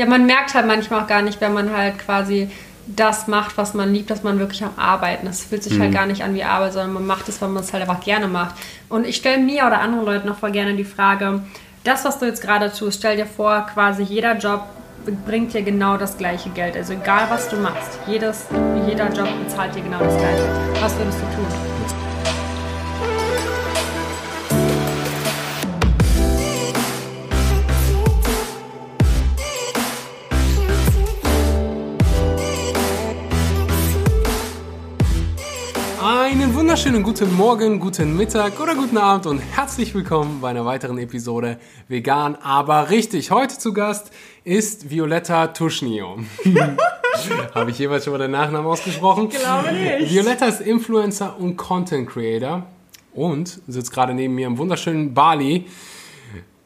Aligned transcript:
Ja, 0.00 0.06
man 0.06 0.24
merkt 0.24 0.54
halt 0.54 0.66
manchmal 0.66 1.02
auch 1.02 1.06
gar 1.06 1.20
nicht, 1.20 1.42
wenn 1.42 1.52
man 1.52 1.76
halt 1.76 1.98
quasi 1.98 2.48
das 2.86 3.26
macht, 3.26 3.58
was 3.58 3.74
man 3.74 3.92
liebt, 3.92 4.08
dass 4.08 4.22
man 4.22 4.38
wirklich 4.38 4.64
am 4.64 4.70
Arbeiten. 4.78 5.26
Das 5.26 5.44
fühlt 5.44 5.62
sich 5.62 5.72
halt 5.72 5.80
mhm. 5.80 5.84
halt 5.84 5.94
gar 5.94 6.06
nicht 6.06 6.24
an 6.24 6.34
wie 6.34 6.42
Arbeit, 6.42 6.72
sondern 6.72 6.94
man 6.94 7.06
macht 7.06 7.28
es, 7.28 7.42
weil 7.42 7.50
man 7.50 7.62
es 7.62 7.74
halt 7.74 7.82
einfach 7.82 8.02
gerne 8.02 8.26
macht. 8.26 8.54
Und 8.88 9.06
ich 9.06 9.16
stelle 9.16 9.36
mir 9.36 9.66
oder 9.66 9.82
anderen 9.82 10.06
Leuten 10.06 10.26
noch 10.26 10.38
voll 10.38 10.52
gerne 10.52 10.74
die 10.74 10.84
Frage, 10.84 11.42
das, 11.84 12.06
was 12.06 12.18
du 12.18 12.24
jetzt 12.24 12.40
gerade 12.40 12.72
tust, 12.72 13.00
stell 13.00 13.18
dir 13.18 13.26
vor, 13.26 13.66
quasi 13.74 14.02
jeder 14.02 14.38
Job 14.38 14.62
bringt 15.26 15.52
dir 15.52 15.60
genau 15.60 15.98
das 15.98 16.16
gleiche 16.16 16.48
Geld. 16.48 16.78
Also 16.78 16.94
egal, 16.94 17.26
was 17.28 17.50
du 17.50 17.56
machst, 17.56 17.98
jedes, 18.06 18.46
jeder 18.88 19.12
Job 19.12 19.28
bezahlt 19.44 19.74
dir 19.74 19.82
genau 19.82 19.98
das 19.98 20.16
gleiche. 20.16 20.48
Was 20.80 20.96
würdest 20.96 21.18
du 21.18 21.36
tun? 21.36 21.69
Wunderschönen 36.70 37.02
guten 37.02 37.34
Morgen, 37.34 37.80
guten 37.80 38.16
Mittag 38.16 38.60
oder 38.60 38.76
guten 38.76 38.96
Abend 38.96 39.26
und 39.26 39.40
herzlich 39.40 39.92
willkommen 39.92 40.40
bei 40.40 40.50
einer 40.50 40.64
weiteren 40.64 40.98
Episode 40.98 41.58
Vegan, 41.88 42.36
aber 42.36 42.90
richtig. 42.90 43.32
Heute 43.32 43.58
zu 43.58 43.72
Gast 43.72 44.12
ist 44.44 44.88
Violetta 44.88 45.48
Tuschnio. 45.48 46.18
Habe 47.56 47.72
ich 47.72 47.78
jeweils 47.80 48.04
schon 48.04 48.12
mal 48.12 48.18
den 48.18 48.30
Nachnamen 48.30 48.70
ausgesprochen? 48.70 49.30
Ich 49.32 49.38
glaube 49.40 49.72
nicht. 49.72 50.12
Violetta 50.12 50.46
ist 50.46 50.60
Influencer 50.60 51.36
und 51.40 51.56
Content 51.56 52.08
Creator 52.08 52.64
und 53.14 53.60
sitzt 53.66 53.92
gerade 53.92 54.14
neben 54.14 54.36
mir 54.36 54.46
im 54.46 54.56
wunderschönen 54.56 55.12
Bali. 55.12 55.66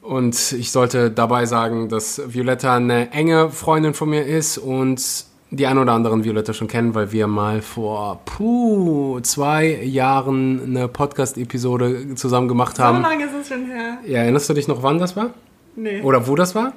Und 0.02 0.52
ich 0.52 0.70
sollte 0.70 1.10
dabei 1.12 1.46
sagen, 1.46 1.88
dass 1.88 2.20
Violetta 2.26 2.76
eine 2.76 3.10
enge 3.12 3.48
Freundin 3.48 3.94
von 3.94 4.10
mir 4.10 4.26
ist 4.26 4.58
und 4.58 5.24
die 5.56 5.66
ein 5.66 5.78
oder 5.78 5.92
anderen 5.92 6.24
Violetta 6.24 6.52
schon 6.52 6.68
kennen, 6.68 6.94
weil 6.94 7.12
wir 7.12 7.26
mal 7.26 7.62
vor 7.62 8.20
puh, 8.24 9.20
zwei 9.20 9.82
Jahren 9.82 10.60
eine 10.62 10.88
Podcast-Episode 10.88 12.14
zusammen 12.14 12.48
gemacht 12.48 12.78
haben. 12.78 12.98
So 12.98 13.02
lange 13.02 13.24
ist 13.24 13.34
es 13.40 13.48
schon 13.48 13.66
her. 13.66 13.98
Ja, 14.06 14.20
erinnerst 14.20 14.48
du 14.48 14.54
dich 14.54 14.68
noch, 14.68 14.82
wann 14.82 14.98
das 14.98 15.16
war? 15.16 15.30
Nee. 15.76 16.02
Oder 16.02 16.26
wo 16.26 16.34
das 16.34 16.54
war? 16.54 16.72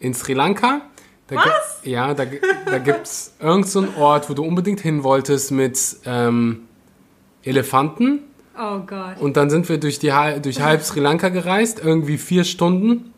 In 0.00 0.14
Sri 0.14 0.32
Lanka. 0.32 0.82
Da 1.28 1.36
Was? 1.36 1.80
Ja, 1.84 2.14
da, 2.14 2.24
da 2.66 2.78
gibt 2.78 3.06
es 3.06 3.34
irgendeinen 3.40 3.64
so 3.94 4.00
Ort, 4.00 4.28
wo 4.28 4.34
du 4.34 4.44
unbedingt 4.44 4.80
hin 4.80 5.02
wolltest 5.02 5.50
mit 5.50 5.96
ähm, 6.04 6.62
Elefanten. 7.42 8.20
Oh 8.58 8.80
Gott. 8.80 9.18
Und 9.20 9.36
dann 9.36 9.48
sind 9.48 9.68
wir 9.68 9.78
durch, 9.78 9.98
die, 9.98 10.12
durch 10.42 10.60
halb 10.60 10.82
Sri 10.82 11.00
Lanka 11.00 11.30
gereist, 11.30 11.80
irgendwie 11.82 12.18
vier 12.18 12.44
Stunden. 12.44 13.12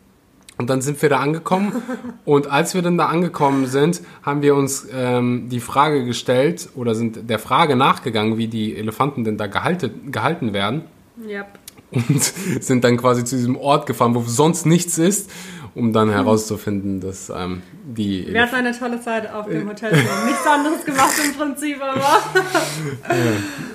Und 0.57 0.69
dann 0.69 0.81
sind 0.81 1.01
wir 1.01 1.09
da 1.09 1.19
angekommen. 1.19 1.83
Und 2.23 2.49
als 2.49 2.73
wir 2.73 2.81
dann 2.81 2.97
da 2.97 3.07
angekommen 3.07 3.67
sind, 3.67 4.01
haben 4.23 4.41
wir 4.41 4.55
uns 4.55 4.87
ähm, 4.93 5.49
die 5.49 5.59
Frage 5.59 6.05
gestellt 6.05 6.69
oder 6.75 6.95
sind 6.95 7.29
der 7.29 7.39
Frage 7.39 7.75
nachgegangen, 7.75 8.37
wie 8.37 8.47
die 8.47 8.75
Elefanten 8.75 9.23
denn 9.23 9.37
da 9.37 9.47
gehalten, 9.47 10.11
gehalten 10.11 10.53
werden. 10.53 10.83
Yep. 11.27 11.47
Und 11.91 12.23
sind 12.63 12.83
dann 12.83 12.97
quasi 12.97 13.23
zu 13.23 13.35
diesem 13.35 13.57
Ort 13.57 13.85
gefahren, 13.85 14.15
wo 14.15 14.21
sonst 14.21 14.65
nichts 14.65 14.97
ist, 14.97 15.29
um 15.75 15.93
dann 15.93 16.09
herauszufinden, 16.09 16.99
dass 16.99 17.29
ähm, 17.29 17.61
die. 17.85 18.27
Wir 18.27 18.41
hatten 18.43 18.55
eine 18.55 18.77
tolle 18.77 18.99
Zeit 19.01 19.31
auf 19.31 19.47
dem 19.47 19.67
Hotel. 19.67 19.91
Nichts 19.91 20.47
anderes 20.47 20.83
gemacht 20.83 21.13
im 21.23 21.33
Prinzip, 21.33 21.81
aber. 21.81 21.99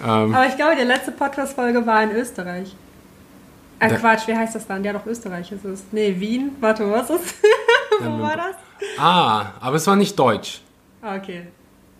ja, 0.04 0.24
ähm, 0.24 0.34
aber 0.34 0.46
ich 0.46 0.56
glaube, 0.56 0.76
die 0.76 0.86
letzte 0.86 1.12
Podcast-Folge 1.12 1.86
war 1.86 2.02
in 2.02 2.12
Österreich. 2.12 2.74
Äh, 3.80 3.88
Quatsch, 3.94 4.28
wie 4.28 4.36
heißt 4.36 4.54
das 4.54 4.66
dann? 4.66 4.84
Ja, 4.84 4.92
doch 4.92 5.06
Österreich 5.06 5.50
ist 5.50 5.64
es. 5.64 5.84
Nee, 5.90 6.14
Wien. 6.18 6.52
Warte, 6.60 6.90
was 6.90 7.10
ist 7.10 7.34
Wo 8.00 8.22
war 8.22 8.36
das? 8.36 8.56
Ah, 8.98 9.52
aber 9.60 9.76
es 9.76 9.86
war 9.86 9.96
nicht 9.96 10.18
Deutsch. 10.18 10.60
Ah, 11.02 11.16
okay. 11.16 11.48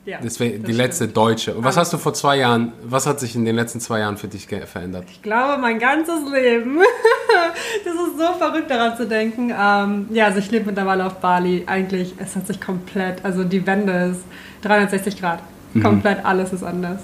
Ja, 0.04 0.18
das 0.22 0.40
wäre 0.40 0.58
die 0.58 0.72
letzte 0.72 1.08
deutsche. 1.08 1.54
Und 1.54 1.62
was 1.62 1.76
ah. 1.76 1.80
hast 1.80 1.92
du 1.92 1.98
vor 1.98 2.14
zwei 2.14 2.38
Jahren, 2.38 2.72
was 2.82 3.06
hat 3.06 3.20
sich 3.20 3.34
in 3.36 3.44
den 3.44 3.54
letzten 3.54 3.80
zwei 3.80 4.00
Jahren 4.00 4.16
für 4.16 4.28
dich 4.28 4.46
verändert? 4.46 5.04
Ich 5.10 5.20
glaube, 5.20 5.60
mein 5.60 5.78
ganzes 5.78 6.20
Leben. 6.30 6.78
das 7.84 7.94
ist 7.94 8.18
so 8.18 8.32
verrückt 8.38 8.70
daran 8.70 8.96
zu 8.96 9.06
denken. 9.06 9.50
Ähm, 9.50 10.08
ja, 10.10 10.26
also 10.26 10.38
ich 10.38 10.50
lebe 10.50 10.66
mittlerweile 10.66 11.04
auf 11.04 11.16
Bali. 11.16 11.64
Eigentlich, 11.66 12.14
es 12.18 12.34
hat 12.34 12.46
sich 12.46 12.60
komplett, 12.60 13.24
also 13.24 13.44
die 13.44 13.66
Wende 13.66 14.12
ist 14.12 14.22
360 14.62 15.20
Grad. 15.20 15.40
Mhm. 15.74 15.82
Komplett 15.82 16.24
alles 16.24 16.52
ist 16.52 16.62
anders. 16.62 17.00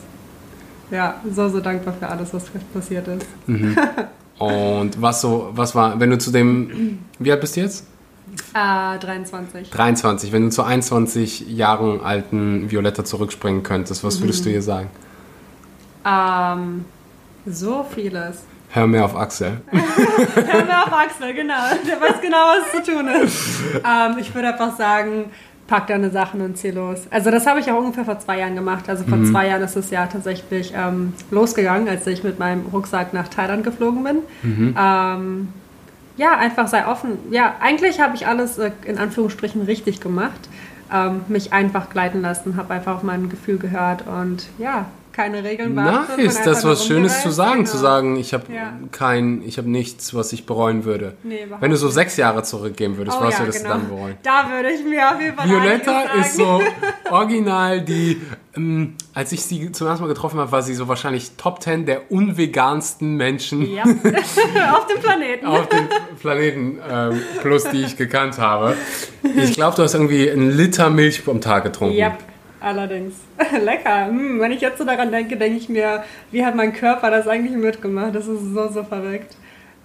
Ja, 0.91 1.21
so, 1.31 1.49
so 1.49 1.61
dankbar 1.61 1.95
für 1.99 2.09
alles, 2.09 2.33
was 2.33 2.45
passiert 2.73 3.09
ist. 3.09 3.27
Mhm. 3.47 3.77
Und 4.39 5.01
was 5.01 5.21
so, 5.21 5.51
was 5.53 5.75
war, 5.75 5.99
wenn 5.99 6.11
du 6.11 6.19
zu 6.19 6.31
dem, 6.31 6.99
wie 7.19 7.33
alt 7.33 7.41
bist 7.41 7.57
du 7.57 7.61
jetzt? 7.61 7.87
Äh, 8.53 8.99
23. 8.99 9.71
23. 9.71 10.33
Wenn 10.33 10.45
du 10.45 10.51
zu 10.51 10.63
21 10.63 11.49
Jahren 11.49 12.01
alten 12.01 12.71
Violetta 12.71 13.05
zurückspringen 13.05 13.63
könntest, 13.63 14.05
was 14.05 14.21
würdest 14.21 14.41
mhm. 14.41 14.45
du 14.45 14.51
ihr 14.55 14.63
sagen? 14.63 14.91
Ähm, 16.05 16.85
so 17.47 17.87
vieles. 17.95 18.45
Hör 18.71 18.87
mehr 18.87 19.05
auf 19.05 19.17
Axel. 19.17 19.61
Hör 19.71 20.65
mehr 20.65 20.85
auf 20.85 20.93
Axel, 20.93 21.33
genau. 21.33 21.55
Der 21.87 22.01
weiß 22.01 22.21
genau, 22.21 22.37
was 22.37 22.85
zu 22.85 22.93
tun 22.93 23.09
ist. 23.09 23.37
Ähm, 23.85 24.17
ich 24.19 24.35
würde 24.35 24.49
einfach 24.49 24.77
sagen, 24.77 25.31
pack 25.67 25.89
deine 25.89 26.11
Sachen 26.11 26.41
und 26.41 26.57
zieh 26.57 26.71
los. 26.71 27.07
Also 27.11 27.31
das 27.31 27.47
habe 27.47 27.61
ich 27.61 27.71
auch 27.71 27.79
ungefähr 27.79 28.05
vor 28.05 28.19
zwei 28.19 28.39
Jahren 28.39 28.55
gemacht. 28.55 28.89
Also 28.89 29.05
vor 29.05 29.19
mhm. 29.19 29.31
zwei 29.31 29.49
Jahren 29.49 29.63
ist 29.63 29.77
es 29.77 29.91
ja 29.91 30.07
tatsächlich 30.07 30.73
ähm, 30.77 31.13
losgegangen, 31.31 31.89
als 31.89 32.07
ich 32.07 32.23
mit 32.23 32.39
meinem 32.39 32.67
Rucksack 32.73 33.13
nach 33.13 33.29
Thailand 33.29 33.65
geflogen 33.65 34.05
bin. 34.05 34.19
Mhm. 34.43 34.75
Ähm, 34.79 35.49
ja, 36.17 36.37
einfach 36.37 36.69
sei 36.69 36.87
offen. 36.87 37.19
Ja, 37.31 37.57
eigentlich 37.61 38.01
habe 38.01 38.17
ich 38.17 38.27
alles 38.27 38.59
äh, 38.59 38.71
in 38.85 38.99
Anführungsstrichen 38.99 39.63
richtig 39.63 40.01
gemacht. 40.01 40.49
Ähm, 40.93 41.23
mich 41.27 41.53
einfach 41.53 41.91
gleiten 41.91 42.23
lassen, 42.23 42.57
habe 42.57 42.75
einfach 42.75 42.97
auf 42.97 43.03
mein 43.03 43.29
Gefühl 43.29 43.59
gehört 43.59 44.07
und 44.07 44.47
ja, 44.57 44.87
keine 45.17 45.43
Regeln 45.43 45.75
beachtet. 45.75 46.19
Nice, 46.19 46.43
das 46.43 46.59
ist 46.59 46.65
was 46.67 46.87
Schönes 46.87 47.23
zu 47.23 47.31
sagen, 47.31 47.61
genau. 47.61 47.71
zu 47.71 47.79
sagen, 47.79 48.17
ich 48.17 48.35
habe 48.35 48.53
ja. 48.53 48.75
kein, 48.93 49.43
ich 49.47 49.57
habe 49.57 49.71
nichts, 49.71 50.15
was 50.15 50.35
ich 50.35 50.45
bereuen 50.45 50.85
würde. 50.85 51.15
Nee, 51.23 51.47
Wenn 51.59 51.71
du 51.71 51.77
so 51.79 51.89
sechs 51.89 52.19
Jahre 52.19 52.43
zurückgehen 52.43 52.99
würdest, 52.99 53.17
oh, 53.19 53.25
was 53.25 53.35
ja, 53.35 53.41
würdest 53.41 53.63
genau. 53.63 53.77
du 53.77 53.81
dann 53.81 53.89
bereuen? 53.89 54.17
Da 54.23 54.51
würde 54.51 54.71
ich 54.71 54.85
mir 54.85 55.11
auf 55.11 55.19
jeden 55.19 55.35
Fall 55.35 55.49
Violetta 55.49 56.03
ist 56.21 56.37
so 56.37 56.61
original 57.11 57.81
die, 57.81 58.21
ähm, 58.55 58.95
als 59.15 59.33
ich 59.33 59.43
sie 59.43 59.73
zum 59.73 59.87
ersten 59.87 60.03
Mal 60.03 60.09
getroffen 60.09 60.39
habe, 60.39 60.53
war 60.53 60.61
sie 60.61 60.75
so 60.75 60.87
wahrscheinlich 60.87 61.33
Top 61.39 61.63
10 61.63 61.87
der 61.87 62.13
unvegansten 62.13 63.15
Menschen. 63.17 63.63
Ja. 63.73 63.85
auf 64.75 64.87
dem 64.87 65.01
Planeten. 65.01 65.47
auf 65.47 65.67
dem 65.71 65.89
Planeten 66.21 66.79
ähm, 66.91 67.23
plus, 67.41 67.65
die 67.65 67.85
ich 67.85 67.97
gekannt 67.97 68.39
habe. 68.39 68.77
Ich 69.35 69.55
glaube, 69.55 69.77
du 69.77 69.83
hast 69.83 69.95
irgendwie 69.95 70.31
einen 70.31 70.51
Liter 70.51 70.91
Milch 70.91 71.23
am 71.27 71.41
Tag 71.41 71.65
getrunken. 71.65 71.97
Ja. 71.97 72.19
Allerdings. 72.61 73.15
Lecker. 73.65 74.07
Hm, 74.07 74.41
wenn 74.41 74.53
ich 74.53 74.61
jetzt 74.61 74.79
so 74.79 74.85
daran 74.85 75.11
denke, 75.11 75.37
denke 75.37 75.59
ich 75.59 75.69
mir, 75.69 76.05
wie 76.31 76.45
hat 76.45 76.55
mein 76.55 76.73
Körper 76.73 77.11
das 77.11 77.29
eigentlich 77.29 77.57
mitgemacht? 77.57 78.15
Das 78.15 78.27
ist 78.27 78.55
so, 78.55 78.69
so 78.69 78.83
verrückt. 78.83 79.37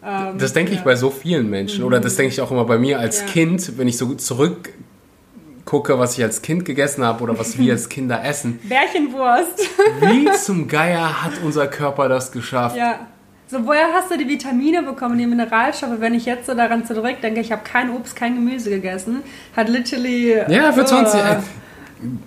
Ähm, 0.04 0.38
das 0.38 0.54
denke 0.54 0.72
ja. 0.72 0.78
ich 0.78 0.84
bei 0.84 0.96
so 0.96 1.09
vielen 1.09 1.50
Menschen. 1.50 1.82
Mhm. 1.82 1.88
Oder 1.88 2.00
das 2.00 2.16
denke 2.16 2.34
ich 2.34 2.42
auch 2.42 2.52
immer 2.52 2.66
bei 2.66 2.78
mir 2.78 3.00
als 3.00 3.22
ja. 3.22 3.28
Kind, 3.28 3.78
wenn 3.78 3.88
ich 3.88 3.98
so 3.98 4.14
zurückgucke, 4.14 6.00
was 6.00 6.18
ich 6.18 6.24
als 6.24 6.42
Kind 6.42 6.66
gegessen 6.66 7.04
habe 7.04 7.24
oder 7.24 7.38
was 7.38 7.58
wir 7.58 7.74
als 7.74 7.90
Kinder 7.90 8.24
essen. 8.24 8.59
Bärchenwurst. 8.64 9.68
wie 10.02 10.32
zum 10.32 10.68
Geier 10.68 11.24
hat 11.24 11.34
unser 11.44 11.68
Körper 11.68 12.09
das 12.09 12.32
geschafft? 12.32 12.78
Ja. 12.78 13.08
So, 13.48 13.68
woher 13.68 13.92
hast 13.94 14.09
du 14.09 14.18
die 14.18 14.30
Vitamine 14.30 14.82
bekommen, 14.82 15.18
die 15.18 15.28
Mineralstoffe? 15.28 16.00
Wenn 16.00 16.14
ich 16.14 16.26
jetzt 16.26 16.46
so 16.46 16.53
daran 16.53 16.86
zurückdenke, 16.86 17.42
ich 17.42 17.52
habe 17.52 17.64
kein 17.66 17.94
Obst, 17.94 18.16
kein 18.16 18.36
Gemüse 18.36 18.70
gegessen, 18.70 19.24
hat 19.58 19.68
literally. 19.68 20.38
Ja, 20.48 20.72
für 20.72 20.86
20. 20.86 21.20
Uh, 21.20 21.26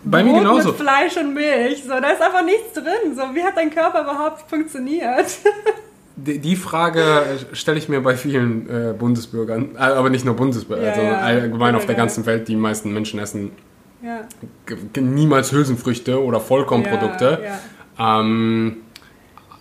bei 0.05 0.23
Brot 0.23 0.33
mir 0.33 0.39
genauso. 0.41 0.69
mit 0.69 0.79
Fleisch 0.79 1.17
und 1.17 1.35
Milch. 1.35 1.83
So, 1.83 1.91
da 2.01 2.11
ist 2.11 2.23
einfach 2.23 2.45
nichts 2.45 2.73
drin. 2.73 3.15
So, 3.15 3.23
wie 3.35 3.43
hat 3.43 3.57
dein 3.57 3.71
Körper 3.71 4.03
überhaupt 4.03 4.49
funktioniert? 4.49 5.27
Die, 6.17 6.55
Frage 6.55 7.25
stelle 7.55 7.77
ich 7.77 7.89
mir 7.89 8.01
bei 8.01 8.17
vielen 8.17 8.71
äh, 8.71 8.95
Bundesbürgern, 8.97 9.75
äh, 9.75 9.79
aber 9.79 10.11
nicht 10.11 10.25
nur 10.25 10.35
Bundesbürger, 10.35 10.85
ja, 10.85 10.95
sondern 10.95 11.13
ja. 11.15 11.21
allgemein 11.21 11.75
ja, 11.75 11.79
auf 11.79 11.87
der 11.87 11.97
ganzen 11.97 12.25
Welt. 12.25 12.47
Die 12.47 12.55
meisten 12.55 12.93
Menschen 12.93 13.19
essen 13.19 13.51
niemals 14.97 15.51
Hülsenfrüchte 15.51 16.23
oder 16.23 16.39
Vollkornprodukte. 16.39 17.41
Ähm, 17.99 18.84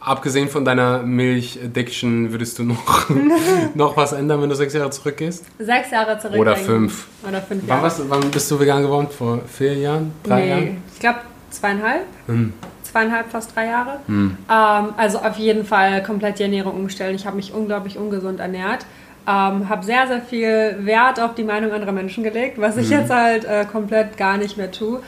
abgesehen 0.06 0.50
von 0.50 0.66
deiner 0.66 1.04
Milch-Addiction, 1.04 2.32
würdest 2.32 2.60
du 2.60 2.64
noch, 2.64 3.10
noch 3.74 3.98
was 3.98 4.14
ändern, 4.14 4.42
wenn 4.42 4.50
du 4.50 4.56
sechs 4.56 4.74
Jahre 4.74 4.90
zurückgehst? 4.90 5.46
Sechs 5.60 5.92
Jahre 5.92 6.20
zurück. 6.20 6.38
Oder 6.38 6.56
fünf. 6.56 7.08
Oder 7.28 7.42
fünf 7.42 7.68
Jahre. 7.68 7.92
Wann, 7.98 8.10
wann 8.10 8.32
bist 8.32 8.50
du 8.52 8.60
vegan 8.60 8.84
geworden? 8.84 9.08
Vor 9.10 9.42
vier 9.48 9.76
Jahren? 9.76 10.12
Drei 10.24 10.42
nee, 10.42 10.50
Jahren? 10.50 10.84
Ich 10.94 11.00
glaube 11.00 11.20
zweieinhalb. 11.50 12.04
Hm. 12.28 12.54
Zweieinhalb, 12.84 13.32
fast 13.32 13.56
drei 13.56 13.68
Jahre. 13.68 14.00
Hm. 14.08 14.38
Ähm, 14.50 14.86
also 14.98 15.20
auf 15.20 15.38
jeden 15.38 15.66
Fall 15.66 16.04
komplett 16.04 16.40
die 16.40 16.44
Ernährung 16.44 16.76
umstellen. 16.76 17.16
Ich 17.16 17.26
habe 17.26 17.36
mich 17.36 17.54
unglaublich 17.54 17.98
ungesund 17.98 18.40
ernährt. 18.40 18.86
Ähm, 19.26 19.70
habe 19.70 19.86
sehr, 19.86 20.06
sehr 20.08 20.22
viel 20.22 20.76
Wert 20.82 21.20
auf 21.20 21.34
die 21.34 21.46
Meinung 21.46 21.72
anderer 21.72 21.94
Menschen 21.94 22.24
gelegt, 22.24 22.60
was 22.60 22.76
ich 22.76 22.92
hm. 22.92 23.00
jetzt 23.00 23.10
halt 23.10 23.46
äh, 23.46 23.66
komplett 23.66 24.18
gar 24.18 24.38
nicht 24.38 24.58
mehr 24.58 24.72
tue. 24.72 25.00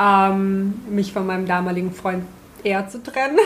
Ähm, 0.00 0.74
mich 0.88 1.12
von 1.12 1.26
meinem 1.26 1.46
damaligen 1.46 1.92
Freund 1.92 2.24
eher 2.64 2.88
zu 2.88 3.02
trennen. 3.02 3.38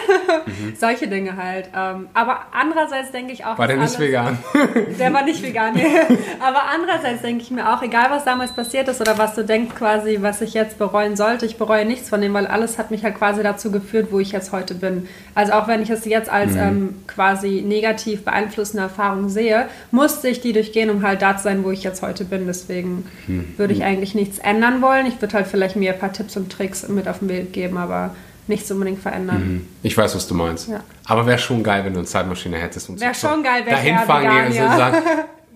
Mhm. 0.47 0.75
Solche 0.79 1.09
Dinge 1.09 1.37
halt. 1.37 1.69
Ähm, 1.77 2.09
aber 2.15 2.47
andererseits 2.53 3.11
denke 3.11 3.33
ich 3.33 3.45
auch. 3.45 3.59
War 3.59 3.67
der 3.67 3.77
nicht 3.77 3.97
alles, 3.97 4.01
vegan? 4.01 4.39
Der 4.99 5.13
war 5.13 5.25
nicht 5.25 5.43
vegan, 5.43 5.75
nee. 5.75 5.85
Aber 6.41 6.63
andererseits 6.73 7.23
denke 7.23 7.43
ich 7.43 7.51
mir 7.51 7.73
auch, 7.73 7.83
egal 7.83 8.11
was 8.11 8.25
damals 8.25 8.53
passiert 8.53 8.89
ist 8.89 9.01
oder 9.01 9.19
was 9.19 9.35
du 9.35 9.45
denkst 9.45 9.75
quasi, 9.75 10.19
was 10.21 10.41
ich 10.41 10.55
jetzt 10.55 10.79
bereuen 10.79 11.17
sollte, 11.17 11.47
ich 11.47 11.57
bereue 11.57 11.85
nichts 11.85 12.09
von 12.09 12.21
dem, 12.21 12.35
weil 12.35 12.47
alles 12.47 12.79
hat 12.79 12.91
mich 12.91 13.05
halt 13.05 13.17
quasi 13.17 13.43
dazu 13.43 13.71
geführt, 13.71 14.09
wo 14.11 14.19
ich 14.21 14.33
jetzt 14.33 14.53
heute 14.53 14.75
bin. 14.75 15.09
Also 15.35 15.53
auch 15.53 15.69
wenn 15.69 15.83
ich 15.83 15.91
es 15.91 16.05
jetzt 16.05 16.31
als 16.31 16.53
mhm. 16.53 16.61
ähm, 16.61 16.95
quasi 17.07 17.63
negativ 17.67 18.25
beeinflussende 18.25 18.83
Erfahrung 18.83 19.29
sehe, 19.29 19.67
musste 19.91 20.29
ich 20.29 20.41
die 20.41 20.53
durchgehen, 20.53 20.91
um 20.91 21.03
halt 21.03 21.23
da 21.23 21.37
zu 21.37 21.45
sein, 21.45 21.65
wo 21.65 21.71
ich 21.71 21.83
jetzt 21.83 22.03
heute 22.03 22.25
bin. 22.25 22.47
Deswegen 22.47 23.07
mhm. 23.27 23.55
würde 23.57 23.73
ich 23.73 23.85
eigentlich 23.85 24.15
nichts 24.15 24.39
ändern 24.39 24.83
wollen. 24.83 25.07
Ich 25.07 25.21
würde 25.21 25.35
halt 25.35 25.47
vielleicht 25.47 25.77
mir 25.77 25.93
ein 25.93 25.99
paar 25.99 26.13
Tipps 26.13 26.37
und 26.37 26.51
Tricks 26.51 26.89
mit 26.89 27.09
auf 27.09 27.21
den 27.21 27.29
Weg 27.29 27.53
geben, 27.53 27.77
aber 27.77 28.15
nichts 28.49 28.71
unbedingt 28.71 29.01
verändern. 29.01 29.41
Mhm. 29.41 29.69
Ich 29.83 29.97
weiß, 29.97 30.15
was 30.15 30.27
du 30.27 30.35
meinst. 30.35 30.69
Ja. 30.69 30.81
Aber 31.07 31.27
wäre 31.27 31.39
schon 31.39 31.63
geil, 31.63 31.85
wenn 31.85 31.93
du 31.93 32.01
eine 32.01 32.09
Zeitmaschine 32.09 32.59
hättest. 32.59 32.89
Wäre 33.01 33.15
so 33.15 33.29
schon 33.29 33.43
geil, 33.43 33.63
wenn 33.65 33.73
dahin 33.73 33.99
fahren 33.99 34.53
gehen 34.53 34.63
und 34.63 34.77
sagen, 34.77 34.97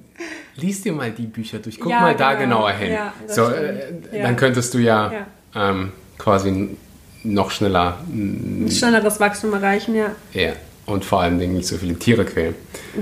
lies 0.57 0.83
dir 0.83 0.93
mal 0.93 1.11
die 1.11 1.27
Bücher 1.27 1.59
durch, 1.59 1.79
guck 1.79 1.91
ja, 1.91 2.01
mal 2.01 2.15
da 2.15 2.35
genau. 2.35 2.59
genauer 2.59 2.73
hin. 2.73 2.93
Ja, 2.93 3.13
so, 3.27 3.49
äh, 3.49 4.23
Dann 4.23 4.37
könntest 4.37 4.75
du 4.75 4.79
ja, 4.79 5.13
ähm, 5.55 5.93
quasi 6.19 6.77
noch 7.25 7.51
schneller... 7.51 7.99
Ein 8.09 8.71
schnelleres 8.71 9.21
Wachstum 9.21 9.53
erreichen, 9.55 9.95
ja. 9.95 10.13
Ja, 10.33 10.53
und 10.87 11.05
vor 11.05 11.21
allen 11.21 11.39
Dingen 11.39 11.55
nicht 11.55 11.69
so 11.69 11.77
viele 11.77 11.99
Tiere 11.99 12.25
quälen. 12.25 12.55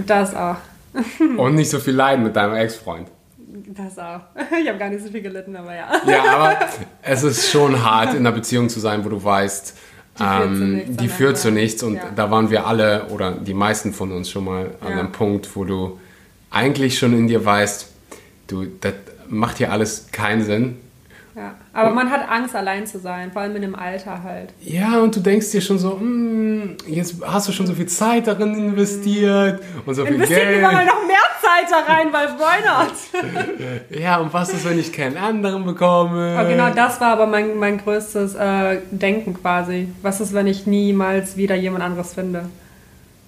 Das 0.06 0.34
auch. 0.34 0.56
und 1.37 1.54
nicht 1.54 1.70
so 1.70 1.78
viel 1.78 1.94
leiden 1.94 2.25
mit 2.25 2.37
deinem 2.37 2.54
Ex-Freund. 2.54 3.08
Das 3.69 3.99
auch. 3.99 4.20
Ich 4.62 4.69
habe 4.69 4.79
gar 4.79 4.91
nicht 4.91 5.05
so 5.05 5.11
viel 5.11 5.23
gelitten, 5.23 5.56
aber 5.56 5.75
ja. 5.75 5.88
Ja, 6.06 6.25
aber 6.37 6.58
es 7.02 7.23
ist 7.23 7.50
schon 7.50 7.82
hart, 7.82 8.14
in 8.14 8.20
einer 8.20 8.32
Beziehung 8.32 8.69
zu 8.69 8.81
sein, 8.81 9.05
wo 9.05 9.08
du 9.08 9.23
weißt, 9.23 9.76
die 10.19 10.23
führt, 10.23 10.44
ähm, 10.44 10.56
zu, 10.56 10.64
nichts, 10.64 10.97
die 10.97 11.08
führt 11.08 11.38
zu 11.38 11.50
nichts. 11.50 11.82
Und 11.82 11.94
ja. 11.97 12.11
da 12.14 12.31
waren 12.31 12.50
wir 12.50 12.67
alle 12.67 13.06
oder 13.06 13.32
die 13.32 13.55
meisten 13.55 13.93
von 13.93 14.12
uns 14.12 14.31
schon 14.31 14.44
mal 14.44 14.70
an 14.81 14.93
ja. 14.93 14.99
einem 14.99 15.12
Punkt, 15.12 15.55
wo 15.56 15.64
du 15.64 15.99
eigentlich 16.50 16.99
schon 16.99 17.12
in 17.12 17.26
dir 17.26 17.44
weißt, 17.44 17.88
du, 18.49 18.67
das 18.81 18.94
macht 19.29 19.58
hier 19.58 19.73
alles 19.73 20.08
keinen 20.12 20.44
Sinn. 20.44 20.79
Ja, 21.35 21.55
aber 21.73 21.91
man 21.91 22.11
hat 22.11 22.29
Angst, 22.29 22.56
allein 22.56 22.87
zu 22.87 22.99
sein, 22.99 23.31
vor 23.31 23.43
allem 23.43 23.55
in 23.55 23.62
dem 23.62 23.77
Alter 23.77 24.23
halt. 24.23 24.53
Ja, 24.61 24.99
und 24.99 25.15
du 25.15 25.21
denkst 25.21 25.53
dir 25.53 25.61
schon 25.61 25.79
so, 25.79 25.91
mm, 25.97 26.77
jetzt 26.88 27.17
hast 27.25 27.47
du 27.49 27.53
schon 27.53 27.67
so 27.67 27.75
viel 27.75 27.87
Zeit 27.87 28.27
darin 28.27 28.55
investiert 28.55 29.62
und 29.87 29.94
so 29.94 30.05
viel 30.05 30.19
Geld. 30.19 30.56
lieber 30.56 30.73
mal 30.73 30.85
noch 30.85 31.06
mehr 31.06 31.19
Zeit 31.41 31.71
da 31.71 31.93
rein, 31.93 32.12
weil 32.12 32.29
why 32.38 32.67
not? 32.67 33.91
ja, 34.00 34.19
und 34.19 34.32
was 34.32 34.53
ist, 34.53 34.65
wenn 34.65 34.79
ich 34.79 34.93
keinen 34.93 35.17
anderen 35.17 35.65
bekomme? 35.65 36.37
Aber 36.37 36.49
genau 36.49 36.71
das 36.71 37.00
war 37.00 37.12
aber 37.12 37.27
mein, 37.27 37.56
mein 37.56 37.79
größtes 37.79 38.35
äh, 38.35 38.79
Denken 38.91 39.35
quasi. 39.35 39.88
Was 40.03 40.21
ist, 40.21 40.35
wenn 40.35 40.49
ich 40.49 40.67
niemals 40.67 41.37
wieder 41.37 41.55
jemand 41.55 41.85
anderes 41.85 42.15
finde? 42.15 42.47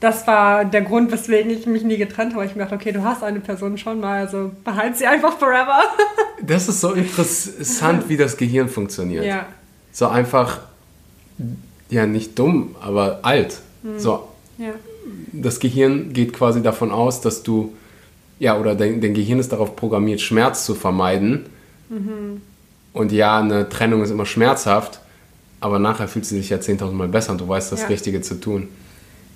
Das 0.02 0.26
war 0.26 0.64
der 0.64 0.82
Grund, 0.82 1.12
weswegen 1.12 1.52
ich 1.52 1.64
mich 1.66 1.84
nie 1.84 1.96
getrennt 1.96 2.34
habe. 2.34 2.44
Ich 2.44 2.56
mir 2.56 2.62
dachte, 2.62 2.75
okay, 2.75 2.90
du 2.90 3.04
hast 3.04 3.22
eine 3.22 3.38
Person 3.38 3.78
schon 3.78 4.00
mal, 4.00 4.19
also 4.19 4.50
behalte 4.64 4.99
sie 4.99 5.06
einfach 5.06 5.38
forever. 5.38 5.78
das 6.43 6.69
ist 6.69 6.81
so 6.81 6.93
interessant, 6.93 8.08
wie 8.08 8.16
das 8.16 8.37
Gehirn 8.37 8.69
funktioniert. 8.69 9.25
Ja. 9.25 9.46
So 9.93 10.08
einfach, 10.08 10.58
ja, 11.88 12.06
nicht 12.06 12.37
dumm, 12.37 12.75
aber 12.81 13.20
alt. 13.22 13.60
Mhm. 13.84 14.00
So. 14.00 14.28
Ja. 14.58 14.72
Das 15.32 15.60
Gehirn 15.60 16.12
geht 16.12 16.32
quasi 16.32 16.62
davon 16.62 16.90
aus, 16.90 17.20
dass 17.20 17.44
du, 17.44 17.72
ja, 18.40 18.58
oder 18.58 18.75
dein, 18.75 19.00
dein 19.00 19.14
Gehirn 19.14 19.38
ist 19.38 19.52
darauf 19.52 19.76
programmiert, 19.76 20.20
Schmerz 20.20 20.66
zu 20.66 20.75
vermeiden. 20.75 21.46
Mhm. 21.88 22.43
Und 22.93 23.12
ja, 23.12 23.38
eine 23.38 23.69
Trennung 23.69 24.02
ist 24.02 24.10
immer 24.10 24.26
schmerzhaft, 24.26 24.98
aber 25.60 25.78
nachher 25.78 26.08
fühlt 26.08 26.26
sie 26.26 26.38
sich 26.38 26.50
ja 26.50 26.56
10.000 26.56 26.90
Mal 26.90 27.06
besser 27.06 27.31
und 27.31 27.40
du 27.40 27.46
weißt, 27.46 27.70
das 27.70 27.82
ja. 27.82 27.87
Richtige 27.87 28.20
zu 28.20 28.40
tun 28.40 28.69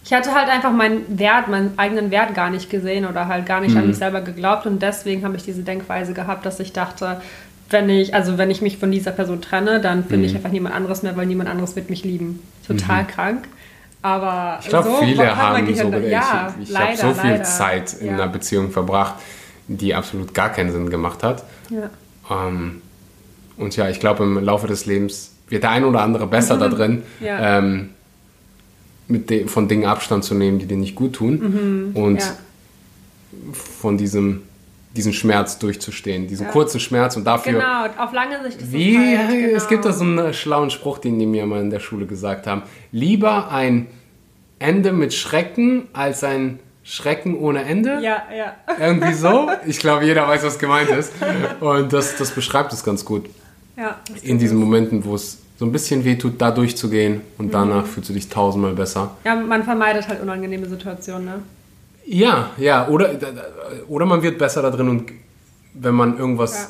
ich 0.06 0.12
hatte 0.12 0.32
halt 0.34 0.48
einfach 0.48 0.70
meinen 0.70 1.18
Wert, 1.18 1.48
meinen 1.48 1.76
eigenen 1.78 2.12
Wert 2.12 2.32
gar 2.32 2.48
nicht 2.48 2.70
gesehen 2.70 3.06
oder 3.06 3.26
halt 3.26 3.44
gar 3.44 3.60
nicht 3.60 3.72
mhm. 3.72 3.78
an 3.78 3.86
mich 3.88 3.96
selber 3.96 4.20
geglaubt 4.20 4.64
und 4.64 4.80
deswegen 4.80 5.24
habe 5.24 5.36
ich 5.36 5.42
diese 5.42 5.62
Denkweise 5.62 6.14
gehabt, 6.14 6.46
dass 6.46 6.60
ich 6.60 6.72
dachte, 6.72 7.20
wenn 7.70 7.90
ich, 7.90 8.14
also 8.14 8.38
wenn 8.38 8.48
ich 8.48 8.62
mich 8.62 8.78
von 8.78 8.92
dieser 8.92 9.10
Person 9.10 9.42
trenne, 9.42 9.80
dann 9.80 10.04
finde 10.04 10.18
mhm. 10.18 10.24
ich 10.24 10.36
einfach 10.36 10.52
niemand 10.52 10.76
anderes 10.76 11.02
mehr, 11.02 11.16
weil 11.16 11.26
niemand 11.26 11.50
anderes 11.50 11.74
wird 11.74 11.90
mich 11.90 12.04
lieben. 12.04 12.40
Total 12.64 13.02
mhm. 13.02 13.06
krank. 13.08 13.48
Aber 14.00 14.60
ich 14.62 14.68
glaube, 14.68 14.90
so 14.90 14.96
viele 14.98 15.36
haben 15.36 15.74
so 15.74 15.88
ja, 15.88 16.54
ich, 16.62 16.70
ich 16.70 16.78
habe 16.78 16.96
so 16.96 17.12
viel 17.12 17.30
leider. 17.30 17.42
Zeit 17.42 17.94
in 17.94 18.06
ja. 18.06 18.12
einer 18.12 18.28
Beziehung 18.28 18.70
verbracht, 18.70 19.16
die 19.66 19.92
absolut 19.92 20.34
gar 20.34 20.50
keinen 20.50 20.70
Sinn 20.70 20.88
gemacht 20.88 21.24
hat. 21.24 21.42
Ja. 21.68 21.90
Ähm, 22.30 22.80
und 23.56 23.74
ja, 23.74 23.88
ich 23.88 23.98
glaube, 23.98 24.22
im 24.22 24.38
Laufe 24.38 24.68
des 24.68 24.86
Lebens 24.86 25.32
wird 25.48 25.64
der 25.64 25.70
ein 25.70 25.84
oder 25.84 26.02
andere 26.02 26.28
besser 26.28 26.58
da 26.58 26.68
drin. 26.68 27.02
Ja. 27.18 27.58
Ähm, 27.58 27.90
mit 29.08 29.30
de, 29.30 29.46
von 29.46 29.68
Dingen 29.68 29.86
Abstand 29.86 30.24
zu 30.24 30.34
nehmen, 30.34 30.58
die 30.58 30.66
dir 30.66 30.76
nicht 30.76 30.94
gut 30.94 31.14
tun 31.14 31.92
mhm, 31.94 31.96
und 31.96 32.20
ja. 32.20 32.36
von 33.52 33.96
diesem 33.96 34.42
diesen 34.96 35.12
Schmerz 35.12 35.58
durchzustehen, 35.58 36.26
diesen 36.26 36.46
ja. 36.46 36.52
kurzen 36.52 36.80
Schmerz 36.80 37.16
und 37.16 37.24
dafür. 37.24 37.52
Genau, 37.52 37.84
auf 37.98 38.12
lange 38.12 38.42
Sicht 38.42 38.62
ist 38.62 38.72
wie, 38.72 39.16
halt, 39.16 39.30
genau. 39.30 39.56
Es 39.56 39.68
gibt 39.68 39.84
da 39.84 39.92
so 39.92 40.04
einen 40.04 40.32
schlauen 40.32 40.70
Spruch, 40.70 40.98
den 40.98 41.18
die 41.18 41.26
mir 41.26 41.46
mal 41.46 41.60
in 41.60 41.70
der 41.70 41.80
Schule 41.80 42.06
gesagt 42.06 42.46
haben. 42.46 42.62
Lieber 42.92 43.50
ein 43.50 43.88
Ende 44.58 44.92
mit 44.92 45.12
Schrecken 45.12 45.88
als 45.92 46.24
ein 46.24 46.58
Schrecken 46.82 47.36
ohne 47.36 47.64
Ende. 47.64 47.98
Ja, 48.00 48.22
ja. 48.34 48.54
Irgendwie 48.80 49.12
so. 49.12 49.50
Ich 49.66 49.78
glaube, 49.78 50.04
jeder 50.04 50.26
weiß, 50.26 50.44
was 50.44 50.58
gemeint 50.58 50.88
ist. 50.90 51.12
Und 51.60 51.92
das, 51.92 52.16
das 52.16 52.30
beschreibt 52.30 52.72
es 52.72 52.84
ganz 52.84 53.04
gut. 53.04 53.28
Ja. 53.76 53.98
In 54.22 54.38
diesen 54.38 54.58
Momenten, 54.58 55.04
wo 55.04 55.14
es 55.14 55.38
so 55.58 55.64
ein 55.64 55.72
bisschen 55.72 56.04
wehtut, 56.04 56.34
da 56.38 56.50
durchzugehen 56.50 57.22
und 57.38 57.52
danach 57.52 57.84
mhm. 57.84 57.88
fühlst 57.88 58.10
du 58.10 58.12
dich 58.12 58.28
tausendmal 58.28 58.74
besser. 58.74 59.16
Ja, 59.24 59.34
man 59.34 59.64
vermeidet 59.64 60.08
halt 60.08 60.20
unangenehme 60.22 60.68
Situationen, 60.68 61.24
ne? 61.24 61.42
Ja, 62.04 62.50
ja, 62.56 62.86
oder, 62.88 63.10
oder 63.88 64.06
man 64.06 64.22
wird 64.22 64.38
besser 64.38 64.62
da 64.62 64.70
drin 64.70 64.88
und 64.88 65.10
wenn 65.74 65.94
man 65.94 66.18
irgendwas. 66.18 66.54
Ja. 66.54 66.68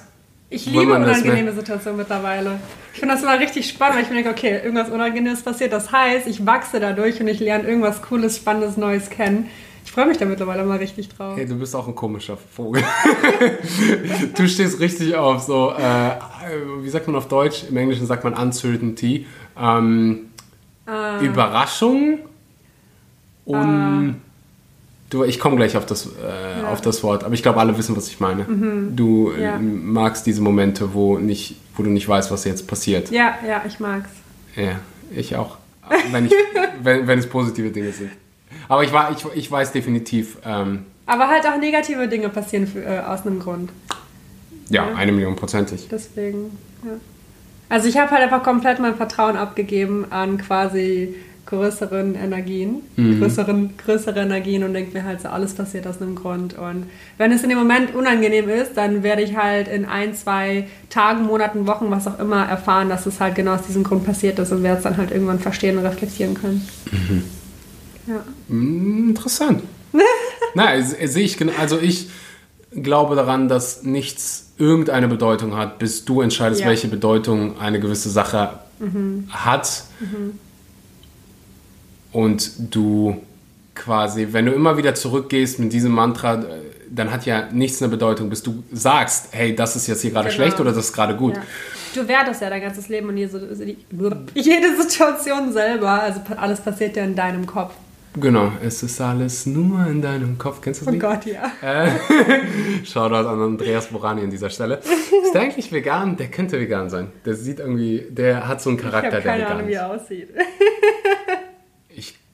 Ich 0.49 0.65
liebe 0.67 0.95
unangenehme 0.95 1.53
Situationen 1.53 1.99
mittlerweile. 1.99 2.61
Ich 2.95 3.01
finde 3.01 3.15
das 3.15 3.23
immer 3.25 3.39
richtig 3.39 3.69
spannend, 3.69 3.97
weil 3.97 4.05
ich 4.05 4.09
mir 4.11 4.23
denke, 4.23 4.31
okay, 4.31 4.61
irgendwas 4.65 4.89
Unangenehmes 4.89 5.43
passiert. 5.43 5.73
Das 5.73 5.91
heißt, 5.91 6.29
ich 6.29 6.47
wachse 6.47 6.79
dadurch 6.79 7.21
und 7.21 7.27
ich 7.27 7.41
lerne 7.41 7.69
irgendwas 7.69 8.01
Cooles, 8.01 8.37
Spannendes, 8.37 8.77
Neues 8.77 9.11
kennen. 9.11 9.51
Ich 9.87 9.93
freue 9.93 10.07
mich 10.07 10.19
da 10.19 10.25
mittlerweile 10.25 10.65
mal 10.65 10.79
richtig 10.79 11.09
drauf. 11.09 11.37
Hey, 11.37 11.47
du 11.47 11.55
bist 11.55 11.75
auch 11.75 11.87
ein 11.87 11.95
komischer 11.95 12.37
Vogel. 12.37 12.83
du 14.37 14.49
stehst 14.49 14.81
richtig 14.81 15.15
auf 15.15 15.43
so, 15.43 15.71
äh, 15.71 16.11
wie 16.83 16.89
sagt 16.91 17.07
man 17.07 17.15
auf 17.15 17.29
Deutsch? 17.29 17.65
Im 17.71 17.77
Englischen 17.77 18.05
sagt 18.05 18.25
man 18.25 18.35
Uncertainty. 18.35 19.27
Ähm, 19.57 20.27
uh. 20.89 21.25
Überraschung 21.25 22.19
und 23.45 24.09
uh. 24.09 24.15
du, 25.09 25.23
ich 25.23 25.39
komme 25.39 25.55
gleich 25.55 25.77
auf 25.77 25.87
das, 25.87 26.07
äh, 26.07 26.63
ja. 26.63 26.69
auf 26.69 26.81
das 26.81 27.05
Wort, 27.05 27.23
aber 27.23 27.35
ich 27.35 27.45
glaube, 27.45 27.61
alle 27.61 27.79
wissen, 27.79 27.97
was 27.97 28.09
ich 28.09 28.19
meine. 28.19 28.43
Mhm. 28.43 28.97
Du 28.97 29.31
äh, 29.31 29.45
ja. 29.45 29.59
magst 29.59 30.27
diese 30.27 30.43
Momente, 30.43 30.95
wo, 30.95 31.17
nicht, 31.17 31.55
wo 31.77 31.85
du 31.85 31.91
nicht 31.91 32.09
weißt, 32.09 32.33
was 32.33 32.45
jetzt 32.45 32.67
passiert. 32.67 33.13
Ja, 33.13 33.37
ja, 33.47 33.63
ich 33.65 33.79
mag's. 33.79 34.11
Ja, 34.57 34.81
ich 35.15 35.37
auch. 35.37 35.59
Wenn, 36.11 36.27
ich, 36.27 36.33
wenn, 36.83 37.07
wenn 37.07 37.21
es 37.21 37.29
positive 37.29 37.71
Dinge 37.71 37.93
sind. 37.93 38.11
Aber 38.69 38.85
ich, 38.85 38.93
war, 38.93 39.11
ich, 39.13 39.25
ich 39.35 39.51
weiß 39.51 39.73
definitiv. 39.73 40.39
Ähm, 40.45 40.87
aber 41.07 41.29
halt 41.29 41.47
auch 41.47 41.57
negative 41.59 42.09
Dinge 42.09 42.29
passieren 42.29 42.67
für, 42.67 42.85
äh, 42.85 43.01
aus 43.01 43.27
einem 43.27 43.39
Grund. 43.39 43.71
Ja, 44.69 44.89
ja, 44.89 44.95
eine 44.97 45.13
Million 45.13 45.37
prozentig. 45.37 45.87
Deswegen, 45.91 46.59
ja. 46.85 46.93
Also 47.69 47.89
ich 47.89 47.97
habe 47.97 48.11
halt 48.11 48.23
einfach 48.23 48.43
komplett 48.43 48.79
mein 48.79 48.95
Vertrauen 48.97 49.37
abgegeben 49.37 50.07
an 50.11 50.39
quasi 50.39 51.15
größeren 51.47 52.17
Energien, 52.17 52.83
mhm. 52.97 53.21
größeren, 53.21 53.75
größere 53.77 54.21
Energien 54.21 54.65
und 54.65 54.75
denke 54.75 54.99
mir 54.99 55.05
halt 55.05 55.21
so, 55.21 55.29
alles 55.29 55.55
passiert 55.55 55.87
aus 55.87 56.03
einem 56.03 56.17
Grund. 56.17 56.59
Und 56.59 56.87
wenn 57.19 57.31
es 57.31 57.45
in 57.45 57.49
dem 57.49 57.59
Moment 57.59 57.95
unangenehm 57.95 58.49
ist, 58.49 58.77
dann 58.77 59.05
werde 59.05 59.23
ich 59.23 59.37
halt 59.37 59.69
in 59.69 59.85
ein, 59.85 60.15
zwei 60.15 60.67
Tagen, 60.91 61.23
Monaten, 61.23 61.67
Wochen, 61.69 61.91
was 61.91 62.09
auch 62.09 62.19
immer 62.19 62.45
erfahren, 62.45 62.89
dass 62.89 63.07
es 63.07 63.21
halt 63.21 63.37
genau 63.37 63.55
aus 63.55 63.63
diesem 63.63 63.85
Grund 63.85 64.05
passiert 64.05 64.39
ist 64.41 64.51
und 64.51 64.65
werde 64.65 64.79
es 64.79 64.83
dann 64.83 64.97
halt 64.97 65.13
irgendwann 65.13 65.39
verstehen 65.39 65.79
und 65.79 65.87
reflektieren 65.87 66.35
können. 66.35 66.67
Mhm. 66.91 67.25
Ja. 68.07 68.25
Hm, 68.49 69.11
interessant. 69.11 69.63
Na, 70.55 70.81
sehe 70.81 71.25
ich, 71.25 71.39
also 71.59 71.79
ich 71.79 72.09
glaube 72.73 73.17
daran, 73.17 73.49
dass 73.49 73.83
nichts 73.83 74.53
irgendeine 74.59 75.09
Bedeutung 75.09 75.57
hat, 75.57 75.79
bis 75.79 76.05
du 76.05 76.21
entscheidest, 76.21 76.63
ja. 76.63 76.69
welche 76.69 76.89
Bedeutung 76.89 77.59
eine 77.59 77.81
gewisse 77.81 78.11
Sache 78.11 78.59
mhm. 78.79 79.29
hat. 79.31 79.85
Mhm. 80.01 80.39
Und 82.13 82.53
du 82.75 83.21
quasi, 83.75 84.29
wenn 84.31 84.47
du 84.47 84.53
immer 84.53 84.79
wieder 84.79 84.95
zurückgehst 84.95 85.59
mit 85.59 85.73
diesem 85.73 85.93
Mantra, 85.93 86.45
dann 86.91 87.11
hat 87.11 87.27
ja 87.27 87.49
nichts 87.53 87.83
eine 87.83 87.91
Bedeutung, 87.91 88.31
bis 88.31 88.43
du 88.43 88.63
sagst, 88.73 89.29
hey, 89.33 89.55
das 89.55 89.77
ist 89.77 89.87
jetzt 89.87 90.01
hier 90.01 90.11
gerade 90.11 90.29
genau. 90.29 90.37
schlecht 90.37 90.61
oder 90.61 90.73
das 90.73 90.87
ist 90.87 90.93
gerade 90.93 91.15
gut. 91.15 91.37
Ja. 91.37 91.43
Du 91.95 92.09
wertest 92.09 92.41
ja 92.41 92.51
dein 92.51 92.63
ganzes 92.63 92.89
Leben 92.89 93.09
und 93.09 93.17
jede, 93.17 93.59
jede 94.35 94.83
Situation 94.83 95.53
selber, 95.53 96.03
also 96.03 96.21
alles 96.37 96.61
passiert 96.61 96.97
ja 96.97 97.05
in 97.05 97.15
deinem 97.15 97.47
Kopf. 97.47 97.73
Genau, 98.19 98.53
es 98.63 98.83
ist 98.83 99.01
alles 99.01 99.47
nur 99.47 99.87
in 99.87 100.01
deinem 100.03 100.39
Kopf. 100.39 100.61
Kennst 100.61 100.81
du 100.81 100.87
das 100.87 100.95
Oh 100.95 100.99
Gott, 100.99 101.27
ja. 101.27 101.53
Äh, 101.63 101.91
Shoutout 102.85 103.29
an 103.29 103.41
Andreas 103.41 103.89
Borani 103.89 104.23
an 104.23 104.31
dieser 104.31 104.51
Stelle. 104.51 104.77
Ist 104.79 105.35
der 105.35 105.43
eigentlich 105.43 105.71
vegan? 105.71 106.17
Der 106.17 106.29
könnte 106.29 106.59
vegan 106.59 106.89
sein. 106.89 107.09
Der 107.25 107.35
sieht 107.35 107.61
irgendwie, 107.61 108.07
der 108.09 108.49
hat 108.49 108.63
so 108.63 108.71
einen 108.71 108.79
Charakter, 108.79 109.19
ich 109.19 109.25
keine 109.25 109.39
der 109.39 109.47
vegan 109.47 109.59
Ahnung, 109.59 109.69
wie 109.69 109.75
er 109.75 109.91
aussieht. 109.91 110.31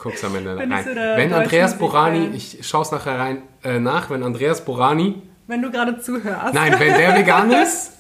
guck's 0.03 0.25
am 0.25 0.35
Ende 0.35 0.57
rein. 0.57 0.85
So 0.85 0.91
wenn 0.95 1.33
Andreas 1.33 1.79
Borani, 1.79 2.31
ich 2.35 2.59
schaue 2.63 2.83
es 2.83 2.91
nachher 2.91 3.19
rein, 3.19 3.43
äh, 3.63 3.79
nach, 3.79 4.11
wenn 4.11 4.23
Andreas 4.23 4.65
Borani. 4.65 5.23
Wenn 5.47 5.63
du 5.63 5.71
gerade 5.71 6.01
zuhörst. 6.01 6.55
Nein, 6.55 6.75
wenn 6.79 6.95
der 6.95 7.17
vegan 7.17 7.51
ist, 7.63 7.93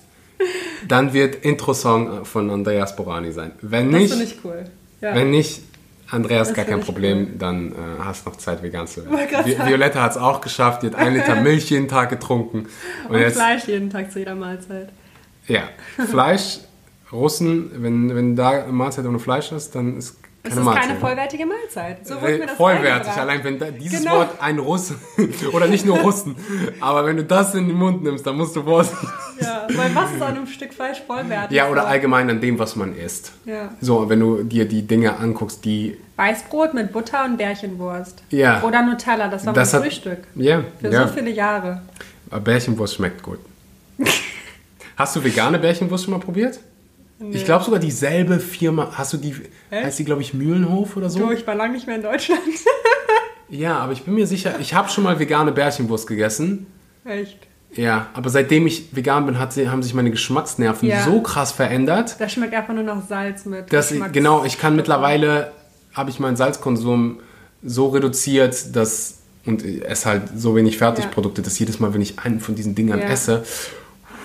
dann 0.88 1.12
wird 1.12 1.36
Intro-Song 1.36 2.24
von 2.24 2.50
Andreas 2.50 2.96
Borani 2.96 3.32
sein. 3.32 3.52
Wenn 3.62 3.88
nicht. 3.88 4.10
Das 4.10 4.18
finde 4.18 4.34
ich 4.34 4.44
cool. 4.44 4.64
Ja. 5.00 5.14
Wenn 5.14 5.30
nicht, 5.30 5.62
Andreas, 6.12 6.48
das 6.48 6.56
gar 6.56 6.66
kein 6.66 6.80
Problem, 6.80 7.18
cool. 7.20 7.38
dann 7.38 7.72
äh, 7.72 7.74
hast 8.00 8.26
du 8.26 8.30
noch 8.30 8.36
Zeit, 8.36 8.62
vegan 8.62 8.86
zu 8.86 9.04
werden. 9.04 9.18
Vi 9.44 9.58
Violetta 9.58 10.02
hat 10.02 10.10
es 10.10 10.16
auch 10.18 10.42
geschafft, 10.42 10.82
die 10.82 10.88
hat 10.88 10.94
einen 10.94 11.16
Liter 11.16 11.36
Milch 11.42 11.70
jeden 11.70 11.88
Tag 11.88 12.10
getrunken. 12.10 12.66
Und, 13.08 13.14
und 13.14 13.18
jetzt, 13.18 13.36
Fleisch 13.36 13.66
jeden 13.66 13.88
Tag 13.88 14.12
zu 14.12 14.18
jeder 14.18 14.34
Mahlzeit. 14.34 14.90
Ja, 15.48 15.62
Fleisch, 16.10 16.60
Russen, 17.10 17.70
wenn, 17.82 18.14
wenn 18.14 18.36
da 18.36 18.50
eine 18.50 18.72
Mahlzeit 18.72 19.06
ohne 19.06 19.18
Fleisch 19.18 19.52
ist, 19.52 19.74
dann 19.74 19.96
ist 19.96 20.21
keine 20.42 20.60
es 20.60 20.66
ist 20.66 20.74
keine 20.74 20.98
vollwertige 20.98 21.46
Mahlzeit. 21.46 22.06
So 22.06 22.20
wird 22.20 22.40
mir 22.40 22.46
das 22.46 22.56
Vollwertig, 22.56 23.12
allein 23.12 23.44
wenn 23.44 23.58
da, 23.60 23.70
dieses 23.70 24.00
genau. 24.00 24.16
Wort 24.16 24.30
ein 24.40 24.58
Russe, 24.58 24.96
oder 25.52 25.68
nicht 25.68 25.86
nur 25.86 25.98
Russen, 25.98 26.34
aber 26.80 27.06
wenn 27.06 27.16
du 27.16 27.24
das 27.24 27.54
in 27.54 27.68
den 27.68 27.76
Mund 27.76 28.02
nimmst, 28.02 28.26
dann 28.26 28.36
musst 28.36 28.56
du 28.56 28.62
vorsichtig 28.62 29.08
Ja, 29.40 29.68
weil 29.72 29.94
was 29.94 30.12
ist 30.12 30.22
an 30.22 30.36
einem 30.36 30.46
Stück 30.48 30.74
Fleisch 30.74 31.00
vollwertig? 31.06 31.56
Ja, 31.56 31.68
oder 31.68 31.86
allgemein 31.86 32.28
an 32.28 32.40
dem, 32.40 32.58
was 32.58 32.74
man 32.74 32.96
isst. 32.96 33.32
Ja. 33.44 33.70
So, 33.80 34.08
wenn 34.08 34.18
du 34.18 34.42
dir 34.42 34.66
die 34.66 34.86
Dinge 34.86 35.16
anguckst, 35.16 35.64
die... 35.64 35.96
Weißbrot 36.16 36.74
mit 36.74 36.92
Butter 36.92 37.24
und 37.24 37.36
Bärchenwurst. 37.36 38.24
Ja. 38.30 38.62
Oder 38.62 38.82
Nutella, 38.82 39.28
das 39.28 39.46
war 39.46 39.52
das 39.52 39.72
mein 39.72 39.82
hat, 39.82 39.88
Frühstück. 39.88 40.18
Ja. 40.34 40.64
Für 40.80 40.90
ja. 40.90 41.06
so 41.06 41.14
viele 41.14 41.30
Jahre. 41.30 41.82
Aber 42.30 42.40
Bärchenwurst 42.40 42.96
schmeckt 42.96 43.22
gut. 43.22 43.38
Hast 44.96 45.14
du 45.14 45.22
vegane 45.22 45.58
Bärchenwurst 45.58 46.04
schon 46.04 46.14
mal 46.14 46.20
probiert? 46.20 46.58
Nee. 47.22 47.36
Ich 47.36 47.44
glaube 47.44 47.64
sogar 47.64 47.78
dieselbe 47.78 48.40
Firma. 48.40 48.90
Hast 48.94 49.12
du 49.12 49.16
die, 49.16 49.34
Echt? 49.70 49.84
heißt 49.84 49.98
die, 49.98 50.04
glaube 50.04 50.22
ich, 50.22 50.34
Mühlenhof 50.34 50.96
oder 50.96 51.08
so? 51.08 51.20
Du, 51.20 51.30
ich 51.30 51.46
war 51.46 51.54
lange 51.54 51.74
nicht 51.74 51.86
mehr 51.86 51.96
in 51.96 52.02
Deutschland. 52.02 52.40
ja, 53.48 53.78
aber 53.78 53.92
ich 53.92 54.02
bin 54.02 54.14
mir 54.14 54.26
sicher, 54.26 54.58
ich 54.58 54.74
habe 54.74 54.88
schon 54.88 55.04
mal 55.04 55.18
vegane 55.18 55.52
Bärchenwurst 55.52 56.08
gegessen. 56.08 56.66
Echt? 57.04 57.38
Ja, 57.74 58.08
aber 58.12 58.28
seitdem 58.28 58.66
ich 58.66 58.94
vegan 58.94 59.24
bin, 59.24 59.38
hat, 59.38 59.56
haben 59.56 59.82
sich 59.82 59.94
meine 59.94 60.10
Geschmacksnerven 60.10 60.88
ja. 60.88 61.04
so 61.04 61.22
krass 61.22 61.52
verändert. 61.52 62.16
Da 62.18 62.28
schmeckt 62.28 62.54
einfach 62.54 62.74
nur 62.74 62.82
noch 62.82 63.06
Salz 63.06 63.46
mit. 63.46 63.72
Dass 63.72 63.92
ich, 63.92 64.02
genau, 64.12 64.44
ich 64.44 64.58
kann 64.58 64.76
mittlerweile, 64.76 65.52
habe 65.94 66.10
ich 66.10 66.18
meinen 66.18 66.36
Salzkonsum 66.36 67.20
so 67.62 67.88
reduziert, 67.88 68.76
dass 68.76 69.18
und 69.44 69.64
esse 69.64 70.08
halt 70.08 70.22
so 70.36 70.54
wenig 70.54 70.78
Fertigprodukte, 70.78 71.40
ja. 71.40 71.44
dass 71.44 71.58
jedes 71.58 71.80
Mal, 71.80 71.94
wenn 71.94 72.00
ich 72.00 72.18
einen 72.18 72.40
von 72.40 72.54
diesen 72.54 72.74
Dingern 72.74 73.00
ja. 73.00 73.06
esse, 73.06 73.44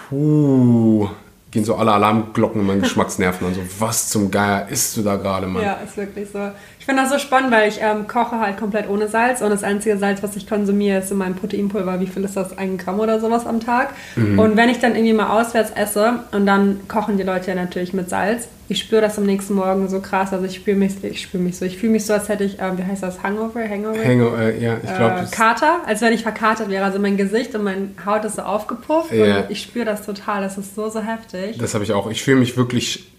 puh, 0.09 1.09
gehen 1.51 1.63
so 1.63 1.75
alle 1.75 1.93
Alarmglocken 1.93 2.61
in 2.61 2.67
meinen 2.67 2.81
Geschmacksnerven 2.81 3.47
an. 3.47 3.53
So, 3.53 3.61
was 3.79 4.09
zum 4.09 4.31
Geier 4.31 4.67
isst 4.69 4.97
du 4.97 5.01
da 5.01 5.15
gerade, 5.15 5.47
Mann? 5.47 5.63
Ja, 5.63 5.73
ist 5.75 5.95
wirklich 5.95 6.29
so. 6.31 6.51
Ich 6.79 6.85
finde 6.85 7.03
das 7.03 7.11
so 7.11 7.19
spannend, 7.19 7.51
weil 7.51 7.69
ich 7.69 7.79
ähm, 7.81 8.07
koche 8.07 8.39
halt 8.39 8.57
komplett 8.57 8.89
ohne 8.89 9.07
Salz 9.07 9.41
und 9.41 9.49
das 9.49 9.63
einzige 9.63 9.97
Salz, 9.97 10.21
was 10.23 10.35
ich 10.35 10.47
konsumiere, 10.47 10.99
ist 10.99 11.11
in 11.11 11.17
meinem 11.17 11.35
Proteinpulver. 11.35 11.99
Wie 11.99 12.07
viel 12.07 12.23
ist 12.23 12.35
das? 12.35 12.57
Ein 12.57 12.77
Gramm 12.77 12.99
oder 12.99 13.19
sowas 13.19 13.45
am 13.45 13.59
Tag. 13.59 13.89
Mhm. 14.15 14.39
Und 14.39 14.57
wenn 14.57 14.69
ich 14.69 14.79
dann 14.79 14.95
irgendwie 14.95 15.13
mal 15.13 15.39
auswärts 15.39 15.71
esse 15.71 16.19
und 16.31 16.45
dann 16.45 16.81
kochen 16.87 17.17
die 17.17 17.23
Leute 17.23 17.49
ja 17.49 17.55
natürlich 17.55 17.93
mit 17.93 18.09
Salz, 18.09 18.47
ich 18.69 18.79
spüre 18.79 19.01
das 19.01 19.17
am 19.17 19.25
nächsten 19.25 19.53
Morgen 19.53 19.87
so 19.87 20.01
krass. 20.01 20.33
Also 20.33 20.45
ich 20.45 20.55
spüre 20.55 20.75
mich, 20.75 21.01
ich 21.03 21.21
spüre 21.21 21.41
mich 21.41 21.57
so, 21.57 21.65
ich 21.65 21.77
fühle 21.77 21.93
mich 21.93 22.05
so, 22.05 22.13
als 22.13 22.27
hätte 22.27 22.43
ich, 22.43 22.59
ähm, 22.59 22.77
wie 22.77 22.83
heißt 22.83 23.01
das, 23.01 23.23
Hangover, 23.23 23.61
Hangover? 23.67 24.03
Hangover, 24.03 24.39
äh, 24.39 24.61
ja, 24.61 24.77
ich 24.83 24.95
glaube. 24.95 25.21
Äh, 25.21 25.31
Kater, 25.31 25.79
als 25.85 26.01
wenn 26.01 26.11
ich 26.11 26.23
verkatert 26.23 26.69
wäre. 26.69 26.83
Also 26.83 26.99
mein 26.99 27.15
Gesicht 27.15 27.55
und 27.55 27.63
meine 27.63 27.89
Haut 28.05 28.25
ist 28.25 28.35
so 28.35 28.41
aufgepufft 28.41 29.13
ja. 29.13 29.39
und 29.39 29.51
ich 29.51 29.61
spüre 29.61 29.85
das 29.85 30.05
total. 30.05 30.41
Das 30.41 30.57
ist 30.57 30.75
so, 30.75 30.89
so 30.89 30.99
heftig. 30.99 31.57
Das 31.57 31.73
habe 31.73 31.85
ich 31.85 31.93
auch. 31.93 32.09
Ich 32.11 32.23
fühle 32.23 32.37
mich 32.37 32.57
wirklich, 32.57 33.09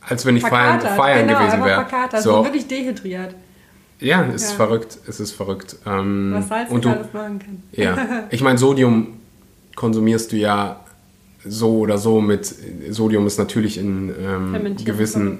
als 0.00 0.24
wenn 0.24 0.36
ich 0.36 0.46
feiern, 0.46 0.80
feiern 0.80 1.26
genau, 1.26 1.40
gewesen 1.40 1.64
wäre. 1.64 1.86
Verkatert, 1.86 2.22
so. 2.22 2.36
so 2.36 2.44
wirklich 2.44 2.66
dehydriert. 2.66 3.34
Ja, 4.00 4.22
es 4.22 4.42
ja. 4.42 4.48
ist 4.48 4.52
verrückt. 4.52 4.98
Es 5.06 5.20
ist 5.20 5.32
verrückt. 5.32 5.76
Ähm, 5.86 6.32
Was 6.34 6.48
Salz 6.48 6.70
und 6.70 6.84
du, 6.86 6.88
alles 6.88 7.12
machen 7.12 7.38
kann. 7.38 7.62
Ja, 7.72 7.96
ich 8.30 8.40
meine, 8.40 8.56
Sodium 8.56 9.20
konsumierst 9.74 10.32
du 10.32 10.36
ja 10.36 10.80
so 11.48 11.78
oder 11.78 11.98
so 11.98 12.20
mit 12.20 12.54
Sodium 12.90 13.26
ist 13.26 13.38
natürlich 13.38 13.78
in 13.78 14.12
ähm, 14.18 14.76
gewissen, 14.84 15.38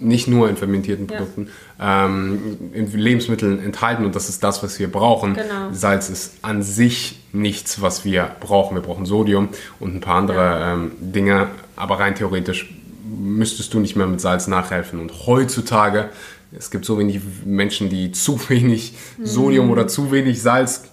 nicht 0.00 0.28
nur 0.28 0.48
in 0.48 0.56
fermentierten 0.56 1.06
Produkten, 1.06 1.48
ja. 1.78 2.06
ähm, 2.06 2.58
in 2.72 2.90
Lebensmitteln 2.92 3.62
enthalten 3.62 4.04
und 4.04 4.14
das 4.14 4.28
ist 4.28 4.42
das, 4.42 4.62
was 4.62 4.78
wir 4.78 4.90
brauchen. 4.90 5.34
Genau. 5.34 5.72
Salz 5.72 6.08
ist 6.08 6.34
an 6.42 6.62
sich 6.62 7.20
nichts, 7.32 7.80
was 7.80 8.04
wir 8.04 8.30
brauchen. 8.40 8.76
Wir 8.76 8.82
brauchen 8.82 9.06
Sodium 9.06 9.48
und 9.80 9.94
ein 9.94 10.00
paar 10.00 10.16
andere 10.16 10.36
ja. 10.36 10.74
ähm, 10.74 10.92
Dinge, 11.00 11.48
aber 11.76 12.00
rein 12.00 12.14
theoretisch 12.14 12.74
müsstest 13.04 13.72
du 13.74 13.80
nicht 13.80 13.96
mehr 13.96 14.06
mit 14.06 14.20
Salz 14.20 14.46
nachhelfen. 14.46 15.00
Und 15.00 15.26
heutzutage, 15.26 16.10
es 16.56 16.70
gibt 16.70 16.84
so 16.84 16.98
wenig 16.98 17.20
Menschen, 17.44 17.88
die 17.88 18.12
zu 18.12 18.38
wenig 18.48 18.94
Sodium 19.22 19.66
mhm. 19.66 19.72
oder 19.72 19.88
zu 19.88 20.10
wenig 20.10 20.40
Salz 20.40 20.84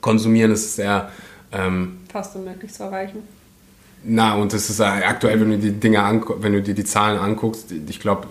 konsumieren, 0.00 0.50
es 0.52 0.64
ist 0.64 0.76
sehr 0.76 1.10
ähm, 1.52 1.98
fast 2.10 2.34
unmöglich 2.34 2.72
zu 2.72 2.82
erreichen. 2.82 3.22
Na, 4.04 4.34
und 4.34 4.52
das 4.52 4.68
ist 4.68 4.80
aktuell, 4.80 5.40
wenn 5.40 5.50
du 5.50 5.58
die 5.58 5.72
Dinge 5.72 6.22
wenn 6.38 6.52
du 6.52 6.62
dir 6.62 6.74
die 6.74 6.84
Zahlen 6.84 7.18
anguckst, 7.18 7.72
ich 7.72 8.00
glaube, 8.00 8.26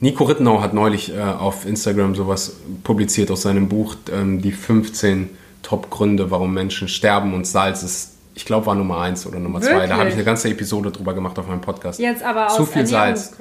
Nico 0.00 0.24
Rittenau 0.24 0.60
hat 0.60 0.74
neulich 0.74 1.14
äh, 1.16 1.20
auf 1.20 1.66
Instagram 1.66 2.14
sowas 2.14 2.56
publiziert 2.82 3.30
aus 3.30 3.42
seinem 3.42 3.68
Buch, 3.68 3.96
ähm, 4.12 4.42
die 4.42 4.52
15 4.52 5.30
Top-Gründe, 5.62 6.30
warum 6.30 6.52
Menschen 6.52 6.88
sterben 6.88 7.32
und 7.32 7.46
Salz 7.46 7.82
ist, 7.82 8.14
ich 8.34 8.44
glaube, 8.44 8.66
war 8.66 8.74
Nummer 8.74 9.00
1 9.00 9.26
oder 9.26 9.38
Nummer 9.38 9.60
2. 9.60 9.86
Da 9.86 9.96
habe 9.96 10.08
ich 10.08 10.14
eine 10.14 10.24
ganze 10.24 10.48
Episode 10.50 10.90
drüber 10.90 11.14
gemacht 11.14 11.38
auf 11.38 11.46
meinem 11.46 11.60
Podcast. 11.60 12.00
Jetzt 12.00 12.22
aber 12.22 12.48
aus 12.48 12.56
Zu 12.56 12.66
viel 12.66 12.86
Salz. 12.86 13.32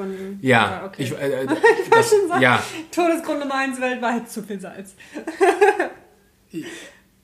Ja, 0.41 0.47
ja 0.49 0.81
okay. 0.85 1.03
ich, 1.03 1.11
äh, 1.11 1.47
das, 1.91 2.13
ja. 2.39 2.61
Todesgrund 2.91 3.39
Nummer 3.39 3.55
1 3.55 3.81
weltweit, 3.81 4.29
zu 4.29 4.43
viel 4.43 4.59
Salz. 4.61 4.93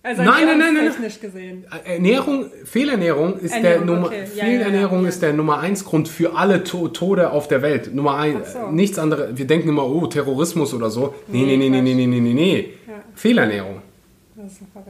Also 0.01 0.24
nein, 0.24 0.46
nein, 0.46 0.60
nein, 0.60 0.74
nein, 0.75 1.12
gesehen. 1.20 1.65
Ernährung, 1.84 2.46
Fehlernährung 2.63 3.38
ist 3.38 3.51
Ernährung, 3.51 3.86
der 3.86 3.96
Nummer 3.96 4.08
okay. 4.08 4.24
ja, 4.34 4.46
Fehlernährung 4.46 4.98
ja, 5.00 5.03
ja, 5.03 5.10
ist 5.10 5.22
der 5.22 5.34
Nummer 5.34 5.60
eins 5.60 5.84
Grund 5.84 6.08
für 6.08 6.38
alle 6.38 6.63
to 6.63 6.88
Tode 6.88 7.32
auf 7.32 7.50
der 7.50 7.62
Welt. 7.62 7.94
Nummer 7.94 8.15
eins, 8.15 8.53
so. 8.53 8.72
nichts 8.72 8.98
anderes. 8.98 9.38
Wir 9.38 9.46
denken 9.46 9.68
immer, 9.68 9.86
oh 9.86 10.08
Terrorismus 10.08 10.74
oder 10.74 10.89
so. 10.89 11.15
Nee, 11.27 11.44
nee, 11.44 11.58
nee, 11.58 11.70
nee, 11.70 11.82
nee, 11.82 11.94
nee, 11.96 12.08
nee, 12.08 12.20
nee, 12.22 12.34
nee. 12.34 12.74
Fehlernährung. 13.13 13.82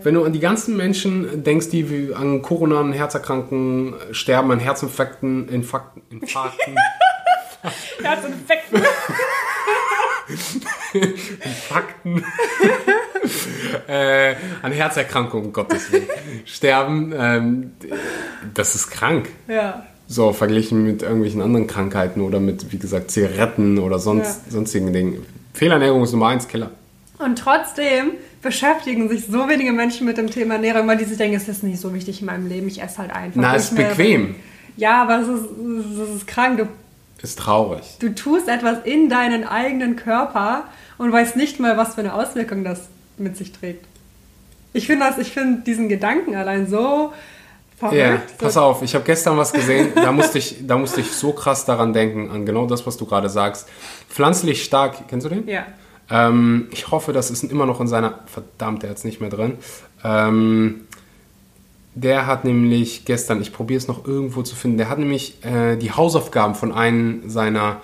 Wenn 0.04 0.14
du 0.14 0.24
an 0.24 0.34
die 0.34 0.40
ganzen 0.40 0.78
Menschen 0.78 1.44
denkst, 1.44 1.70
die 1.70 2.14
an 2.14 2.44
koronaren 2.44 2.94
Herzerkranken 2.94 3.96
sterben, 4.12 4.52
an 4.52 4.60
Herzinfarkten, 4.60 5.50
Infarkten, 5.50 6.04
Infarkten. 6.12 6.76
Herzinfarkten. 8.04 8.84
Fakten. 11.68 12.24
äh, 13.88 14.36
an 14.62 14.72
Herzerkrankungen, 14.72 15.54
Gottes 15.54 15.92
Willen, 15.92 16.08
sterben, 16.46 17.14
ähm, 17.18 17.72
das 18.54 18.76
ist 18.76 18.90
krank. 18.90 19.30
Ja. 19.48 19.86
So, 20.08 20.34
verglichen 20.34 20.84
mit 20.84 21.04
irgendwelchen 21.04 21.42
anderen 21.42 21.68
Krankheiten 21.68 22.22
oder 22.22 22.40
mit, 22.40 22.72
wie 22.72 22.80
gesagt, 22.80 23.12
Zigaretten 23.12 23.78
oder 23.78 24.00
sonst, 24.00 24.42
ja. 24.46 24.52
sonstigen 24.52 24.92
Dingen. 24.92 25.26
Fehlernährung 25.54 26.04
ist 26.04 26.14
Nummer 26.14 26.30
eins, 26.30 26.48
Killer. 26.48 26.72
Und 27.20 27.38
trotzdem 27.38 28.14
beschäftigen 28.42 29.10
sich 29.10 29.26
so 29.28 29.48
wenige 29.50 29.74
Menschen 29.74 30.08
mit 30.08 30.18
dem 30.18 30.30
Thema 30.32 30.56
Ernährung, 30.56 30.88
weil 30.88 30.98
die 30.98 31.06
sich 31.06 31.18
denken, 31.18 31.36
es 31.36 31.48
ist 31.48 31.64
nicht 31.64 31.80
so 31.80 31.94
wichtig 31.94 32.22
in 32.22 32.28
meinem 32.28 32.48
Leben, 32.48 32.68
ich 32.68 32.82
esse 32.82 33.00
halt 33.00 33.12
einfach. 33.12 33.42
Na, 33.42 33.56
ist 33.56 33.76
bequem. 33.76 34.36
Ja, 34.78 35.04
aber 35.04 35.20
es 35.20 35.28
ist, 35.28 35.46
es 36.02 36.16
ist 36.16 36.28
krank. 36.28 36.58
Du, 36.58 36.68
ist 37.22 37.40
traurig. 37.40 37.84
Du 38.00 38.14
tust 38.16 38.48
etwas 38.48 38.80
in 38.86 39.10
deinen 39.10 39.46
eigenen 39.46 39.96
Körper 39.96 40.64
und 40.98 41.12
weißt 41.12 41.36
nicht 41.36 41.60
mal, 41.60 41.78
was 41.78 41.96
für 41.96 42.02
eine 42.02 42.14
Auswirkung 42.14 42.64
das 42.64 42.88
mit 43.18 43.38
sich 43.38 43.52
trägt. 43.52 43.86
Ich 44.74 44.88
finde 44.88 45.06
das, 45.06 45.18
ich 45.18 45.32
finde 45.32 45.62
diesen 45.62 45.90
Gedanken 45.90 46.36
allein 46.36 46.68
so 46.68 47.14
verrückt. 47.78 47.98
Ja, 47.98 48.08
yeah, 48.08 48.22
pass 48.38 48.58
auf, 48.58 48.82
ich 48.82 48.94
habe 48.94 49.04
gestern 49.04 49.38
was 49.38 49.52
gesehen, 49.52 49.92
da 49.96 50.12
musste 50.12 50.38
ich, 50.38 50.68
da 50.68 50.78
musste 50.78 51.02
ich 51.02 51.12
so 51.12 51.34
krass 51.34 51.66
daran 51.66 51.94
denken, 51.94 52.30
an 52.30 52.46
genau 52.46 52.66
das, 52.66 52.86
was 52.86 52.98
du 52.98 53.06
gerade 53.06 53.30
sagst. 53.30 53.68
Pflanzlich 54.10 54.64
stark, 54.64 55.08
kennst 55.08 55.26
du 55.26 55.30
den? 55.30 55.48
Ja. 55.48 55.66
Ähm, 56.12 56.68
ich 56.72 56.90
hoffe, 56.92 57.14
das 57.14 57.30
ist 57.32 57.44
immer 57.44 57.66
noch 57.66 57.80
in 57.80 57.88
seiner, 57.88 58.20
verdammt, 58.26 58.84
der 58.84 58.92
ist 58.92 59.06
nicht 59.06 59.22
mehr 59.22 59.30
drin. 59.30 59.58
Ähm, 60.04 60.88
der 61.96 62.28
hat 62.28 62.46
nämlich 62.46 63.06
gestern, 63.06 63.42
ich 63.42 63.52
probiere 63.52 63.78
es 63.78 63.88
noch 63.88 64.06
irgendwo 64.06 64.42
zu 64.42 64.56
finden, 64.56 64.78
der 64.78 64.90
hat 64.90 65.00
nämlich 65.00 65.44
äh, 65.44 65.76
die 65.76 65.92
Hausaufgaben 65.92 66.56
von 66.56 66.72
einem 66.72 67.30
seiner 67.30 67.82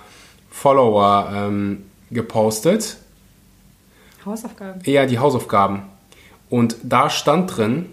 Follower 0.50 1.30
ähm, 1.34 1.84
gepostet 2.10 2.98
Hausaufgaben? 4.26 4.80
Ja, 4.84 5.06
die 5.06 5.18
Hausaufgaben. 5.18 5.82
Und 6.50 6.76
da 6.82 7.08
stand 7.08 7.56
drin, 7.56 7.86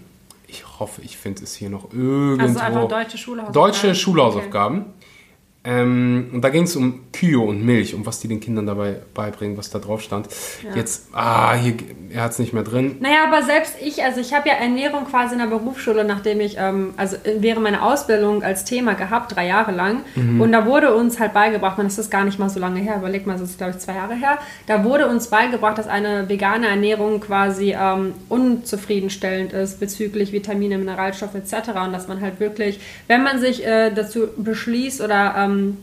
ich 0.46 0.64
hoffe, 0.78 1.00
ich 1.02 1.16
finde 1.16 1.42
es 1.42 1.54
hier 1.54 1.70
noch 1.70 1.92
irgendwo. 1.92 2.42
Also 2.42 2.58
einfach 2.58 2.88
deutsche 2.88 3.18
Schulhausaufgaben. 3.18 3.52
Deutsche 3.52 3.94
Schulhausaufgaben. 3.94 4.78
Okay. 4.80 5.03
Ähm, 5.66 6.26
und 6.32 6.42
da 6.42 6.50
ging 6.50 6.64
es 6.64 6.76
um 6.76 7.00
Kühe 7.12 7.38
und 7.38 7.64
Milch, 7.64 7.94
um 7.94 8.04
was 8.04 8.20
die 8.20 8.28
den 8.28 8.38
Kindern 8.38 8.66
dabei 8.66 8.96
beibringen, 9.14 9.56
was 9.56 9.70
da 9.70 9.78
drauf 9.78 10.02
stand. 10.02 10.28
Ja. 10.62 10.76
Jetzt, 10.76 11.06
ah, 11.12 11.54
hier, 11.54 11.74
er 12.10 12.22
hat 12.24 12.32
es 12.32 12.38
nicht 12.38 12.52
mehr 12.52 12.64
drin. 12.64 12.96
Naja, 13.00 13.24
aber 13.26 13.42
selbst 13.42 13.76
ich, 13.80 14.04
also 14.04 14.20
ich 14.20 14.34
habe 14.34 14.48
ja 14.48 14.56
Ernährung 14.56 15.06
quasi 15.06 15.32
in 15.32 15.38
der 15.38 15.46
Berufsschule, 15.46 16.04
nachdem 16.04 16.40
ich, 16.40 16.56
ähm, 16.58 16.92
also 16.98 17.16
während 17.38 17.62
meiner 17.62 17.82
Ausbildung 17.82 18.42
als 18.42 18.64
Thema 18.64 18.92
gehabt, 18.92 19.34
drei 19.34 19.46
Jahre 19.46 19.72
lang. 19.72 20.02
Mhm. 20.14 20.40
Und 20.40 20.52
da 20.52 20.66
wurde 20.66 20.94
uns 20.94 21.18
halt 21.18 21.32
beigebracht, 21.32 21.78
man, 21.78 21.86
das 21.86 21.98
ist 21.98 22.10
gar 22.10 22.24
nicht 22.24 22.38
mal 22.38 22.50
so 22.50 22.60
lange 22.60 22.80
her, 22.80 22.96
überleg 22.98 23.26
mal, 23.26 23.38
das 23.38 23.48
ist 23.48 23.58
glaube 23.58 23.72
ich 23.72 23.78
zwei 23.78 23.94
Jahre 23.94 24.14
her, 24.14 24.38
da 24.66 24.84
wurde 24.84 25.08
uns 25.08 25.28
beigebracht, 25.28 25.78
dass 25.78 25.86
eine 25.86 26.28
vegane 26.28 26.66
Ernährung 26.66 27.20
quasi 27.20 27.74
ähm, 27.78 28.12
unzufriedenstellend 28.28 29.54
ist 29.54 29.80
bezüglich 29.80 30.32
Vitamine, 30.32 30.76
Mineralstoffe 30.76 31.34
etc. 31.34 31.70
Und 31.86 31.92
dass 31.94 32.06
man 32.06 32.20
halt 32.20 32.38
wirklich, 32.38 32.80
wenn 33.06 33.22
man 33.22 33.40
sich 33.40 33.64
äh, 33.64 33.90
dazu 33.90 34.28
beschließt 34.36 35.00
oder 35.00 35.34
ähm, 35.54 35.78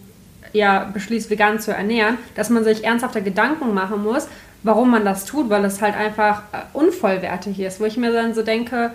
ja, 0.54 0.90
beschließt, 0.92 1.30
vegan 1.30 1.60
zu 1.60 1.74
ernähren, 1.74 2.18
dass 2.36 2.50
man 2.50 2.64
sich 2.64 2.84
ernsthafte 2.84 3.22
Gedanken 3.22 3.74
machen 3.74 4.04
muss, 4.04 4.28
warum 4.64 4.92
man 4.92 5.06
das 5.06 5.26
tut, 5.26 5.50
weil 5.50 5.64
es 5.66 5.82
halt 5.82 5.96
einfach 5.96 6.44
äh, 6.52 6.58
unvollwertig 6.74 7.60
ist. 7.60 7.80
Wo 7.80 7.86
ich 7.86 7.98
mir 7.98 8.12
dann 8.12 8.34
so 8.34 8.44
denke, 8.44 8.92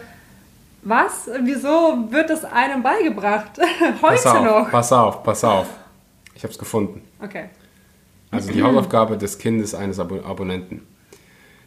was? 0.82 1.28
Wieso 1.42 2.10
wird 2.10 2.30
es 2.30 2.44
einem 2.44 2.82
beigebracht? 2.82 3.52
Heute 4.02 4.22
pass 4.22 4.26
auf, 4.26 4.44
noch. 4.44 4.70
Pass 4.70 4.92
auf, 4.92 5.22
pass 5.22 5.44
auf. 5.44 5.66
Ich 6.34 6.42
habe 6.42 6.52
es 6.52 6.58
gefunden. 6.58 7.02
Okay. 7.22 7.46
Also 8.30 8.52
die 8.52 8.62
Hausaufgabe 8.62 9.16
des 9.16 9.38
Kindes 9.38 9.74
eines 9.74 9.98
Ab 9.98 10.12
Abonnenten. 10.24 10.86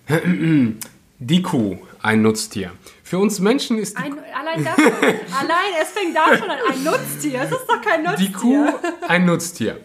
Die 1.22 1.42
Kuh, 1.42 1.78
ein 2.02 2.22
Nutztier. 2.22 2.72
Für 3.10 3.18
uns 3.18 3.40
Menschen 3.40 3.80
ist 3.80 3.98
die 3.98 4.04
ein, 4.04 4.20
allein 4.20 4.64
das, 4.64 4.78
allein 4.78 5.72
es 5.82 5.90
fängt 5.90 6.16
da 6.16 6.38
schon 6.38 6.48
an, 6.48 6.60
ein 6.72 6.84
Nutztier. 6.84 7.42
Es 7.42 7.52
ist 7.52 7.66
doch 7.68 7.82
kein 7.82 8.04
Nutztier. 8.04 8.28
Die 8.28 8.32
Kuh, 8.32 8.68
ein 9.08 9.26
Nutztier. 9.26 9.80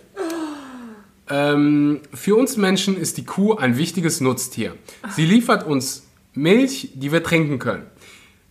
Ähm, 1.31 2.02
für 2.12 2.37
uns 2.37 2.59
Menschen 2.59 2.99
ist 2.99 3.16
die 3.16 3.25
Kuh 3.25 3.54
ein 3.54 3.78
wichtiges 3.78 4.21
Nutztier. 4.21 4.76
Sie 5.09 5.25
liefert 5.25 5.66
uns 5.66 6.07
Milch, 6.35 6.90
die 6.97 7.12
wir 7.12 7.23
trinken 7.23 7.59
können. 7.59 7.87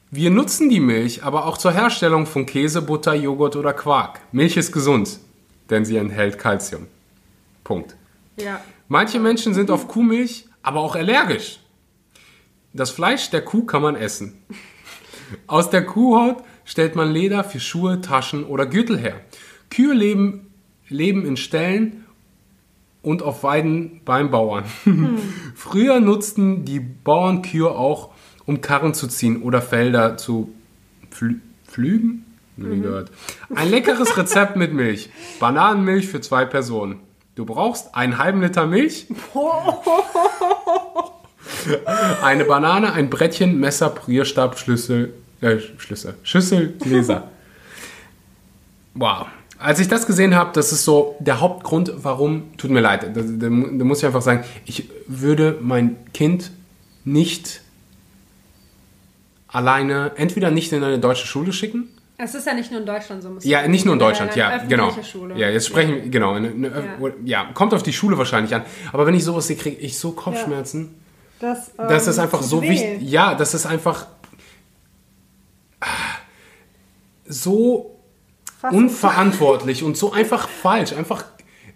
Wir 0.10 0.32
nutzen 0.32 0.72
die 0.72 0.80
Milch 0.80 1.22
aber 1.22 1.46
auch 1.46 1.60
zur 1.60 1.72
Herstellung 1.72 2.26
von 2.26 2.48
Käse, 2.48 2.82
Butter, 2.82 3.14
Joghurt 3.14 3.56
oder 3.56 3.74
Quark. 3.74 4.22
Milch 4.32 4.58
ist 4.58 4.72
gesund, 4.72 5.20
denn 5.70 5.86
sie 5.86 5.98
enthält 5.98 6.40
Kalzium. 6.40 6.88
Punkt. 7.64 7.96
Ja. 8.38 8.60
Manche 8.88 9.20
Menschen 9.20 9.54
sind 9.54 9.70
auf 9.70 9.88
Kuhmilch 9.88 10.48
aber 10.64 10.80
auch 10.80 10.96
allergisch. 10.96 11.60
Das 12.74 12.90
Fleisch 12.90 13.30
der 13.30 13.42
Kuh 13.42 13.66
kann 13.66 13.84
man 13.84 13.96
essen. 13.96 14.34
Aus 15.48 15.70
der 15.70 15.86
Kuhhaut 15.86 16.44
stellt 16.66 16.96
man 16.96 17.12
Leder 17.12 17.44
für 17.44 17.60
Schuhe, 17.60 18.02
Taschen 18.02 18.44
oder 18.44 18.66
Gürtel 18.66 18.98
her. 18.98 19.22
Kühe 19.70 19.94
leben, 19.94 20.52
leben 20.90 21.26
in 21.26 21.38
Ställen 21.38 22.06
und 23.04 23.22
auf 23.22 23.44
Weiden 23.44 24.02
beim 24.06 24.32
Bauern. 24.32 24.66
Hm. 24.86 25.18
Früher 25.56 26.00
nutzten 26.00 26.66
die 26.66 26.80
Bauern 26.80 27.44
Kühe 27.44 27.70
auch, 27.70 28.12
um 28.46 28.62
Karren 28.62 28.94
zu 28.94 29.08
ziehen 29.08 29.42
oder 29.44 29.62
Felder 29.62 30.18
zu 30.18 30.54
pflü 31.12 31.40
pflügen. 31.68 32.26
Mhm. 32.56 33.06
Ein 33.56 33.70
leckeres 33.70 34.16
Rezept 34.16 34.56
mit 34.56 34.74
Milch. 34.74 35.10
Bananenmilch 35.40 36.08
für 36.08 36.22
zwei 36.22 36.46
Personen. 36.46 37.00
Du 37.36 37.46
brauchst 37.46 37.96
einen 37.96 38.20
halben 38.20 38.42
Liter 38.42 38.68
Milch. 38.68 39.08
Eine 42.22 42.46
Banane, 42.46 42.94
ein 42.94 43.10
Brettchen, 43.10 43.60
Messer, 43.60 43.90
Prierstab, 43.90 44.58
Schlüssel, 44.58 45.14
äh, 45.42 45.58
Schlüssel, 45.78 46.16
Schüssel, 46.24 46.74
Gläser. 46.80 47.30
wow. 48.94 49.28
Als 49.60 49.80
ich 49.80 49.88
das 49.88 50.06
gesehen 50.06 50.36
habe, 50.36 50.52
das 50.54 50.74
ist 50.74 50.84
so 50.84 51.16
der 51.20 51.40
Hauptgrund, 51.40 51.94
warum, 51.96 52.58
tut 52.58 52.70
mir 52.70 52.82
leid, 52.82 53.04
da, 53.04 53.22
da, 53.22 53.48
da 53.48 53.50
muss 53.50 54.00
ich 54.00 54.06
einfach 54.06 54.22
sagen, 54.22 54.44
ich 54.66 54.90
würde 55.08 55.58
mein 55.62 55.96
Kind 56.14 56.52
nicht 57.06 57.62
alleine, 59.48 60.12
entweder 60.18 60.52
nicht 60.52 60.74
in 60.74 60.84
eine 60.84 61.00
deutsche 61.00 61.28
Schule 61.28 61.54
schicken, 61.54 61.88
es 62.18 62.36
ist 62.36 62.46
ja 62.46 62.54
nicht 62.54 62.72
nur 62.72 62.80
in 62.80 62.86
Deutschland 62.86 63.24
so. 63.24 63.38
Ja, 63.42 63.68
nicht 63.68 63.86
nur 63.86 63.94
in 63.94 64.00
Deutschland, 64.00 64.36
ja, 64.36 64.58
genau. 64.58 64.92
Schule. 65.04 65.36
Ja, 65.36 65.50
jetzt 65.50 65.68
sprechen, 65.68 65.98
ja. 65.98 66.10
genau, 66.10 66.34
eine, 66.34 66.50
eine, 66.50 66.68
ja. 67.26 67.44
ja. 67.44 67.50
kommt 67.54 67.74
auf 67.74 67.84
die 67.84 67.94
Schule 67.94 68.18
wahrscheinlich 68.18 68.54
an. 68.54 68.62
Aber 68.92 69.08
wenn 69.08 69.16
ich 69.16 69.24
sowas 69.24 69.48
sehe, 69.48 69.58
kriege 69.58 69.78
ich 69.78 69.98
so 69.98 70.12
Kopfschmerzen. 70.12 70.82
Ja. 70.82 71.03
Das, 71.44 71.72
ähm, 71.78 71.90
das 71.90 72.08
ist 72.08 72.20
einfach 72.20 72.42
so 72.42 72.62
wichtig. 72.62 73.02
Ja, 73.02 73.36
das 73.36 73.54
ist 73.54 73.66
einfach 73.66 74.08
so 77.26 78.00
Fast 78.62 78.74
unverantwortlich 78.74 79.84
und 79.84 79.98
so 79.98 80.14
einfach 80.14 80.48
falsch. 80.48 80.94
Einfach, 80.94 81.26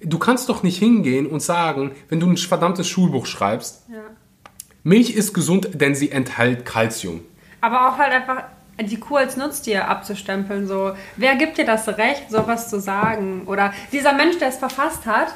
du 0.01 0.17
kannst 0.19 0.47
doch 0.47 0.63
nicht 0.63 0.77
hingehen 0.79 1.27
und 1.27 1.41
sagen, 1.41 1.91
wenn 2.07 2.21
du 2.21 2.27
ein 2.27 2.37
verdammtes 2.37 2.87
Schulbuch 2.87 3.25
schreibst, 3.25 3.83
ja. 3.91 4.03
Milch 4.83 5.09
ist 5.09 5.33
gesund, 5.33 5.67
denn 5.73 5.95
sie 5.95 6.11
enthält 6.11 6.63
Kalzium. 6.63 7.19
Aber 7.59 7.89
auch 7.89 7.97
halt 7.97 8.13
einfach 8.13 8.43
die 8.79 8.97
Kuh 8.97 9.17
als 9.17 9.35
Nutztier 9.35 9.89
abzustempeln. 9.89 10.65
So, 10.65 10.93
wer 11.17 11.35
gibt 11.35 11.57
dir 11.57 11.65
das 11.65 11.89
Recht, 11.89 12.31
sowas 12.31 12.69
zu 12.69 12.79
sagen? 12.79 13.43
Oder 13.47 13.73
dieser 13.91 14.13
Mensch, 14.13 14.37
der 14.37 14.47
es 14.47 14.55
verfasst 14.55 15.05
hat, 15.05 15.33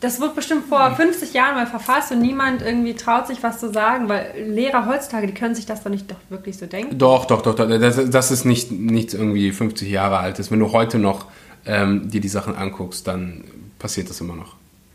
das 0.00 0.20
wird 0.20 0.34
bestimmt 0.34 0.66
vor 0.66 0.94
50 0.94 1.32
Jahren 1.32 1.54
mal 1.54 1.66
verfasst 1.66 2.12
und 2.12 2.20
niemand 2.20 2.62
irgendwie 2.62 2.94
traut 2.94 3.26
sich 3.26 3.42
was 3.42 3.58
zu 3.58 3.72
sagen, 3.72 4.08
weil 4.08 4.32
Lehrer 4.46 4.86
heutzutage, 4.86 5.26
die 5.26 5.34
können 5.34 5.54
sich 5.54 5.66
das 5.66 5.82
doch 5.82 5.90
nicht 5.90 6.10
doch 6.10 6.16
wirklich 6.28 6.56
so 6.56 6.66
denken. 6.66 6.98
Doch, 6.98 7.24
doch, 7.24 7.42
doch, 7.42 7.54
doch. 7.54 7.68
Das, 7.68 8.08
das 8.08 8.30
ist 8.30 8.44
nicht, 8.44 8.70
nicht 8.70 9.14
irgendwie 9.14 9.50
50 9.50 9.90
Jahre 9.90 10.18
alt. 10.18 10.38
Ist. 10.38 10.50
Wenn 10.50 10.60
du 10.60 10.72
heute 10.72 10.98
noch 10.98 11.26
ähm, 11.66 12.10
dir 12.10 12.20
die 12.20 12.28
Sachen 12.28 12.54
anguckst, 12.54 13.06
dann 13.06 13.44
passiert 13.78 14.08
das 14.08 14.20
immer 14.20 14.36
noch. 14.36 14.54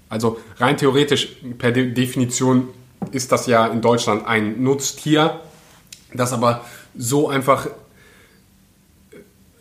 Also 0.09 0.39
rein 0.57 0.77
theoretisch, 0.77 1.37
per 1.57 1.71
De 1.71 1.91
Definition 1.91 2.69
ist 3.11 3.31
das 3.31 3.47
ja 3.47 3.67
in 3.67 3.81
Deutschland 3.81 4.25
ein 4.25 4.63
Nutztier, 4.63 5.41
das 6.13 6.31
aber 6.31 6.63
so 6.95 7.27
einfach 7.27 7.67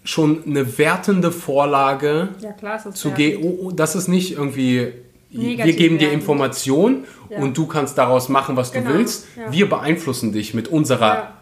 schon 0.04 0.44
eine 0.44 0.78
wertende 0.78 1.32
Vorlage 1.32 2.28
ja, 2.40 2.52
klar, 2.52 2.78
zu 2.92 3.10
gehen. 3.12 3.42
Oh, 3.42 3.66
oh, 3.66 3.70
das 3.70 3.94
ist 3.94 4.08
nicht 4.08 4.32
irgendwie 4.32 4.92
Negativ 5.32 5.66
wir 5.66 5.76
geben 5.76 5.98
dir 5.98 6.12
Informationen 6.12 7.04
ja. 7.30 7.38
und 7.38 7.56
du 7.56 7.66
kannst 7.66 7.96
daraus 7.96 8.28
machen, 8.28 8.56
was 8.56 8.72
genau. 8.72 8.90
du 8.90 8.98
willst. 8.98 9.26
Ja. 9.36 9.52
Wir 9.52 9.68
beeinflussen 9.68 10.32
dich 10.32 10.54
mit 10.54 10.68
unserer. 10.68 11.34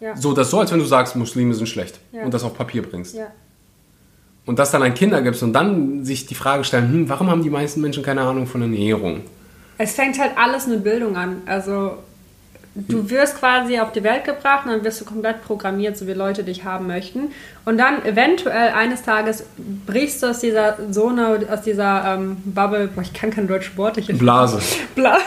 Ja. 0.00 0.16
So, 0.16 0.32
das 0.32 0.50
so, 0.50 0.58
als 0.58 0.72
wenn 0.72 0.80
du 0.80 0.84
sagst, 0.84 1.14
Muslime 1.14 1.54
sind 1.54 1.68
schlecht 1.68 2.00
und 2.12 2.34
das 2.34 2.42
auf 2.42 2.56
Papier 2.56 2.82
bringst. 2.82 3.16
Und 4.44 4.58
das 4.58 4.72
dann 4.72 4.82
an 4.82 4.94
Kinder 4.94 5.22
gibst 5.22 5.42
und 5.42 5.52
dann 5.52 6.04
sich 6.04 6.26
die 6.26 6.34
Frage 6.34 6.64
stellen, 6.64 6.88
hm, 6.88 7.08
warum 7.08 7.30
haben 7.30 7.44
die 7.44 7.50
meisten 7.50 7.80
Menschen 7.80 8.02
keine 8.02 8.22
Ahnung 8.22 8.46
von 8.46 8.60
Ernährung? 8.60 9.20
Es 9.78 9.94
fängt 9.94 10.18
halt 10.18 10.32
alles 10.36 10.66
mit 10.66 10.82
Bildung 10.82 11.16
an. 11.16 11.42
Also 11.46 11.98
du 12.74 13.10
wirst 13.10 13.38
quasi 13.38 13.78
auf 13.78 13.92
die 13.92 14.02
Welt 14.02 14.24
gebracht 14.24 14.64
und 14.64 14.72
dann 14.72 14.84
wirst 14.84 15.00
du 15.00 15.04
komplett 15.04 15.44
programmiert, 15.44 15.96
so 15.96 16.06
wie 16.06 16.12
Leute 16.12 16.42
dich 16.42 16.64
haben 16.64 16.86
möchten. 16.86 17.32
Und 17.64 17.78
dann 17.78 18.04
eventuell 18.04 18.72
eines 18.72 19.02
Tages 19.02 19.44
brichst 19.86 20.22
du 20.22 20.28
aus 20.28 20.40
dieser 20.40 20.76
Zone, 20.90 21.46
aus 21.50 21.62
dieser 21.62 22.14
ähm, 22.14 22.38
Bubble, 22.44 22.88
boah, 22.88 23.02
ich 23.02 23.12
kann 23.12 23.30
kein 23.30 23.46
deutsches 23.46 23.76
Wort. 23.76 23.98
Ich 23.98 24.06
Blase. 24.06 24.60
Bla 24.94 25.18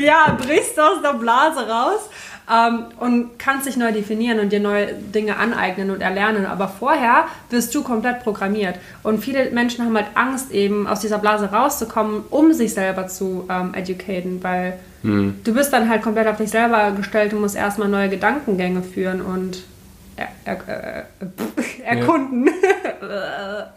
ja, 0.00 0.36
brichst 0.40 0.78
du 0.78 0.82
aus 0.82 1.02
der 1.02 1.14
Blase 1.14 1.68
raus 1.68 2.08
ähm, 2.50 2.86
und 2.98 3.38
kannst 3.38 3.66
dich 3.66 3.76
neu 3.76 3.92
definieren 3.92 4.40
und 4.40 4.50
dir 4.50 4.60
neue 4.60 4.94
Dinge 4.94 5.36
aneignen 5.36 5.90
und 5.90 6.00
erlernen. 6.00 6.46
Aber 6.46 6.68
vorher 6.68 7.26
wirst 7.50 7.74
du 7.74 7.82
komplett 7.82 8.22
programmiert. 8.22 8.76
Und 9.02 9.22
viele 9.22 9.50
Menschen 9.50 9.84
haben 9.84 9.96
halt 9.96 10.08
Angst, 10.14 10.50
eben 10.50 10.86
aus 10.86 11.00
dieser 11.00 11.18
Blase 11.18 11.50
rauszukommen, 11.52 12.24
um 12.30 12.54
sich 12.54 12.72
selber 12.72 13.06
zu 13.06 13.46
ähm, 13.50 13.74
educaten, 13.74 14.42
weil 14.42 14.78
hm. 15.02 15.36
du 15.44 15.54
bist 15.54 15.72
dann 15.72 15.88
halt 15.88 16.02
komplett 16.02 16.26
auf 16.26 16.36
dich 16.36 16.50
selber 16.50 16.92
gestellt 16.92 17.32
und 17.32 17.40
musst 17.40 17.56
erstmal 17.56 17.88
neue 17.88 18.08
Gedankengänge 18.08 18.82
führen 18.82 19.20
und 19.22 19.62
er, 20.16 20.28
er, 20.44 20.58
er, 21.18 21.98
erkunden. 21.98 22.50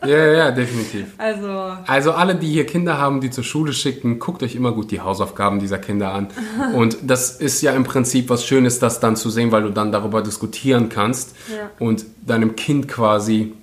Ja. 0.01 0.07
ja, 0.07 0.31
ja, 0.33 0.51
definitiv. 0.51 1.13
Also. 1.17 1.77
also 1.87 2.11
alle, 2.11 2.35
die 2.35 2.47
hier 2.47 2.65
Kinder 2.65 2.97
haben, 2.97 3.21
die 3.21 3.29
zur 3.29 3.43
Schule 3.43 3.73
schicken, 3.73 4.19
guckt 4.19 4.43
euch 4.43 4.55
immer 4.55 4.73
gut 4.73 4.91
die 4.91 4.99
Hausaufgaben 5.01 5.59
dieser 5.59 5.77
Kinder 5.77 6.13
an. 6.13 6.27
Und 6.73 6.97
das 7.01 7.37
ist 7.37 7.61
ja 7.61 7.71
im 7.71 7.83
Prinzip 7.83 8.29
was 8.29 8.45
Schönes, 8.45 8.79
das 8.79 8.99
dann 8.99 9.15
zu 9.15 9.29
sehen, 9.29 9.51
weil 9.51 9.63
du 9.63 9.69
dann 9.69 9.91
darüber 9.91 10.21
diskutieren 10.21 10.89
kannst 10.89 11.35
ja. 11.49 11.69
und 11.79 12.05
deinem 12.25 12.55
Kind 12.55 12.87
quasi 12.87 13.53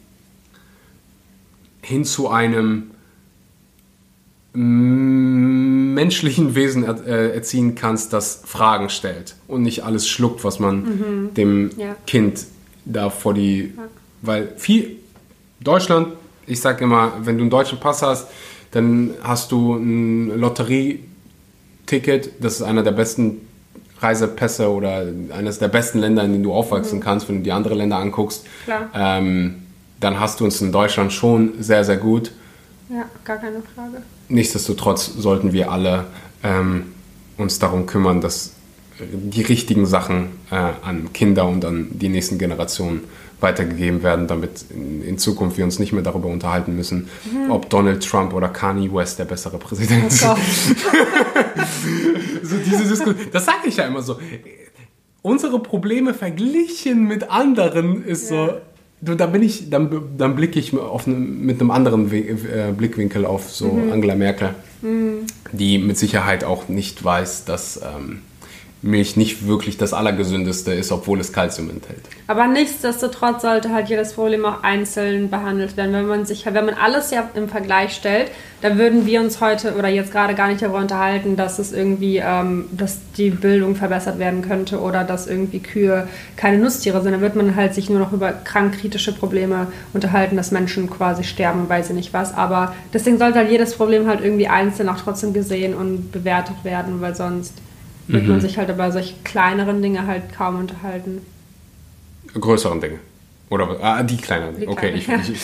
hin 1.83 2.05
zu 2.05 2.29
einem 2.29 2.90
menschlichen 4.53 6.55
Wesen 6.55 6.85
er, 6.85 7.07
äh, 7.07 7.35
erziehen 7.35 7.75
kannst, 7.75 8.13
das 8.13 8.43
Fragen 8.45 8.91
stellt 8.91 9.37
und 9.47 9.63
nicht 9.63 9.85
alles 9.85 10.09
schluckt, 10.09 10.43
was 10.43 10.59
man 10.59 10.83
mhm. 10.83 11.35
dem 11.35 11.71
ja. 11.77 11.95
Kind 12.07 12.47
da 12.85 13.11
vor 13.11 13.35
die, 13.35 13.73
ja. 13.77 13.83
weil 14.23 14.53
viel 14.57 14.97
Deutschland, 15.61 16.09
ich 16.47 16.61
sage 16.61 16.85
immer, 16.85 17.13
wenn 17.23 17.37
du 17.37 17.43
einen 17.43 17.51
deutschen 17.51 17.79
Pass 17.79 18.03
hast, 18.03 18.29
dann 18.73 19.15
hast 19.23 19.53
du 19.53 19.75
ein 19.75 20.39
Lotterieticket, 20.39 22.33
das 22.41 22.55
ist 22.55 22.63
einer 22.63 22.83
der 22.83 22.93
besten 22.93 23.47
Reisepässe 24.01 24.71
oder 24.71 25.07
eines 25.31 25.59
der 25.59 25.69
besten 25.69 25.99
Länder, 25.99 26.25
in 26.25 26.33
denen 26.33 26.45
du 26.45 26.53
aufwachsen 26.53 26.99
mhm. 26.99 27.03
kannst, 27.03 27.29
wenn 27.29 27.39
du 27.39 27.43
die 27.43 27.53
anderen 27.53 27.79
Länder 27.79 27.99
anguckst. 27.99 28.47
Ähm, 28.95 29.63
dann 30.01 30.19
hast 30.19 30.41
du 30.41 30.45
uns 30.45 30.61
in 30.61 30.73
Deutschland 30.73 31.13
schon 31.13 31.53
sehr, 31.61 31.85
sehr 31.85 31.99
gut. 31.99 32.33
Ja, 32.91 33.09
gar 33.25 33.39
keine 33.39 33.63
Frage. 33.75 34.03
Nichtsdestotrotz 34.29 35.07
sollten 35.07 35.53
wir 35.53 35.71
alle 35.71 36.07
ähm, 36.43 36.93
uns 37.37 37.59
darum 37.59 37.87
kümmern, 37.87 38.21
dass 38.21 38.55
die 39.01 39.43
richtigen 39.43 39.87
Sachen 39.87 40.29
äh, 40.51 40.57
an 40.57 41.13
Kinder 41.13 41.49
und 41.49 41.65
an 41.65 41.89
die 41.93 42.09
nächsten 42.09 42.39
Generationen 42.39 43.03
weitergegeben 43.41 44.03
werden, 44.03 44.27
damit 44.27 44.67
in, 44.71 45.03
in, 45.03 45.19
Zukunft 45.19 45.57
wir 45.57 45.65
uns 45.65 45.79
nicht 45.79 45.93
mehr 45.93 46.03
darüber 46.03 46.29
unterhalten 46.29 46.77
müssen, 46.77 47.09
mhm. 47.25 47.51
ob 47.51 47.71
Donald 47.71 48.07
Trump 48.07 48.35
oder 48.35 48.49
Kanye 48.49 48.93
West 48.93 49.19
der 49.19 49.25
bessere 49.25 49.57
Präsident 49.57 50.09
ist. 50.09 50.25
Oh 50.25 50.37
so 52.43 52.57
diese 52.59 52.85
Diskussion, 52.85 53.17
das 53.33 53.47
sage 53.47 53.69
ich 53.69 53.77
ja 53.77 53.87
immer 53.87 54.03
so. 54.03 54.19
Unsere 55.23 55.63
Probleme 55.63 56.13
verglichen 56.13 57.05
mit 57.05 57.31
anderen 57.31 58.05
ist 58.05 58.31
ja. 58.31 58.47
so, 58.47 58.53
du, 59.01 59.15
da 59.15 59.27
bin 59.27 59.43
ich, 59.43 59.71
dann, 59.71 59.91
dann 60.17 60.37
blicke 60.37 60.59
ich 60.59 60.77
auf 60.77 61.07
ne, 61.07 61.15
mit 61.15 61.61
einem 61.61 61.71
anderen 61.71 62.11
We 62.11 62.19
äh, 62.19 62.73
Blickwinkel 62.77 63.27
auf 63.27 63.51
so 63.51 63.69
mhm. 63.69 63.93
Angela 63.93 64.15
Merkel, 64.15 64.55
mhm. 64.83 65.27
die 65.53 65.79
mit 65.79 65.99
Sicherheit 65.99 66.45
auch 66.45 66.69
nicht 66.69 67.03
weiß, 67.03 67.45
dass 67.45 67.81
ähm, 67.83 68.23
Milch 68.83 69.17
nicht 69.17 69.47
wirklich 69.47 69.77
das 69.77 69.93
Allergesündeste 69.93 70.73
ist, 70.73 70.91
obwohl 70.91 71.21
es 71.21 71.35
Kalzium 71.35 71.69
enthält. 71.69 72.01
Aber 72.27 72.47
nichtsdestotrotz 72.47 73.43
sollte 73.43 73.75
halt 73.75 73.91
jedes 73.91 74.15
Problem 74.15 74.47
auch 74.47 74.63
einzeln 74.63 75.29
behandelt 75.29 75.77
werden. 75.77 75.93
Wenn 75.93 76.07
man 76.07 76.25
sich, 76.25 76.47
wenn 76.47 76.65
man 76.65 76.75
alles 76.75 77.11
ja 77.11 77.29
im 77.35 77.51
Vergleich 77.51 77.93
stellt, 77.93 78.31
dann 78.63 78.79
würden 78.79 79.05
wir 79.05 79.21
uns 79.21 79.41
heute 79.43 79.75
oder 79.75 79.89
jetzt 79.89 80.13
gerade 80.13 80.35
gar 80.35 80.49
nicht 80.49 80.63
darüber 80.63 80.79
unterhalten, 80.79 81.37
dass 81.37 81.59
es 81.59 81.73
irgendwie, 81.73 82.23
ähm, 82.25 82.67
dass 82.73 82.99
die 83.19 83.31
Bildung 83.31 83.77
verbessert 83.77 84.19
werden 84.19 84.41
könnte 84.41 84.81
oder 84.81 85.05
dass 85.05 85.27
irgendwie 85.27 85.61
Kühe 85.61 86.09
keine 86.37 86.57
Nutztiere 86.59 87.03
sind. 87.03 87.13
Dann 87.13 87.21
wird 87.21 87.37
man 87.37 87.57
halt 87.57 87.75
sich 87.75 87.91
nur 87.91 87.99
noch 87.99 88.13
über 88.13 88.33
krankkritische 88.33 89.13
Probleme 89.13 89.67
unterhalten, 89.93 90.37
dass 90.37 90.53
Menschen 90.53 90.89
quasi 90.89 91.25
sterben, 91.25 91.69
weiß 91.69 91.91
ich 91.91 91.97
nicht 91.97 92.15
was. 92.15 92.35
Aber 92.35 92.75
deswegen 92.95 93.19
sollte 93.19 93.41
halt 93.41 93.51
jedes 93.51 93.75
Problem 93.75 94.07
halt 94.07 94.23
irgendwie 94.23 94.49
einzeln 94.49 94.89
auch 94.89 94.99
trotzdem 94.99 95.35
gesehen 95.35 95.75
und 95.75 96.13
bewertet 96.13 96.57
werden, 96.65 97.03
weil 97.03 97.15
sonst 97.15 97.55
wird 98.13 98.25
mhm. 98.25 98.31
man 98.31 98.41
sich 98.41 98.59
halt 98.59 98.69
über 98.69 98.91
solche 98.93 99.15
kleineren 99.25 99.83
Dinge 99.83 100.07
halt 100.07 100.33
kaum 100.33 100.59
unterhalten. 100.59 101.21
Größeren 102.35 102.81
Dinge. 102.81 102.99
Oder 103.51 103.77
ah, 103.83 104.03
die 104.05 104.17
kleineren. 104.17 104.61
Die 104.61 104.69
okay, 104.69 104.93
ich, 104.95 105.09
ich, 105.09 105.41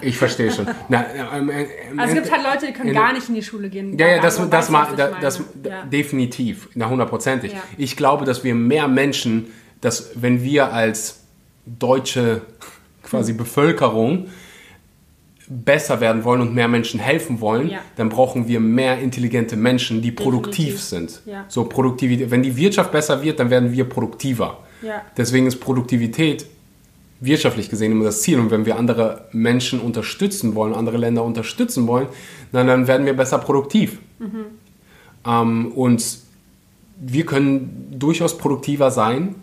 ich, 0.00 0.18
verstehe 0.18 0.50
schon. 0.50 0.66
Na, 0.88 1.06
ähm, 1.32 1.48
äh, 1.48 1.66
also 1.96 2.08
es 2.08 2.14
gibt 2.14 2.32
halt 2.32 2.42
Leute, 2.42 2.66
die 2.66 2.72
können 2.72 2.92
gar 2.92 3.12
nicht 3.12 3.28
in 3.28 3.36
die 3.36 3.42
Schule 3.42 3.68
gehen. 3.68 3.96
Ja, 3.96 4.08
ja, 4.08 4.20
das, 4.20 4.36
das, 4.36 4.50
das, 4.50 4.70
mal, 4.70 4.88
das, 4.96 5.12
das 5.20 5.42
ja. 5.62 5.84
definitiv, 5.84 6.68
na 6.74 6.88
hundertprozentig. 6.88 7.52
Ja. 7.52 7.62
Ich 7.76 7.96
glaube, 7.96 8.24
dass 8.24 8.42
wir 8.42 8.56
mehr 8.56 8.88
Menschen, 8.88 9.46
dass 9.80 10.10
wenn 10.16 10.42
wir 10.42 10.72
als 10.72 11.20
deutsche 11.66 12.42
quasi 13.04 13.30
hm. 13.30 13.38
Bevölkerung 13.38 14.26
besser 15.48 16.00
werden 16.00 16.24
wollen 16.24 16.40
und 16.40 16.54
mehr 16.54 16.68
Menschen 16.68 16.98
helfen 16.98 17.40
wollen, 17.40 17.70
ja. 17.70 17.78
dann 17.96 18.08
brauchen 18.08 18.48
wir 18.48 18.60
mehr 18.60 18.98
intelligente 18.98 19.56
Menschen, 19.56 20.02
die 20.02 20.10
produktiv 20.10 20.74
Definitiv. 20.74 20.80
sind. 20.82 21.22
Ja. 21.26 21.44
So 21.48 21.64
Produktivität. 21.64 22.30
Wenn 22.30 22.42
die 22.42 22.56
Wirtschaft 22.56 22.90
besser 22.92 23.22
wird, 23.22 23.38
dann 23.38 23.50
werden 23.50 23.72
wir 23.72 23.84
produktiver. 23.88 24.58
Ja. 24.82 25.02
Deswegen 25.16 25.46
ist 25.46 25.60
Produktivität 25.60 26.46
wirtschaftlich 27.20 27.70
gesehen 27.70 27.92
immer 27.92 28.04
das 28.04 28.22
Ziel. 28.22 28.38
Und 28.38 28.50
wenn 28.50 28.66
wir 28.66 28.76
andere 28.76 29.28
Menschen 29.32 29.80
unterstützen 29.80 30.54
wollen, 30.54 30.74
andere 30.74 30.96
Länder 30.96 31.24
unterstützen 31.24 31.86
wollen, 31.86 32.08
dann, 32.52 32.66
dann 32.66 32.86
werden 32.86 33.06
wir 33.06 33.14
besser 33.14 33.38
produktiv. 33.38 33.98
Mhm. 34.18 34.44
Ähm, 35.26 35.72
und 35.72 36.18
wir 36.98 37.26
können 37.26 37.94
durchaus 37.98 38.36
produktiver 38.36 38.90
sein, 38.90 39.36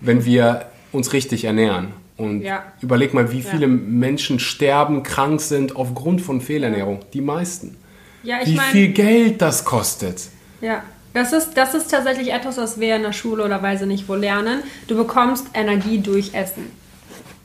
wenn 0.00 0.24
wir 0.24 0.66
uns 0.92 1.12
richtig 1.12 1.44
ernähren. 1.44 2.03
Und 2.16 2.42
ja. 2.42 2.62
überleg 2.80 3.12
mal, 3.12 3.32
wie 3.32 3.42
viele 3.42 3.66
ja. 3.66 3.68
Menschen 3.68 4.38
sterben, 4.38 5.02
krank 5.02 5.40
sind 5.40 5.74
aufgrund 5.74 6.20
von 6.20 6.40
Fehlernährung. 6.40 7.00
Die 7.12 7.20
meisten. 7.20 7.76
Ja, 8.22 8.38
wie 8.44 8.54
mein, 8.54 8.66
viel 8.66 8.88
Geld 8.88 9.42
das 9.42 9.64
kostet. 9.64 10.22
Ja, 10.60 10.82
das 11.12 11.32
ist, 11.32 11.56
das 11.56 11.74
ist 11.74 11.90
tatsächlich 11.90 12.32
etwas, 12.32 12.56
was 12.56 12.80
wir 12.80 12.96
in 12.96 13.02
der 13.02 13.12
Schule 13.12 13.44
oder 13.44 13.62
Weise 13.62 13.86
nicht 13.86 14.08
wo 14.08 14.14
lernen. 14.14 14.62
Du 14.86 14.96
bekommst 14.96 15.46
Energie 15.54 15.98
durch 15.98 16.34
Essen. 16.34 16.70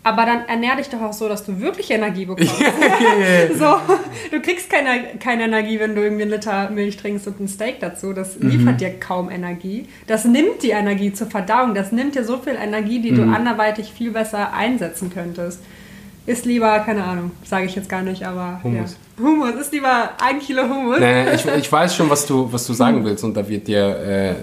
Aber 0.01 0.25
dann 0.25 0.47
ernähr 0.47 0.77
dich 0.77 0.89
doch 0.89 1.01
auch 1.01 1.13
so, 1.13 1.27
dass 1.27 1.45
du 1.45 1.59
wirklich 1.59 1.91
Energie 1.91 2.25
bekommst. 2.25 2.55
so, 3.59 3.75
du 4.31 4.41
kriegst 4.41 4.69
keine, 4.69 5.17
keine 5.19 5.43
Energie, 5.43 5.79
wenn 5.79 5.93
du 5.93 6.01
irgendwie 6.01 6.23
einen 6.23 6.31
Liter 6.31 6.69
Milch 6.69 6.97
trinkst 6.97 7.27
und 7.27 7.39
ein 7.39 7.47
Steak 7.47 7.79
dazu. 7.81 8.13
Das 8.13 8.39
mhm. 8.39 8.49
liefert 8.49 8.81
dir 8.81 8.97
kaum 8.97 9.29
Energie. 9.29 9.87
Das 10.07 10.23
nimmt 10.23 10.63
die 10.63 10.69
Energie 10.69 11.11
zur 11.11 11.27
Verdauung. 11.27 11.73
Das 11.75 11.91
nimmt 11.91 12.15
dir 12.15 12.23
so 12.23 12.37
viel 12.37 12.55
Energie, 12.55 13.01
die 13.01 13.11
mhm. 13.11 13.15
du 13.17 13.35
anderweitig 13.35 13.91
viel 13.91 14.11
besser 14.11 14.53
einsetzen 14.53 15.11
könntest. 15.13 15.61
Ist 16.25 16.45
lieber, 16.45 16.79
keine 16.79 17.03
Ahnung, 17.03 17.31
sage 17.43 17.65
ich 17.65 17.75
jetzt 17.75 17.89
gar 17.89 18.03
nicht, 18.03 18.23
aber 18.23 18.59
Hummus. 18.63 18.97
Ja. 19.17 19.23
Hummus, 19.25 19.55
ist 19.55 19.73
lieber 19.73 20.11
ein 20.23 20.39
Kilo 20.39 20.63
Hummus. 20.63 20.99
Nee, 20.99 21.33
ich, 21.33 21.45
ich, 21.57 21.71
weiß 21.71 21.95
schon, 21.95 22.09
was 22.09 22.25
du, 22.25 22.51
was 22.51 22.67
du 22.67 22.73
sagen 22.73 23.03
willst 23.03 23.23
und 23.23 23.35
da 23.35 23.47
wird 23.49 23.67
dir 23.67 23.97
äh, 23.97 24.35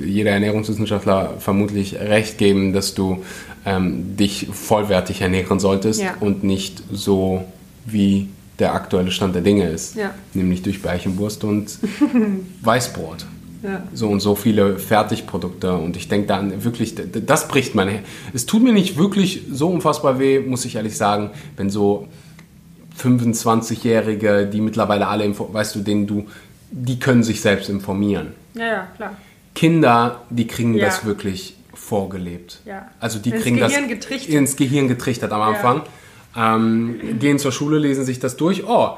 jeder 0.00 0.32
Ernährungswissenschaftler 0.32 1.34
vermutlich 1.38 1.96
recht 1.96 2.38
geben, 2.38 2.72
dass 2.72 2.94
du 2.94 3.24
ähm, 3.66 4.16
dich 4.16 4.48
vollwertig 4.52 5.20
ernähren 5.20 5.58
solltest 5.58 6.02
ja. 6.02 6.14
und 6.20 6.44
nicht 6.44 6.82
so 6.92 7.44
wie 7.86 8.28
der 8.58 8.74
aktuelle 8.74 9.10
Stand 9.10 9.34
der 9.34 9.42
Dinge 9.42 9.68
ist, 9.68 9.96
ja. 9.96 10.14
nämlich 10.32 10.62
durch 10.62 10.80
Bärchenwurst 10.82 11.44
und 11.44 11.78
Weißbrot. 12.62 13.26
Ja. 13.62 13.82
So 13.94 14.08
und 14.08 14.20
so 14.20 14.34
viele 14.34 14.78
Fertigprodukte 14.78 15.72
und 15.72 15.96
ich 15.96 16.08
denke 16.08 16.26
dann 16.26 16.64
wirklich, 16.64 16.94
das 16.94 17.48
bricht 17.48 17.74
meine. 17.74 18.00
Es 18.34 18.44
tut 18.44 18.62
mir 18.62 18.74
nicht 18.74 18.98
wirklich 18.98 19.42
so 19.50 19.70
unfassbar 19.70 20.18
weh, 20.18 20.38
muss 20.40 20.66
ich 20.66 20.76
ehrlich 20.76 20.96
sagen, 20.96 21.30
wenn 21.56 21.70
so 21.70 22.06
25-Jährige, 23.02 24.46
die 24.46 24.60
mittlerweile 24.60 25.08
alle, 25.08 25.32
weißt 25.36 25.74
du, 25.76 25.80
denen 25.80 26.06
du, 26.06 26.26
die 26.70 26.98
können 26.98 27.22
sich 27.22 27.40
selbst 27.40 27.70
informieren. 27.70 28.34
Ja, 28.54 28.66
ja, 28.66 28.88
klar. 28.96 29.16
Kinder, 29.54 30.22
die 30.30 30.46
kriegen 30.46 30.74
ja. 30.74 30.86
das 30.86 31.04
wirklich 31.04 31.56
vorgelebt. 31.72 32.60
Ja. 32.64 32.90
Also 33.00 33.18
die 33.18 33.30
ins 33.30 33.42
kriegen 33.42 33.56
Gehirn 33.56 33.82
das 33.82 33.88
getrichtert. 33.88 34.34
ins 34.34 34.56
Gehirn 34.56 34.88
getrichtert 34.88 35.32
am 35.32 35.42
Anfang. 35.42 35.82
Ja. 36.34 36.56
Ähm, 36.56 37.18
gehen 37.20 37.38
zur 37.38 37.52
Schule, 37.52 37.78
lesen 37.78 38.04
sich 38.04 38.18
das 38.18 38.36
durch. 38.36 38.66
Oh, 38.66 38.96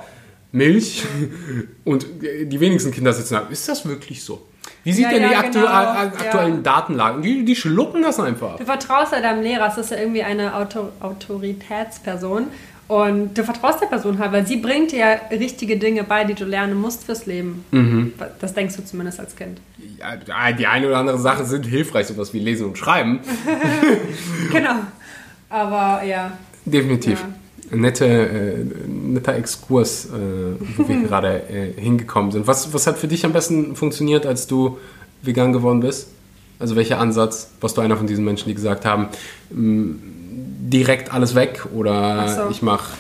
Milch. 0.52 1.04
Und 1.84 2.06
die 2.22 2.60
wenigsten 2.60 2.92
Kinder 2.92 3.12
sitzen 3.12 3.34
da. 3.34 3.40
Ist 3.50 3.68
das 3.68 3.86
wirklich 3.86 4.24
so? 4.24 4.46
Wie 4.84 4.92
sieht 4.92 5.04
ja, 5.04 5.10
denn 5.10 5.24
die 5.24 5.32
ja, 5.32 5.40
aktu 5.40 5.58
genau. 5.58 5.68
aktuellen 5.68 6.62
Datenlagen? 6.62 7.20
Die, 7.20 7.44
die 7.44 7.56
schlucken 7.56 8.02
das 8.02 8.20
einfach. 8.20 8.56
Du 8.56 8.64
vertraust 8.64 9.12
ja 9.12 9.20
deinem 9.20 9.42
Lehrer, 9.42 9.66
das 9.66 9.78
ist 9.78 9.90
ja 9.90 9.98
irgendwie 9.98 10.22
eine 10.22 10.54
Autor 10.54 10.92
Autoritätsperson. 11.00 12.46
Und 12.88 13.35
du 13.37 13.42
vertraust 13.42 13.81
der 13.81 13.87
Person 13.87 14.18
halt, 14.20 14.31
weil 14.31 14.46
sie 14.46 14.57
bringt 14.57 14.92
dir 14.92 14.99
ja 14.99 15.37
richtige 15.37 15.77
Dinge 15.77 16.05
bei, 16.05 16.25
die 16.25 16.35
du 16.35 16.44
lernen 16.44 16.81
musst 16.81 17.05
fürs 17.05 17.27
Leben. 17.27 17.64
Mhm. 17.72 18.12
Das 18.40 18.55
denkst 18.55 18.77
du 18.77 18.85
zumindest 18.85 19.18
als 19.18 19.35
Kind. 19.35 19.61
Ja, 19.99 20.53
die 20.53 20.66
eine 20.66 20.87
oder 20.87 20.99
andere 20.99 21.18
Sache 21.18 21.44
sind 21.44 21.66
hilfreich, 21.66 22.07
sowas 22.07 22.33
wie 22.33 22.38
Lesen 22.38 22.66
und 22.66 22.79
Schreiben. 22.79 23.20
genau. 24.53 24.77
Aber 25.49 26.05
ja. 26.05 26.33
Definitiv. 26.64 27.20
Ja. 27.20 27.77
Nette, 27.77 28.07
äh, 28.07 28.64
netter 28.87 29.35
Exkurs, 29.35 30.07
äh, 30.07 30.09
wo 30.77 30.88
wir 30.88 31.03
gerade 31.09 31.42
äh, 31.49 31.81
hingekommen 31.81 32.31
sind. 32.31 32.46
Was, 32.46 32.72
was 32.72 32.87
hat 32.87 32.99
für 32.99 33.09
dich 33.09 33.25
am 33.25 33.33
besten 33.33 33.75
funktioniert, 33.75 34.27
als 34.27 34.46
du 34.46 34.79
vegan 35.22 35.53
geworden 35.53 35.81
bist? 35.81 36.09
Also 36.61 36.77
welcher 36.77 37.01
Ansatz? 37.01 37.51
Warst 37.61 37.77
du 37.77 37.81
einer 37.81 37.96
von 37.96 38.07
diesen 38.07 38.25
Menschen, 38.25 38.49
die 38.49 38.55
gesagt 38.55 38.85
haben, 38.85 39.09
direkt 40.70 41.12
alles 41.12 41.35
weg 41.35 41.66
oder 41.74 42.29
so. 42.29 42.50
ich 42.50 42.62
mache, 42.62 42.92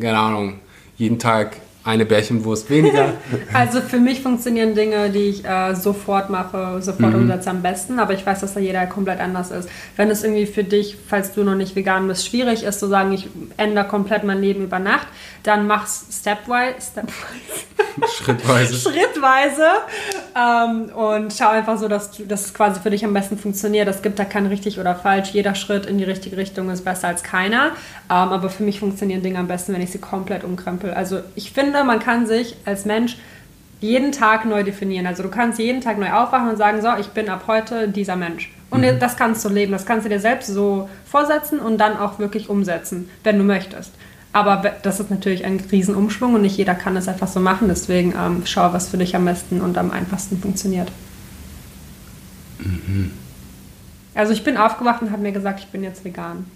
keine 0.00 0.18
Ahnung, 0.18 0.60
jeden 0.96 1.18
Tag 1.18 1.56
eine 1.84 2.06
Bärchenwurst 2.06 2.70
weniger. 2.70 3.12
Also 3.52 3.80
für 3.80 3.98
mich 3.98 4.20
funktionieren 4.20 4.74
Dinge, 4.74 5.10
die 5.10 5.28
ich 5.28 5.44
äh, 5.44 5.74
sofort 5.74 6.30
mache, 6.30 6.80
sofort 6.82 7.12
mhm. 7.12 7.22
umsetze 7.22 7.50
am 7.50 7.62
besten, 7.62 7.98
aber 7.98 8.14
ich 8.14 8.24
weiß, 8.24 8.40
dass 8.40 8.54
da 8.54 8.60
jeder 8.60 8.86
komplett 8.86 9.20
anders 9.20 9.50
ist. 9.50 9.68
Wenn 9.96 10.10
es 10.10 10.24
irgendwie 10.24 10.46
für 10.46 10.64
dich, 10.64 10.96
falls 11.08 11.32
du 11.32 11.44
noch 11.44 11.54
nicht 11.54 11.76
vegan 11.76 12.08
bist, 12.08 12.26
schwierig 12.26 12.64
ist 12.64 12.80
zu 12.80 12.88
sagen, 12.88 13.12
ich 13.12 13.28
ändere 13.56 13.86
komplett 13.86 14.24
mein 14.24 14.40
Leben 14.40 14.64
über 14.64 14.78
Nacht, 14.78 15.06
dann 15.42 15.66
mach's 15.66 16.06
stepwise, 16.10 16.74
stepwise. 16.80 17.64
schrittweise. 18.16 18.74
schrittweise 18.74 19.66
ähm, 20.34 20.90
und 20.94 21.32
schau 21.32 21.48
einfach 21.48 21.78
so, 21.78 21.88
dass, 21.88 22.10
du, 22.12 22.24
dass 22.24 22.46
es 22.46 22.54
quasi 22.54 22.80
für 22.80 22.90
dich 22.90 23.04
am 23.04 23.12
besten 23.12 23.38
funktioniert. 23.38 23.88
Es 23.88 24.02
gibt 24.02 24.18
da 24.18 24.24
kein 24.24 24.46
richtig 24.46 24.80
oder 24.80 24.94
falsch. 24.94 25.30
Jeder 25.30 25.54
Schritt 25.54 25.86
in 25.86 25.98
die 25.98 26.04
richtige 26.04 26.36
Richtung 26.36 26.70
ist 26.70 26.84
besser 26.84 27.08
als 27.08 27.22
keiner. 27.22 27.66
Ähm, 28.10 28.16
aber 28.16 28.50
für 28.50 28.62
mich 28.62 28.80
funktionieren 28.80 29.22
Dinge 29.22 29.38
am 29.38 29.46
besten, 29.46 29.72
wenn 29.74 29.82
ich 29.82 29.90
sie 29.90 29.98
komplett 29.98 30.44
umkrempel. 30.44 30.92
Also 30.92 31.20
ich 31.34 31.52
finde, 31.52 31.73
man 31.82 31.98
kann 31.98 32.26
sich 32.26 32.56
als 32.64 32.84
Mensch 32.84 33.16
jeden 33.80 34.12
Tag 34.12 34.44
neu 34.44 34.62
definieren. 34.62 35.06
Also 35.06 35.22
du 35.22 35.28
kannst 35.28 35.58
jeden 35.58 35.80
Tag 35.80 35.98
neu 35.98 36.12
aufwachen 36.12 36.48
und 36.50 36.56
sagen, 36.56 36.80
so, 36.80 36.88
ich 36.98 37.08
bin 37.08 37.28
ab 37.28 37.44
heute 37.46 37.88
dieser 37.88 38.16
Mensch. 38.16 38.50
Und 38.70 38.80
mhm. 38.80 38.98
das 38.98 39.16
kannst 39.16 39.44
du 39.44 39.48
leben, 39.48 39.72
das 39.72 39.86
kannst 39.86 40.04
du 40.04 40.08
dir 40.08 40.20
selbst 40.20 40.48
so 40.48 40.88
vorsetzen 41.04 41.58
und 41.58 41.78
dann 41.78 41.96
auch 41.96 42.18
wirklich 42.18 42.48
umsetzen, 42.48 43.10
wenn 43.22 43.38
du 43.38 43.44
möchtest. 43.44 43.92
Aber 44.32 44.56
das 44.82 45.00
ist 45.00 45.10
natürlich 45.10 45.44
ein 45.44 45.60
Riesenumschwung 45.70 46.34
und 46.34 46.42
nicht 46.42 46.56
jeder 46.56 46.74
kann 46.74 46.94
das 46.94 47.06
einfach 47.06 47.28
so 47.28 47.40
machen. 47.40 47.68
Deswegen 47.68 48.14
ähm, 48.18 48.42
schau, 48.46 48.72
was 48.72 48.88
für 48.88 48.96
dich 48.96 49.14
am 49.14 49.26
besten 49.26 49.60
und 49.60 49.78
am 49.78 49.90
einfachsten 49.90 50.40
funktioniert. 50.40 50.90
Mhm. 52.58 53.12
Also 54.14 54.32
ich 54.32 54.42
bin 54.42 54.56
aufgewacht 54.56 55.02
und 55.02 55.12
habe 55.12 55.22
mir 55.22 55.32
gesagt, 55.32 55.60
ich 55.60 55.66
bin 55.66 55.84
jetzt 55.84 56.04
vegan. 56.04 56.46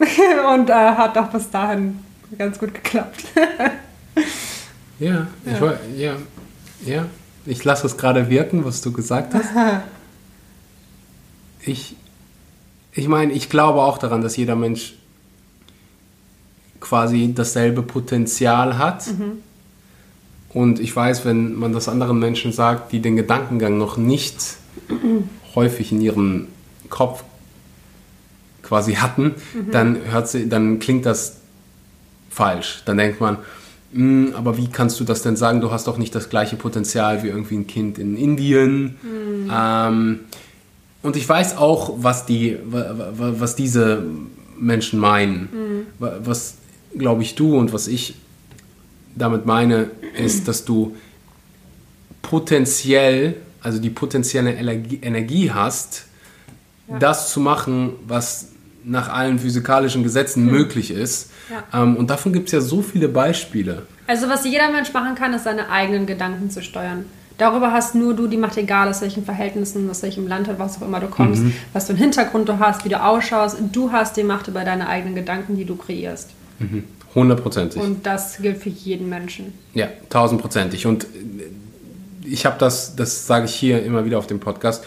und 0.54 0.70
äh, 0.70 0.72
hat 0.72 1.16
auch 1.18 1.28
bis 1.28 1.50
dahin 1.50 1.98
ganz 2.38 2.58
gut 2.58 2.74
geklappt. 2.74 3.26
ja, 4.98 5.26
ich 5.44 5.60
ja. 5.60 5.78
ja, 5.96 6.16
ja. 6.84 7.06
Ich 7.44 7.64
lasse 7.64 7.86
es 7.86 7.96
gerade 7.96 8.30
wirken, 8.30 8.64
was 8.64 8.82
du 8.82 8.92
gesagt 8.92 9.34
hast. 9.34 9.50
Ich, 11.64 11.96
ich 12.92 13.08
meine, 13.08 13.32
ich 13.32 13.48
glaube 13.48 13.82
auch 13.82 13.98
daran, 13.98 14.22
dass 14.22 14.36
jeder 14.36 14.56
Mensch 14.56 14.94
quasi 16.80 17.32
dasselbe 17.34 17.82
Potenzial 17.82 18.78
hat. 18.78 19.06
Mhm. 19.06 19.38
Und 20.50 20.80
ich 20.80 20.94
weiß, 20.94 21.24
wenn 21.24 21.54
man 21.54 21.72
das 21.72 21.88
anderen 21.88 22.18
Menschen 22.18 22.52
sagt, 22.52 22.92
die 22.92 23.00
den 23.00 23.16
Gedankengang 23.16 23.78
noch 23.78 23.96
nicht 23.96 24.56
häufig 25.54 25.92
in 25.92 26.00
ihrem 26.00 26.48
Kopf 26.90 27.24
quasi 28.62 28.94
hatten, 28.94 29.34
mhm. 29.54 29.70
dann, 29.70 29.98
hört 30.10 30.28
sie, 30.28 30.48
dann 30.48 30.78
klingt 30.78 31.06
das 31.06 31.38
falsch. 32.28 32.82
Dann 32.84 32.98
denkt 32.98 33.20
man, 33.20 33.38
hm, 33.92 34.32
aber 34.34 34.56
wie 34.56 34.68
kannst 34.68 34.98
du 35.00 35.04
das 35.04 35.22
denn 35.22 35.36
sagen? 35.36 35.60
Du 35.60 35.70
hast 35.70 35.86
doch 35.86 35.98
nicht 35.98 36.14
das 36.14 36.30
gleiche 36.30 36.56
Potenzial 36.56 37.22
wie 37.22 37.28
irgendwie 37.28 37.56
ein 37.56 37.66
Kind 37.66 37.98
in 37.98 38.16
Indien. 38.16 38.96
Mhm. 39.02 39.50
Ähm, 39.52 40.20
und 41.02 41.16
ich 41.16 41.28
weiß 41.28 41.58
auch, 41.58 41.94
was, 41.98 42.26
die, 42.26 42.58
was 42.64 43.56
diese 43.56 44.04
Menschen 44.58 44.98
meinen. 44.98 45.48
Mhm. 45.52 45.86
Was, 45.98 46.54
glaube 46.96 47.22
ich, 47.22 47.34
du 47.34 47.56
und 47.56 47.72
was 47.72 47.88
ich 47.88 48.14
damit 49.14 49.44
meine, 49.44 49.90
ist, 50.16 50.48
dass 50.48 50.64
du 50.64 50.96
potenziell, 52.22 53.36
also 53.60 53.78
die 53.78 53.90
potenzielle 53.90 54.54
Energie 54.54 55.50
hast, 55.50 56.06
ja. 56.88 56.98
das 56.98 57.30
zu 57.30 57.40
machen, 57.40 57.94
was 58.06 58.51
nach 58.84 59.08
allen 59.08 59.38
physikalischen 59.38 60.02
Gesetzen 60.02 60.44
mhm. 60.44 60.52
möglich 60.52 60.90
ist. 60.90 61.30
Ja. 61.50 61.82
Ähm, 61.82 61.96
und 61.96 62.10
davon 62.10 62.32
gibt 62.32 62.48
es 62.48 62.52
ja 62.52 62.60
so 62.60 62.82
viele 62.82 63.08
Beispiele. 63.08 63.82
Also 64.06 64.28
was 64.28 64.44
jeder 64.44 64.70
Mensch 64.70 64.92
machen 64.92 65.14
kann, 65.14 65.32
ist 65.34 65.44
seine 65.44 65.68
eigenen 65.70 66.06
Gedanken 66.06 66.50
zu 66.50 66.62
steuern. 66.62 67.04
Darüber 67.38 67.72
hast 67.72 67.94
nur 67.94 68.14
du 68.14 68.26
die 68.26 68.36
Macht, 68.36 68.56
egal 68.56 68.88
aus 68.88 69.00
welchen 69.00 69.24
Verhältnissen, 69.24 69.88
aus 69.90 70.02
welchem 70.02 70.28
Land, 70.28 70.48
was 70.58 70.78
auch 70.78 70.86
immer 70.86 71.00
du 71.00 71.08
kommst, 71.08 71.42
mhm. 71.42 71.54
was 71.72 71.86
für 71.86 71.90
einen 71.90 71.98
Hintergrund 71.98 72.48
du 72.48 72.58
hast, 72.58 72.84
wie 72.84 72.88
du 72.88 73.02
ausschaust. 73.02 73.56
Du 73.72 73.90
hast 73.90 74.16
die 74.16 74.22
Macht 74.22 74.48
über 74.48 74.64
deine 74.64 74.88
eigenen 74.88 75.14
Gedanken, 75.14 75.56
die 75.56 75.64
du 75.64 75.76
kreierst. 75.76 76.30
Mhm. 76.58 76.84
Hundertprozentig. 77.14 77.80
Und 77.80 78.06
das 78.06 78.38
gilt 78.38 78.58
für 78.58 78.70
jeden 78.70 79.08
Menschen. 79.08 79.52
Ja, 79.74 79.88
tausendprozentig. 80.08 80.86
Und 80.86 81.06
ich 82.24 82.46
habe 82.46 82.56
das, 82.58 82.96
das 82.96 83.26
sage 83.26 83.46
ich 83.46 83.54
hier 83.54 83.82
immer 83.82 84.04
wieder 84.04 84.18
auf 84.18 84.26
dem 84.26 84.40
Podcast, 84.40 84.84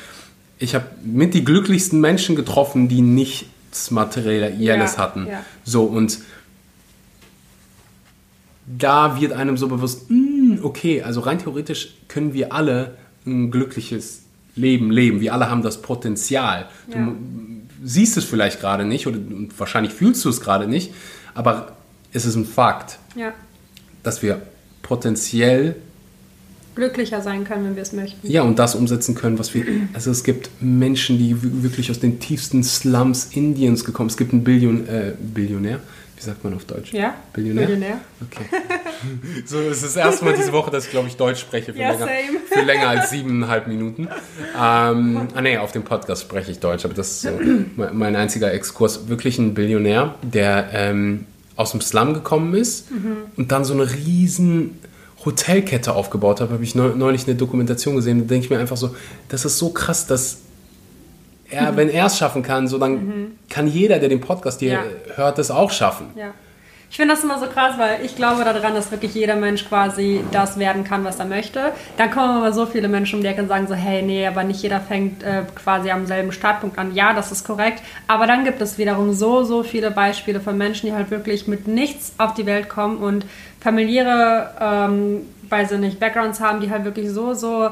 ich 0.57 0.73
habe 0.73 0.85
mit 1.03 1.33
die 1.33 1.43
glücklichsten 1.43 1.99
Menschen 1.99 2.35
getroffen, 2.35 2.87
die 2.87 3.01
nichts 3.75 3.91
Materielles 3.91 4.95
ja, 4.95 4.97
hatten. 4.97 5.27
Ja. 5.27 5.43
So, 5.63 5.83
und 5.83 6.19
da 8.65 9.19
wird 9.19 9.33
einem 9.33 9.57
so 9.57 9.67
bewusst, 9.67 10.09
mm, 10.09 10.59
okay, 10.63 11.03
also 11.03 11.19
rein 11.21 11.39
theoretisch 11.39 11.95
können 12.07 12.33
wir 12.33 12.53
alle 12.53 12.97
ein 13.25 13.51
glückliches 13.51 14.23
Leben 14.55 14.91
leben. 14.91 15.19
Wir 15.19 15.33
alle 15.33 15.49
haben 15.49 15.61
das 15.61 15.81
Potenzial. 15.81 16.67
Ja. 16.87 17.05
Du 17.05 17.17
siehst 17.83 18.17
es 18.17 18.23
vielleicht 18.23 18.61
gerade 18.61 18.85
nicht 18.85 19.05
oder 19.07 19.19
wahrscheinlich 19.57 19.93
fühlst 19.93 20.23
du 20.25 20.29
es 20.29 20.39
gerade 20.39 20.67
nicht, 20.67 20.93
aber 21.33 21.75
ist 22.13 22.25
es 22.25 22.35
ein 22.35 22.45
Fakt, 22.45 22.97
dass 24.01 24.23
wir 24.23 24.41
potenziell 24.81 25.75
glücklicher 26.75 27.21
sein 27.21 27.45
können, 27.45 27.65
wenn 27.65 27.75
wir 27.75 27.83
es 27.83 27.93
möchten. 27.93 28.29
Ja, 28.29 28.43
und 28.43 28.59
das 28.59 28.75
umsetzen 28.75 29.15
können, 29.15 29.39
was 29.39 29.53
wir. 29.53 29.65
Also 29.93 30.11
es 30.11 30.23
gibt 30.23 30.49
Menschen, 30.59 31.17
die 31.17 31.35
wirklich 31.63 31.89
aus 31.89 31.99
den 31.99 32.19
tiefsten 32.19 32.63
Slums 32.63 33.29
Indiens 33.33 33.85
gekommen 33.85 34.09
sind. 34.09 34.15
Es 34.15 34.17
gibt 34.17 34.33
einen 34.33 34.43
Billion, 34.43 34.87
äh, 34.87 35.13
Billionär. 35.19 35.79
Wie 36.17 36.21
sagt 36.21 36.43
man 36.43 36.53
auf 36.53 36.63
Deutsch? 36.63 36.93
Ja. 36.93 37.13
Billionär? 37.33 37.65
Billionär. 37.65 37.99
Okay. 38.21 38.45
so, 39.45 39.59
es 39.59 39.77
ist 39.77 39.83
das 39.83 39.95
erste 39.97 40.23
Mal 40.23 40.33
diese 40.33 40.53
Woche, 40.53 40.71
dass 40.71 40.85
ich, 40.85 40.91
glaube 40.91 41.09
ich, 41.09 41.17
Deutsch 41.17 41.41
spreche 41.41 41.73
für, 41.73 41.79
ja, 41.79 41.91
länger, 41.91 42.07
für 42.45 42.61
länger 42.61 42.87
als 42.87 43.09
siebeneinhalb 43.09 43.67
Minuten. 43.67 44.07
Ähm, 44.57 45.27
ah, 45.33 45.41
nee, 45.41 45.57
auf 45.57 45.73
dem 45.73 45.83
Podcast 45.83 46.21
spreche 46.21 46.51
ich 46.51 46.59
Deutsch, 46.59 46.85
aber 46.85 46.93
das 46.93 47.11
ist 47.11 47.21
so 47.23 47.29
mein 47.75 48.15
einziger 48.15 48.53
Exkurs. 48.53 49.09
Wirklich 49.09 49.39
ein 49.39 49.53
Billionär, 49.53 50.15
der 50.21 50.69
ähm, 50.71 51.25
aus 51.57 51.71
dem 51.71 51.81
Slum 51.81 52.13
gekommen 52.13 52.53
ist 52.53 52.91
mhm. 52.91 53.17
und 53.35 53.51
dann 53.51 53.65
so 53.65 53.73
eine 53.73 53.91
riesen 53.91 54.79
Hotelkette 55.25 55.93
aufgebaut 55.93 56.39
hat, 56.39 56.51
habe 56.51 56.63
ich 56.63 56.75
neulich 56.75 57.27
eine 57.27 57.35
Dokumentation 57.35 57.95
gesehen. 57.95 58.19
Da 58.19 58.25
denke 58.25 58.45
ich 58.45 58.49
mir 58.49 58.59
einfach 58.59 58.77
so, 58.77 58.95
das 59.29 59.43
ist 59.43 59.57
so 59.57 59.69
krass, 59.69 60.07
dass 60.07 60.39
er, 61.49 61.71
mhm. 61.71 61.77
wenn 61.77 61.89
er 61.89 62.05
es 62.05 62.17
schaffen 62.17 62.43
kann, 62.43 62.67
so 62.67 62.77
dann 62.77 62.93
mhm. 62.93 63.31
kann 63.49 63.67
jeder, 63.67 63.99
der 63.99 64.09
den 64.09 64.21
Podcast 64.21 64.59
hier 64.59 64.73
ja. 64.73 64.83
hört, 65.15 65.37
das 65.37 65.51
auch 65.51 65.71
schaffen. 65.71 66.07
Ja. 66.15 66.33
Ich 66.89 66.97
finde 66.97 67.13
das 67.13 67.23
immer 67.23 67.39
so 67.39 67.47
krass, 67.47 67.77
weil 67.77 68.05
ich 68.05 68.15
glaube 68.15 68.45
daran, 68.45 68.73
dass 68.73 68.89
wirklich 68.91 69.13
jeder 69.13 69.35
Mensch 69.35 69.67
quasi 69.67 70.23
das 70.31 70.57
werden 70.59 70.83
kann, 70.85 71.03
was 71.03 71.19
er 71.19 71.25
möchte. 71.25 71.73
Dann 71.97 72.09
kommen 72.09 72.37
aber 72.37 72.53
so 72.53 72.65
viele 72.65 72.87
Menschen 72.87 73.17
um 73.17 73.21
die 73.21 73.27
Ecke 73.27 73.41
und 73.41 73.49
sagen 73.49 73.67
so, 73.67 73.73
hey, 73.73 74.01
nee, 74.01 74.25
aber 74.25 74.43
nicht 74.43 74.61
jeder 74.61 74.79
fängt 74.79 75.21
äh, 75.23 75.41
quasi 75.55 75.89
am 75.89 76.05
selben 76.05 76.31
Startpunkt 76.31 76.77
an. 76.77 76.95
Ja, 76.95 77.13
das 77.13 77.33
ist 77.33 77.45
korrekt. 77.45 77.81
Aber 78.07 78.27
dann 78.27 78.45
gibt 78.45 78.61
es 78.61 78.77
wiederum 78.77 79.13
so, 79.13 79.43
so 79.43 79.63
viele 79.63 79.91
Beispiele 79.91 80.39
von 80.39 80.57
Menschen, 80.57 80.85
die 80.85 80.93
halt 80.93 81.11
wirklich 81.11 81.47
mit 81.47 81.67
nichts 81.67 82.13
auf 82.17 82.33
die 82.33 82.45
Welt 82.45 82.69
kommen 82.69 82.97
und 82.97 83.25
familiäre, 83.65 84.51
ähm, 84.61 85.21
weiß 85.49 85.73
ich 85.73 85.79
nicht, 85.79 85.99
Backgrounds 85.99 86.39
haben, 86.39 86.61
die 86.61 86.69
halt 86.69 86.85
wirklich 86.85 87.09
so, 87.09 87.33
so 87.33 87.69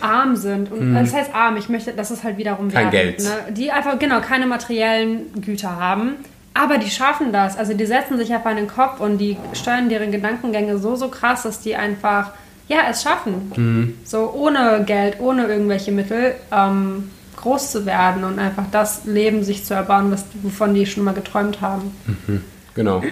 arm 0.00 0.36
sind. 0.36 0.70
Und 0.70 0.90
mhm. 0.90 0.94
das 0.94 1.12
heißt 1.12 1.34
arm, 1.34 1.56
ich 1.56 1.68
möchte, 1.68 1.92
das 1.92 2.10
ist 2.10 2.22
halt 2.22 2.36
wiederum 2.36 2.70
Kein 2.70 2.90
Geld. 2.90 3.20
Ne? 3.20 3.52
Die 3.52 3.72
einfach, 3.72 3.98
genau, 3.98 4.20
keine 4.20 4.46
materiellen 4.46 5.40
Güter 5.40 5.76
haben 5.76 6.16
aber 6.54 6.78
die 6.78 6.88
schaffen 6.88 7.32
das. 7.32 7.58
Also 7.58 7.74
die 7.74 7.84
setzen 7.84 8.16
sich 8.16 8.34
auf 8.34 8.46
einen 8.46 8.68
Kopf 8.68 9.00
und 9.00 9.18
die 9.18 9.36
steuern 9.52 9.88
deren 9.88 10.12
Gedankengänge 10.12 10.78
so, 10.78 10.94
so 10.94 11.08
krass, 11.08 11.42
dass 11.42 11.60
die 11.60 11.74
einfach, 11.74 12.30
ja, 12.68 12.78
es 12.88 13.02
schaffen. 13.02 13.52
Mhm. 13.56 13.94
So 14.04 14.32
ohne 14.32 14.84
Geld, 14.86 15.18
ohne 15.18 15.46
irgendwelche 15.48 15.90
Mittel 15.90 16.36
ähm, 16.52 17.10
groß 17.36 17.72
zu 17.72 17.86
werden 17.86 18.22
und 18.22 18.38
einfach 18.38 18.64
das 18.70 19.04
Leben 19.04 19.42
sich 19.42 19.64
zu 19.64 19.74
erbauen, 19.74 20.12
was, 20.12 20.24
wovon 20.42 20.74
die 20.74 20.86
schon 20.86 21.02
mal 21.02 21.12
geträumt 21.12 21.60
haben. 21.60 21.90
Mhm. 22.06 22.44
Genau. 22.74 23.02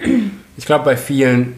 Ich 0.56 0.66
glaube, 0.66 0.84
bei 0.84 0.96
vielen 0.96 1.54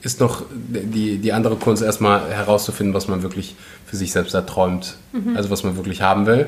ist 0.00 0.20
noch 0.20 0.42
die, 0.50 1.18
die 1.18 1.32
andere 1.32 1.56
Kunst 1.56 1.82
erstmal 1.82 2.30
herauszufinden, 2.30 2.94
was 2.94 3.08
man 3.08 3.22
wirklich 3.22 3.56
für 3.84 3.96
sich 3.96 4.12
selbst 4.12 4.32
erträumt. 4.32 4.96
Mhm. 5.12 5.36
Also 5.36 5.50
was 5.50 5.64
man 5.64 5.76
wirklich 5.76 6.00
haben 6.00 6.24
will. 6.26 6.46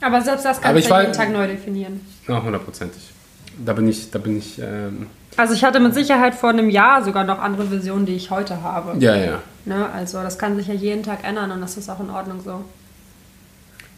Aber 0.00 0.22
selbst 0.22 0.44
das 0.44 0.60
kann 0.60 0.74
man 0.74 0.82
jeden 0.82 1.12
Tag 1.12 1.30
neu 1.30 1.46
definieren. 1.46 2.00
Ja, 2.26 2.42
hundertprozentig 2.42 3.10
da 3.64 3.72
bin 3.72 3.88
ich, 3.88 4.10
da 4.10 4.18
bin 4.18 4.38
ich. 4.38 4.58
Ähm 4.58 5.06
also 5.36 5.54
ich 5.54 5.64
hatte 5.64 5.80
mit 5.80 5.94
Sicherheit 5.94 6.34
vor 6.34 6.50
einem 6.50 6.70
Jahr 6.70 7.02
sogar 7.04 7.24
noch 7.24 7.38
andere 7.38 7.70
Visionen, 7.70 8.06
die 8.06 8.14
ich 8.14 8.30
heute 8.30 8.62
habe. 8.62 8.98
Ja, 8.98 9.14
ja. 9.14 9.38
Ne? 9.64 9.88
Also 9.92 10.22
das 10.22 10.38
kann 10.38 10.56
sich 10.56 10.66
ja 10.66 10.74
jeden 10.74 11.02
Tag 11.02 11.24
ändern 11.24 11.50
und 11.52 11.60
das 11.60 11.76
ist 11.76 11.88
auch 11.88 12.00
in 12.00 12.10
Ordnung 12.10 12.40
so. 12.44 12.64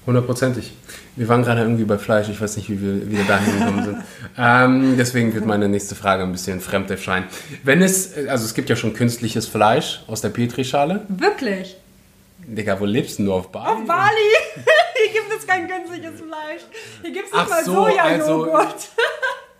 Hundertprozentig. 0.06 0.72
Wir 1.14 1.28
waren 1.28 1.42
gerade 1.42 1.60
irgendwie 1.60 1.84
bei 1.84 1.96
Fleisch, 1.98 2.28
ich 2.28 2.40
weiß 2.40 2.56
nicht, 2.56 2.68
wie 2.70 2.80
wir 2.80 3.08
wieder 3.10 3.24
dahin 3.24 3.58
gekommen 3.58 3.84
sind. 3.84 3.96
ähm, 4.36 4.94
deswegen 4.98 5.32
wird 5.34 5.46
meine 5.46 5.68
nächste 5.68 5.94
Frage 5.94 6.24
ein 6.24 6.32
bisschen 6.32 6.60
fremd 6.60 6.90
erscheinen. 6.90 7.26
Wenn 7.62 7.82
es, 7.82 8.16
also 8.28 8.44
es 8.44 8.54
gibt 8.54 8.68
ja 8.68 8.76
schon 8.76 8.94
künstliches 8.94 9.46
Fleisch 9.46 10.02
aus 10.08 10.20
der 10.20 10.30
Petrischale. 10.30 11.04
Wirklich? 11.08 11.76
Digga, 12.46 12.80
wo 12.80 12.84
lebst 12.84 13.20
du? 13.20 13.32
Auf 13.32 13.52
Bali? 13.52 13.68
Auf 13.68 13.86
Bali! 13.86 14.10
Hier 15.04 15.12
gibt 15.20 15.32
es 15.38 15.46
kein 15.46 15.68
künstliches 15.68 16.20
Fleisch. 16.20 16.62
Hier 17.02 17.12
gibt 17.12 17.26
es 17.26 17.32
nicht 17.32 17.48
mal 17.50 17.64
so, 17.64 17.74
Sojajoghurt. 17.74 18.56
Also, 18.56 18.76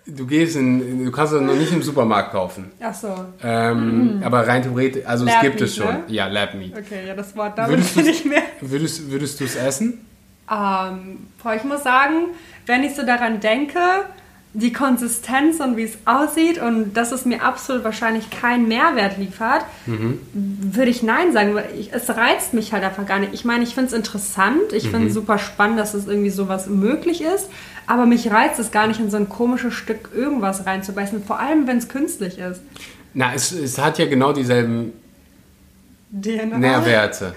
Du 0.05 0.26
gehst 0.26 0.57
in, 0.57 1.05
du 1.05 1.12
kannst 1.12 1.33
es 1.33 1.40
noch 1.40 1.55
nicht 1.55 1.70
im 1.70 1.81
Supermarkt 1.81 2.33
kaufen. 2.33 2.72
Ach 2.81 2.92
so. 2.92 3.14
Ähm, 3.40 4.16
mhm. 4.16 4.22
Aber 4.24 4.44
rein 4.46 4.61
theoretisch, 4.62 5.07
also 5.07 5.24
Lab 5.24 5.37
es 5.37 5.40
gibt 5.42 5.61
Meat, 5.61 5.68
es 5.68 5.76
schon. 5.76 5.87
Ne? 5.87 6.02
Ja, 6.09 6.26
Lab 6.26 6.55
Meat. 6.55 6.72
Okay, 6.76 7.07
ja, 7.07 7.14
das 7.14 7.37
Wort 7.37 7.57
damit 7.57 7.94
bin 7.94 8.07
ich 8.07 8.24
mehr. 8.24 8.42
Würdest, 8.61 9.09
würdest 9.09 9.38
du 9.38 9.44
es 9.44 9.55
essen? 9.55 10.05
Ähm, 10.52 11.18
ich 11.56 11.64
muss 11.64 11.82
sagen, 11.82 12.26
wenn 12.66 12.84
ich 12.84 12.94
so 12.94 13.04
daran 13.04 13.40
denke, 13.40 13.78
die 14.54 14.72
Konsistenz 14.72 15.60
und 15.60 15.78
wie 15.78 15.84
es 15.84 15.96
aussieht 16.04 16.60
und 16.60 16.94
dass 16.94 17.10
es 17.10 17.24
mir 17.24 17.42
absolut 17.42 17.84
wahrscheinlich 17.84 18.28
keinen 18.28 18.68
Mehrwert 18.68 19.16
liefert, 19.16 19.64
mhm. 19.86 20.20
würde 20.34 20.90
ich 20.90 21.02
Nein 21.02 21.32
sagen. 21.32 21.54
Weil 21.54 21.70
ich, 21.78 21.92
es 21.92 22.10
reizt 22.10 22.52
mich 22.52 22.74
halt 22.74 22.84
einfach 22.84 23.06
gar 23.06 23.18
nicht. 23.18 23.32
Ich 23.32 23.46
meine, 23.46 23.64
ich 23.64 23.74
finde 23.74 23.88
es 23.88 23.92
interessant, 23.94 24.72
ich 24.74 24.84
mhm. 24.84 24.90
finde 24.90 25.08
es 25.08 25.14
super 25.14 25.38
spannend, 25.38 25.78
dass 25.78 25.94
es 25.94 26.06
irgendwie 26.06 26.28
sowas 26.28 26.66
möglich 26.66 27.22
ist, 27.22 27.48
aber 27.86 28.04
mich 28.04 28.30
reizt 28.30 28.60
es 28.60 28.70
gar 28.70 28.86
nicht, 28.86 29.00
in 29.00 29.10
so 29.10 29.16
ein 29.16 29.30
komisches 29.30 29.72
Stück 29.72 30.10
irgendwas 30.14 30.66
reinzubeißen, 30.66 31.24
vor 31.24 31.40
allem 31.40 31.66
wenn 31.66 31.78
es 31.78 31.88
künstlich 31.88 32.38
ist. 32.38 32.60
Na, 33.14 33.32
es, 33.34 33.52
es 33.52 33.78
hat 33.78 33.98
ja 33.98 34.06
genau 34.06 34.34
dieselben 34.34 34.92
DNA. 36.12 36.58
Nährwerte. 36.58 37.34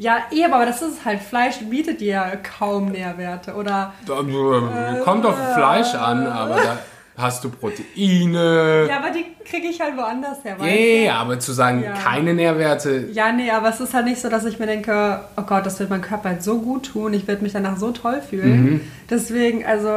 Ja, 0.00 0.22
eben, 0.30 0.50
aber 0.54 0.64
das 0.64 0.80
ist 0.80 1.04
halt, 1.04 1.20
Fleisch 1.20 1.56
bietet 1.58 2.00
dir 2.00 2.06
ja 2.06 2.32
kaum 2.36 2.86
Nährwerte, 2.86 3.52
oder? 3.52 3.92
Äh, 4.08 5.00
kommt 5.04 5.26
auf 5.26 5.36
Fleisch 5.54 5.94
an, 5.94 6.26
aber 6.26 6.54
da 6.56 6.78
hast 7.18 7.44
du 7.44 7.50
Proteine. 7.50 8.86
Ja, 8.88 8.96
aber 8.96 9.10
die 9.10 9.26
kriege 9.44 9.66
ich 9.68 9.78
halt 9.78 9.98
woanders 9.98 10.42
her, 10.42 10.56
Ja, 10.58 10.64
yeah, 10.64 11.16
aber 11.18 11.38
zu 11.38 11.52
sagen, 11.52 11.82
ja. 11.82 11.92
keine 11.92 12.32
Nährwerte. 12.32 13.10
Ja, 13.12 13.30
nee, 13.30 13.50
aber 13.50 13.68
es 13.68 13.80
ist 13.80 13.92
halt 13.92 14.06
nicht 14.06 14.22
so, 14.22 14.30
dass 14.30 14.46
ich 14.46 14.58
mir 14.58 14.64
denke, 14.64 15.20
oh 15.36 15.42
Gott, 15.42 15.66
das 15.66 15.78
wird 15.78 15.90
mein 15.90 16.00
Körper 16.00 16.30
halt 16.30 16.42
so 16.42 16.60
gut 16.60 16.86
tun, 16.86 17.12
ich 17.12 17.28
werde 17.28 17.42
mich 17.42 17.52
danach 17.52 17.76
so 17.76 17.90
toll 17.90 18.22
fühlen. 18.22 18.64
Mhm. 18.64 18.80
Deswegen, 19.10 19.66
also... 19.66 19.90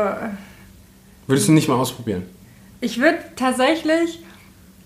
Würdest 1.27 1.47
du 1.47 1.53
nicht 1.53 1.69
mal 1.69 1.75
ausprobieren? 1.75 2.23
Ich 2.81 2.99
würde 2.99 3.19
tatsächlich 3.37 4.19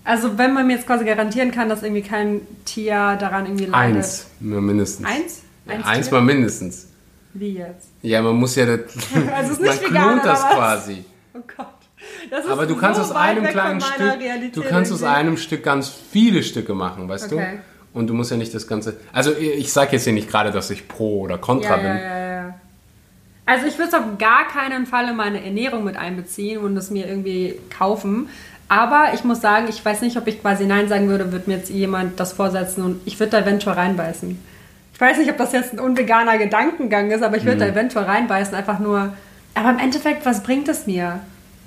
Also 0.08 0.38
wenn 0.38 0.54
man 0.54 0.66
mir 0.66 0.76
jetzt 0.76 0.86
quasi 0.86 1.04
garantieren 1.04 1.50
kann, 1.50 1.68
dass 1.68 1.82
irgendwie 1.82 2.00
kein 2.00 2.40
Tier 2.64 3.16
daran 3.20 3.44
irgendwie 3.44 3.66
leidet. 3.66 3.96
Eins, 3.96 4.26
mindestens. 4.40 5.06
Eins? 5.06 5.42
Eins, 5.66 5.84
ja, 5.84 5.90
eins 5.90 6.10
mal 6.10 6.22
mindestens. 6.22 6.88
Wie 7.34 7.58
jetzt? 7.58 7.90
Ja, 8.00 8.22
man 8.22 8.36
muss 8.36 8.56
ja 8.56 8.64
das. 8.64 8.80
also 9.34 9.52
es 9.52 9.58
ist 9.58 9.60
nicht 9.60 9.82
man 9.82 9.90
vegan, 9.90 10.20
das 10.24 10.40
quasi. 10.48 11.04
Oh 11.34 11.40
Gott. 11.54 12.46
Aber 12.48 12.64
du 12.64 12.76
kannst 12.76 12.98
aus 12.98 13.12
einem 13.12 13.44
kleinen 13.44 13.82
Stück, 13.82 14.52
du 14.54 14.62
kannst 14.62 14.92
aus 14.92 15.02
einem 15.02 15.36
Stück 15.36 15.62
ganz 15.62 15.90
viele 15.90 16.42
Stücke 16.42 16.72
machen, 16.72 17.06
weißt 17.06 17.30
okay. 17.30 17.58
du? 17.92 17.98
Und 17.98 18.06
du 18.06 18.14
musst 18.14 18.30
ja 18.30 18.38
nicht 18.38 18.54
das 18.54 18.66
Ganze. 18.66 18.96
Also 19.12 19.36
ich 19.36 19.70
sage 19.70 19.92
jetzt 19.92 20.04
hier 20.04 20.14
nicht 20.14 20.30
gerade, 20.30 20.52
dass 20.52 20.70
ich 20.70 20.88
pro 20.88 21.20
oder 21.20 21.36
contra 21.36 21.76
ja, 21.76 21.76
bin. 21.76 21.86
Ja, 21.86 22.18
ja, 22.18 22.32
ja. 22.34 22.54
Also 23.44 23.66
ich 23.66 23.76
würde 23.76 23.88
es 23.88 23.94
auf 23.94 24.16
gar 24.18 24.48
keinen 24.48 24.86
Fall 24.86 25.10
in 25.10 25.16
meine 25.16 25.44
Ernährung 25.44 25.84
mit 25.84 25.96
einbeziehen 25.98 26.62
und 26.62 26.76
es 26.78 26.90
mir 26.90 27.06
irgendwie 27.06 27.56
kaufen. 27.76 28.30
Aber 28.68 29.12
ich 29.14 29.24
muss 29.24 29.40
sagen, 29.40 29.66
ich 29.68 29.82
weiß 29.82 30.02
nicht, 30.02 30.16
ob 30.18 30.26
ich 30.26 30.42
quasi 30.42 30.66
Nein 30.66 30.88
sagen 30.88 31.08
würde, 31.08 31.32
würde 31.32 31.48
mir 31.48 31.56
jetzt 31.56 31.70
jemand 31.70 32.20
das 32.20 32.34
vorsetzen 32.34 32.84
und 32.84 33.00
ich 33.06 33.18
würde 33.18 33.32
da 33.32 33.40
eventuell 33.40 33.76
reinbeißen. 33.76 34.38
Ich 34.92 35.00
weiß 35.00 35.18
nicht, 35.18 35.30
ob 35.30 35.38
das 35.38 35.52
jetzt 35.52 35.72
ein 35.72 35.80
unveganer 35.80 36.36
Gedankengang 36.38 37.10
ist, 37.10 37.22
aber 37.22 37.36
ich 37.36 37.44
würde 37.44 37.56
mhm. 37.56 37.60
da 37.60 37.66
eventuell 37.68 38.04
reinbeißen, 38.04 38.54
einfach 38.54 38.78
nur. 38.78 39.14
Aber 39.54 39.70
im 39.70 39.78
Endeffekt, 39.78 40.26
was 40.26 40.42
bringt 40.42 40.68
es 40.68 40.86
mir? 40.86 41.20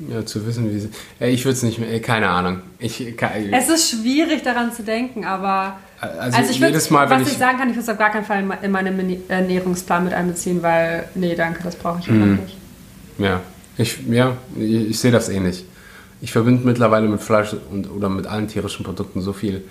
Ja, 0.09 0.25
zu 0.25 0.45
wissen, 0.45 0.69
wie 0.69 0.79
sie. 0.79 0.89
Ich 1.19 1.45
würde 1.45 1.53
es 1.53 1.63
nicht 1.63 1.79
mehr. 1.79 1.99
Keine 2.01 2.29
Ahnung. 2.29 2.61
Ich, 2.79 3.15
kann, 3.17 3.31
es 3.51 3.69
ist 3.69 3.89
schwierig 3.89 4.43
daran 4.43 4.71
zu 4.71 4.83
denken, 4.83 5.25
aber. 5.25 5.77
Also, 5.99 6.37
also 6.37 6.51
ich 6.51 6.59
jedes 6.59 6.89
Mal, 6.89 7.09
was 7.09 7.21
ich, 7.21 7.27
ich 7.29 7.37
sagen 7.37 7.57
kann, 7.57 7.69
ich 7.69 7.75
würde 7.75 7.83
es 7.83 7.89
auf 7.89 7.97
gar 7.97 8.11
keinen 8.11 8.25
Fall 8.25 8.43
in 8.61 8.71
meinen 8.71 9.29
Ernährungsplan 9.29 10.03
mit 10.03 10.13
einbeziehen, 10.13 10.63
weil, 10.63 11.07
nee, 11.13 11.35
danke, 11.35 11.61
das 11.63 11.75
brauche 11.75 11.99
ich 11.99 12.07
mhm. 12.07 12.39
nicht. 12.43 12.57
Ja, 13.19 13.41
ich, 13.77 13.99
ja, 14.09 14.35
ich, 14.57 14.89
ich 14.89 14.99
sehe 14.99 15.11
das 15.11 15.29
ähnlich. 15.29 15.65
Ich 16.21 16.31
verbinde 16.31 16.65
mittlerweile 16.65 17.07
mit 17.07 17.21
Fleisch 17.21 17.55
und, 17.71 17.89
oder 17.89 18.09
mit 18.09 18.27
allen 18.27 18.47
tierischen 18.47 18.85
Produkten 18.85 19.21
so 19.21 19.33
viel 19.33 19.63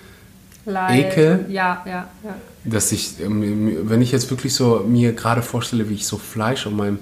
Leid. 0.65 1.11
Ekel. 1.11 1.45
Ja, 1.49 1.83
ja, 1.85 2.07
ja. 2.23 2.35
Dass 2.65 2.91
ich, 2.91 3.15
wenn 3.19 4.01
ich 4.01 4.11
jetzt 4.11 4.29
wirklich 4.29 4.53
so 4.53 4.85
mir 4.87 5.13
gerade 5.13 5.41
vorstelle, 5.41 5.89
wie 5.89 5.95
ich 5.95 6.05
so 6.05 6.17
Fleisch 6.17 6.65
in 6.65 6.75
meinem, 6.75 6.99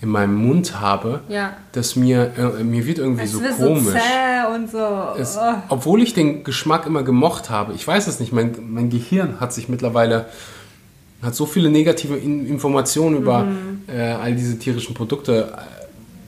in 0.00 0.08
meinem 0.08 0.34
Mund 0.34 0.80
habe, 0.80 1.20
ja. 1.28 1.52
dass 1.72 1.96
mir, 1.96 2.32
äh, 2.38 2.64
mir 2.64 2.86
wird 2.86 2.98
irgendwie 2.98 3.24
es 3.24 3.32
so 3.32 3.42
wird 3.42 3.56
komisch. 3.56 3.84
So 3.84 3.90
zäh 3.90 4.54
und 4.54 4.70
so. 4.70 5.20
Es, 5.20 5.36
oh. 5.36 5.54
Obwohl 5.68 6.02
ich 6.02 6.14
den 6.14 6.44
Geschmack 6.44 6.86
immer 6.86 7.02
gemocht 7.02 7.50
habe, 7.50 7.74
ich 7.74 7.86
weiß 7.86 8.06
es 8.06 8.18
nicht, 8.18 8.32
mein, 8.32 8.54
mein 8.68 8.88
Gehirn 8.88 9.40
hat 9.40 9.52
sich 9.52 9.68
mittlerweile 9.68 10.26
hat 11.22 11.36
so 11.36 11.46
viele 11.46 11.70
negative 11.70 12.16
Informationen 12.16 13.16
über 13.16 13.44
mhm. 13.44 13.82
äh, 13.86 14.10
all 14.12 14.34
diese 14.34 14.58
tierischen 14.58 14.94
Produkte 14.94 15.52
äh, 15.56 15.81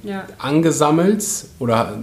ja. 0.04 0.24
angesammelt 0.38 1.24
oder 1.58 1.98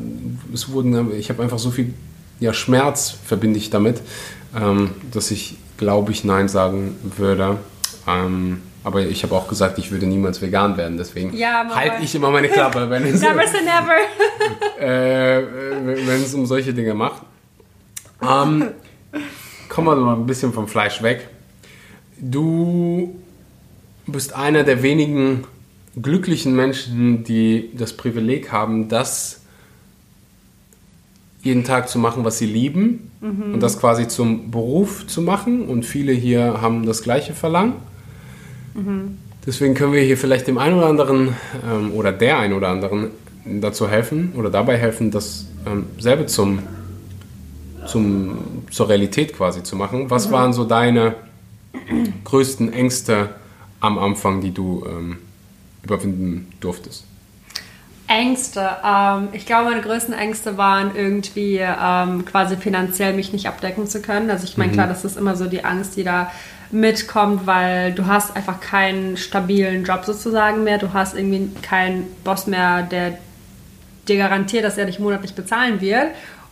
es 0.53 0.69
wurden, 0.69 1.13
ich 1.17 1.29
habe 1.29 1.43
einfach 1.43 1.59
so 1.59 1.71
viel 1.71 1.93
ja, 2.39 2.53
Schmerz 2.53 3.15
verbinde 3.25 3.59
ich 3.59 3.69
damit, 3.69 4.01
ähm, 4.59 4.91
dass 5.11 5.31
ich, 5.31 5.57
glaube 5.77 6.11
ich, 6.11 6.23
Nein 6.23 6.47
sagen 6.47 6.97
würde. 7.15 7.57
Ähm, 8.07 8.61
aber 8.83 9.01
ich 9.01 9.23
habe 9.23 9.35
auch 9.35 9.47
gesagt, 9.47 9.77
ich 9.77 9.91
würde 9.91 10.07
niemals 10.07 10.41
vegan 10.41 10.75
werden, 10.75 10.97
deswegen 10.97 11.35
ja, 11.37 11.69
halte 11.69 12.03
ich 12.03 12.15
immer 12.15 12.31
meine 12.31 12.49
Klappe, 12.49 12.89
wenn 12.89 13.05
es, 13.05 13.21
never 13.21 13.47
say 13.47 13.61
never. 13.61 14.79
äh, 14.79 15.43
wenn 15.85 16.23
es 16.23 16.33
um 16.33 16.47
solche 16.47 16.73
Dinge 16.73 16.95
macht. 16.95 17.21
Ähm, 18.23 18.69
kommen 19.69 19.87
wir 19.87 19.95
mal 19.95 20.15
ein 20.15 20.25
bisschen 20.25 20.51
vom 20.51 20.67
Fleisch 20.67 21.01
weg. 21.03 21.29
Du 22.19 23.15
bist 24.07 24.33
einer 24.33 24.63
der 24.63 24.81
wenigen 24.81 25.45
glücklichen 25.99 26.55
Menschen, 26.55 27.23
die 27.23 27.71
das 27.77 27.93
Privileg 27.93 28.51
haben, 28.51 28.87
das 28.87 29.41
jeden 31.43 31.63
Tag 31.63 31.89
zu 31.89 31.97
machen, 31.99 32.23
was 32.23 32.37
sie 32.37 32.45
lieben 32.45 33.11
mhm. 33.19 33.55
und 33.55 33.63
das 33.63 33.79
quasi 33.79 34.07
zum 34.07 34.51
Beruf 34.51 35.07
zu 35.07 35.21
machen. 35.21 35.67
Und 35.67 35.85
viele 35.85 36.11
hier 36.13 36.61
haben 36.61 36.85
das 36.85 37.01
gleiche 37.01 37.33
Verlangen. 37.33 37.73
Mhm. 38.73 39.17
Deswegen 39.45 39.73
können 39.73 39.93
wir 39.93 40.01
hier 40.01 40.17
vielleicht 40.17 40.47
dem 40.47 40.59
einen 40.59 40.77
oder 40.77 40.87
anderen 40.87 41.35
ähm, 41.67 41.91
oder 41.93 42.11
der 42.11 42.37
einen 42.37 42.53
oder 42.53 42.69
anderen 42.69 43.07
dazu 43.45 43.89
helfen 43.89 44.33
oder 44.35 44.51
dabei 44.51 44.77
helfen, 44.77 45.09
das 45.09 45.47
ähm, 45.65 45.87
selber 45.97 46.27
zum, 46.27 46.59
zum, 47.87 48.37
zur 48.69 48.87
Realität 48.87 49.33
quasi 49.33 49.63
zu 49.63 49.75
machen. 49.75 50.11
Was 50.11 50.27
mhm. 50.27 50.31
waren 50.31 50.53
so 50.53 50.63
deine 50.63 51.15
größten 52.23 52.71
Ängste 52.71 53.29
am 53.79 53.97
Anfang, 53.97 54.41
die 54.41 54.53
du 54.53 54.85
ähm, 54.87 55.17
überwinden 55.83 56.51
durftest? 56.59 57.05
Ängste. 58.07 58.69
Ähm, 58.85 59.29
ich 59.31 59.45
glaube, 59.45 59.69
meine 59.69 59.81
größten 59.81 60.13
Ängste 60.13 60.57
waren 60.57 60.95
irgendwie 60.95 61.59
ähm, 61.59 62.25
quasi 62.25 62.57
finanziell 62.57 63.13
mich 63.13 63.31
nicht 63.31 63.47
abdecken 63.47 63.87
zu 63.87 64.01
können. 64.01 64.29
Also 64.29 64.43
ich 64.43 64.57
meine, 64.57 64.71
mhm. 64.71 64.75
klar, 64.75 64.87
das 64.87 65.05
ist 65.05 65.17
immer 65.17 65.35
so 65.35 65.45
die 65.45 65.63
Angst, 65.63 65.95
die 65.95 66.03
da 66.03 66.31
mitkommt, 66.71 67.47
weil 67.47 67.93
du 67.93 68.07
hast 68.07 68.35
einfach 68.35 68.59
keinen 68.59 69.17
stabilen 69.17 69.83
Job 69.85 70.03
sozusagen 70.05 70.63
mehr. 70.63 70.77
Du 70.77 70.93
hast 70.93 71.15
irgendwie 71.15 71.49
keinen 71.61 72.07
Boss 72.23 72.47
mehr, 72.47 72.83
der 72.83 73.17
dir 74.07 74.17
garantiert, 74.17 74.65
dass 74.65 74.77
er 74.77 74.85
dich 74.85 74.99
monatlich 74.99 75.33
bezahlen 75.33 75.79
wird. 75.79 76.07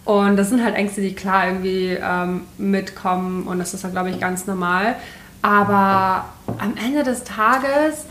Und 0.05 0.37
das 0.37 0.49
sind 0.49 0.63
halt 0.63 0.75
Ängste, 0.75 1.01
die 1.01 1.13
klar 1.13 1.47
irgendwie 1.47 1.97
ähm, 2.01 2.41
mitkommen 2.57 3.47
und 3.47 3.59
das 3.59 3.73
ist 3.73 3.83
ja, 3.83 3.89
glaube 3.89 4.09
ich, 4.09 4.19
ganz 4.19 4.47
normal. 4.47 4.95
Aber 5.41 6.25
am 6.57 6.75
Ende 6.83 7.03
des 7.03 7.23
Tages 7.23 8.05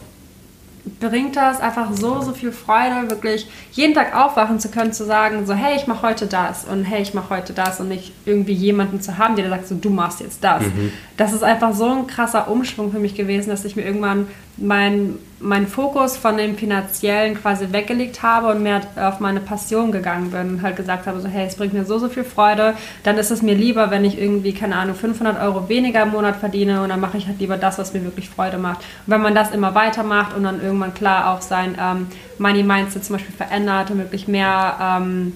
bringt 1.01 1.37
das 1.37 1.61
einfach 1.61 1.93
so, 1.93 2.21
so 2.21 2.33
viel 2.33 2.53
Freude, 2.53 3.11
wirklich 3.11 3.49
jeden 3.73 3.95
Tag 3.95 4.15
aufwachen 4.15 4.61
zu 4.61 4.71
können, 4.71 4.93
zu 4.93 5.05
sagen, 5.05 5.47
so, 5.47 5.55
hey, 5.55 5.77
ich 5.77 5.87
mache 5.87 6.03
heute 6.03 6.27
das 6.27 6.65
und 6.65 6.85
hey, 6.85 7.03
ich 7.03 7.15
mache 7.15 7.31
heute 7.31 7.53
das 7.53 7.81
und 7.81 7.89
nicht 7.89 8.13
irgendwie 8.25 8.53
jemanden 8.53 9.01
zu 9.01 9.19
haben, 9.19 9.37
der 9.37 9.49
sagt, 9.49 9.69
so, 9.69 9.75
du 9.75 9.91
machst 9.91 10.21
jetzt 10.21 10.43
das. 10.43 10.63
Mhm. 10.63 10.93
Das 11.17 11.33
ist 11.33 11.43
einfach 11.43 11.75
so 11.75 11.91
ein 11.91 12.07
krasser 12.07 12.49
Umschwung 12.49 12.93
für 12.93 12.99
mich 12.99 13.15
gewesen, 13.15 13.51
dass 13.51 13.65
ich 13.65 13.77
mir 13.77 13.83
irgendwann 13.83 14.27
mein, 14.61 15.15
meinen 15.41 15.67
Fokus 15.67 16.17
von 16.17 16.37
dem 16.37 16.57
Finanziellen 16.57 17.41
quasi 17.41 17.73
weggelegt 17.73 18.23
habe 18.23 18.49
und 18.49 18.63
mehr 18.63 18.81
auf 18.97 19.21
meine 19.21 19.41
Passion 19.41 19.93
gegangen 19.93 20.31
bin 20.31 20.51
und 20.51 20.63
halt 20.63 20.77
gesagt 20.77 21.07
habe, 21.07 21.21
so 21.21 21.29
hey, 21.29 21.47
es 21.47 21.57
bringt 21.57 21.73
mir 21.73 21.85
so, 21.85 21.99
so 21.99 22.09
viel 22.09 22.25
Freude, 22.25 22.75
dann 23.05 23.19
ist 23.19 23.31
es 23.31 23.43
mir 23.43 23.55
lieber, 23.55 23.91
wenn 23.91 24.05
ich 24.05 24.21
irgendwie, 24.21 24.53
keine 24.53 24.77
Ahnung, 24.77 24.97
500 24.97 25.41
Euro 25.41 25.69
weniger 25.69 26.03
im 26.03 26.11
Monat 26.11 26.37
verdiene 26.37 26.83
und 26.83 26.89
dann 26.89 27.01
mache 27.01 27.19
ich 27.19 27.27
halt 27.27 27.39
lieber 27.39 27.57
das, 27.57 27.79
was 27.79 27.95
mir 27.95 28.05
wirklich 28.05 28.29
Freude 28.29 28.59
macht. 28.59 28.79
Und 28.79 29.13
wenn 29.13 29.23
man 29.23 29.35
das 29.35 29.53
immer 29.53 29.75
weitermacht 29.75 30.37
und 30.37 30.43
dann 30.43 30.61
irgendwann 30.61 30.95
klar 30.95 31.33
auch 31.33 31.41
sein 31.41 31.77
ähm, 31.81 32.09
Money 32.39 32.63
Mindset 32.63 33.05
zum 33.05 33.17
Beispiel 33.17 33.35
verändert 33.35 33.91
und 33.91 33.99
wirklich 33.99 34.29
mehr 34.29 34.77
ähm, 34.81 35.35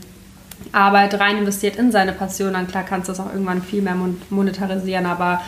Arbeit 0.73 1.19
rein 1.19 1.39
investiert 1.39 1.77
in 1.77 1.93
seine 1.93 2.13
Passion, 2.13 2.55
dann 2.55 2.67
klar 2.67 2.85
kannst 2.85 3.09
du 3.09 3.13
das 3.13 3.21
auch 3.21 3.33
irgendwann 3.33 3.63
viel 3.63 3.83
mehr 3.83 3.97
monetarisieren, 4.31 5.07
aber 5.07 5.41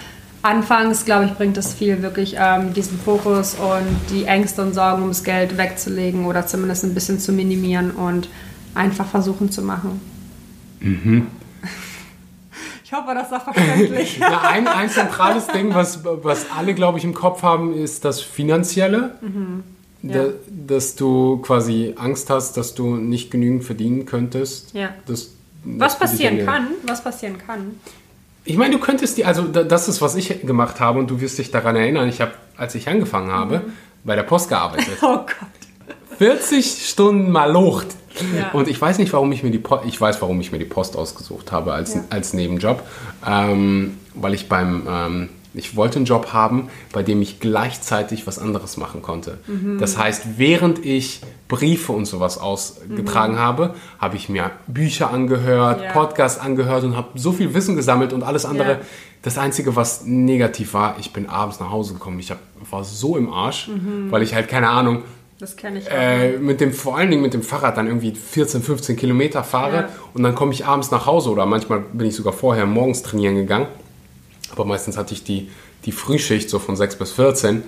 Anfangs, 0.44 1.06
glaube 1.06 1.24
ich, 1.24 1.32
bringt 1.32 1.56
es 1.56 1.72
viel, 1.72 2.02
wirklich 2.02 2.36
ähm, 2.38 2.74
diesen 2.74 3.00
Fokus 3.00 3.54
und 3.54 3.96
die 4.10 4.24
Ängste 4.24 4.60
und 4.60 4.74
Sorgen 4.74 5.00
ums 5.00 5.24
Geld 5.24 5.56
wegzulegen 5.56 6.26
oder 6.26 6.46
zumindest 6.46 6.84
ein 6.84 6.92
bisschen 6.92 7.18
zu 7.18 7.32
minimieren 7.32 7.92
und 7.92 8.28
einfach 8.74 9.06
versuchen 9.06 9.50
zu 9.50 9.62
machen. 9.62 10.02
Mhm. 10.80 11.28
Ich 12.84 12.92
hoffe, 12.92 13.14
das 13.14 13.26
ist 13.26 13.32
auch 13.32 13.54
verständlich. 13.54 14.18
ja, 14.20 14.42
ein, 14.42 14.68
ein 14.68 14.88
zentrales 14.88 15.48
Ding, 15.48 15.74
was, 15.74 16.04
was 16.04 16.46
alle, 16.56 16.74
glaube 16.74 16.98
ich, 16.98 17.04
im 17.04 17.14
Kopf 17.14 17.42
haben, 17.42 17.74
ist 17.74 18.04
das 18.04 18.20
Finanzielle. 18.20 19.14
Mhm. 19.20 19.64
Ja. 20.02 20.12
Da, 20.12 20.28
dass 20.66 20.94
du 20.94 21.38
quasi 21.38 21.94
Angst 21.96 22.30
hast, 22.30 22.56
dass 22.56 22.74
du 22.74 22.94
nicht 22.96 23.32
genügend 23.32 23.64
verdienen 23.64 24.04
könntest. 24.04 24.74
Ja. 24.74 24.90
Dass, 25.06 25.30
was 25.64 25.98
passieren 25.98 26.44
kann, 26.44 26.68
was 26.86 27.02
passieren 27.02 27.38
kann. 27.44 27.80
Ich 28.44 28.56
meine, 28.56 28.74
du 28.74 28.78
könntest 28.78 29.16
die, 29.16 29.24
also 29.24 29.44
das 29.44 29.88
ist, 29.88 30.02
was 30.02 30.16
ich 30.16 30.42
gemacht 30.42 30.80
habe 30.80 30.98
und 30.98 31.10
du 31.10 31.20
wirst 31.20 31.38
dich 31.38 31.50
daran 31.50 31.76
erinnern, 31.76 32.08
ich 32.08 32.20
habe, 32.20 32.32
als 32.56 32.74
ich 32.74 32.88
angefangen 32.88 33.32
habe, 33.32 33.58
mhm. 33.58 33.72
bei 34.04 34.16
der 34.16 34.22
Post 34.22 34.48
gearbeitet. 34.48 34.88
Oh 35.02 35.16
Gott. 35.16 36.18
40 36.18 36.88
Stunden 36.88 37.30
mal 37.30 37.50
Lucht. 37.50 37.88
Ja. 38.36 38.50
Und 38.52 38.68
ich 38.68 38.80
weiß 38.80 38.98
nicht, 38.98 39.12
warum 39.12 39.32
ich 39.32 39.42
mir 39.42 39.50
die 39.50 39.58
Post, 39.58 39.84
ich 39.86 40.00
weiß, 40.00 40.22
warum 40.22 40.40
ich 40.40 40.52
mir 40.52 40.58
die 40.58 40.64
Post 40.64 40.96
ausgesucht 40.96 41.50
habe 41.50 41.72
als, 41.72 41.94
ja. 41.94 42.04
als 42.10 42.32
Nebenjob, 42.32 42.82
ähm, 43.26 43.98
weil 44.14 44.34
ich 44.34 44.48
beim 44.48 44.86
ähm, 44.88 45.28
ich 45.54 45.76
wollte 45.76 45.96
einen 45.96 46.04
Job 46.04 46.32
haben, 46.32 46.68
bei 46.92 47.02
dem 47.02 47.22
ich 47.22 47.38
gleichzeitig 47.38 48.26
was 48.26 48.38
anderes 48.38 48.76
machen 48.76 49.02
konnte. 49.02 49.38
Mhm. 49.46 49.78
Das 49.78 49.96
heißt, 49.96 50.36
während 50.36 50.84
ich 50.84 51.20
Briefe 51.48 51.92
und 51.92 52.06
sowas 52.06 52.38
ausgetragen 52.38 53.34
mhm. 53.34 53.38
habe, 53.38 53.74
habe 54.00 54.16
ich 54.16 54.28
mir 54.28 54.50
Bücher 54.66 55.10
angehört, 55.10 55.82
ja. 55.82 55.92
Podcasts 55.92 56.40
angehört 56.40 56.84
und 56.84 56.96
habe 56.96 57.08
so 57.14 57.32
viel 57.32 57.54
Wissen 57.54 57.76
gesammelt 57.76 58.12
und 58.12 58.24
alles 58.24 58.44
andere. 58.44 58.72
Ja. 58.72 58.80
Das 59.22 59.38
Einzige, 59.38 59.76
was 59.76 60.04
negativ 60.04 60.74
war, 60.74 60.96
ich 60.98 61.12
bin 61.12 61.28
abends 61.28 61.60
nach 61.60 61.70
Hause 61.70 61.94
gekommen. 61.94 62.18
Ich 62.18 62.30
hab, 62.30 62.38
war 62.70 62.84
so 62.84 63.16
im 63.16 63.32
Arsch, 63.32 63.68
mhm. 63.68 64.10
weil 64.10 64.22
ich 64.22 64.34
halt 64.34 64.48
keine 64.48 64.68
Ahnung. 64.68 65.02
Das 65.38 65.56
kenne 65.56 65.78
ich 65.78 65.90
auch. 65.90 65.94
Äh, 65.94 66.38
mit 66.38 66.60
dem, 66.60 66.72
vor 66.72 66.96
allen 66.96 67.10
Dingen 67.10 67.22
mit 67.22 67.34
dem 67.34 67.42
Fahrrad 67.42 67.76
dann 67.76 67.86
irgendwie 67.86 68.12
14, 68.12 68.62
15 68.62 68.96
Kilometer 68.96 69.44
fahre 69.44 69.76
ja. 69.76 69.88
und 70.14 70.22
dann 70.22 70.34
komme 70.34 70.52
ich 70.52 70.66
abends 70.66 70.90
nach 70.90 71.06
Hause 71.06 71.30
oder 71.30 71.46
manchmal 71.46 71.80
bin 71.80 72.06
ich 72.06 72.14
sogar 72.14 72.32
vorher 72.32 72.66
morgens 72.66 73.02
trainieren 73.02 73.34
gegangen 73.34 73.66
aber 74.54 74.64
meistens 74.64 74.96
hatte 74.96 75.14
ich 75.14 75.24
die, 75.24 75.50
die 75.84 75.92
Frühschicht 75.92 76.48
so 76.48 76.58
von 76.58 76.76
6 76.76 76.96
bis 76.96 77.12
14. 77.12 77.62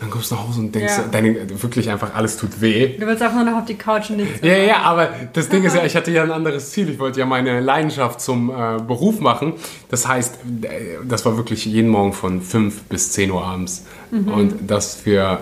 Dann 0.00 0.10
kommst 0.10 0.30
du 0.30 0.36
nach 0.36 0.46
Hause 0.46 0.60
und 0.60 0.72
denkst, 0.72 0.92
ja. 0.96 1.04
deine, 1.10 1.60
wirklich 1.60 1.90
einfach 1.90 2.14
alles 2.14 2.36
tut 2.36 2.60
weh. 2.60 2.96
Du 2.98 3.06
willst 3.06 3.20
einfach 3.20 3.36
nur 3.36 3.50
noch 3.50 3.58
auf 3.58 3.64
die 3.64 3.74
Couch 3.74 4.10
und 4.10 4.18
nichts 4.18 4.40
Ja, 4.42 4.56
ja, 4.56 4.76
aber 4.82 5.10
das 5.32 5.48
Ding 5.48 5.64
ist 5.64 5.74
ja, 5.74 5.84
ich 5.86 5.96
hatte 5.96 6.12
ja 6.12 6.22
ein 6.22 6.30
anderes 6.30 6.70
Ziel. 6.70 6.88
Ich 6.88 7.00
wollte 7.00 7.18
ja 7.18 7.26
meine 7.26 7.58
Leidenschaft 7.58 8.20
zum 8.20 8.50
äh, 8.50 8.80
Beruf 8.80 9.18
machen. 9.18 9.54
Das 9.88 10.06
heißt, 10.06 10.36
äh, 10.62 10.68
das 11.04 11.24
war 11.24 11.36
wirklich 11.36 11.64
jeden 11.64 11.90
Morgen 11.90 12.12
von 12.12 12.42
5 12.42 12.84
bis 12.84 13.10
10 13.10 13.32
Uhr 13.32 13.44
abends. 13.44 13.86
Mhm. 14.12 14.28
Und 14.28 14.54
das 14.68 14.94
für 14.94 15.40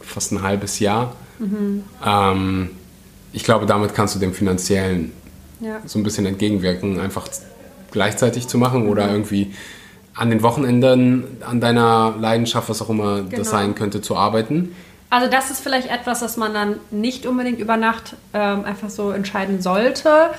fast 0.00 0.32
ein 0.32 0.42
halbes 0.42 0.80
Jahr. 0.80 1.14
Mhm. 1.38 1.84
Ähm, 2.04 2.70
ich 3.32 3.44
glaube, 3.44 3.66
damit 3.66 3.94
kannst 3.94 4.16
du 4.16 4.18
dem 4.18 4.34
finanziellen 4.34 5.12
ja. 5.60 5.80
so 5.86 5.98
ein 5.98 6.02
bisschen 6.02 6.26
entgegenwirken, 6.26 6.98
einfach 6.98 7.28
gleichzeitig 7.92 8.48
zu 8.48 8.58
machen 8.58 8.88
oder 8.88 9.06
mhm. 9.06 9.12
irgendwie 9.12 9.54
an 10.14 10.30
den 10.30 10.42
Wochenenden 10.42 11.24
an 11.46 11.60
deiner 11.60 12.14
Leidenschaft, 12.18 12.68
was 12.68 12.82
auch 12.82 12.90
immer 12.90 13.22
genau. 13.22 13.36
das 13.36 13.50
sein 13.50 13.74
könnte, 13.74 14.02
zu 14.02 14.16
arbeiten. 14.16 14.74
Also 15.08 15.28
das 15.28 15.50
ist 15.50 15.60
vielleicht 15.60 15.90
etwas, 15.90 16.20
das 16.20 16.36
man 16.36 16.54
dann 16.54 16.76
nicht 16.90 17.26
unbedingt 17.26 17.58
über 17.58 17.76
Nacht 17.76 18.14
ähm, 18.32 18.64
einfach 18.64 18.90
so 18.90 19.10
entscheiden 19.10 19.60
sollte. 19.60 20.30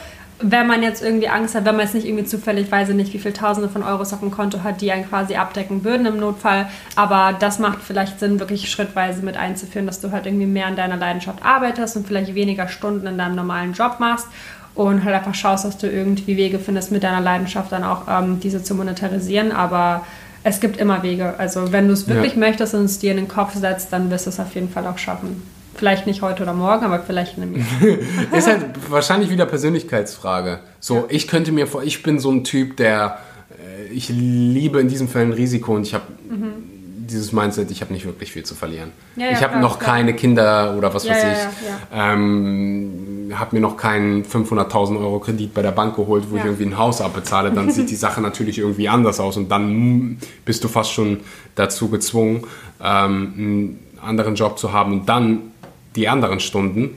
Wenn 0.44 0.66
man 0.66 0.82
jetzt 0.82 1.04
irgendwie 1.04 1.28
Angst 1.28 1.54
hat, 1.54 1.66
wenn 1.66 1.76
man 1.76 1.86
jetzt 1.86 1.94
nicht 1.94 2.08
irgendwie 2.08 2.24
zufällig, 2.24 2.72
weiß 2.72 2.90
ich 2.90 2.96
nicht, 2.96 3.14
wie 3.14 3.20
viele 3.20 3.34
Tausende 3.34 3.70
von 3.70 3.84
Euros 3.84 4.12
auf 4.12 4.22
dem 4.22 4.32
Konto 4.32 4.64
hat, 4.64 4.82
die 4.82 4.92
einen 4.92 5.08
quasi 5.08 5.36
abdecken 5.36 5.84
würden 5.84 6.08
im 6.08 6.18
Notfall. 6.18 6.68
Aber 6.96 7.36
das 7.38 7.60
macht 7.60 7.80
vielleicht 7.84 8.20
Sinn, 8.20 8.40
wirklich 8.40 8.72
schrittweise 8.72 9.24
mit 9.24 9.38
einzuführen, 9.38 9.86
dass 9.86 10.00
du 10.00 10.12
halt 10.12 10.26
irgendwie 10.26 10.48
mehr 10.48 10.66
an 10.66 10.76
deiner 10.76 10.98
Leidenschaft 10.98 11.46
arbeitest 11.46 11.98
und 11.98 12.08
vielleicht 12.08 12.34
weniger 12.34 12.68
Stunden 12.68 13.06
in 13.06 13.18
deinem 13.18 13.36
normalen 13.36 13.74
Job 13.74 13.98
machst 14.00 14.28
und 14.76 15.04
halt 15.04 15.16
einfach 15.16 15.36
schaust, 15.36 15.66
dass 15.66 15.78
du 15.78 15.90
irgendwie 15.90 16.38
Wege 16.38 16.60
findest, 16.60 16.92
mit 16.92 17.04
deiner 17.04 17.22
Leidenschaft 17.22 17.72
dann 17.72 17.84
auch 17.84 18.04
ähm, 18.10 18.40
diese 18.40 18.64
zu 18.64 18.76
monetarisieren. 18.76 19.52
Aber 19.52 20.06
es 20.44 20.60
gibt 20.60 20.78
immer 20.78 21.04
Wege. 21.04 21.36
Also 21.38 21.72
wenn 21.72 21.88
du 21.88 21.94
es 21.94 22.08
wirklich 22.08 22.34
ja. 22.34 22.40
möchtest 22.40 22.74
und 22.74 22.86
es 22.86 23.00
dir 23.00 23.12
in 23.12 23.18
den 23.18 23.28
Kopf 23.28 23.56
setzt, 23.56 23.92
dann 23.92 24.10
wirst 24.10 24.26
du 24.26 24.30
es 24.30 24.40
auf 24.40 24.56
jeden 24.56 24.70
Fall 24.70 24.88
auch 24.88 24.98
schaffen. 24.98 25.44
Vielleicht 25.76 26.06
nicht 26.06 26.22
heute 26.22 26.44
oder 26.44 26.54
morgen, 26.54 26.86
aber 26.86 27.00
vielleicht 27.00 27.38
in 27.38 27.44
einem 27.44 27.58
Jahr. 27.58 27.98
ist 28.38 28.48
halt 28.48 28.66
wahrscheinlich 28.90 29.30
wieder 29.30 29.46
Persönlichkeitsfrage. 29.46 30.60
So, 30.80 30.98
ja. 30.98 31.04
ich 31.10 31.28
könnte 31.28 31.52
mir 31.52 31.68
vor, 31.68 31.84
ich 31.84 32.04
bin 32.04 32.20
so 32.20 32.32
ein 32.32 32.44
Typ, 32.44 32.78
der, 32.78 33.20
äh, 33.52 33.92
ich 33.92 34.10
liebe 34.10 34.80
in 34.80 34.88
diesem 34.88 35.08
Fall 35.08 35.24
ein 35.24 35.34
Risiko 35.34 35.76
und 35.76 35.84
ich 35.84 35.94
habe 35.94 36.06
mhm 36.30 36.81
dieses 37.12 37.32
Mindset, 37.32 37.70
ich 37.72 37.82
habe 37.82 37.94
nicht 37.94 38.06
wirklich 38.06 38.32
viel 38.32 38.44
zu 38.44 38.56
verlieren. 38.56 38.92
Ja, 39.16 39.26
ja, 39.26 39.32
ich 39.32 39.44
habe 39.44 39.60
noch 39.60 39.80
klar. 39.80 39.96
keine 39.96 40.14
Kinder 40.16 40.76
oder 40.78 40.94
was 40.94 41.06
ja, 41.06 41.14
weiß 41.14 41.24
ich. 41.24 41.70
Ähm, 41.94 43.32
habe 43.36 43.56
mir 43.56 43.62
noch 43.62 43.78
keinen 43.78 44.24
500.000 44.24 45.00
Euro 45.00 45.20
Kredit 45.20 45.54
bei 45.54 45.62
der 45.62 45.72
Bank 45.72 45.96
geholt, 45.96 46.26
wo 46.30 46.38
ich 46.38 46.46
irgendwie 46.46 46.66
ein 46.66 46.78
Haus 46.78 47.02
abbezahle. 47.02 47.52
Dann 47.52 47.72
sieht 47.72 47.90
die 47.90 47.96
Sache 47.96 48.22
natürlich 48.22 48.58
irgendwie 48.58 48.90
anders 48.90 49.20
aus 49.20 49.38
und 49.38 49.50
dann 49.50 50.18
bist 50.46 50.64
du 50.64 50.68
fast 50.68 50.92
schon 50.92 51.20
dazu 51.56 51.90
gezwungen, 51.90 52.46
ähm, 52.82 53.34
einen 53.38 53.80
anderen 54.02 54.36
Job 54.36 54.58
zu 54.58 54.74
haben 54.74 54.94
und 54.94 55.10
dann 55.10 55.52
die 55.96 56.08
anderen 56.08 56.40
Stunden 56.40 56.92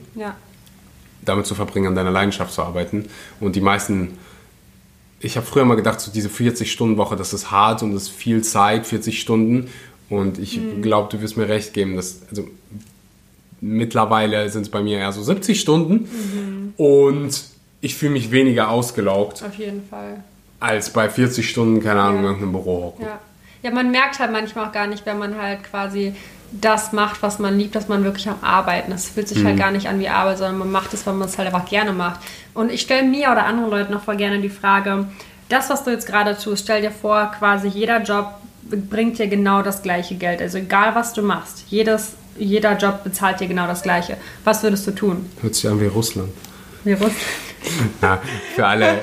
damit 1.23 1.45
zu 1.45 1.55
verbringen, 1.55 1.87
an 1.87 1.95
deiner 1.95 2.11
Leidenschaft 2.11 2.53
zu 2.53 2.61
arbeiten. 2.61 3.05
Und 3.39 3.55
die 3.55 3.61
meisten 3.61 4.17
ich 5.25 5.37
habe 5.37 5.45
früher 5.45 5.65
mal 5.65 5.75
gedacht, 5.75 5.99
so 5.99 6.11
diese 6.11 6.29
40-Stunden-Woche, 6.29 7.15
das 7.15 7.33
ist 7.33 7.49
hart 7.49 7.81
und 7.81 7.93
das 7.93 8.03
ist 8.03 8.09
viel 8.09 8.43
Zeit, 8.43 8.85
40 8.85 9.19
Stunden. 9.19 9.69
Und 10.09 10.37
ich 10.37 10.59
mhm. 10.59 10.81
glaube, 10.81 11.09
du 11.11 11.21
wirst 11.21 11.37
mir 11.37 11.47
recht 11.47 11.73
geben, 11.73 11.95
dass 11.95 12.21
also 12.29 12.47
mittlerweile 13.61 14.49
sind 14.49 14.63
es 14.63 14.69
bei 14.69 14.81
mir 14.81 14.99
eher 14.99 15.11
so 15.11 15.23
70 15.23 15.59
Stunden 15.59 15.93
mhm. 15.93 16.73
und 16.77 17.43
ich 17.81 17.95
fühle 17.95 18.11
mich 18.11 18.31
weniger 18.31 18.69
ausgelaugt. 18.69 19.43
Auf 19.43 19.55
jeden 19.55 19.87
Fall. 19.87 20.23
Als 20.59 20.91
bei 20.91 21.09
40 21.09 21.47
Stunden, 21.47 21.83
keine 21.83 22.01
Ahnung, 22.01 22.15
ja. 22.15 22.19
in 22.21 22.25
irgendeinem 22.25 22.51
Büro 22.51 22.83
hocken. 22.85 23.05
Ja. 23.05 23.19
ja, 23.63 23.71
man 23.71 23.91
merkt 23.91 24.19
halt 24.19 24.31
manchmal 24.31 24.67
auch 24.67 24.71
gar 24.71 24.87
nicht, 24.87 25.05
wenn 25.05 25.17
man 25.17 25.39
halt 25.39 25.63
quasi 25.63 26.13
das 26.51 26.93
macht, 26.93 27.21
was 27.21 27.39
man 27.39 27.57
liebt, 27.57 27.75
dass 27.75 27.87
man 27.87 28.03
wirklich 28.03 28.29
am 28.29 28.37
Arbeiten. 28.41 28.91
Das 28.91 29.09
fühlt 29.09 29.27
sich 29.27 29.37
halt 29.37 29.45
mhm. 29.45 29.49
halt 29.49 29.59
gar 29.59 29.71
nicht 29.71 29.87
an 29.87 29.99
wie 29.99 30.07
Arbeit, 30.09 30.37
sondern 30.37 30.59
man 30.59 30.71
macht 30.71 30.93
es, 30.93 31.05
weil 31.05 31.15
man 31.15 31.27
es 31.27 31.37
halt 31.37 31.53
einfach 31.53 31.67
gerne 31.67 31.91
macht. 31.91 32.21
Und 32.53 32.71
ich 32.71 32.81
stelle 32.81 33.03
mir 33.03 33.31
oder 33.31 33.45
anderen 33.45 33.69
Leuten 33.69 33.93
noch 33.93 34.03
voll 34.03 34.15
gerne 34.15 34.39
die 34.39 34.49
Frage, 34.49 35.07
das, 35.49 35.69
was 35.69 35.83
du 35.83 35.91
jetzt 35.91 36.07
gerade 36.07 36.37
tust, 36.37 36.63
stell 36.63 36.81
dir 36.81 36.91
vor, 36.91 37.31
quasi 37.37 37.67
jeder 37.67 38.01
Job 38.01 38.27
bringt 38.69 39.19
dir 39.19 39.27
genau 39.27 39.61
das 39.61 39.81
gleiche 39.81 40.15
Geld. 40.15 40.41
Also 40.41 40.57
egal, 40.57 40.95
was 40.95 41.13
du 41.13 41.21
machst, 41.21 41.65
jedes, 41.69 42.13
jeder 42.37 42.77
Job 42.77 43.03
bezahlt 43.03 43.39
dir 43.39 43.47
genau 43.47 43.67
das 43.67 43.83
gleiche. 43.83 44.17
Was 44.43 44.63
würdest 44.63 44.87
du 44.87 44.91
tun? 44.91 45.29
Hört 45.41 45.55
sich 45.55 45.69
an 45.69 45.79
wie 45.79 45.87
Russland. 45.87 46.29
Wie 46.83 46.93
Russland? 46.93 47.15
ja, 48.01 48.21
für 48.55 48.65
alle, 48.65 48.99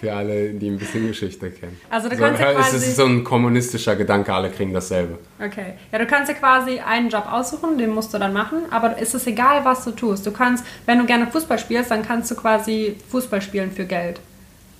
für 0.00 0.12
alle, 0.12 0.50
die 0.50 0.68
ein 0.68 0.78
bisschen 0.78 1.06
Geschichte 1.06 1.50
kennen. 1.50 1.78
Also 1.90 2.08
du 2.08 2.16
kannst 2.16 2.40
so, 2.40 2.46
ja 2.46 2.52
quasi... 2.54 2.76
Es 2.76 2.86
ist 2.88 2.96
so 2.96 3.04
ein 3.04 3.24
kommunistischer 3.24 3.96
Gedanke, 3.96 4.32
alle 4.32 4.50
kriegen 4.50 4.72
dasselbe. 4.72 5.18
Okay. 5.38 5.74
Ja, 5.92 5.98
du 5.98 6.06
kannst 6.06 6.30
ja 6.30 6.34
quasi 6.34 6.78
einen 6.78 7.10
Job 7.10 7.30
aussuchen, 7.30 7.78
den 7.78 7.90
musst 7.90 8.14
du 8.14 8.18
dann 8.18 8.32
machen, 8.32 8.60
aber 8.70 8.96
es 8.98 9.14
ist 9.14 9.26
egal, 9.26 9.64
was 9.64 9.84
du 9.84 9.90
tust. 9.90 10.26
Du 10.26 10.30
kannst, 10.30 10.64
wenn 10.86 10.98
du 10.98 11.04
gerne 11.04 11.26
Fußball 11.26 11.58
spielst, 11.58 11.90
dann 11.90 12.06
kannst 12.06 12.30
du 12.30 12.36
quasi 12.36 12.96
Fußball 13.10 13.42
spielen 13.42 13.70
für 13.70 13.84
Geld. 13.84 14.20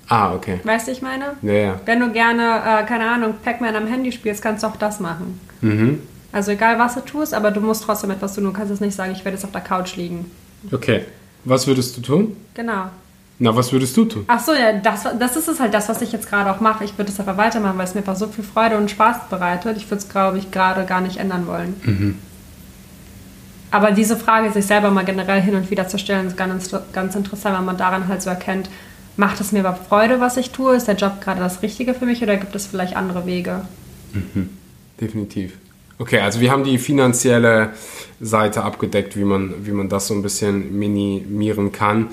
Ah, 0.09 0.35
okay. 0.35 0.61
Weißt 0.63 0.87
du, 0.87 0.93
ich 0.93 1.03
meine? 1.03 1.37
Ja, 1.43 1.53
ja. 1.53 1.81
Wenn 1.85 2.01
du 2.01 2.13
gerne, 2.13 2.63
äh, 2.65 2.85
keine 2.85 3.09
Ahnung, 3.11 3.35
Pac-Man 3.45 3.75
am 3.75 3.87
Handy 3.87 4.13
spielst, 4.13 4.43
kannst 4.43 4.63
du 4.63 4.69
auch 4.69 4.77
das 4.77 5.01
machen. 5.01 5.41
Mhm. 5.61 6.01
Also 6.33 6.53
egal, 6.53 6.79
was 6.79 6.95
du 6.95 7.01
tust, 7.01 7.35
aber 7.35 7.51
du 7.51 7.61
musst 7.61 7.85
trotzdem 7.85 8.11
etwas 8.11 8.35
tun. 8.35 8.45
Du 8.45 8.53
kannst 8.53 8.71
jetzt 8.71 8.81
nicht 8.81 8.95
sagen, 8.95 9.13
ich 9.13 9.25
werde 9.25 9.37
jetzt 9.37 9.45
auf 9.45 9.53
der 9.53 9.63
Couch 9.63 9.97
liegen. 9.97 10.31
Okay. 10.71 11.05
Was 11.45 11.67
würdest 11.67 11.97
du 11.97 12.03
tun? 12.03 12.37
Genau. 12.55 12.87
Na, 13.39 13.55
was 13.55 13.73
würdest 13.73 13.97
du 13.97 14.05
tun? 14.07 14.25
Ach 14.29 14.41
so, 14.41 14.53
ja, 14.53 14.73
das, 14.73 15.07
das 15.19 15.37
ist 15.37 15.49
es 15.49 15.61
halt, 15.61 15.75
das, 15.75 15.89
was 15.89 16.01
ich 16.01 16.11
jetzt 16.11 16.29
gerade 16.29 16.51
auch 16.51 16.61
mache. 16.61 16.85
Ich 16.85 16.97
würde 16.97 17.11
es 17.11 17.21
einfach 17.21 17.37
weitermachen, 17.37 17.77
weil 17.77 17.85
es 17.85 17.95
mir 17.95 18.01
einfach 18.01 18.17
so 18.17 18.29
viel 18.29 18.45
Freude 18.45 18.77
und 18.77 18.91
Spaß 18.91 19.29
bereitet. 19.29 19.77
Ich 19.77 19.91
würde 19.91 20.03
es, 20.03 20.09
glaube 20.09 20.39
ich, 20.39 20.51
gerade 20.51 20.85
gar 20.87 21.01
nicht 21.01 21.19
ändern 21.19 21.47
wollen. 21.47 21.75
Mhm. 21.85 22.19
Aber 23.71 23.91
diese 23.91 24.17
Frage, 24.17 24.51
sich 24.53 24.67
selber 24.67 24.91
mal 24.91 25.05
generell 25.05 25.43
hin 25.43 25.55
und 25.55 25.71
wieder 25.71 25.87
zu 25.87 25.99
stellen, 25.99 26.29
ist 26.29 26.37
ganz, 26.37 26.71
ganz 26.93 27.15
interessant, 27.15 27.57
weil 27.57 27.65
man 27.65 27.77
daran 27.77 28.09
halt 28.09 28.23
so 28.23 28.31
erkennt, 28.31 28.71
macht 29.17 29.41
es 29.41 29.53
mir 29.53 29.61
überhaupt 29.61 29.87
Freude, 29.87 30.21
was 30.21 30.37
ich 30.37 30.51
tue? 30.51 30.77
Ist 30.77 30.89
der 30.89 30.97
Job 30.97 31.21
gerade 31.21 31.41
das 31.41 31.63
Richtige 31.63 31.95
für 31.95 32.07
mich 32.07 32.23
oder 32.23 32.37
gibt 32.37 32.55
es 32.55 32.67
vielleicht 32.67 32.97
andere 32.97 33.27
Wege? 33.27 33.63
Mhm. 34.13 34.51
Definitiv. 35.01 35.53
Okay, 35.99 36.21
also 36.21 36.41
wir 36.41 36.51
haben 36.51 36.65
die 36.65 36.79
finanzielle 36.79 37.71
Seite 38.21 38.63
abgedeckt, 38.63 39.17
wie 39.17 39.25
man, 39.25 39.67
wie 39.67 39.73
man 39.73 39.89
das 39.89 40.09
so 40.09 40.15
ein 40.15 40.23
bisschen 40.23 40.79
minimieren 40.79 41.73
kann. 41.73 42.09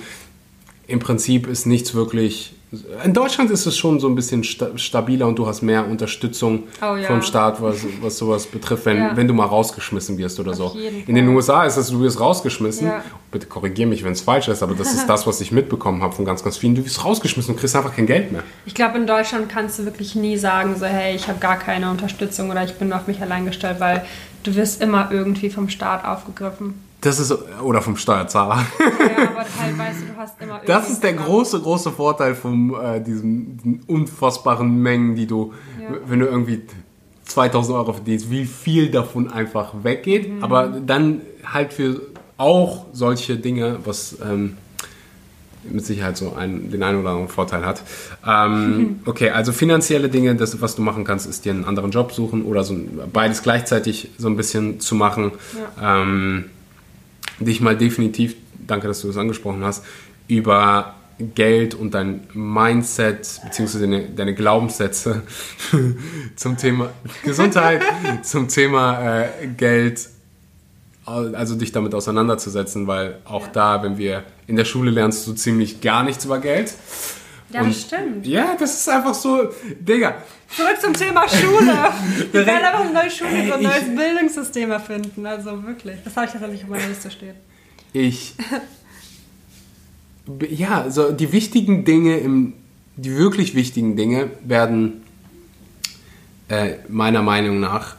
Im 0.88 1.00
Prinzip 1.00 1.48
ist 1.48 1.66
nichts 1.66 1.94
wirklich 1.94 2.56
in 3.04 3.14
Deutschland 3.14 3.52
ist 3.52 3.66
es 3.66 3.78
schon 3.78 4.00
so 4.00 4.08
ein 4.08 4.16
bisschen 4.16 4.44
stabiler 4.44 5.28
und 5.28 5.38
du 5.38 5.46
hast 5.46 5.62
mehr 5.62 5.88
Unterstützung 5.88 6.64
oh, 6.82 6.96
ja. 6.96 7.04
vom 7.04 7.22
Staat, 7.22 7.62
was, 7.62 7.86
was 8.02 8.18
sowas 8.18 8.48
betrifft, 8.48 8.86
wenn, 8.86 8.98
ja. 8.98 9.16
wenn 9.16 9.28
du 9.28 9.34
mal 9.34 9.46
rausgeschmissen 9.46 10.18
wirst 10.18 10.40
oder 10.40 10.52
Auf 10.52 10.58
so. 10.58 10.78
In 11.06 11.16
den 11.16 11.28
USA 11.30 11.66
ist 11.66 11.78
es, 11.78 11.90
du 11.90 12.00
wirst 12.02 12.20
rausgeschmissen. 12.20 12.88
Ja. 12.88 13.04
Bitte 13.32 13.46
korrigiere 13.48 13.88
mich, 13.88 14.04
wenn 14.04 14.14
es 14.14 14.22
falsch 14.22 14.48
ist, 14.48 14.64
aber 14.64 14.74
das 14.74 14.94
ist 14.94 15.06
das, 15.10 15.28
was 15.28 15.40
ich 15.42 15.52
mitbekommen 15.52 16.02
habe 16.02 16.16
von 16.16 16.26
ganz, 16.26 16.44
ganz 16.44 16.58
vielen. 16.58 16.74
Du 16.74 16.84
wirst 16.84 17.04
rausgeschmissen 17.06 17.54
und 17.54 17.60
kriegst 17.60 17.76
einfach 17.76 17.96
kein 17.96 18.08
Geld 18.08 18.32
mehr. 18.32 18.44
Ich 18.66 18.74
glaube, 18.74 18.98
in 18.98 19.06
Deutschland 19.06 19.50
kannst 19.50 19.78
du 19.78 19.86
wirklich 19.86 20.16
nie 20.16 20.38
sagen, 20.38 20.76
so, 20.76 20.86
hey, 20.86 21.16
ich 21.16 21.28
habe 21.28 21.40
gar 21.40 21.58
keine 21.58 21.92
Unterstützung 21.92 22.50
oder 22.50 22.64
ich 22.64 22.74
bin 22.74 22.92
auf 22.92 23.08
mich 23.08 23.22
allein 23.22 23.46
gestellt, 23.46 23.80
weil 23.80 24.04
du 24.44 24.56
wirst 24.56 24.82
immer 24.82 25.10
irgendwie 25.12 25.50
vom 25.50 25.70
Staat 25.70 26.06
aufgegriffen. 26.06 26.74
Das 27.04 27.20
ist, 27.20 27.36
oder 27.62 27.82
vom 27.82 27.98
Steuerzahler. 27.98 28.66
Ja, 28.80 29.30
aber 29.30 29.40
halt, 29.40 29.78
weißt 29.78 30.00
du, 30.02 30.18
hast 30.18 30.42
immer 30.42 30.62
Das 30.66 30.90
ist 30.90 31.04
der 31.04 31.14
große, 31.14 31.60
große 31.60 31.92
Vorteil 31.92 32.34
von 32.34 32.74
äh, 32.82 33.04
diesen, 33.04 33.58
diesen, 33.58 33.84
unfassbaren 33.88 34.82
Mengen, 34.82 35.16
die 35.16 35.28
du, 35.28 35.54
ja. 35.82 35.90
wenn 36.08 36.20
du 36.20 36.28
irgendwie 36.28 36.62
2000 37.26 37.78
Euro 37.78 37.94
verdienst, 37.94 38.32
wie 38.32 38.46
viel 38.46 38.90
davon 38.90 39.30
einfach 39.30 39.74
weggeht. 39.84 40.32
Mhm. 40.32 40.44
Aber 40.44 40.68
dann 40.68 41.22
halt 41.46 41.74
für 41.74 42.02
auch 42.38 42.86
solche 42.94 43.36
Dinge, 43.36 43.80
was 43.84 44.18
ähm, 44.24 44.56
mit 45.70 45.86
Sicherheit 45.86 46.16
so 46.16 46.34
einen, 46.34 46.72
den 46.72 46.84
einen 46.84 47.02
oder 47.02 47.10
anderen 47.10 47.30
Vorteil 47.30 47.66
hat. 47.66 47.84
Ähm, 48.26 49.02
okay, 49.06 49.30
also 49.32 49.52
finanzielle 49.52 50.08
Dinge, 50.08 50.36
das, 50.36 50.62
was 50.62 50.76
du 50.76 50.82
machen 50.82 51.04
kannst, 51.04 51.28
ist 51.28 51.44
dir 51.44 51.52
einen 51.52 51.66
anderen 51.66 51.92
Job 51.92 52.14
suchen 52.14 52.44
oder 52.44 52.64
so 52.64 52.78
beides 53.12 53.44
gleichzeitig 53.44 54.12
so 54.18 54.28
ein 54.28 54.38
bisschen 54.38 54.80
zu 54.80 54.96
machen. 54.96 55.32
Ja. 55.78 56.02
Ähm, 56.02 56.46
dich 57.40 57.62
mal 57.62 57.78
definitiv, 57.78 58.36
danke, 58.68 58.88
dass 58.88 59.02
du 59.02 59.08
das 59.08 59.18
angesprochen 59.18 59.64
hast, 59.64 59.84
über 60.28 60.96
Geld 61.20 61.76
und 61.76 61.94
dein 61.94 62.22
Mindset 62.34 63.42
bzw. 63.44 63.80
Deine, 63.80 64.10
deine, 64.10 64.34
Glaubenssätze 64.34 65.24
zum 66.36 66.58
Thema 66.58 66.90
Gesundheit, 67.24 67.82
zum 68.24 68.48
Thema 68.48 69.22
äh, 69.22 69.48
Geld, 69.56 70.10
also 71.06 71.56
dich 71.56 71.72
damit 71.72 71.94
auseinanderzusetzen, 71.94 72.88
weil 72.88 73.20
auch 73.26 73.48
ja. 73.48 73.52
da, 73.54 73.84
wenn 73.84 73.98
wir 73.98 74.24
in 74.48 74.56
der 74.56 74.66
Schule 74.66 74.92
lernst 74.92 75.28
du 75.28 75.34
ziemlich 75.34 75.82
gar 75.82 76.04
nichts 76.04 76.26
über 76.26 76.40
Geld. 76.40 76.74
Ja, 77.54 77.62
und, 77.62 77.70
das 77.70 77.82
stimmt. 77.82 78.26
Ja, 78.26 78.56
das 78.60 78.74
ist 78.74 78.90
einfach 78.90 79.14
so, 79.14 79.50
Digga. 79.80 80.16
Zurück 80.50 80.82
zum 80.82 80.94
Thema 80.94 81.28
Schule. 81.30 81.74
Wir 82.32 82.46
werden 82.46 82.66
einfach 82.66 82.82
eine 82.82 82.94
neue 82.94 83.12
Schule, 83.12 83.48
so 83.48 83.54
ein 83.54 83.64
neues 83.64 83.96
Bildungssystem 83.96 84.72
erfinden. 84.72 85.26
Also 85.26 85.64
wirklich. 85.64 85.98
Das 86.04 86.16
habe 86.16 86.26
ich 86.26 86.32
tatsächlich 86.32 86.64
auf 86.64 86.70
meiner 86.70 86.88
Liste 86.88 87.12
stehen. 87.12 87.36
Ich. 87.94 88.34
ja, 90.50 90.90
so 90.90 91.12
die 91.12 91.32
wichtigen 91.32 91.86
Dinge, 91.86 92.18
im, 92.18 92.54
die 92.96 93.16
wirklich 93.16 93.54
wichtigen 93.54 93.96
Dinge 93.96 94.32
werden 94.44 95.04
äh, 96.50 96.76
meiner 96.88 97.22
Meinung 97.22 97.60
nach 97.60 97.96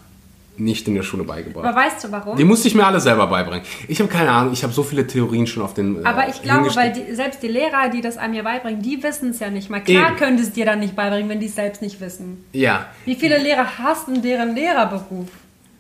nicht 0.57 0.87
in 0.87 0.95
der 0.95 1.03
Schule 1.03 1.25
beigebracht. 1.25 1.67
Aber 1.67 1.77
weißt 1.77 2.05
du 2.05 2.13
warum? 2.13 2.37
Die 2.37 2.45
musste 2.45 2.69
ich 2.69 2.75
mir 2.75 2.87
alle 2.87 3.01
selber 3.01 3.27
beibringen. 3.27 3.65
Ich 3.89 3.99
habe 4.01 4.09
keine 4.09 4.31
Ahnung, 4.31 4.53
ich 4.53 4.63
habe 4.63 4.73
so 4.73 4.83
viele 4.83 5.07
Theorien 5.07 5.47
schon 5.47 5.63
auf 5.63 5.75
den. 5.75 6.03
Äh, 6.03 6.07
Aber 6.07 6.29
ich 6.29 6.43
glaube, 6.43 6.75
weil 6.77 6.93
die, 6.93 7.15
selbst 7.15 7.43
die 7.43 7.49
Lehrer, 7.49 7.89
die 7.89 8.01
das 8.01 8.17
einem 8.17 8.35
ja 8.35 8.43
beibringen, 8.43 8.81
die 8.81 9.03
wissen 9.03 9.31
es 9.31 9.41
ja 9.41 9.51
nicht 9.51 9.71
mal. 9.71 9.81
Klar 9.81 10.11
Eben. 10.11 10.17
können 10.17 10.39
es 10.39 10.53
dir 10.53 10.65
dann 10.65 10.81
nicht 10.81 10.95
beibringen, 10.95 11.29
wenn 11.29 11.41
die 11.41 11.47
es 11.47 11.55
selbst 11.55 11.83
nicht 11.83 12.01
wissen. 12.01 12.45
Ja. 12.53 12.87
Wie 13.05 13.15
viele 13.17 13.39
Lehrer 13.39 13.79
hast 13.79 14.09
denn 14.09 14.23
deren 14.23 14.55
Lehrerberuf? 14.55 15.29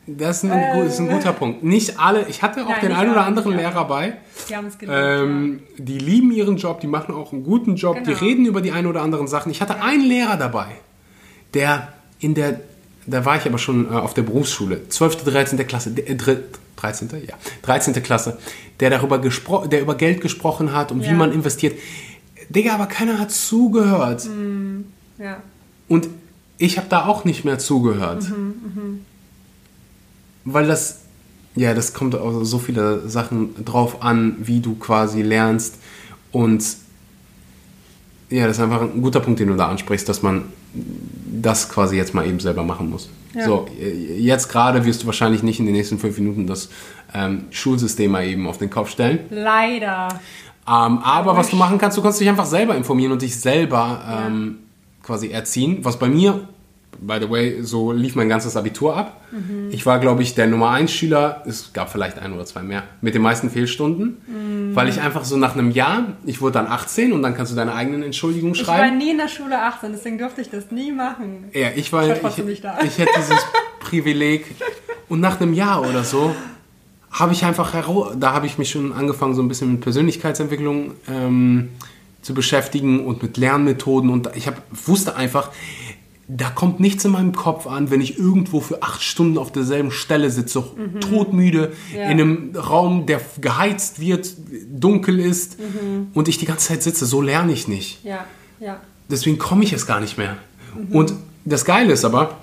Das 0.07 0.45
ist, 0.45 0.51
ein, 0.51 0.59
äh, 0.59 0.87
ist 0.87 0.99
ein, 0.99 1.09
guter 1.09 1.33
Punkt. 1.33 1.62
Nicht 1.62 1.99
alle, 1.99 2.27
ich 2.29 2.43
hatte 2.43 2.64
auch 2.64 2.68
Nein, 2.68 2.81
den 2.83 2.93
einen 2.93 3.12
oder 3.12 3.25
anderen 3.25 3.53
ja. 3.53 3.59
Lehrer 3.59 3.87
bei. 3.87 4.18
Die 4.51 4.57
haben 4.57 4.66
es 4.66 4.77
geliebt, 4.77 4.99
ähm, 5.01 5.62
ja. 5.79 5.85
Die 5.85 5.99
lieben 5.99 6.31
ihren 6.31 6.59
Job, 6.59 6.81
die 6.81 6.87
machen 6.87 7.14
auch 7.14 7.33
einen 7.33 7.43
guten 7.43 7.77
Job, 7.77 7.97
genau. 7.97 8.07
die 8.07 8.12
reden 8.12 8.45
über 8.45 8.61
die 8.61 8.72
ein 8.72 8.87
oder 8.87 9.01
anderen 9.01 9.29
Sachen. 9.29 9.51
Ich 9.51 9.62
hatte 9.62 9.81
einen 9.81 10.05
Lehrer 10.05 10.37
dabei, 10.37 10.66
der 11.55 11.95
in 12.18 12.35
der 12.35 12.61
da 13.07 13.24
war 13.24 13.36
ich 13.36 13.46
aber 13.46 13.59
schon 13.59 13.86
äh, 13.86 13.94
auf 13.94 14.14
der 14.14 14.22
Berufsschule, 14.22 14.88
12., 14.88 15.24
13. 15.24 15.66
Klasse, 15.66 15.90
äh, 15.90 16.16
13. 16.76 17.09
Ja, 17.26 17.34
13. 17.62 17.94
Klasse, 18.02 18.38
der 18.80 18.90
darüber 18.90 19.18
gesprochen, 19.18 19.70
der 19.70 19.80
über 19.80 19.94
Geld 19.94 20.20
gesprochen 20.20 20.72
hat 20.72 20.92
und 20.92 21.02
ja. 21.02 21.11
wie 21.11 21.14
man 21.14 21.32
investiert. 21.32 21.78
Digga, 22.48 22.74
aber 22.74 22.86
keiner 22.86 23.18
hat 23.18 23.30
zugehört. 23.30 24.26
Mm, 24.26 24.84
ja. 25.18 25.42
Und 25.88 26.09
ich 26.59 26.76
habe 26.76 26.88
da 26.88 27.07
auch 27.07 27.24
nicht 27.24 27.44
mehr 27.44 27.59
zugehört. 27.59 28.28
Mhm, 28.28 28.55
mh. 28.74 28.98
Weil 30.44 30.66
das, 30.66 31.00
ja, 31.55 31.74
das 31.74 31.94
kommt 31.94 32.14
auf 32.14 32.44
so 32.44 32.59
viele 32.59 33.09
Sachen 33.09 33.64
drauf 33.64 34.02
an, 34.02 34.36
wie 34.40 34.61
du 34.61 34.74
quasi 34.74 35.22
lernst. 35.22 35.76
Und 36.32 36.64
ja, 38.28 38.46
das 38.46 38.59
ist 38.59 38.62
einfach 38.62 38.82
ein 38.82 39.00
guter 39.00 39.20
Punkt, 39.20 39.40
den 39.40 39.48
du 39.48 39.57
da 39.57 39.68
ansprichst, 39.68 40.09
dass 40.09 40.22
man 40.22 40.44
das 41.43 41.68
quasi 41.68 41.97
jetzt 41.97 42.14
mal 42.14 42.26
eben 42.26 42.41
selber 42.41 42.62
machen 42.62 42.91
muss. 42.91 43.09
Ja. 43.35 43.47
So, 43.47 43.66
jetzt 44.18 44.49
gerade 44.49 44.85
wirst 44.85 45.03
du 45.03 45.07
wahrscheinlich 45.07 45.43
nicht 45.43 45.59
in 45.59 45.66
den 45.66 45.74
nächsten 45.74 45.99
fünf 45.99 46.16
Minuten 46.18 46.47
das 46.47 46.68
ähm, 47.12 47.47
Schulsystem 47.51 48.11
mal 48.11 48.24
eben 48.24 48.47
auf 48.47 48.59
den 48.59 48.70
Kopf 48.70 48.91
stellen. 48.91 49.20
Leider. 49.30 50.09
Ähm, 50.66 50.99
aber 50.99 51.37
was 51.37 51.51
du 51.51 51.57
machen 51.57 51.78
kannst, 51.78 51.99
du 51.99 52.03
kannst 52.03 52.20
dich 52.20 52.28
einfach 52.28 52.47
selber 52.47 52.76
informieren 52.76 53.12
und 53.12 53.22
dich 53.22 53.39
selber 53.39 54.03
ähm, 54.09 54.59
ja. 54.59 55.07
quasi 55.07 55.28
erziehen. 55.28 55.78
Was 55.82 55.99
bei 55.99 56.09
mir 56.09 56.49
by 57.07 57.18
the 57.20 57.30
way, 57.30 57.62
so 57.62 57.92
lief 57.92 58.14
mein 58.14 58.28
ganzes 58.28 58.57
Abitur 58.57 58.96
ab. 58.96 59.20
Mhm. 59.30 59.68
Ich 59.70 59.84
war, 59.86 59.98
glaube 59.98 60.22
ich, 60.22 60.34
der 60.34 60.46
Nummer 60.46 60.70
1 60.70 60.90
Schüler, 60.90 61.42
es 61.46 61.72
gab 61.72 61.90
vielleicht 61.90 62.18
ein 62.18 62.32
oder 62.32 62.44
zwei 62.44 62.62
mehr, 62.62 62.84
mit 63.00 63.14
den 63.14 63.22
meisten 63.22 63.50
Fehlstunden, 63.50 64.18
mhm. 64.26 64.74
weil 64.74 64.88
ich 64.88 65.00
einfach 65.00 65.24
so 65.24 65.36
nach 65.36 65.55
einem 65.55 65.70
Jahr, 65.70 66.14
ich 66.24 66.40
wurde 66.40 66.55
dann 66.55 66.66
18 66.66 67.12
und 67.12 67.22
dann 67.22 67.34
kannst 67.34 67.52
du 67.52 67.57
deine 67.57 67.74
eigenen 67.74 68.02
Entschuldigungen 68.02 68.55
schreiben. 68.55 68.84
Ich 68.84 68.90
war 68.90 68.98
nie 68.98 69.11
in 69.11 69.18
der 69.18 69.28
Schule 69.28 69.62
18, 69.62 69.92
deswegen 69.92 70.18
durfte 70.18 70.40
ich 70.40 70.50
das 70.50 70.70
nie 70.70 70.92
machen. 70.92 71.50
Ja, 71.52 71.68
ich 71.74 71.92
war, 71.92 72.09
ich, 72.09 72.38
ich, 72.38 72.64
ich 72.84 72.98
hätte 72.98 73.12
dieses 73.16 73.46
Privileg 73.80 74.46
und 75.09 75.20
nach 75.20 75.40
einem 75.40 75.52
Jahr 75.52 75.82
oder 75.82 76.05
so 76.05 76.34
habe 77.11 77.32
ich 77.32 77.44
einfach, 77.44 77.72
da 78.16 78.32
habe 78.32 78.46
ich 78.46 78.59
mich 78.59 78.70
schon 78.70 78.92
angefangen, 78.92 79.34
so 79.34 79.42
ein 79.42 79.48
bisschen 79.48 79.72
mit 79.72 79.80
Persönlichkeitsentwicklung 79.82 80.94
ähm, 81.09 81.68
zu 82.22 82.34
beschäftigen 82.34 83.05
und 83.05 83.22
mit 83.22 83.36
Lernmethoden 83.36 84.11
und 84.11 84.30
ich 84.34 84.46
hab, 84.46 84.61
wusste 84.86 85.14
einfach, 85.14 85.52
da 86.27 86.49
kommt 86.49 86.81
nichts 86.81 87.05
in 87.05 87.12
meinem 87.12 87.35
Kopf 87.35 87.66
an, 87.66 87.91
wenn 87.91 88.01
ich 88.01 88.18
irgendwo 88.18 88.61
für 88.61 88.83
acht 88.83 89.03
Stunden 89.03 89.37
auf 89.37 89.53
derselben 89.53 89.91
Stelle 89.91 90.31
sitze, 90.31 90.61
mhm. 90.61 91.01
todmüde, 91.01 91.72
ja. 91.95 92.05
in 92.05 92.20
einem 92.20 92.57
Raum, 92.57 93.07
der 93.07 93.20
geheizt 93.41 94.01
wird, 94.01 94.33
dunkel 94.68 95.18
ist 95.18 95.59
mhm. 95.59 96.09
und 96.14 96.29
ich 96.29 96.39
die 96.39 96.47
ganze 96.47 96.68
Zeit 96.68 96.83
sitze. 96.83 97.05
So 97.05 97.20
lerne 97.20 97.53
ich 97.53 97.68
nicht. 97.68 98.03
Ja. 98.05 98.25
Ja. 98.59 98.81
Deswegen 99.11 99.37
komme 99.37 99.64
ich 99.64 99.72
es 99.75 99.87
gar 99.87 100.01
nicht 100.01 100.16
mehr. 100.16 100.39
Mhm. 100.75 100.97
Und 100.97 101.14
das 101.45 101.66
Geile 101.66 101.93
ist 101.93 102.07
aber, 102.07 102.39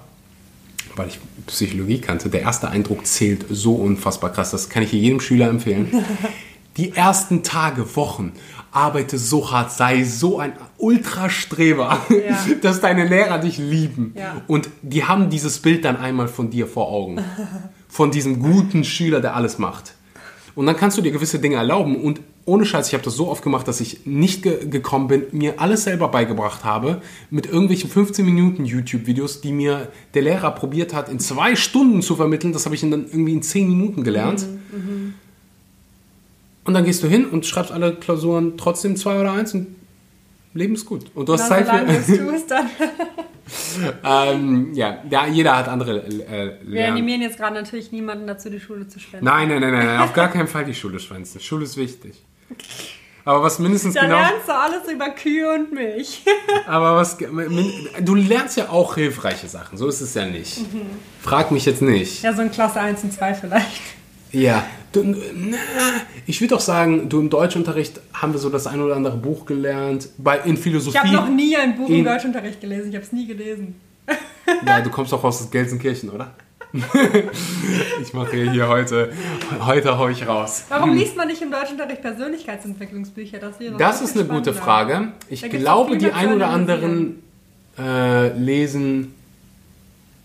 weil 0.95 1.07
ich 1.07 1.19
Psychologie 1.47 1.99
kannte, 1.99 2.29
der 2.29 2.41
erste 2.41 2.69
Eindruck 2.69 3.07
zählt 3.07 3.45
so 3.49 3.73
unfassbar 3.73 4.31
krass. 4.31 4.51
Das 4.51 4.69
kann 4.69 4.83
ich 4.83 4.91
jedem 4.91 5.19
Schüler 5.19 5.49
empfehlen. 5.49 6.05
die 6.77 6.91
ersten 6.91 7.41
Tage, 7.41 7.95
Wochen 7.95 8.33
arbeite 8.71 9.17
so 9.17 9.51
hart, 9.51 9.71
sei 9.71 10.03
so 10.03 10.39
ein 10.39 10.53
Ultrastreber, 10.77 12.01
ja. 12.09 12.39
dass 12.61 12.79
deine 12.81 13.05
Lehrer 13.05 13.37
dich 13.39 13.57
lieben. 13.57 14.13
Ja. 14.17 14.41
Und 14.47 14.69
die 14.81 15.03
haben 15.03 15.29
dieses 15.29 15.59
Bild 15.59 15.85
dann 15.85 15.97
einmal 15.97 16.27
von 16.27 16.49
dir 16.49 16.67
vor 16.67 16.89
Augen. 16.89 17.19
Von 17.91 18.09
diesem 18.09 18.39
guten 18.39 18.85
Schüler, 18.85 19.19
der 19.19 19.35
alles 19.35 19.57
macht. 19.57 19.95
Und 20.55 20.65
dann 20.65 20.77
kannst 20.77 20.97
du 20.97 21.01
dir 21.01 21.11
gewisse 21.11 21.39
Dinge 21.39 21.57
erlauben. 21.57 21.97
Und 21.97 22.21
ohne 22.45 22.65
Scheiß, 22.65 22.87
ich 22.87 22.93
habe 22.93 23.03
das 23.03 23.15
so 23.15 23.27
oft 23.29 23.43
gemacht, 23.43 23.67
dass 23.67 23.81
ich 23.81 24.05
nicht 24.05 24.43
ge 24.43 24.65
gekommen 24.67 25.07
bin, 25.07 25.25
mir 25.31 25.59
alles 25.59 25.83
selber 25.83 26.07
beigebracht 26.07 26.63
habe, 26.63 27.01
mit 27.29 27.45
irgendwelchen 27.45 27.89
15 27.89 28.25
Minuten 28.25 28.65
YouTube-Videos, 28.65 29.41
die 29.41 29.51
mir 29.51 29.89
der 30.13 30.21
Lehrer 30.21 30.51
probiert 30.51 30.93
hat, 30.93 31.09
in 31.09 31.19
zwei 31.19 31.55
Stunden 31.55 32.01
zu 32.01 32.15
vermitteln. 32.15 32.53
Das 32.53 32.65
habe 32.65 32.75
ich 32.75 32.81
dann 32.81 32.93
irgendwie 32.93 33.33
in 33.33 33.41
10 33.41 33.67
Minuten 33.67 34.03
gelernt. 34.03 34.45
Mhm, 34.71 34.77
mh. 34.77 35.13
Und 36.63 36.73
dann 36.73 36.85
gehst 36.85 37.03
du 37.03 37.07
hin 37.07 37.25
und 37.25 37.45
schreibst 37.45 37.71
alle 37.71 37.95
Klausuren 37.95 38.57
trotzdem 38.57 38.95
zwei 38.95 39.19
oder 39.19 39.33
eins 39.33 39.53
und 39.53 39.75
Leben 40.53 40.73
ist 40.73 40.85
gut. 40.85 41.05
Und 41.15 41.29
du 41.29 41.33
hast 41.33 41.47
Zeit 41.47 41.67
für. 41.67 42.17
Tust, 42.17 42.51
dann. 42.51 42.69
ähm, 44.03 44.73
ja, 44.73 45.01
ja, 45.09 45.25
jeder 45.27 45.57
hat 45.57 45.69
andere 45.69 46.03
äh, 46.05 46.57
Wir 46.63 46.87
animieren 46.89 47.21
jetzt 47.21 47.37
gerade 47.37 47.55
natürlich 47.55 47.91
niemanden 47.91 48.27
dazu, 48.27 48.49
die 48.49 48.59
Schule 48.59 48.87
zu 48.87 48.99
schwänzen. 48.99 49.25
Nein, 49.25 49.47
nein, 49.47 49.61
nein, 49.61 49.73
nein, 49.73 49.99
auf 50.01 50.13
gar 50.13 50.29
keinen 50.29 50.47
Fall 50.47 50.65
die 50.65 50.73
Schule 50.73 50.99
schwänzen. 50.99 51.39
Schule 51.39 51.63
ist 51.63 51.77
wichtig. 51.77 52.21
Aber 53.23 53.43
was 53.43 53.59
mindestens 53.59 53.93
da 53.93 54.01
genau. 54.01 54.15
Da 54.15 54.29
lernst 54.29 54.47
du 54.47 54.53
alles 54.53 54.91
über 54.91 55.09
Kühe 55.11 55.53
und 55.53 55.71
Milch. 55.71 56.23
aber 56.67 56.95
was. 56.95 57.17
Du 58.01 58.15
lernst 58.15 58.57
ja 58.57 58.69
auch 58.69 58.95
hilfreiche 58.95 59.47
Sachen, 59.47 59.77
so 59.77 59.87
ist 59.87 60.01
es 60.01 60.13
ja 60.15 60.25
nicht. 60.25 60.59
Mhm. 60.59 60.81
Frag 61.21 61.51
mich 61.51 61.65
jetzt 61.65 61.81
nicht. 61.81 62.23
Ja, 62.23 62.33
so 62.33 62.41
in 62.41 62.51
Klasse 62.51 62.79
1 62.79 63.03
und 63.03 63.13
2 63.13 63.35
vielleicht. 63.35 64.00
Ja, 64.31 64.65
du, 64.91 65.03
na, 65.03 65.57
ich 66.25 66.39
würde 66.41 66.55
auch 66.55 66.61
sagen, 66.61 67.09
du 67.09 67.19
im 67.19 67.29
Deutschunterricht 67.29 67.99
haben 68.13 68.33
wir 68.33 68.39
so 68.39 68.49
das 68.49 68.67
ein 68.67 68.81
oder 68.81 68.95
andere 68.95 69.17
Buch 69.17 69.45
gelernt. 69.45 70.09
Bei, 70.17 70.39
in 70.39 70.57
Philosophie. 70.57 70.97
Ich 70.97 71.03
habe 71.03 71.13
noch 71.13 71.29
nie 71.29 71.55
ein 71.57 71.75
Buch 71.75 71.89
in, 71.89 71.99
im 71.99 72.05
Deutschunterricht 72.05 72.61
gelesen, 72.61 72.89
ich 72.89 72.95
habe 72.95 73.05
es 73.05 73.11
nie 73.11 73.27
gelesen. 73.27 73.75
Ja, 74.65 74.81
du 74.81 74.89
kommst 74.89 75.13
doch 75.13 75.23
aus 75.23 75.49
Gelsenkirchen, 75.49 76.09
oder? 76.09 76.33
ich 78.01 78.13
mache 78.13 78.49
hier 78.49 78.67
heute, 78.67 79.11
heute 79.59 79.97
hau 79.97 80.07
ich 80.07 80.27
raus. 80.27 80.65
Warum 80.67 80.93
liest 80.93 81.15
man 81.15 81.27
nicht 81.27 81.41
im 81.41 81.51
Deutschunterricht 81.51 82.01
Persönlichkeitsentwicklungsbücher? 82.01 83.39
Das, 83.39 83.55
das 83.77 84.01
ist 84.01 84.17
eine 84.17 84.25
gute 84.25 84.53
Frage. 84.53 85.09
Ich 85.29 85.47
glaube, 85.49 85.97
die 85.97 86.11
ein 86.11 86.33
oder 86.33 86.47
anderen 86.47 87.21
äh, 87.77 88.29
lesen. 88.37 89.13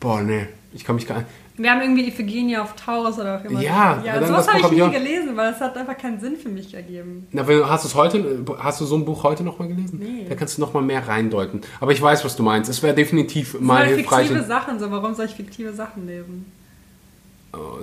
Boah, 0.01 0.23
ne, 0.23 0.49
ich 0.73 0.85
kann 0.85 0.97
mich 0.97 1.07
gar 1.07 1.19
nicht. 1.19 1.29
Wir 1.59 1.71
haben 1.71 1.81
irgendwie 1.81 2.07
Iphigenie 2.09 2.59
auf 2.59 2.75
Taurus 2.77 3.19
oder 3.19 3.39
auch 3.39 3.45
immer. 3.45 3.61
Ja, 3.61 4.03
ja 4.05 4.27
sowas 4.27 4.47
habe 4.47 4.59
ich 4.59 4.71
nie 4.71 4.91
gelesen, 4.91 5.37
weil 5.37 5.53
es 5.53 5.61
hat 5.61 5.77
einfach 5.77 5.97
keinen 5.97 6.21
Sinn 6.21 6.37
für 6.37 6.51
mich 6.51 6.75
ergeben. 6.75 7.27
Na, 7.33 7.47
hast 7.69 7.93
du 7.93 7.97
heute, 7.97 8.45
hast 8.59 8.81
du 8.81 8.85
so 8.85 8.97
ein 8.97 9.05
Buch 9.05 9.25
heute 9.25 9.43
nochmal 9.43 9.69
gelesen? 9.69 9.99
Nee. 10.03 10.27
Da 10.29 10.35
kannst 10.35 10.59
du 10.59 10.61
nochmal 10.61 10.83
mehr 10.83 11.07
reindeuten. 11.07 11.63
Aber 11.81 11.93
ich 11.93 12.03
weiß, 12.03 12.25
was 12.25 12.37
du 12.37 12.43
meinst. 12.43 12.69
Es 12.69 12.83
wäre 12.83 12.95
definitiv 12.95 13.53
das 13.53 13.61
mal 13.61 13.87
hilfreich. 13.87 14.29
fiktive 14.29 14.47
Sachen, 14.47 14.79
so 14.79 14.91
warum 14.91 15.15
soll 15.15 15.27
ich 15.27 15.35
fiktive 15.35 15.73
Sachen 15.73 16.07
lesen? 16.07 16.53
Oh, 17.55 17.79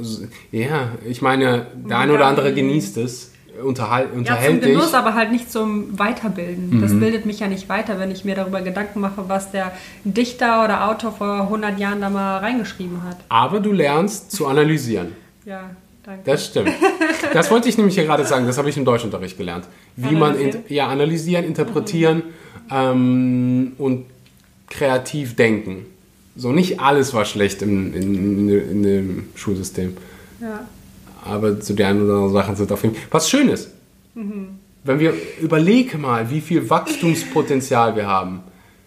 ja, 0.51 0.91
ich 1.05 1.21
meine, 1.21 1.67
der 1.73 1.97
eine 1.97 2.13
oder 2.13 2.27
andere 2.27 2.53
genießt 2.53 2.97
es 2.97 3.32
unterhal 3.61 4.07
unterhält 4.07 4.55
ja, 4.55 4.61
zum 4.61 4.69
Genuss, 4.71 4.87
dich. 4.87 4.95
aber 4.95 5.13
halt 5.13 5.31
nicht 5.31 5.51
zum 5.51 5.97
Weiterbilden. 5.97 6.77
Mhm. 6.77 6.81
Das 6.81 6.97
bildet 6.97 7.25
mich 7.25 7.39
ja 7.39 7.47
nicht 7.47 7.69
weiter, 7.69 7.99
wenn 7.99 8.11
ich 8.11 8.25
mir 8.25 8.35
darüber 8.35 8.61
Gedanken 8.61 8.99
mache, 8.99 9.25
was 9.27 9.51
der 9.51 9.71
Dichter 10.03 10.63
oder 10.63 10.89
Autor 10.89 11.11
vor 11.11 11.41
100 11.41 11.79
Jahren 11.79 12.01
da 12.01 12.09
mal 12.09 12.37
reingeschrieben 12.39 13.03
hat. 13.03 13.17
Aber 13.29 13.59
du 13.59 13.71
lernst 13.71 14.31
zu 14.31 14.47
analysieren. 14.47 15.13
ja, 15.45 15.69
danke. 16.03 16.21
Das 16.25 16.45
stimmt. 16.45 16.71
Das 17.33 17.51
wollte 17.51 17.69
ich 17.69 17.77
nämlich 17.77 17.95
hier 17.95 18.05
gerade 18.05 18.25
sagen, 18.25 18.47
das 18.47 18.57
habe 18.57 18.69
ich 18.69 18.77
im 18.77 18.85
Deutschunterricht 18.85 19.37
gelernt. 19.37 19.65
Wie 19.95 20.15
man 20.15 20.39
in, 20.39 20.57
ja, 20.69 20.87
analysieren, 20.87 21.45
interpretieren 21.45 22.17
mhm. 22.17 22.71
ähm, 22.71 23.71
und 23.77 24.05
kreativ 24.69 25.35
denken. 25.35 25.85
So, 26.35 26.51
nicht 26.51 26.79
alles 26.79 27.13
war 27.13 27.25
schlecht 27.25 27.61
im, 27.61 27.93
in, 27.93 28.15
in, 28.15 28.49
in 28.49 28.83
dem 28.83 29.29
Schulsystem. 29.35 29.95
Ja 30.41 30.61
aber 31.25 31.59
zu 31.59 31.73
der 31.73 31.89
einen 31.89 32.03
oder 32.03 32.13
anderen 32.13 32.33
Sachen 32.33 32.55
sind 32.55 32.71
auf 32.71 32.83
jeden 32.83 32.95
Fall 32.95 33.05
was 33.11 33.29
Schönes. 33.29 33.71
Mhm. 34.15 34.59
Wenn 34.83 34.99
wir 34.99 35.13
überlegen 35.41 36.01
mal, 36.01 36.29
wie 36.29 36.41
viel 36.41 36.69
Wachstumspotenzial 36.69 37.95
wir 37.95 38.07
haben. 38.07 38.41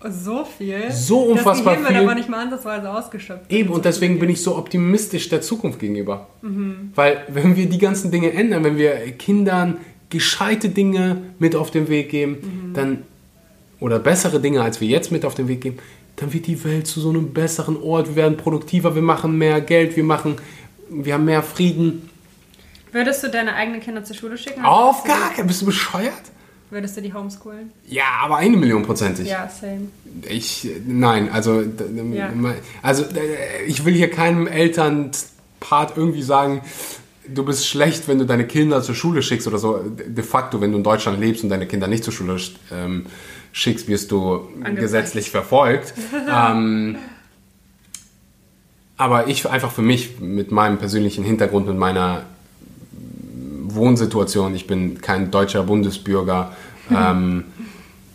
So 0.08 0.44
viel. 0.44 0.90
So 0.90 1.20
unfassbar 1.20 1.76
das 1.76 1.86
viel. 1.86 1.96
aber 1.96 2.14
nicht 2.14 2.28
mal 2.28 2.44
ansatzweise 2.44 2.92
ausgeschöpft. 2.92 3.50
Eben, 3.50 3.70
und 3.70 3.84
deswegen 3.84 4.18
bin 4.18 4.28
ich 4.28 4.42
so 4.42 4.56
optimistisch 4.56 5.28
der 5.28 5.40
Zukunft 5.40 5.80
gegenüber. 5.80 6.28
Mhm. 6.42 6.92
Weil, 6.94 7.24
wenn 7.28 7.56
wir 7.56 7.66
die 7.66 7.78
ganzen 7.78 8.10
Dinge 8.10 8.32
ändern, 8.32 8.62
wenn 8.62 8.76
wir 8.76 8.94
Kindern 9.12 9.78
gescheite 10.10 10.68
Dinge 10.68 11.22
mit 11.38 11.56
auf 11.56 11.70
den 11.70 11.88
Weg 11.88 12.10
geben, 12.10 12.32
mhm. 12.32 12.74
dann, 12.74 12.98
oder 13.80 13.98
bessere 13.98 14.38
Dinge, 14.38 14.62
als 14.62 14.80
wir 14.80 14.88
jetzt 14.88 15.10
mit 15.10 15.24
auf 15.24 15.34
den 15.34 15.48
Weg 15.48 15.62
geben, 15.62 15.78
dann 16.16 16.32
wird 16.32 16.46
die 16.46 16.62
Welt 16.64 16.86
zu 16.86 17.00
so 17.00 17.10
einem 17.10 17.32
besseren 17.32 17.76
Ort. 17.82 18.08
Wir 18.08 18.16
werden 18.16 18.36
produktiver, 18.36 18.94
wir 18.94 19.02
machen 19.02 19.36
mehr 19.38 19.60
Geld, 19.60 19.96
wir 19.96 20.04
machen, 20.04 20.36
wir 20.90 21.14
haben 21.14 21.24
mehr 21.24 21.42
Frieden. 21.42 22.08
Würdest 22.92 23.22
du 23.22 23.28
deine 23.28 23.54
eigenen 23.54 23.80
Kinder 23.80 24.04
zur 24.04 24.16
Schule 24.16 24.38
schicken? 24.38 24.64
Auf 24.64 25.04
gar 25.04 25.32
keinen 25.34 25.46
Bist 25.46 25.62
du 25.62 25.66
bescheuert? 25.66 26.12
Würdest 26.70 26.96
du 26.96 27.00
die 27.00 27.14
homeschoolen? 27.14 27.70
Ja, 27.86 28.04
aber 28.22 28.38
eine 28.38 28.56
Million 28.56 28.82
prozentig. 28.82 29.28
Ja, 29.28 29.48
same. 29.48 29.88
Ich, 30.28 30.68
nein, 30.84 31.30
also, 31.30 31.62
ja. 31.62 32.30
also 32.82 33.04
ich 33.66 33.84
will 33.84 33.94
hier 33.94 34.10
keinem 34.10 34.48
Elternpart 34.48 35.96
irgendwie 35.96 36.22
sagen, 36.22 36.62
du 37.28 37.44
bist 37.44 37.68
schlecht, 37.68 38.08
wenn 38.08 38.18
du 38.18 38.26
deine 38.26 38.46
Kinder 38.46 38.82
zur 38.82 38.96
Schule 38.96 39.22
schickst 39.22 39.46
oder 39.46 39.58
so. 39.58 39.78
De 39.78 40.24
facto, 40.24 40.60
wenn 40.60 40.72
du 40.72 40.78
in 40.78 40.84
Deutschland 40.84 41.20
lebst 41.20 41.44
und 41.44 41.50
deine 41.50 41.66
Kinder 41.66 41.86
nicht 41.86 42.02
zur 42.02 42.12
Schule 42.12 42.36
ähm, 42.72 43.06
schickst, 43.52 43.86
wirst 43.86 44.10
du 44.10 44.34
Angezeigt. 44.34 44.78
gesetzlich 44.78 45.30
verfolgt. 45.30 45.94
ähm, 46.28 46.96
aber 48.96 49.28
ich 49.28 49.48
einfach 49.48 49.70
für 49.70 49.82
mich 49.82 50.20
mit 50.20 50.50
meinem 50.50 50.78
persönlichen 50.78 51.22
Hintergrund 51.22 51.68
und 51.68 51.78
meiner 51.78 52.24
Wohnsituation, 53.76 54.54
ich 54.54 54.66
bin 54.66 55.00
kein 55.00 55.30
deutscher 55.30 55.62
Bundesbürger 55.62 56.56
ähm, 56.90 57.44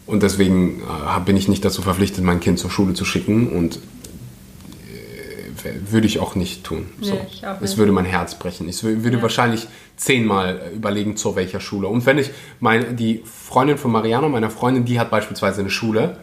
und 0.05 0.23
deswegen 0.23 0.81
äh, 0.81 1.19
bin 1.25 1.37
ich 1.37 1.47
nicht 1.47 1.63
dazu 1.63 1.81
verpflichtet, 1.81 2.23
mein 2.23 2.39
Kind 2.39 2.59
zur 2.59 2.69
Schule 2.69 2.93
zu 2.93 3.05
schicken 3.05 3.47
und 3.47 3.79
würde 5.89 6.07
ich 6.07 6.19
auch 6.19 6.35
nicht 6.35 6.63
tun. 6.63 6.87
So. 7.01 7.13
Nee, 7.13 7.19
ich 7.31 7.45
auch 7.45 7.59
nicht. 7.59 7.71
Es 7.71 7.77
würde 7.77 7.91
mein 7.91 8.05
Herz 8.05 8.35
brechen. 8.35 8.67
Ich 8.67 8.83
würde 8.83 9.17
ja. 9.17 9.21
wahrscheinlich 9.21 9.67
zehnmal 9.95 10.71
überlegen, 10.73 11.17
zu 11.17 11.35
welcher 11.35 11.59
Schule. 11.59 11.87
Und 11.87 12.05
wenn 12.05 12.17
ich, 12.17 12.31
meine, 12.59 12.93
die 12.93 13.21
Freundin 13.25 13.77
von 13.77 13.91
Mariano, 13.91 14.29
meiner 14.29 14.49
Freundin, 14.49 14.85
die 14.85 14.99
hat 14.99 15.11
beispielsweise 15.11 15.61
eine 15.61 15.69
Schule, 15.69 16.17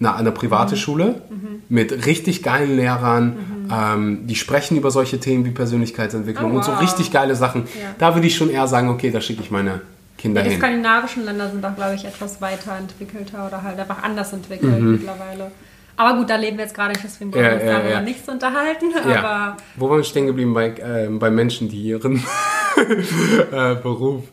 eine, 0.00 0.14
eine 0.14 0.32
private 0.32 0.74
mhm. 0.74 0.78
Schule 0.78 1.22
mhm. 1.30 1.62
mit 1.68 2.06
richtig 2.06 2.42
geilen 2.42 2.76
Lehrern, 2.76 3.26
mhm. 3.26 3.72
ähm, 3.72 4.26
die 4.26 4.34
sprechen 4.34 4.76
über 4.76 4.90
solche 4.90 5.20
Themen 5.20 5.44
wie 5.44 5.50
Persönlichkeitsentwicklung 5.50 6.52
oh, 6.52 6.56
wow. 6.56 6.68
und 6.68 6.74
so 6.74 6.80
richtig 6.80 7.10
geile 7.12 7.36
Sachen. 7.36 7.62
Ja. 7.80 7.94
Da 7.98 8.14
würde 8.14 8.26
ich 8.26 8.36
schon 8.36 8.50
eher 8.50 8.66
sagen, 8.66 8.88
okay, 8.88 9.10
da 9.10 9.20
schicke 9.20 9.42
ich 9.42 9.50
meine 9.50 9.80
Kinder 10.18 10.40
ja, 10.40 10.44
die 10.44 10.50
hin. 10.50 10.60
Die 10.60 10.66
skandinavischen 10.66 11.24
Länder 11.24 11.50
sind 11.50 11.62
doch, 11.62 11.74
glaube 11.74 11.94
ich, 11.94 12.04
etwas 12.04 12.40
weiterentwickelter 12.40 13.46
oder 13.46 13.62
halt 13.62 13.78
einfach 13.78 14.02
anders 14.02 14.32
entwickelt 14.32 14.80
mhm. 14.80 14.92
mittlerweile. 14.92 15.50
Aber 15.96 16.18
gut, 16.18 16.28
da 16.28 16.36
leben 16.36 16.56
wir 16.56 16.64
jetzt 16.64 16.74
gerade 16.74 16.90
nicht, 16.90 17.04
deswegen 17.04 17.32
wollen 17.32 17.44
wir 17.44 17.52
uns 17.52 17.62
ja, 17.62 17.72
darüber 17.72 17.90
ja. 17.90 18.00
nichts 18.00 18.28
unterhalten. 18.28 18.86
Aber 19.04 19.56
Wo 19.76 19.88
waren 19.88 19.98
wir 19.98 20.04
stehen 20.04 20.26
geblieben? 20.26 20.52
Bei, 20.52 20.68
äh, 20.70 21.08
bei 21.08 21.30
Menschen, 21.30 21.68
die 21.68 21.82
ihren 21.82 22.16
äh, 23.52 23.74
Beruf, 23.76 24.24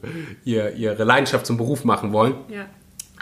ihr, 0.44 0.74
ihre 0.74 1.04
Leidenschaft 1.04 1.46
zum 1.46 1.58
Beruf 1.58 1.86
machen 1.86 2.14
wollen. 2.14 2.34
Ja. 2.50 2.66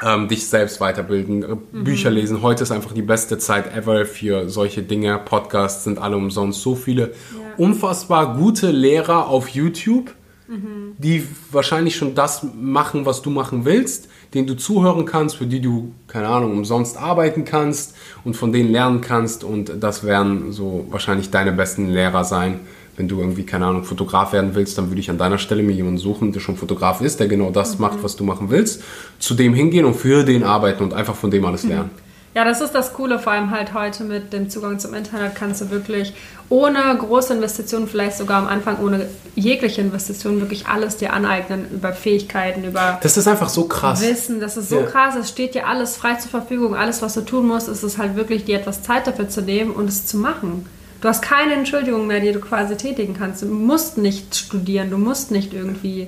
Ähm, 0.06 0.28
dich 0.28 0.48
selbst 0.48 0.80
weiterbilden, 0.80 1.44
äh, 1.44 1.48
mhm. 1.48 1.84
Bücher 1.84 2.10
lesen. 2.10 2.42
Heute 2.42 2.64
ist 2.64 2.72
einfach 2.72 2.94
die 2.94 3.02
beste 3.02 3.38
Zeit 3.38 3.76
ever 3.76 4.06
für 4.06 4.50
solche 4.50 4.82
Dinge. 4.82 5.20
Podcasts 5.24 5.84
sind 5.84 6.00
alle 6.00 6.16
umsonst. 6.16 6.62
So 6.62 6.76
viele 6.76 7.12
unfassbar 7.58 8.38
gute 8.38 8.72
Lehrer 8.72 9.28
auf 9.28 9.50
YouTube, 9.50 10.12
mhm. 10.48 10.96
die 10.98 11.28
wahrscheinlich 11.52 11.98
schon 11.98 12.16
das 12.16 12.46
machen, 12.56 13.06
was 13.06 13.22
du 13.22 13.30
machen 13.30 13.66
willst 13.66 14.10
denen 14.34 14.48
du 14.48 14.56
zuhören 14.56 15.06
kannst, 15.06 15.38
für 15.38 15.46
die 15.46 15.62
du, 15.62 15.94
keine 16.08 16.28
Ahnung, 16.28 16.52
umsonst 16.52 16.98
arbeiten 16.98 17.46
kannst 17.46 17.96
und 18.24 18.36
von 18.36 18.52
denen 18.52 18.72
lernen 18.72 19.02
kannst. 19.02 19.44
Und 19.44 19.72
das 19.82 20.04
werden 20.04 20.52
so 20.52 20.86
wahrscheinlich 20.90 21.32
deine 21.32 21.52
besten 21.52 21.90
Lehrer 21.90 22.24
sein. 22.24 22.60
Wenn 23.00 23.08
du 23.08 23.22
irgendwie, 23.22 23.46
keine 23.46 23.66
Ahnung, 23.66 23.86
Fotograf 23.86 24.34
werden 24.34 24.56
willst, 24.56 24.78
dann 24.78 24.90
würde 24.90 25.00
ich 25.00 25.10
an 25.10 25.18
deiner 25.18 25.38
Stelle 25.38 25.64
mir 25.64 25.72
jemanden 25.72 26.00
suchen, 26.00 26.34
der 26.34 26.42
schon 26.42 26.58
Fotograf 26.58 27.00
ist, 27.00 27.22
der 27.22 27.30
genau 27.30 27.50
das 27.50 27.76
mhm. 27.76 27.84
macht, 27.84 28.04
was 28.04 28.18
du 28.18 28.26
machen 28.26 28.50
willst, 28.50 28.84
zu 29.20 29.36
dem 29.36 29.54
hingehen 29.54 29.86
und 29.86 29.94
für 29.94 30.26
den 30.26 30.44
arbeiten 30.44 30.84
und 30.84 30.94
einfach 30.94 31.16
von 31.16 31.32
dem 31.32 31.46
alles 31.46 31.64
lernen. 31.64 31.92
Mhm. 31.96 32.10
Ja, 32.36 32.44
das 32.44 32.60
ist 32.60 32.76
das 32.76 32.92
Coole, 32.92 33.18
vor 33.18 33.32
allem 33.32 33.52
halt 33.52 33.74
heute 33.74 34.04
mit 34.04 34.34
dem 34.34 34.50
Zugang 34.50 34.80
zum 34.80 34.94
Internet 34.94 35.34
kannst 35.34 35.62
du 35.62 35.70
wirklich 35.70 36.14
ohne 36.50 36.80
große 36.98 37.34
Investitionen, 37.34 37.88
vielleicht 37.88 38.18
sogar 38.18 38.38
am 38.38 38.48
Anfang 38.48 38.80
ohne 38.84 39.08
jegliche 39.34 39.80
Investitionen, 39.80 40.42
wirklich 40.42 40.68
alles 40.68 40.98
dir 40.98 41.14
aneignen 41.14 41.68
über 41.72 41.94
Fähigkeiten, 41.94 42.66
über 42.66 43.00
Das 43.02 43.16
ist 43.16 43.30
einfach 43.30 43.48
so 43.48 43.64
krass. 43.64 44.02
Wissen, 44.02 44.42
das 44.42 44.58
ist 44.58 44.68
so 44.68 44.82
ja. 44.82 44.86
krass, 44.86 45.16
es 45.16 45.30
steht 45.30 45.56
dir 45.56 45.68
alles 45.68 45.96
frei 45.96 46.16
zur 46.16 46.32
Verfügung, 46.32 46.76
alles 46.76 47.02
was 47.02 47.14
du 47.14 47.22
tun 47.22 47.48
musst, 47.48 47.70
ist 47.70 47.84
es 47.84 47.98
halt 47.98 48.18
wirklich 48.18 48.44
dir 48.44 48.60
etwas 48.60 48.84
Zeit 48.84 49.08
dafür 49.08 49.30
zu 49.30 49.42
nehmen 49.42 49.72
und 49.72 49.88
es 49.88 50.06
zu 50.06 50.18
machen. 50.18 50.66
Du 51.02 51.08
hast 51.08 51.22
keine 51.22 51.54
Entschuldigung 51.54 52.08
mehr, 52.08 52.20
die 52.20 52.32
du 52.32 52.40
quasi 52.40 52.76
tätigen 52.76 53.16
kannst. 53.18 53.42
Du 53.42 53.48
musst 53.48 53.98
nicht 53.98 54.36
studieren, 54.36 54.90
du 54.90 54.98
musst 54.98 55.32
nicht 55.32 55.54
irgendwie 55.54 56.08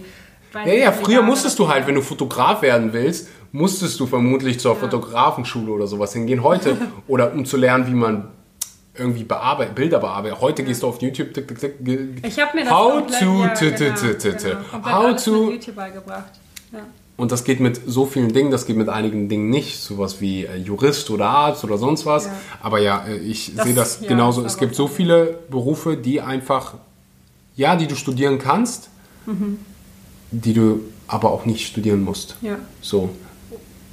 ja, 0.53 0.73
ja, 0.73 0.91
früher 0.91 1.21
musstest 1.21 1.57
du 1.59 1.69
halt, 1.69 1.87
wenn 1.87 1.95
du 1.95 2.01
Fotograf 2.01 2.61
werden 2.61 2.91
willst, 2.93 3.29
musstest 3.51 3.99
du 3.99 4.05
vermutlich 4.05 4.59
zur 4.59 4.73
ja. 4.73 4.79
Fotografenschule 4.79 5.71
oder 5.71 5.87
sowas 5.87 6.13
hingehen. 6.13 6.43
Heute, 6.43 6.77
oder 7.07 7.33
um 7.33 7.45
zu 7.45 7.57
lernen, 7.57 7.87
wie 7.87 7.93
man 7.93 8.27
irgendwie 8.93 9.23
bearbeitet, 9.23 9.75
Bilder 9.75 9.99
bearbeitet. 9.99 10.41
Heute 10.41 10.61
ja. 10.61 10.67
gehst 10.67 10.83
du 10.83 10.87
auf 10.87 11.01
YouTube. 11.01 11.33
Tick, 11.33 11.47
tick, 11.47 11.59
tick, 11.59 12.25
ich 12.25 12.39
habe 12.39 12.57
mir 12.57 12.65
das 12.65 12.73
how 12.73 13.07
to, 13.07 13.43
ja, 13.43 13.53
genau, 13.53 14.57
genau. 14.71 14.83
how 14.83 15.23
to, 15.23 15.51
YouTube 15.51 15.75
beigebracht. 15.75 16.31
Ja. 16.73 16.79
Und 17.21 17.31
das 17.31 17.43
geht 17.43 17.59
mit 17.59 17.79
so 17.85 18.07
vielen 18.07 18.33
Dingen, 18.33 18.49
das 18.49 18.65
geht 18.65 18.77
mit 18.77 18.89
einigen 18.89 19.29
Dingen 19.29 19.51
nicht, 19.51 19.79
sowas 19.79 20.21
wie 20.21 20.45
äh, 20.45 20.55
Jurist 20.55 21.07
oder 21.11 21.27
Arzt 21.27 21.63
oder 21.63 21.77
sonst 21.77 22.07
was. 22.07 22.25
Ja. 22.25 22.31
Aber 22.63 22.79
ja, 22.79 23.05
äh, 23.05 23.17
ich 23.17 23.51
sehe 23.55 23.75
das 23.75 24.01
genauso. 24.01 24.41
Das 24.41 24.53
es 24.53 24.57
gibt 24.57 24.73
so 24.73 24.87
viele 24.87 25.37
Berufe, 25.51 25.97
die 25.97 26.19
einfach, 26.19 26.73
ja, 27.55 27.75
die 27.75 27.85
du 27.85 27.93
studieren 27.93 28.39
kannst, 28.39 28.89
mhm. 29.27 29.59
die 30.31 30.53
du 30.53 30.79
aber 31.05 31.29
auch 31.29 31.45
nicht 31.45 31.67
studieren 31.67 32.03
musst. 32.03 32.37
Ja. 32.41 32.57
So. 32.81 33.11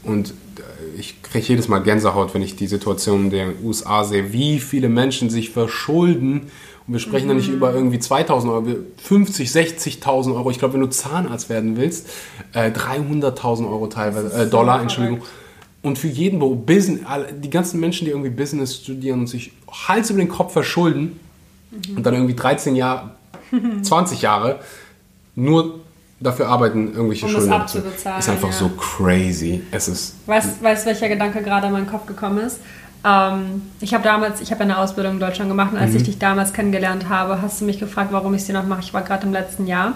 Und 0.03 0.31
äh, 0.31 0.99
ich 0.99 1.23
kriege 1.23 1.47
jedes 1.47 1.69
Mal 1.69 1.81
Gänsehaut, 1.81 2.35
wenn 2.35 2.43
ich 2.43 2.57
die 2.57 2.67
Situation 2.67 3.25
in 3.25 3.31
den 3.31 3.53
USA 3.65 4.05
sehe, 4.05 4.33
wie 4.33 4.61
viele 4.61 4.89
Menschen 4.89 5.31
sich 5.31 5.51
verschulden. 5.51 6.51
Und 6.87 6.95
wir 6.95 7.01
sprechen 7.01 7.27
mhm. 7.27 7.31
da 7.31 7.35
nicht 7.35 7.49
über 7.49 7.75
irgendwie 7.75 7.99
2000 7.99 8.53
Euro, 8.53 8.67
50, 8.97 9.49
60.000 9.49 10.35
Euro. 10.35 10.51
Ich 10.51 10.59
glaube, 10.59 10.75
wenn 10.75 10.81
du 10.81 10.89
Zahnarzt 10.89 11.49
werden 11.49 11.77
willst, 11.77 12.09
äh, 12.55 12.71
300.000 12.71 13.69
Euro 13.69 13.89
teilweise, 13.89 14.33
äh, 14.33 14.49
Dollar, 14.49 14.81
Entschuldigung. 14.81 15.23
Und 15.83 15.99
für 15.99 16.09
jeden 16.09 16.39
Business, 16.67 17.01
die 17.43 17.51
ganzen 17.51 17.79
Menschen, 17.79 18.05
die 18.05 18.11
irgendwie 18.11 18.31
Business 18.31 18.77
studieren 18.77 19.21
und 19.21 19.27
sich 19.29 19.53
Hals 19.71 20.11
über 20.11 20.19
den 20.19 20.29
Kopf 20.29 20.53
verschulden 20.53 21.21
mhm. 21.71 21.99
und 21.99 22.07
dann 22.07 22.15
irgendwie 22.15 22.35
13 22.35 22.75
Jahre, 22.75 23.13
20 23.83 24.23
Jahre 24.23 24.61
nur 25.35 25.81
dafür 26.21 26.49
arbeiten, 26.49 26.93
irgendwelche 26.93 27.27
um 27.27 27.33
Schulden 27.33 27.53
abzubezahlen. 27.53 28.19
Ist 28.19 28.29
einfach 28.29 28.49
ja. 28.49 28.55
so 28.55 28.69
crazy. 28.71 29.63
Es 29.71 29.89
ist. 29.89 30.15
Weißt 30.27 30.63
du, 30.63 30.87
welcher 30.87 31.09
Gedanke 31.09 31.43
gerade 31.43 31.69
in 31.69 31.73
meinen 31.73 31.87
Kopf 31.89 32.07
gekommen 32.07 32.39
ist? 32.39 32.61
Ähm, 33.05 33.63
ich 33.81 33.95
habe 33.95 34.03
damals, 34.05 34.41
ich 34.41 34.51
habe 34.51 34.63
eine 34.63 34.79
Ausbildung 34.79 35.15
in 35.15 35.21
Deutschland 35.21 35.51
gemacht 35.51 35.73
und 35.73 35.79
als 35.79 35.93
mhm. 35.93 35.99
ich 35.99 36.03
dich 36.05 36.19
damals 36.19 36.53
kennengelernt 36.53 37.09
habe, 37.09 37.41
hast 37.41 37.61
du 37.61 37.65
mich 37.65 37.79
gefragt, 37.79 38.13
warum 38.13 38.35
ich 38.35 38.45
sie 38.45 38.53
noch 38.53 38.67
mache. 38.67 38.81
Ich 38.81 38.93
war 38.93 39.03
gerade 39.03 39.27
im 39.27 39.33
letzten 39.33 39.67
Jahr. 39.67 39.95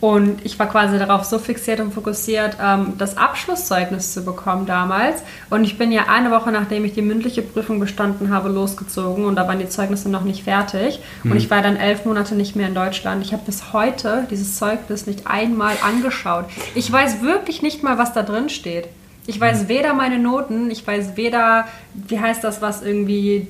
Und 0.00 0.44
ich 0.44 0.58
war 0.58 0.66
quasi 0.66 0.98
darauf 0.98 1.24
so 1.24 1.38
fixiert 1.38 1.78
und 1.78 1.92
fokussiert, 1.92 2.56
ähm, 2.62 2.94
das 2.96 3.18
Abschlusszeugnis 3.18 4.14
zu 4.14 4.24
bekommen 4.24 4.64
damals. 4.64 5.22
Und 5.50 5.64
ich 5.64 5.76
bin 5.76 5.92
ja 5.92 6.04
eine 6.08 6.30
Woche, 6.30 6.50
nachdem 6.50 6.84
ich 6.86 6.94
die 6.94 7.02
mündliche 7.02 7.42
Prüfung 7.42 7.80
bestanden 7.80 8.30
habe, 8.30 8.48
losgezogen 8.48 9.26
und 9.26 9.36
da 9.36 9.46
waren 9.46 9.58
die 9.58 9.68
Zeugnisse 9.68 10.08
noch 10.08 10.22
nicht 10.22 10.44
fertig. 10.44 11.00
Mhm. 11.22 11.32
Und 11.32 11.36
ich 11.36 11.50
war 11.50 11.60
dann 11.60 11.76
elf 11.76 12.06
Monate 12.06 12.34
nicht 12.34 12.56
mehr 12.56 12.68
in 12.68 12.74
Deutschland. 12.74 13.22
Ich 13.24 13.32
habe 13.32 13.42
bis 13.44 13.74
heute 13.74 14.26
dieses 14.30 14.56
Zeugnis 14.56 15.06
nicht 15.06 15.26
einmal 15.26 15.76
angeschaut. 15.84 16.46
Ich 16.74 16.90
weiß 16.90 17.20
wirklich 17.20 17.60
nicht 17.60 17.82
mal, 17.82 17.98
was 17.98 18.14
da 18.14 18.22
drin 18.22 18.48
steht. 18.48 18.88
Ich 19.26 19.38
weiß 19.38 19.68
weder 19.68 19.92
meine 19.92 20.18
Noten, 20.18 20.70
ich 20.70 20.84
weiß 20.86 21.16
weder, 21.16 21.66
wie 21.94 22.18
heißt 22.18 22.42
das, 22.42 22.62
was 22.62 22.82
irgendwie 22.82 23.46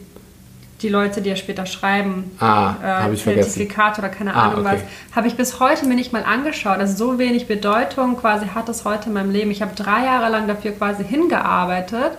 die 0.82 0.88
Leute 0.88 1.20
dir 1.22 1.36
später 1.36 1.66
schreiben, 1.66 2.30
ah, 2.40 3.06
äh, 3.08 3.14
Zertifikat 3.14 3.98
oder 3.98 4.08
keine 4.08 4.34
ah, 4.34 4.44
Ahnung 4.44 4.66
okay. 4.66 4.78
was, 5.08 5.16
habe 5.16 5.28
ich 5.28 5.36
bis 5.36 5.60
heute 5.60 5.86
mir 5.86 5.94
nicht 5.94 6.12
mal 6.12 6.24
angeschaut. 6.24 6.78
Also 6.78 6.96
so 6.96 7.18
wenig 7.18 7.46
Bedeutung 7.46 8.16
quasi 8.16 8.46
hat 8.54 8.68
es 8.68 8.84
heute 8.84 9.08
in 9.08 9.14
meinem 9.14 9.30
Leben. 9.30 9.50
Ich 9.50 9.62
habe 9.62 9.74
drei 9.74 10.04
Jahre 10.04 10.30
lang 10.30 10.48
dafür 10.48 10.72
quasi 10.72 11.04
hingearbeitet 11.04 12.12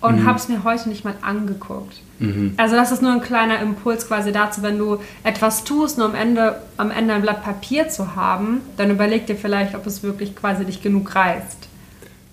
und 0.00 0.20
mhm. 0.20 0.26
habe 0.26 0.38
es 0.38 0.48
mir 0.48 0.64
heute 0.64 0.88
nicht 0.88 1.04
mal 1.04 1.14
angeguckt. 1.22 1.96
Mhm. 2.18 2.54
Also 2.56 2.76
das 2.76 2.92
ist 2.92 3.02
nur 3.02 3.12
ein 3.12 3.22
kleiner 3.22 3.60
Impuls 3.60 4.06
quasi 4.06 4.32
dazu, 4.32 4.62
wenn 4.62 4.78
du 4.78 4.98
etwas 5.22 5.64
tust, 5.64 5.98
nur 5.98 6.06
am 6.06 6.14
Ende, 6.14 6.60
am 6.76 6.90
Ende 6.90 7.14
ein 7.14 7.22
Blatt 7.22 7.42
Papier 7.42 7.88
zu 7.88 8.14
haben, 8.14 8.60
dann 8.76 8.90
überleg 8.90 9.26
dir 9.26 9.36
vielleicht, 9.36 9.74
ob 9.74 9.86
es 9.86 10.02
wirklich 10.02 10.36
quasi 10.36 10.64
dich 10.64 10.82
genug 10.82 11.14
reizt. 11.14 11.63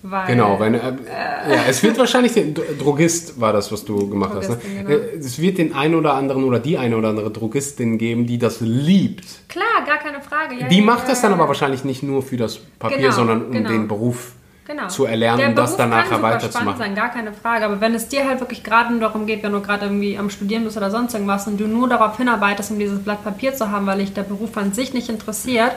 Weil, 0.04 0.28
genau, 0.28 0.60
wenn, 0.60 0.74
äh, 0.74 0.80
äh, 0.80 1.56
ja, 1.56 1.64
es 1.70 1.84
wird 1.84 1.97
wahrscheinlich 1.99 2.34
den 2.34 2.56
Drogist 2.56 3.39
war 3.39 3.54
das, 3.54 3.72
was 3.72 3.86
du 3.86 4.10
gemacht 4.10 4.34
hast. 4.36 4.49
Ne? 4.49 4.58
Genau. 4.58 4.89
Äh, 4.89 5.18
es 5.20 5.39
wird 5.39 5.60
den 5.60 5.76
einen 5.76 5.93
oder 5.93 6.16
anderen 6.16 6.43
oder 6.43 6.60
die 6.60 6.78
eine 6.80 6.97
oder 6.97 7.10
andere 7.10 7.30
Drogistin 7.30 7.99
geben, 7.99 8.26
die 8.26 8.39
das 8.39 8.62
liebt. 8.62 9.47
Klar, 9.47 9.86
gar 9.86 9.99
keine 9.99 10.22
Frage. 10.22 10.56
Ja, 10.60 10.68
die 10.68 10.80
ja, 10.80 10.84
macht 10.84 11.08
das 11.08 11.22
dann 11.22 11.34
aber 11.34 11.47
wahrscheinlich 11.47 11.84
nicht 11.84 12.02
nur 12.02 12.24
für 12.24 12.38
das 12.38 12.58
Papier, 12.80 12.97
genau, 12.97 13.12
sondern 13.12 13.45
um 13.45 13.52
genau. 13.52 13.70
den 13.70 13.88
Beruf 13.88 14.34
genau. 14.66 14.88
zu 14.88 15.06
erlernen 15.06 15.49
und 15.49 15.56
das 15.56 15.78
dann 15.78 15.91
nachher 15.91 16.22
weiterzumachen. 16.22 16.80
sein, 16.80 16.95
gar 16.95 17.10
keine 17.10 17.32
Frage. 17.34 17.66
Aber 17.66 17.80
wenn 17.80 17.93
es 17.93 18.08
dir 18.08 18.28
halt 18.28 18.39
wirklich 18.39 18.64
gerade 18.64 18.97
darum 18.99 19.28
geht, 19.28 19.43
wenn 19.43 19.52
du 19.52 19.62
gerade 19.62 19.86
irgendwie 19.86 20.18
am 20.18 20.32
Studieren 20.32 20.64
bist 20.64 20.78
oder 20.78 20.89
sonst 20.89 21.14
irgendwas 21.14 21.45
und 21.45 21.60
du 21.60 21.68
nur 21.68 21.88
darauf 21.88 22.18
hinarbeitest, 22.18 22.72
um 22.72 22.80
dieses 22.80 23.04
Blatt 23.04 23.24
Papier 23.24 23.54
zu 23.54 23.70
haben, 23.70 23.86
weil 23.86 23.99
dich 23.99 24.14
der 24.14 24.24
Beruf 24.24 24.58
an 24.58 24.74
sich 24.74 24.95
nicht 24.95 25.10
interessiert, 25.10 25.74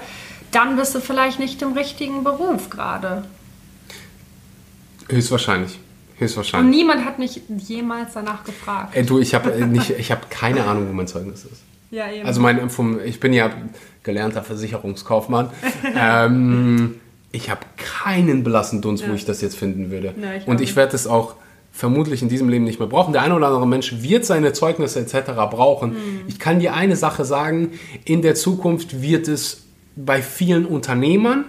dann 0.50 0.76
bist 0.76 0.94
du 0.94 1.00
vielleicht 1.00 1.38
nicht 1.38 1.60
im 1.60 1.72
richtigen 1.72 2.24
Beruf 2.24 2.70
gerade. 2.70 3.24
Höchstwahrscheinlich. 5.08 5.78
Höchstwahrscheinlich. 6.18 6.72
Und 6.72 6.76
niemand 6.76 7.04
hat 7.04 7.18
mich 7.18 7.40
jemals 7.58 8.14
danach 8.14 8.44
gefragt. 8.44 8.94
Ey, 8.94 9.04
du, 9.04 9.18
ich 9.18 9.34
habe 9.34 9.52
äh, 9.52 10.02
hab 10.10 10.30
keine 10.30 10.64
Ahnung, 10.64 10.88
wo 10.88 10.92
mein 10.92 11.06
Zeugnis 11.06 11.44
ist. 11.44 11.62
Ja, 11.90 12.10
eben. 12.10 12.26
Also 12.26 12.40
mein, 12.40 12.70
vom, 12.70 12.98
ich 13.04 13.20
bin 13.20 13.32
ja 13.32 13.50
gelernter 14.02 14.42
Versicherungskaufmann. 14.42 15.50
ähm, 15.96 16.96
ich 17.32 17.50
habe 17.50 17.60
keinen 17.76 18.44
blassen 18.44 18.80
Dunst, 18.80 19.02
ja. 19.02 19.10
wo 19.10 19.14
ich 19.14 19.24
das 19.24 19.40
jetzt 19.40 19.56
finden 19.56 19.90
würde. 19.90 20.14
Ja, 20.20 20.34
ich 20.34 20.46
und 20.46 20.60
ich 20.60 20.76
werde 20.76 20.94
es 20.94 21.06
auch 21.06 21.34
vermutlich 21.72 22.22
in 22.22 22.28
diesem 22.28 22.48
Leben 22.48 22.64
nicht 22.64 22.78
mehr 22.78 22.88
brauchen. 22.88 23.12
Der 23.12 23.22
eine 23.22 23.34
oder 23.34 23.48
andere 23.48 23.66
Mensch 23.66 24.02
wird 24.02 24.24
seine 24.24 24.52
Zeugnisse 24.52 25.00
etc. 25.00 25.32
brauchen. 25.50 25.90
Mhm. 25.90 26.20
Ich 26.28 26.38
kann 26.38 26.60
dir 26.60 26.74
eine 26.74 26.94
Sache 26.94 27.24
sagen, 27.24 27.72
in 28.04 28.22
der 28.22 28.36
Zukunft 28.36 29.02
wird 29.02 29.26
es 29.26 29.64
bei 29.96 30.22
vielen 30.22 30.66
Unternehmern, 30.66 31.44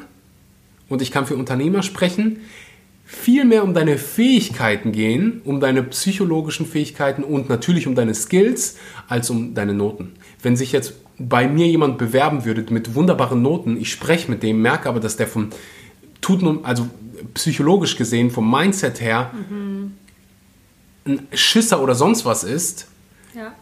und 0.89 1.01
ich 1.01 1.11
kann 1.11 1.25
für 1.25 1.35
Unternehmer 1.35 1.81
sprechen, 1.83 2.41
viel 3.05 3.45
mehr 3.45 3.63
um 3.63 3.73
deine 3.73 3.97
Fähigkeiten 3.97 4.91
gehen, 4.91 5.41
um 5.45 5.59
deine 5.59 5.83
psychologischen 5.83 6.65
Fähigkeiten 6.65 7.23
und 7.23 7.49
natürlich 7.49 7.87
um 7.87 7.95
deine 7.95 8.15
Skills, 8.15 8.77
als 9.07 9.29
um 9.29 9.53
deine 9.53 9.73
Noten. 9.73 10.13
Wenn 10.41 10.55
sich 10.55 10.71
jetzt 10.71 10.95
bei 11.17 11.47
mir 11.47 11.67
jemand 11.67 11.97
bewerben 11.97 12.45
würde 12.45 12.65
mit 12.73 12.95
wunderbaren 12.95 13.41
Noten, 13.41 13.77
ich 13.77 13.91
spreche 13.91 14.29
mit 14.29 14.43
dem, 14.43 14.61
merke 14.61 14.89
aber, 14.89 14.99
dass 14.99 15.17
der 15.17 15.27
vom 15.27 15.49
tut 16.19 16.41
nun, 16.41 16.65
also 16.65 16.87
psychologisch 17.35 17.95
gesehen, 17.95 18.31
vom 18.31 18.49
Mindset 18.49 18.99
her, 18.99 19.31
mhm. 19.49 19.93
ein 21.05 21.27
Schisser 21.33 21.81
oder 21.81 21.93
sonst 21.93 22.25
was 22.25 22.43
ist, 22.43 22.87
ja. 23.35 23.53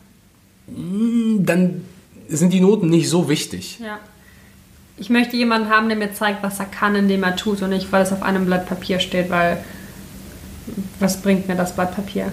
Dann 0.67 1.83
sind 2.29 2.53
die 2.53 2.61
Noten 2.61 2.89
nicht 2.89 3.09
so 3.09 3.27
wichtig. 3.27 3.79
Ja. 3.79 3.99
Ich 4.97 5.09
möchte 5.09 5.35
jemanden 5.35 5.69
haben, 5.69 5.87
der 5.89 5.97
mir 5.97 6.13
zeigt, 6.13 6.43
was 6.43 6.59
er 6.59 6.65
kann, 6.65 6.95
indem 6.95 7.23
er 7.23 7.35
tut 7.35 7.61
und 7.61 7.71
nicht, 7.71 7.91
weil 7.91 8.03
es 8.03 8.11
auf 8.11 8.21
einem 8.21 8.45
Blatt 8.45 8.67
Papier 8.67 8.99
steht, 8.99 9.29
weil 9.29 9.57
was 10.99 11.21
bringt 11.21 11.47
mir 11.47 11.55
das 11.55 11.75
Blatt 11.75 11.95
Papier? 11.95 12.31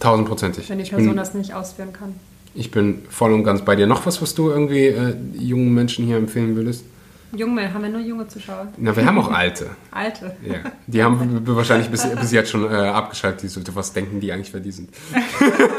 Tausendprozentig. 0.00 0.68
Wenn 0.68 0.78
die 0.78 0.84
Person 0.84 1.08
bin, 1.08 1.16
das 1.16 1.34
nicht 1.34 1.54
ausführen 1.54 1.92
kann. 1.92 2.14
Ich 2.54 2.70
bin 2.70 3.02
voll 3.08 3.32
und 3.32 3.44
ganz 3.44 3.64
bei 3.64 3.76
dir. 3.76 3.86
Noch 3.86 4.06
was, 4.06 4.20
was 4.20 4.34
du 4.34 4.50
irgendwie 4.50 4.86
äh, 4.86 5.14
jungen 5.34 5.72
Menschen 5.72 6.06
hier 6.06 6.16
empfehlen 6.16 6.56
würdest? 6.56 6.84
Junge, 7.32 7.72
haben 7.72 7.82
wir 7.82 7.90
nur 7.90 8.00
junge 8.00 8.26
Zuschauer? 8.26 8.68
Na, 8.76 8.96
wir 8.96 9.06
haben 9.06 9.18
auch 9.18 9.30
alte. 9.30 9.70
alte? 9.90 10.36
Ja. 10.44 10.58
Die 10.86 11.02
haben 11.02 11.46
wahrscheinlich 11.46 11.88
bis, 11.88 12.08
bis 12.08 12.32
jetzt 12.32 12.50
schon 12.50 12.64
äh, 12.64 12.74
abgeschaltet. 12.74 13.42
Die 13.42 13.48
sollte, 13.48 13.74
was 13.76 13.92
denken 13.92 14.20
die 14.20 14.32
eigentlich, 14.32 14.52
wer 14.52 14.60
die 14.60 14.72
sind? 14.72 14.90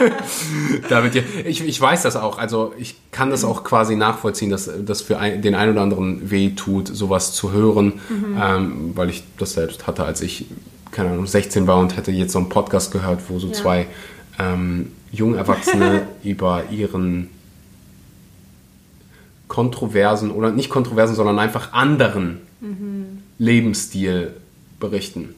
David, 0.90 1.24
ich, 1.46 1.66
ich 1.66 1.82
weiß 1.82 2.04
das 2.04 2.16
auch. 2.16 2.38
Also 2.38 2.74
ich 2.78 2.96
kann 3.12 3.30
das 3.30 3.44
auch 3.44 3.64
quasi 3.64 3.96
nachvollziehen, 3.96 4.50
dass 4.50 4.70
das 4.86 5.02
für 5.02 5.18
ein, 5.18 5.42
den 5.42 5.56
einen 5.56 5.74
oder 5.74 5.82
anderen 5.82 6.32
weh 6.32 6.52
tut, 6.52 6.88
sowas 6.88 7.34
zu 7.34 7.52
hören, 7.52 8.00
mhm. 8.10 8.42
ähm, 8.42 8.92
weil 8.96 9.10
ich 9.10 9.24
das 9.38 9.54
selbst 9.54 9.88
hatte, 9.88 10.06
als 10.06 10.22
ich, 10.22 10.46
keine 10.92 11.10
Ahnung, 11.10 11.28
16 11.28 11.68
war 11.68 11.80
und 11.80 11.98
hätte 11.98 12.12
jetzt 12.12 12.32
so 12.32 12.40
einen 12.40 12.50
Podcast 12.50 12.92
gehört, 12.92 13.20
wo 13.28 13.40
so 13.40 13.48
ja. 13.48 13.54
zwei 13.54 13.88
ähm, 14.40 14.94
junge 15.12 15.38
Erwachsene 15.38 16.08
über 16.24 16.64
ihren 16.72 17.30
kontroversen 19.52 20.32
oder 20.32 20.50
nicht 20.50 20.70
kontroversen, 20.70 21.14
sondern 21.14 21.38
einfach 21.38 21.74
anderen 21.74 22.38
mhm. 22.62 23.20
Lebensstil 23.38 24.34
berichten. 24.80 25.36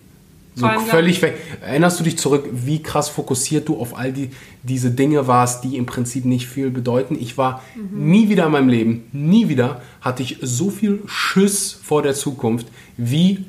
So 0.54 0.68
völlig 0.86 1.20
weg. 1.24 1.36
Erinnerst 1.62 2.00
du 2.00 2.04
dich 2.04 2.20
zurück, 2.20 2.48
wie 2.52 2.84
krass 2.84 3.10
fokussiert 3.10 3.68
du 3.68 3.80
auf 3.80 3.98
all 3.98 4.14
die, 4.14 4.30
diese 4.62 4.92
Dinge 4.92 5.26
warst, 5.26 5.64
die 5.64 5.78
im 5.78 5.88
Prinzip 5.88 6.26
nicht 6.26 6.46
viel 6.46 6.70
bedeuten? 6.70 7.18
Ich 7.20 7.40
war 7.40 7.64
mhm. 7.76 8.12
nie 8.12 8.30
wieder 8.30 8.46
in 8.46 8.52
meinem 8.52 8.70
Leben, 8.70 9.06
nie 9.14 9.50
wieder 9.50 9.82
hatte 10.00 10.22
ich 10.22 10.38
so 10.44 10.70
viel 10.70 11.02
Schiss 11.08 11.74
vor 11.74 12.04
der 12.04 12.14
Zukunft, 12.14 12.68
wie 12.98 13.46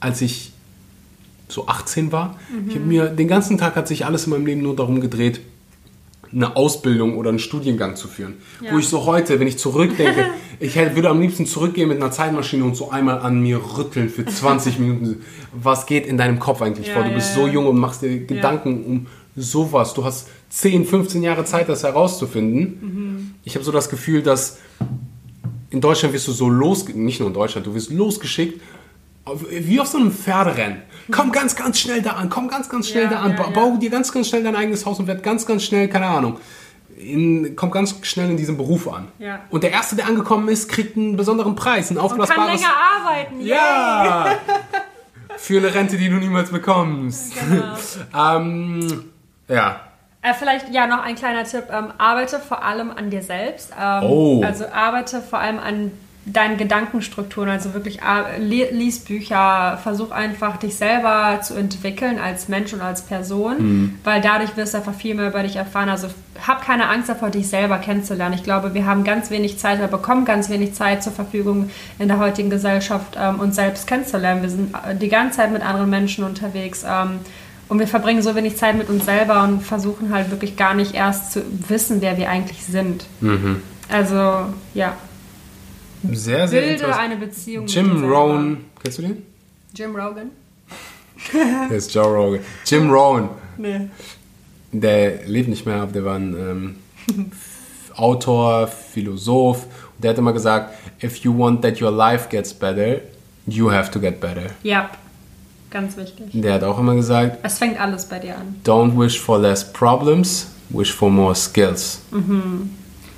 als 0.00 0.20
ich 0.20 0.50
so 1.46 1.68
18 1.68 2.10
war. 2.10 2.40
Mhm. 2.50 2.70
Ich 2.70 2.80
mir 2.80 3.06
den 3.06 3.28
ganzen 3.28 3.56
Tag 3.56 3.76
hat 3.76 3.86
sich 3.86 4.04
alles 4.04 4.24
in 4.24 4.30
meinem 4.30 4.46
Leben 4.46 4.62
nur 4.62 4.74
darum 4.74 5.00
gedreht, 5.00 5.40
eine 6.32 6.56
Ausbildung 6.56 7.16
oder 7.16 7.30
einen 7.30 7.38
Studiengang 7.38 7.96
zu 7.96 8.08
führen. 8.08 8.34
Ja. 8.60 8.72
Wo 8.72 8.78
ich 8.78 8.88
so 8.88 9.06
heute, 9.06 9.40
wenn 9.40 9.46
ich 9.46 9.58
zurückdenke, 9.58 10.26
ich 10.60 10.76
hätte, 10.76 10.94
würde 10.94 11.08
am 11.08 11.20
liebsten 11.20 11.46
zurückgehen 11.46 11.88
mit 11.88 11.98
einer 11.98 12.10
Zeitmaschine 12.10 12.64
und 12.64 12.76
so 12.76 12.90
einmal 12.90 13.20
an 13.20 13.40
mir 13.40 13.60
rütteln 13.76 14.08
für 14.08 14.26
20 14.26 14.78
Minuten. 14.78 15.24
Was 15.52 15.86
geht 15.86 16.06
in 16.06 16.18
deinem 16.18 16.38
Kopf 16.38 16.62
eigentlich 16.62 16.88
ja, 16.88 16.94
vor? 16.94 17.04
Du 17.04 17.10
bist 17.10 17.34
so 17.34 17.46
jung 17.46 17.66
und 17.66 17.78
machst 17.78 18.02
dir 18.02 18.20
Gedanken 18.20 18.84
um 18.84 19.06
sowas. 19.36 19.94
Du 19.94 20.04
hast 20.04 20.28
10, 20.50 20.84
15 20.84 21.22
Jahre 21.22 21.44
Zeit, 21.44 21.68
das 21.68 21.82
herauszufinden. 21.84 22.60
Mhm. 22.80 23.34
Ich 23.44 23.54
habe 23.54 23.64
so 23.64 23.72
das 23.72 23.88
Gefühl, 23.88 24.22
dass 24.22 24.58
in 25.70 25.80
Deutschland 25.80 26.14
wirst 26.14 26.28
du 26.28 26.32
so 26.32 26.48
los, 26.48 26.88
nicht 26.88 27.20
nur 27.20 27.28
in 27.28 27.34
Deutschland, 27.34 27.66
du 27.66 27.74
wirst 27.74 27.90
losgeschickt 27.90 28.60
wie 29.50 29.80
auf 29.80 29.88
so 29.88 29.98
einem 29.98 30.12
Pferderennen. 30.12 30.82
Komm 31.10 31.32
ganz, 31.32 31.56
ganz 31.56 31.78
schnell 31.78 32.02
da 32.02 32.12
an, 32.12 32.28
komm 32.28 32.48
ganz, 32.48 32.68
ganz 32.68 32.88
schnell 32.88 33.04
ja, 33.04 33.10
da 33.10 33.20
an, 33.20 33.36
ja, 33.36 33.48
bau 33.50 33.70
ja. 33.70 33.76
dir 33.76 33.90
ganz, 33.90 34.12
ganz 34.12 34.28
schnell 34.28 34.42
dein 34.42 34.56
eigenes 34.56 34.84
Haus 34.84 34.98
und 34.98 35.06
werd 35.06 35.22
ganz, 35.22 35.46
ganz 35.46 35.64
schnell, 35.64 35.88
keine 35.88 36.06
Ahnung, 36.06 36.38
in, 36.98 37.56
komm 37.56 37.70
ganz 37.70 37.94
schnell 38.02 38.30
in 38.30 38.36
diesem 38.36 38.56
Beruf 38.56 38.88
an. 38.88 39.08
Und 39.50 39.62
der 39.62 39.70
Erste, 39.70 39.96
der 39.96 40.06
angekommen 40.06 40.48
ist, 40.48 40.68
kriegt 40.68 40.96
einen 40.96 41.16
besonderen 41.16 41.54
Preis, 41.54 41.90
ein 41.90 41.98
aufblasbares... 41.98 42.40
Und 42.40 42.46
kann 42.46 42.56
länger 42.56 42.74
arbeiten. 42.96 43.40
Ja! 43.40 44.38
Für 45.36 45.58
eine 45.58 45.72
Rente, 45.72 45.96
die 45.96 46.08
du 46.08 46.16
niemals 46.16 46.50
bekommst. 46.50 47.34
Genau. 47.38 47.76
ähm, 48.36 49.04
ja. 49.46 49.80
Äh, 50.20 50.34
vielleicht 50.34 50.70
ja 50.70 50.86
noch 50.86 51.02
ein 51.02 51.14
kleiner 51.14 51.44
Tipp. 51.44 51.64
Ähm, 51.70 51.92
arbeite 51.96 52.40
vor 52.40 52.64
allem 52.64 52.90
an 52.90 53.08
dir 53.10 53.22
selbst. 53.22 53.72
Ähm, 53.80 54.02
oh. 54.02 54.42
Also 54.42 54.66
arbeite 54.66 55.22
vor 55.22 55.38
allem 55.38 55.58
an 55.60 55.92
deinen 56.32 56.56
Gedankenstrukturen, 56.56 57.48
also 57.48 57.74
wirklich 57.74 58.00
äh, 58.02 58.38
lies 58.38 59.00
Bücher, 59.00 59.78
versuch 59.82 60.10
einfach 60.10 60.56
dich 60.56 60.76
selber 60.76 61.40
zu 61.42 61.54
entwickeln 61.54 62.18
als 62.18 62.48
Mensch 62.48 62.72
und 62.72 62.80
als 62.80 63.02
Person, 63.02 63.56
mhm. 63.58 63.98
weil 64.04 64.20
dadurch 64.20 64.56
wirst 64.56 64.74
du 64.74 64.78
einfach 64.78 64.94
viel 64.94 65.14
mehr 65.14 65.28
über 65.28 65.42
dich 65.42 65.56
erfahren. 65.56 65.88
Also 65.88 66.08
hab 66.46 66.64
keine 66.64 66.88
Angst 66.88 67.08
davor, 67.08 67.30
dich 67.30 67.48
selber 67.48 67.78
kennenzulernen. 67.78 68.34
Ich 68.34 68.44
glaube, 68.44 68.74
wir 68.74 68.86
haben 68.86 69.04
ganz 69.04 69.30
wenig 69.30 69.58
Zeit 69.58 69.78
oder 69.78 69.88
bekommen 69.88 70.24
ganz 70.24 70.48
wenig 70.50 70.74
Zeit 70.74 71.02
zur 71.02 71.12
Verfügung 71.12 71.70
in 71.98 72.08
der 72.08 72.18
heutigen 72.18 72.50
Gesellschaft, 72.50 73.16
ähm, 73.18 73.40
uns 73.40 73.56
selbst 73.56 73.86
kennenzulernen. 73.86 74.42
Wir 74.42 74.50
sind 74.50 74.74
äh, 74.74 74.94
die 74.94 75.08
ganze 75.08 75.38
Zeit 75.38 75.52
mit 75.52 75.62
anderen 75.62 75.90
Menschen 75.90 76.24
unterwegs. 76.24 76.84
Ähm, 76.88 77.20
und 77.68 77.78
wir 77.78 77.86
verbringen 77.86 78.22
so 78.22 78.34
wenig 78.34 78.56
Zeit 78.56 78.76
mit 78.76 78.88
uns 78.88 79.04
selber 79.04 79.44
und 79.44 79.60
versuchen 79.60 80.12
halt 80.12 80.30
wirklich 80.30 80.56
gar 80.56 80.74
nicht 80.74 80.94
erst 80.94 81.32
zu 81.32 81.42
wissen, 81.68 82.00
wer 82.00 82.16
wir 82.16 82.30
eigentlich 82.30 82.64
sind. 82.64 83.04
Mhm. 83.20 83.62
Also, 83.90 84.46
ja. 84.74 84.94
Sehr, 86.12 86.46
sehr 86.48 86.62
Bilde 86.62 86.96
eine 86.96 87.16
Beziehung 87.16 87.66
Jim 87.66 88.04
Rohn, 88.04 88.64
kennst 88.82 88.98
du 88.98 89.02
den? 89.02 89.22
Jim 89.74 89.94
Rogan? 89.94 90.30
der 91.70 91.76
ist 91.76 91.92
Joe 91.94 92.06
Rogan. 92.06 92.40
Jim 92.64 92.90
Rohn. 92.90 93.28
Nee. 93.56 93.88
Der 94.72 95.26
lebt 95.26 95.48
nicht 95.48 95.66
mehr, 95.66 95.82
aber 95.82 95.92
der 95.92 96.04
war 96.04 96.16
ein 96.16 96.34
ähm, 97.08 97.32
Autor, 97.94 98.68
Philosoph. 98.68 99.64
Und 99.64 100.04
der 100.04 100.10
hat 100.10 100.18
immer 100.18 100.32
gesagt, 100.32 100.74
if 101.02 101.16
you 101.18 101.36
want 101.36 101.62
that 101.62 101.80
your 101.80 101.90
life 101.90 102.28
gets 102.28 102.54
better, 102.54 103.00
you 103.46 103.70
have 103.70 103.90
to 103.90 103.98
get 103.98 104.20
better. 104.20 104.50
Ja, 104.62 104.90
ganz 105.70 105.96
wichtig. 105.96 106.26
Der 106.32 106.54
hat 106.54 106.62
auch 106.62 106.78
immer 106.78 106.94
gesagt, 106.94 107.38
es 107.42 107.58
fängt 107.58 107.80
alles 107.80 108.04
bei 108.04 108.18
dir 108.18 108.36
an. 108.36 108.60
Don't 108.64 108.98
wish 108.98 109.18
for 109.18 109.38
less 109.40 109.64
problems, 109.72 110.48
wish 110.68 110.92
for 110.92 111.10
more 111.10 111.34
skills. 111.34 112.00
Mhm. 112.10 112.70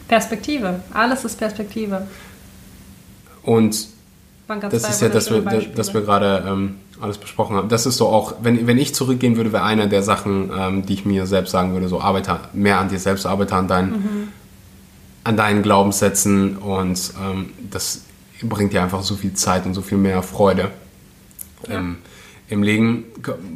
Perspektive, 0.08 0.80
alles 0.92 1.24
ist 1.24 1.38
Perspektive. 1.38 2.06
Und 3.42 3.88
das 4.70 4.88
ist 4.88 5.00
ja, 5.02 5.08
dass 5.08 5.30
wir, 5.30 5.42
dass 5.42 5.94
wir 5.94 6.00
gerade 6.00 6.44
ähm, 6.46 6.76
alles 7.00 7.18
besprochen 7.18 7.56
haben. 7.56 7.68
Das 7.68 7.86
ist 7.86 7.96
so 7.96 8.08
auch, 8.08 8.34
wenn, 8.42 8.66
wenn 8.66 8.78
ich 8.78 8.94
zurückgehen 8.94 9.36
würde, 9.36 9.52
wäre 9.52 9.62
eine 9.62 9.88
der 9.88 10.02
Sachen, 10.02 10.50
ähm, 10.56 10.86
die 10.86 10.94
ich 10.94 11.04
mir 11.04 11.26
selbst 11.26 11.50
sagen 11.50 11.72
würde, 11.72 11.88
so 11.88 12.00
arbeite 12.00 12.40
mehr 12.52 12.78
an 12.78 12.88
dir 12.88 12.98
selbst, 12.98 13.26
arbeite 13.26 13.54
an 13.54 13.68
deinen, 13.68 13.90
mhm. 13.90 14.28
an 15.24 15.36
deinen 15.36 15.62
Glaubenssätzen 15.62 16.56
und 16.56 17.12
ähm, 17.22 17.50
das 17.70 18.02
bringt 18.42 18.72
dir 18.72 18.82
einfach 18.82 19.02
so 19.02 19.16
viel 19.16 19.34
Zeit 19.34 19.66
und 19.66 19.74
so 19.74 19.82
viel 19.82 19.98
mehr 19.98 20.22
Freude 20.22 20.70
ja. 21.68 21.78
im, 21.78 21.98
im 22.48 22.62
Leben. 22.62 23.04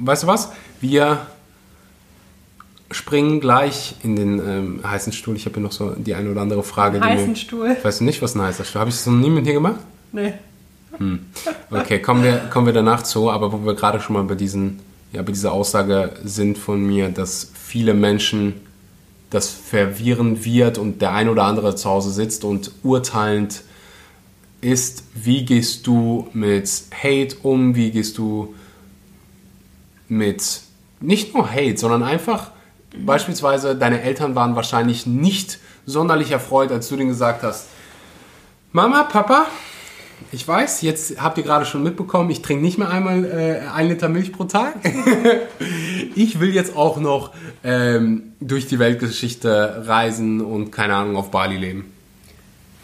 Weißt 0.01 0.23
du 0.23 0.27
was? 0.27 0.53
Wir 0.81 1.27
springen 2.91 3.41
gleich 3.41 3.97
in 4.03 4.17
den 4.17 4.39
ähm, 4.39 4.81
heißen 4.85 5.13
Stuhl. 5.13 5.37
Ich 5.37 5.47
habe 5.47 5.55
hier 5.55 5.63
noch 5.63 5.73
so 5.73 5.91
die 5.97 6.15
eine 6.15 6.31
oder 6.31 6.43
andere 6.43 6.63
Frage. 6.63 7.01
Heißen 7.01 7.31
mir, 7.31 7.37
Stuhl. 7.37 7.77
Weißt 7.83 8.01
du 8.01 8.05
nicht, 8.05 8.23
was 8.23 8.35
ein 8.35 8.43
heißer 8.43 8.65
Stuhl? 8.65 8.81
Habe 8.81 8.91
ich 8.91 8.97
das 8.97 9.07
noch 9.07 9.15
nie 9.15 9.31
mit 9.31 9.47
dir 9.47 9.55
gemacht? 9.55 9.81
Nee. 10.13 10.35
Hm. 10.99 11.21
Okay, 11.71 12.01
kommen 12.01 12.23
wir, 12.23 12.37
kommen 12.51 12.67
wir 12.67 12.73
danach 12.73 13.03
zu, 13.03 13.31
aber 13.31 13.53
wo 13.53 13.65
wir 13.65 13.75
gerade 13.75 14.01
schon 14.01 14.15
mal 14.15 14.23
bei, 14.25 14.37
diesen, 14.37 14.81
ja, 15.13 15.23
bei 15.23 15.33
dieser 15.33 15.53
Aussage 15.53 16.13
sind 16.23 16.57
von 16.57 16.85
mir, 16.85 17.09
dass 17.09 17.51
viele 17.55 17.95
Menschen 17.95 18.55
das 19.31 19.51
verwirren 19.51 20.45
wird 20.45 20.79
und 20.79 21.03
der 21.03 21.13
ein 21.13 21.29
oder 21.29 21.45
andere 21.45 21.75
zu 21.75 21.91
Hause 21.91 22.11
sitzt 22.11 22.45
und 22.45 22.71
urteilend 22.85 23.63
ist, 24.61 25.03
wie 25.15 25.45
gehst 25.45 25.87
du 25.87 26.29
mit 26.33 26.71
Hate 27.03 27.37
um, 27.43 27.75
wie 27.75 27.91
gehst 27.91 28.17
du 28.19 28.55
mit 30.09 30.61
nicht 31.01 31.35
nur 31.35 31.51
Hate, 31.51 31.77
sondern 31.77 32.03
einfach 32.03 32.51
Beispielsweise, 32.97 33.77
deine 33.77 34.03
Eltern 34.03 34.35
waren 34.35 34.57
wahrscheinlich 34.57 35.07
nicht 35.07 35.59
sonderlich 35.87 36.31
erfreut, 36.31 36.71
als 36.71 36.89
du 36.89 36.97
denen 36.97 37.09
gesagt 37.09 37.43
hast, 37.43 37.69
Mama, 38.73 39.05
Papa, 39.05 39.47
ich 40.33 40.47
weiß, 40.47 40.83
jetzt 40.83 41.21
habt 41.23 41.39
ihr 41.39 41.45
gerade 41.45 41.65
schon 41.65 41.83
mitbekommen, 41.83 42.31
ich 42.31 42.43
trinke 42.43 42.65
nicht 42.65 42.79
mehr 42.79 42.91
einmal 42.91 43.25
äh, 43.25 43.69
ein 43.73 43.89
Liter 43.89 44.09
Milch 44.09 44.33
pro 44.33 44.45
Tag. 44.45 44.75
ich 46.15 46.41
will 46.41 46.55
jetzt 46.55 46.77
auch 46.77 46.99
noch 46.99 47.33
ähm, 47.63 48.33
durch 48.41 48.67
die 48.67 48.79
Weltgeschichte 48.79 49.85
reisen 49.87 50.41
und 50.41 50.71
keine 50.73 50.95
Ahnung 50.95 51.17
auf 51.17 51.31
Bali 51.31 51.57
leben. 51.57 51.94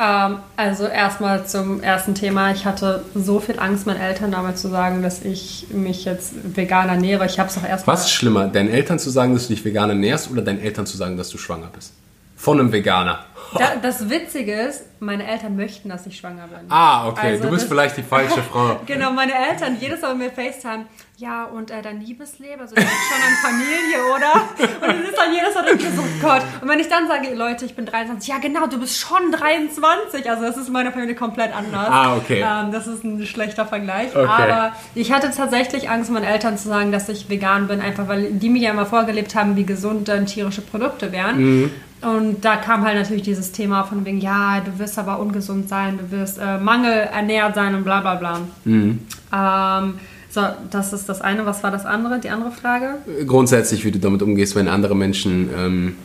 Ähm, 0.01 0.38
also 0.57 0.86
erstmal 0.86 1.46
zum 1.46 1.82
ersten 1.82 2.14
Thema. 2.14 2.53
Ich 2.53 2.64
hatte 2.64 3.05
so 3.14 3.38
viel 3.38 3.61
Angst, 3.61 3.86
meinen 3.86 4.01
Eltern 4.01 4.32
damals 4.32 4.62
zu 4.62 4.68
sagen, 4.68 5.03
dass 5.03 5.22
ich 5.22 5.66
mich 5.70 6.07
jetzt 6.07 6.32
vegan 6.57 6.88
ernähre. 6.88 7.26
Ich 7.26 7.38
habe 7.38 7.51
es 7.51 7.59
auch 7.59 7.64
erstmal. 7.64 7.94
Was 7.96 8.07
ist 8.07 8.12
schlimmer, 8.12 8.48
deinen 8.48 8.70
Eltern 8.70 8.98
zu 8.98 9.11
sagen, 9.11 9.34
dass 9.34 9.48
du 9.48 9.55
dich 9.55 9.64
vegan 9.64 9.90
ernährst 9.90 10.30
oder 10.30 10.40
deinen 10.40 10.61
Eltern 10.61 10.86
zu 10.86 10.96
sagen, 10.96 11.18
dass 11.18 11.28
du 11.28 11.36
schwanger 11.36 11.68
bist? 11.74 11.92
Von 12.36 12.59
einem 12.59 12.72
Veganer. 12.72 13.26
Da, 13.59 13.74
das 13.82 14.09
Witzige 14.09 14.53
ist, 14.53 14.84
meine 15.01 15.26
Eltern 15.26 15.57
möchten, 15.57 15.88
dass 15.88 16.07
ich 16.07 16.16
schwanger 16.16 16.46
bin. 16.46 16.61
Ah, 16.68 17.09
okay. 17.09 17.32
Also 17.32 17.42
du 17.42 17.51
bist 17.51 17.66
vielleicht 17.66 17.96
die 17.96 18.05
falsche 18.05 18.40
Frau. 18.51 18.78
genau, 18.86 19.11
meine 19.11 19.32
Eltern 19.34 19.76
jedes 19.80 20.03
Mal 20.03 20.14
mit 20.14 20.32
FaceTime. 20.34 20.84
Ja, 21.20 21.44
und 21.44 21.70
äh, 21.70 21.82
dein 21.82 22.00
Liebesleben, 22.00 22.62
also 22.62 22.74
du 22.74 22.80
bist 22.80 22.96
schon 23.10 23.20
eine 23.22 23.36
Familie, 23.36 23.98
oder? 24.16 24.88
Und 24.88 25.02
es 25.02 25.10
ist 25.10 25.18
dann 25.18 25.34
jedes 25.34 25.54
Mal 25.54 25.66
so, 25.94 26.00
oh 26.00 26.06
Gott. 26.22 26.40
Und 26.62 26.68
wenn 26.68 26.80
ich 26.80 26.88
dann 26.88 27.08
sage, 27.08 27.34
Leute, 27.34 27.66
ich 27.66 27.74
bin 27.74 27.84
23, 27.84 28.26
ja 28.26 28.38
genau, 28.38 28.66
du 28.66 28.80
bist 28.80 28.98
schon 28.98 29.30
23. 29.30 30.30
Also 30.30 30.44
das 30.44 30.56
ist 30.56 30.70
meine 30.70 30.92
Familie 30.92 31.14
komplett 31.14 31.54
anders. 31.54 31.88
Ah, 31.90 32.16
okay. 32.16 32.42
Ähm, 32.42 32.72
das 32.72 32.86
ist 32.86 33.04
ein 33.04 33.26
schlechter 33.26 33.66
Vergleich. 33.66 34.16
Okay. 34.16 34.26
Aber 34.26 34.72
ich 34.94 35.12
hatte 35.12 35.30
tatsächlich 35.30 35.90
Angst, 35.90 36.10
meinen 36.10 36.24
Eltern 36.24 36.56
zu 36.56 36.68
sagen, 36.68 36.90
dass 36.90 37.06
ich 37.10 37.28
vegan 37.28 37.68
bin, 37.68 37.82
einfach 37.82 38.08
weil 38.08 38.32
die 38.32 38.48
mir 38.48 38.62
ja 38.62 38.70
immer 38.70 38.86
vorgelebt 38.86 39.34
haben, 39.34 39.56
wie 39.56 39.64
gesund 39.64 40.08
dann 40.08 40.24
tierische 40.24 40.62
Produkte 40.62 41.12
wären. 41.12 41.38
Mhm. 41.38 41.70
Und 42.00 42.46
da 42.46 42.56
kam 42.56 42.82
halt 42.82 42.96
natürlich 42.96 43.24
dieses 43.24 43.52
Thema 43.52 43.84
von 43.84 44.06
wegen, 44.06 44.22
ja, 44.22 44.62
du 44.64 44.78
wirst 44.78 44.98
aber 44.98 45.18
ungesund 45.18 45.68
sein, 45.68 45.98
du 45.98 46.16
wirst 46.16 46.38
äh, 46.38 46.56
mangelernährt 46.56 47.54
sein 47.54 47.74
und 47.74 47.84
bla 47.84 48.00
bla 48.00 48.14
bla. 48.14 48.40
Mhm. 48.64 49.06
Ähm, 49.34 50.00
so, 50.30 50.42
das 50.70 50.92
ist 50.92 51.08
das 51.08 51.20
eine. 51.20 51.44
Was 51.44 51.62
war 51.62 51.70
das 51.70 51.84
andere? 51.84 52.20
Die 52.20 52.30
andere 52.30 52.52
Frage? 52.52 52.98
Grundsätzlich, 53.26 53.84
wie 53.84 53.90
du 53.90 53.98
damit 53.98 54.22
umgehst, 54.22 54.54
wenn 54.54 54.68
andere 54.68 54.94
Menschen 54.94 55.50
ähm, 55.56 55.96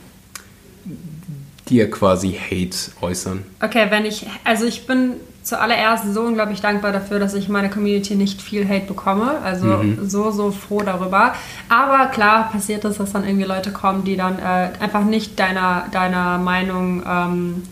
dir 1.68 1.90
quasi 1.90 2.32
Hate 2.32 2.76
äußern. 3.00 3.44
Okay, 3.62 3.86
wenn 3.90 4.04
ich, 4.04 4.26
also 4.44 4.64
ich 4.64 4.86
bin 4.86 5.14
zuallererst 5.42 6.12
so 6.12 6.22
unglaublich 6.22 6.60
dankbar 6.60 6.90
dafür, 6.90 7.20
dass 7.20 7.34
ich 7.34 7.46
in 7.46 7.52
meiner 7.52 7.68
Community 7.68 8.16
nicht 8.16 8.42
viel 8.42 8.68
Hate 8.68 8.86
bekomme. 8.86 9.38
Also 9.44 9.66
mhm. 9.66 10.08
so, 10.08 10.32
so 10.32 10.50
froh 10.50 10.82
darüber. 10.82 11.34
Aber 11.68 12.06
klar 12.06 12.50
passiert 12.50 12.84
es, 12.84 12.98
dass 12.98 13.12
dann 13.12 13.24
irgendwie 13.24 13.46
Leute 13.46 13.70
kommen, 13.70 14.04
die 14.04 14.16
dann 14.16 14.40
äh, 14.40 14.70
einfach 14.80 15.04
nicht 15.04 15.38
deiner, 15.38 15.86
deiner 15.92 16.38
Meinung 16.38 17.02
ähm, 17.08 17.62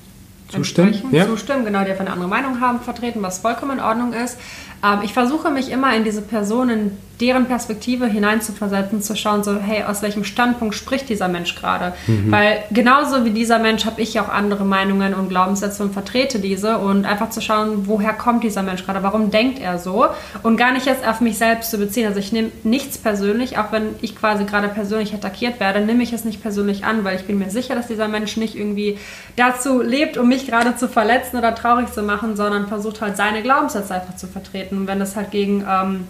zustimmen. 0.48 0.94
Ja. 1.10 1.26
Zustimmen, 1.26 1.64
genau, 1.64 1.82
die 1.84 1.90
einfach 1.90 2.04
eine 2.04 2.12
andere 2.12 2.28
Meinung 2.28 2.60
haben, 2.60 2.80
vertreten, 2.80 3.22
was 3.22 3.38
vollkommen 3.38 3.78
in 3.78 3.84
Ordnung 3.84 4.12
ist. 4.12 4.38
Ähm, 4.82 5.00
ich 5.02 5.12
versuche 5.12 5.50
mich 5.50 5.70
immer 5.70 5.94
in 5.94 6.04
diese 6.04 6.22
Personen, 6.22 6.96
deren 7.20 7.46
Perspektive 7.46 8.06
hineinzuversetzen, 8.06 9.02
zu 9.02 9.16
schauen, 9.16 9.44
so, 9.44 9.58
hey, 9.60 9.84
aus 9.84 10.02
welchem 10.02 10.24
Standpunkt 10.24 10.74
spricht 10.74 11.08
dieser 11.08 11.28
Mensch 11.28 11.54
gerade? 11.54 11.94
Mhm. 12.06 12.32
Weil 12.32 12.64
genauso 12.72 13.24
wie 13.24 13.30
dieser 13.30 13.58
Mensch 13.58 13.84
habe 13.84 14.00
ich 14.00 14.18
auch 14.18 14.28
andere 14.28 14.64
Meinungen 14.64 15.14
und 15.14 15.28
Glaubenssätze 15.28 15.82
und 15.82 15.92
vertrete 15.92 16.40
diese 16.40 16.78
und 16.78 17.04
einfach 17.04 17.30
zu 17.30 17.40
schauen, 17.40 17.86
woher 17.86 18.12
kommt 18.12 18.42
dieser 18.42 18.62
Mensch 18.62 18.84
gerade? 18.84 19.02
Warum 19.02 19.30
denkt 19.30 19.60
er 19.60 19.78
so? 19.78 20.06
Und 20.42 20.56
gar 20.56 20.72
nicht 20.72 20.86
jetzt 20.86 21.06
auf 21.06 21.20
mich 21.20 21.38
selbst 21.38 21.70
zu 21.70 21.78
beziehen. 21.78 22.06
Also 22.06 22.18
ich 22.18 22.32
nehme 22.32 22.50
nichts 22.64 22.98
persönlich, 22.98 23.58
auch 23.58 23.70
wenn 23.70 23.90
ich 24.00 24.16
quasi 24.16 24.44
gerade 24.44 24.68
persönlich 24.68 25.14
attackiert 25.14 25.60
werde, 25.60 25.80
nehme 25.80 26.02
ich 26.02 26.12
es 26.12 26.24
nicht 26.24 26.42
persönlich 26.42 26.84
an, 26.84 27.04
weil 27.04 27.16
ich 27.16 27.24
bin 27.24 27.38
mir 27.38 27.50
sicher, 27.50 27.76
dass 27.76 27.86
dieser 27.86 28.08
Mensch 28.08 28.36
nicht 28.36 28.56
irgendwie 28.56 28.98
dazu 29.36 29.82
lebt, 29.82 30.16
um 30.16 30.28
mich 30.28 30.46
gerade 30.46 30.76
zu 30.76 30.88
verletzen 30.88 31.36
oder 31.38 31.54
traurig 31.54 31.92
zu 31.92 32.02
machen, 32.02 32.36
sondern 32.36 32.66
versucht 32.66 33.00
halt 33.00 33.16
seine 33.16 33.42
Glaubenssätze 33.42 33.94
einfach 33.94 34.16
zu 34.16 34.26
vertreten. 34.26 34.78
Und 34.78 34.86
wenn 34.88 34.98
das 34.98 35.14
halt 35.14 35.30
gegen 35.30 35.64
ähm, 35.68 36.06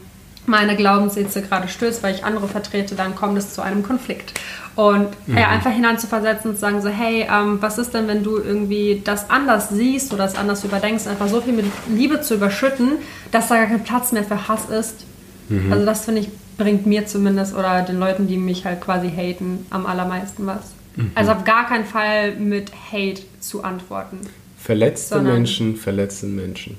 meine 0.46 0.76
Glaubenssätze 0.76 1.42
gerade 1.42 1.68
stößt, 1.68 2.02
weil 2.02 2.14
ich 2.14 2.24
andere 2.24 2.48
vertrete, 2.48 2.94
dann 2.94 3.14
kommt 3.14 3.38
es 3.38 3.54
zu 3.54 3.62
einem 3.62 3.82
Konflikt. 3.82 4.34
Und 4.76 5.08
mhm. 5.26 5.38
ja, 5.38 5.48
einfach 5.48 5.70
hineinzuversetzen 5.70 6.50
und 6.50 6.56
zu 6.56 6.60
sagen 6.60 6.82
so, 6.82 6.88
hey, 6.88 7.26
ähm, 7.30 7.58
was 7.60 7.78
ist 7.78 7.94
denn, 7.94 8.08
wenn 8.08 8.24
du 8.24 8.38
irgendwie 8.38 9.00
das 9.04 9.30
anders 9.30 9.68
siehst 9.68 10.12
oder 10.12 10.24
das 10.24 10.34
anders 10.34 10.64
überdenkst, 10.64 11.06
einfach 11.06 11.28
so 11.28 11.40
viel 11.40 11.52
mit 11.52 11.66
Liebe 11.88 12.20
zu 12.20 12.34
überschütten, 12.34 12.94
dass 13.30 13.48
da 13.48 13.56
gar 13.56 13.66
kein 13.66 13.84
Platz 13.84 14.12
mehr 14.12 14.24
für 14.24 14.48
Hass 14.48 14.68
ist. 14.68 15.06
Mhm. 15.48 15.72
Also 15.72 15.86
das 15.86 16.04
finde 16.04 16.22
ich, 16.22 16.28
bringt 16.58 16.86
mir 16.86 17.06
zumindest 17.06 17.54
oder 17.54 17.82
den 17.82 17.98
Leuten, 17.98 18.26
die 18.26 18.36
mich 18.36 18.64
halt 18.64 18.80
quasi 18.80 19.10
haten, 19.10 19.66
am 19.70 19.86
allermeisten 19.86 20.46
was. 20.46 20.72
Mhm. 20.96 21.12
Also 21.14 21.32
auf 21.32 21.44
gar 21.44 21.68
keinen 21.68 21.84
Fall 21.84 22.34
mit 22.34 22.72
Hate 22.92 23.22
zu 23.40 23.62
antworten. 23.62 24.20
Verletzte 24.58 25.20
Menschen 25.20 25.76
verletzen 25.76 26.34
Menschen. 26.34 26.78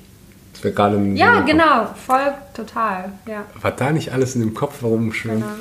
Im 0.64 1.16
Ja, 1.16 1.40
genau, 1.40 1.88
voll 2.06 2.32
total. 2.54 3.12
Ja. 3.26 3.44
War 3.60 3.72
da 3.72 3.90
nicht 3.92 4.12
alles 4.12 4.34
in 4.34 4.40
dem 4.40 4.54
Kopf 4.54 4.82
rumschwimmt? 4.82 5.44
Genau. 5.44 5.54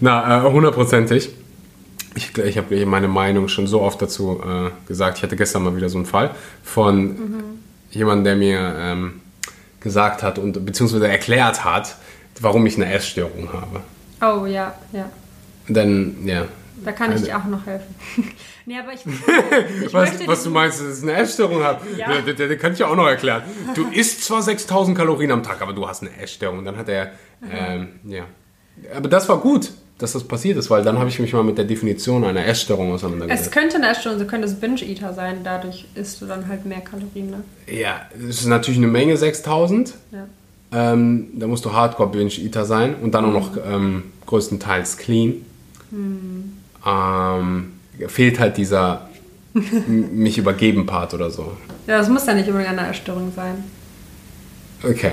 Na, 0.00 0.46
äh, 0.46 0.50
hundertprozentig. 0.50 1.30
Ich, 2.14 2.36
ich 2.36 2.58
habe 2.58 2.86
meine 2.86 3.08
Meinung 3.08 3.48
schon 3.48 3.66
so 3.66 3.80
oft 3.80 4.02
dazu 4.02 4.40
äh, 4.44 4.70
gesagt. 4.86 5.18
Ich 5.18 5.22
hatte 5.22 5.36
gestern 5.36 5.62
mal 5.62 5.76
wieder 5.76 5.88
so 5.88 5.98
einen 5.98 6.06
Fall 6.06 6.30
von 6.62 7.04
mhm. 7.04 7.44
jemandem, 7.90 8.24
der 8.24 8.36
mir 8.36 8.74
ähm, 8.78 9.20
gesagt 9.80 10.22
hat 10.22 10.38
und 10.38 10.64
beziehungsweise 10.64 11.08
erklärt 11.08 11.64
hat, 11.64 11.96
warum 12.40 12.66
ich 12.66 12.76
eine 12.76 12.92
Essstörung 12.92 13.50
habe. 13.52 13.80
Oh 14.20 14.46
ja, 14.46 14.74
ja. 14.92 15.08
Denn, 15.68 16.26
ja, 16.26 16.46
da 16.84 16.92
kann 16.92 17.14
ich 17.14 17.22
dir 17.22 17.36
auch 17.36 17.44
noch 17.44 17.66
helfen. 17.66 17.94
nee, 18.66 18.78
aber 18.78 18.92
ich, 18.92 19.00
ich 19.86 19.92
was, 19.92 20.26
was 20.26 20.44
du 20.44 20.50
meinst, 20.50 20.80
dass 20.80 20.98
ich 20.98 21.02
eine 21.02 21.14
Essstörung 21.14 21.62
habe, 21.62 21.80
ja. 21.96 22.20
der, 22.20 22.34
der, 22.34 22.48
der, 22.48 22.58
kann 22.58 22.72
ich 22.72 22.78
ja 22.78 22.88
auch 22.88 22.96
noch 22.96 23.06
erklären. 23.06 23.42
Du 23.74 23.86
isst 23.88 24.24
zwar 24.24 24.42
6000 24.42 24.96
Kalorien 24.96 25.30
am 25.30 25.42
Tag, 25.42 25.60
aber 25.62 25.72
du 25.72 25.86
hast 25.86 26.02
eine 26.02 26.16
Essstörung. 26.20 26.64
Dann 26.64 26.76
hat 26.76 26.88
er, 26.88 27.12
ähm, 27.50 27.88
ja. 28.04 28.24
Aber 28.94 29.08
das 29.08 29.28
war 29.28 29.38
gut, 29.38 29.72
dass 29.98 30.12
das 30.12 30.24
passiert 30.24 30.56
ist, 30.56 30.70
weil 30.70 30.82
dann 30.82 30.98
habe 30.98 31.08
ich 31.08 31.18
mich 31.18 31.32
mal 31.32 31.44
mit 31.44 31.58
der 31.58 31.64
Definition 31.64 32.24
einer 32.24 32.44
Essstörung 32.46 32.92
auseinandergesetzt. 32.92 33.46
Es 33.46 33.52
könnte 33.52 33.76
eine 33.76 33.88
Essstörung, 33.88 34.18
so 34.18 34.24
könnte 34.24 34.46
es 34.46 34.54
Binge-Eater 34.54 35.12
sein, 35.14 35.40
dadurch 35.44 35.86
isst 35.94 36.20
du 36.20 36.26
dann 36.26 36.48
halt 36.48 36.64
mehr 36.64 36.80
Kalorien. 36.80 37.30
Ne? 37.30 37.44
Ja, 37.66 38.02
das 38.14 38.40
ist 38.40 38.46
natürlich 38.46 38.78
eine 38.78 38.88
Menge, 38.88 39.16
6000. 39.16 39.94
Ja. 40.10 40.26
Ähm, 40.74 41.28
da 41.34 41.46
musst 41.46 41.64
du 41.64 41.72
Hardcore-Binge-Eater 41.72 42.64
sein 42.64 42.94
und 42.96 43.12
dann 43.14 43.26
auch 43.26 43.32
noch 43.32 43.56
ähm, 43.64 44.04
größtenteils 44.26 44.96
clean. 44.96 45.44
Hm 45.90 46.52
ähm, 46.86 47.72
fehlt 48.08 48.38
halt 48.38 48.56
dieser 48.56 49.08
mich 49.54 50.38
übergeben 50.38 50.86
Part 50.86 51.14
oder 51.14 51.30
so. 51.30 51.56
Ja, 51.86 51.98
das 51.98 52.08
muss 52.08 52.26
ja 52.26 52.34
nicht 52.34 52.48
unbedingt 52.48 52.78
eine 52.78 52.86
Erstörung 52.86 53.32
sein. 53.34 53.64
Okay. 54.82 55.12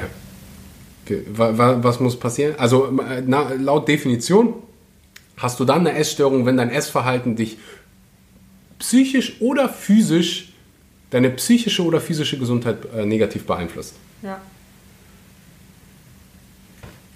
Was 1.32 1.99
muss 1.99 2.17
passieren? 2.19 2.53
Also 2.57 2.93
na, 3.25 3.53
laut 3.57 3.88
Definition 3.88 4.53
hast 5.38 5.59
du 5.59 5.65
dann 5.65 5.88
eine 5.88 5.97
Essstörung, 5.97 6.45
wenn 6.45 6.57
dein 6.57 6.69
Essverhalten 6.69 7.36
dich 7.36 7.57
psychisch 8.77 9.41
oder 9.41 9.69
physisch, 9.69 10.53
deine 11.09 11.32
psychische 11.32 11.84
oder 11.84 11.99
physische 11.99 12.38
Gesundheit 12.38 12.77
äh, 12.95 13.05
negativ 13.05 13.45
beeinflusst. 13.45 13.95
Ja 14.21 14.39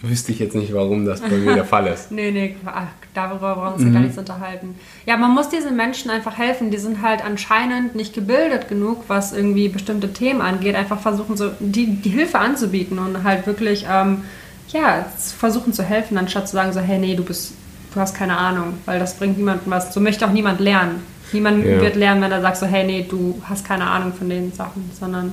wüsste 0.03 0.33
ich 0.33 0.39
jetzt 0.39 0.53
nicht, 0.53 0.73
warum 0.73 1.05
das 1.05 1.21
bei 1.21 1.29
mir 1.29 1.55
der 1.55 1.65
Fall 1.65 1.87
ist. 1.87 2.11
nee, 2.11 2.29
nee, 2.29 2.57
ach, 2.65 2.87
darüber 3.13 3.55
brauchen 3.55 3.69
wir 3.69 3.73
uns 3.75 3.83
mhm. 3.83 3.93
gar 3.93 4.01
nichts 4.01 4.17
unterhalten. 4.17 4.75
Ja, 5.05 5.15
man 5.15 5.31
muss 5.31 5.47
diesen 5.47 5.77
Menschen 5.77 6.11
einfach 6.11 6.37
helfen. 6.37 6.71
Die 6.71 6.77
sind 6.77 7.01
halt 7.01 7.23
anscheinend 7.23 7.95
nicht 7.95 8.13
gebildet 8.13 8.67
genug, 8.67 9.05
was 9.07 9.31
irgendwie 9.31 9.69
bestimmte 9.69 10.11
Themen 10.11 10.41
angeht. 10.41 10.75
Einfach 10.75 10.99
versuchen, 10.99 11.37
so 11.37 11.51
die, 11.59 11.95
die 11.95 12.09
Hilfe 12.09 12.37
anzubieten 12.37 12.99
und 12.99 13.23
halt 13.23 13.47
wirklich, 13.47 13.85
ähm, 13.89 14.23
ja, 14.67 15.05
versuchen 15.37 15.71
zu 15.71 15.83
helfen, 15.83 16.17
anstatt 16.17 16.49
zu 16.49 16.53
sagen, 16.53 16.73
so, 16.73 16.81
hey, 16.81 16.99
nee, 16.99 17.15
du 17.15 17.23
bist, 17.23 17.53
du 17.93 17.99
hast 17.99 18.13
keine 18.13 18.37
Ahnung, 18.37 18.73
weil 18.85 18.99
das 18.99 19.15
bringt 19.15 19.37
niemandem 19.37 19.71
was. 19.71 19.93
So 19.93 20.01
möchte 20.01 20.27
auch 20.27 20.33
niemand 20.33 20.59
lernen. 20.59 21.01
Niemand 21.31 21.65
ja. 21.65 21.79
wird 21.79 21.95
lernen, 21.95 22.21
wenn 22.21 22.31
er 22.31 22.41
sagt, 22.41 22.57
so, 22.57 22.65
hey, 22.65 22.85
nee, 22.85 23.05
du 23.09 23.41
hast 23.47 23.65
keine 23.65 23.89
Ahnung 23.89 24.11
von 24.13 24.29
den 24.29 24.51
Sachen, 24.51 24.91
sondern 24.99 25.31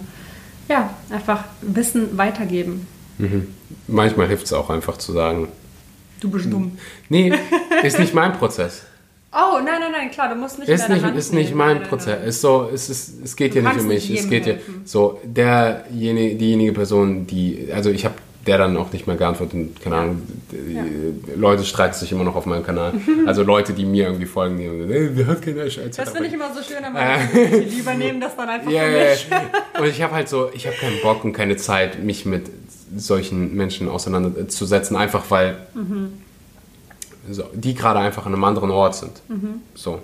ja, 0.69 0.91
einfach 1.11 1.43
Wissen 1.61 2.17
weitergeben. 2.17 2.87
Mhm. 3.21 3.47
Manchmal 3.87 4.29
hilft 4.29 4.47
es 4.47 4.53
auch 4.53 4.71
einfach 4.71 4.97
zu 4.97 5.13
sagen. 5.13 5.49
Du 6.21 6.31
bist 6.31 6.53
dumm. 6.53 6.73
Nee, 7.09 7.33
ist 7.83 7.99
nicht 7.99 8.15
mein 8.15 8.33
Prozess. 8.33 8.83
Oh, 9.33 9.61
nein, 9.65 9.79
nein, 9.79 9.93
nein, 9.93 10.11
klar, 10.11 10.29
du 10.29 10.35
musst 10.35 10.59
nicht 10.59 10.69
ist 10.69 10.89
nicht, 10.89 11.05
Ist 11.15 11.33
nicht 11.33 11.55
mein 11.55 11.79
nein, 11.79 11.89
Prozess. 11.89 12.07
Nein, 12.07 12.19
nein. 12.19 12.29
Ist 12.31 12.41
so, 12.41 12.69
es, 12.75 12.91
ist, 12.91 13.23
es 13.23 13.37
geht 13.37 13.53
hier 13.53 13.63
nicht 13.63 13.79
um 13.79 13.87
mich. 13.87 14.11
Es 14.11 14.29
geht 14.29 14.43
hier 14.43 14.59
so, 14.85 15.21
derjenige, 15.23 16.35
diejenige 16.35 16.73
Person, 16.73 17.29
die, 17.29 17.69
also 17.73 17.91
ich 17.91 18.05
habe 18.05 18.17
der 18.47 18.59
dann 18.59 18.77
auch 18.77 18.93
nicht 18.93 19.07
mehr 19.07 19.17
geantwortet. 19.17 19.81
Keine 19.83 19.97
Ahnung, 19.97 20.23
ja. 20.53 20.83
Leute 21.37 21.65
streiten 21.65 21.95
sich 21.95 22.11
immer 22.11 22.25
noch 22.25 22.37
auf 22.37 22.47
meinem 22.47 22.65
Kanal. 22.65 22.95
Also 23.27 23.43
Leute, 23.43 23.75
die 23.75 23.85
mir 23.85 24.07
irgendwie 24.07 24.27
folgen, 24.27 24.57
die 24.57 24.65
hey, 24.65 25.11
wer 25.13 25.27
hat 25.27 25.43
keine 25.43 25.71
Scheiße. 25.71 25.91
Das 25.97 26.11
finde 26.11 26.27
ich 26.27 26.33
immer 26.33 26.53
so 26.53 26.63
schön, 26.63 26.83
aber 26.83 27.01
äh, 27.01 27.65
die 27.71 27.79
übernehmen 27.79 28.21
das 28.21 28.35
dann 28.35 28.49
einfach 28.49 28.71
yeah, 28.71 29.15
für 29.15 29.35
mich. 29.35 29.81
Und 29.81 29.87
ich 29.89 30.03
habe 30.03 30.15
halt 30.15 30.29
so, 30.29 30.51
ich 30.53 30.67
habe 30.67 30.75
keinen 30.77 31.01
Bock 31.03 31.23
und 31.23 31.33
keine 31.33 31.57
Zeit, 31.57 32.03
mich 32.03 32.25
mit 32.25 32.51
solchen 32.97 33.55
Menschen 33.55 33.89
auseinanderzusetzen, 33.89 34.97
einfach 34.97 35.25
weil 35.31 35.59
mhm. 35.75 36.13
so, 37.31 37.45
die 37.53 37.75
gerade 37.75 38.01
einfach 38.01 38.27
an 38.27 38.35
einem 38.35 38.45
anderen 38.45 38.71
Ort 38.71 38.97
sind. 38.97 39.23
Mhm. 39.29 39.63
So. 39.75 40.01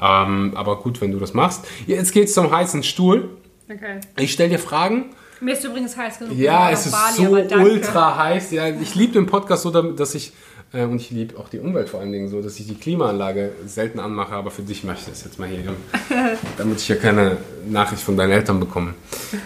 Ähm, 0.00 0.52
aber 0.54 0.80
gut, 0.80 1.00
wenn 1.00 1.12
du 1.12 1.18
das 1.18 1.34
machst. 1.34 1.64
Jetzt 1.86 2.12
geht's 2.12 2.34
zum 2.34 2.50
heißen 2.50 2.82
Stuhl. 2.82 3.30
Okay. 3.68 4.00
Ich 4.16 4.32
stelle 4.32 4.50
dir 4.50 4.58
Fragen 4.58 5.06
mir 5.40 5.52
ist 5.52 5.64
übrigens 5.64 5.96
heiß 5.96 6.18
genug. 6.18 6.36
Ja, 6.36 6.70
es 6.70 6.86
ist 6.86 6.92
Bali, 6.92 7.48
so 7.48 7.56
ultra 7.56 8.16
heiß. 8.16 8.52
Ja, 8.52 8.68
ich 8.68 8.94
liebe 8.94 9.12
den 9.12 9.26
Podcast 9.26 9.62
so, 9.62 9.70
dass 9.70 10.14
ich 10.14 10.32
und 10.72 10.96
ich 10.96 11.10
liebe 11.10 11.38
auch 11.38 11.48
die 11.48 11.58
Umwelt 11.58 11.88
vor 11.88 12.00
allen 12.00 12.12
Dingen 12.12 12.28
so, 12.28 12.42
dass 12.42 12.58
ich 12.58 12.66
die 12.66 12.74
Klimaanlage 12.74 13.52
selten 13.66 14.00
anmache, 14.00 14.34
aber 14.34 14.50
für 14.50 14.62
dich 14.62 14.84
mache 14.84 14.98
ich 14.98 15.06
das 15.06 15.24
jetzt 15.24 15.38
mal 15.38 15.48
hier, 15.48 15.62
damit 16.58 16.80
ich 16.80 16.88
ja 16.88 16.96
keine 16.96 17.36
Nachricht 17.68 18.02
von 18.02 18.16
deinen 18.16 18.32
Eltern 18.32 18.60
bekomme. 18.60 18.94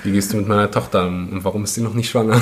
Wie 0.03 0.13
gehst 0.13 0.33
du 0.33 0.39
mit 0.39 0.49
meiner 0.49 0.71
Tochter 0.71 1.07
um 1.07 1.29
und 1.31 1.45
warum 1.45 1.65
ist 1.65 1.75
sie 1.75 1.83
noch 1.83 1.95
nicht 1.95 2.11
schwanger? 2.11 2.41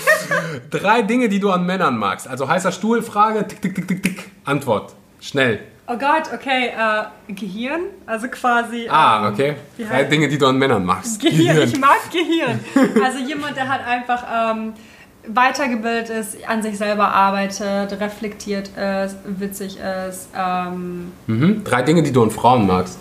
Drei 0.70 1.02
Dinge, 1.02 1.28
die 1.28 1.40
du 1.40 1.50
an 1.50 1.64
Männern 1.64 1.96
magst. 1.96 2.28
Also 2.28 2.48
heißer 2.48 2.72
Stuhl, 2.72 3.02
Frage, 3.02 3.46
tick, 3.46 3.62
tick, 3.62 3.74
tick, 3.74 3.88
tick, 3.88 4.02
tick. 4.02 4.30
Antwort. 4.44 4.94
Schnell. 5.20 5.60
Oh 5.92 5.98
Gott, 5.98 6.32
okay, 6.32 6.68
äh, 6.68 7.32
Gehirn, 7.32 7.80
also 8.06 8.28
quasi. 8.28 8.86
Ah, 8.88 9.26
ähm, 9.26 9.32
okay. 9.32 9.54
Drei 9.76 10.04
Dinge, 10.04 10.28
die 10.28 10.38
du 10.38 10.46
an 10.46 10.56
Männern 10.56 10.84
magst. 10.84 11.20
Gehirn, 11.20 11.56
Gehirn. 11.56 11.68
ich 11.68 11.80
mag 11.80 11.98
Gehirn. 12.12 12.60
Also 13.04 13.18
jemand, 13.18 13.56
der 13.56 13.68
halt 13.68 13.84
einfach 13.84 14.24
ähm, 14.52 14.72
weitergebildet 15.26 16.10
ist, 16.10 16.48
an 16.48 16.62
sich 16.62 16.78
selber 16.78 17.08
arbeitet, 17.08 18.00
reflektiert 18.00 18.68
ist, 18.68 19.16
witzig 19.24 19.78
ist. 20.08 20.28
Ähm, 20.36 21.12
mhm. 21.26 21.64
Drei 21.64 21.82
Dinge, 21.82 22.02
die 22.02 22.12
du 22.12 22.22
an 22.22 22.30
Frauen 22.30 22.66
magst. 22.66 22.98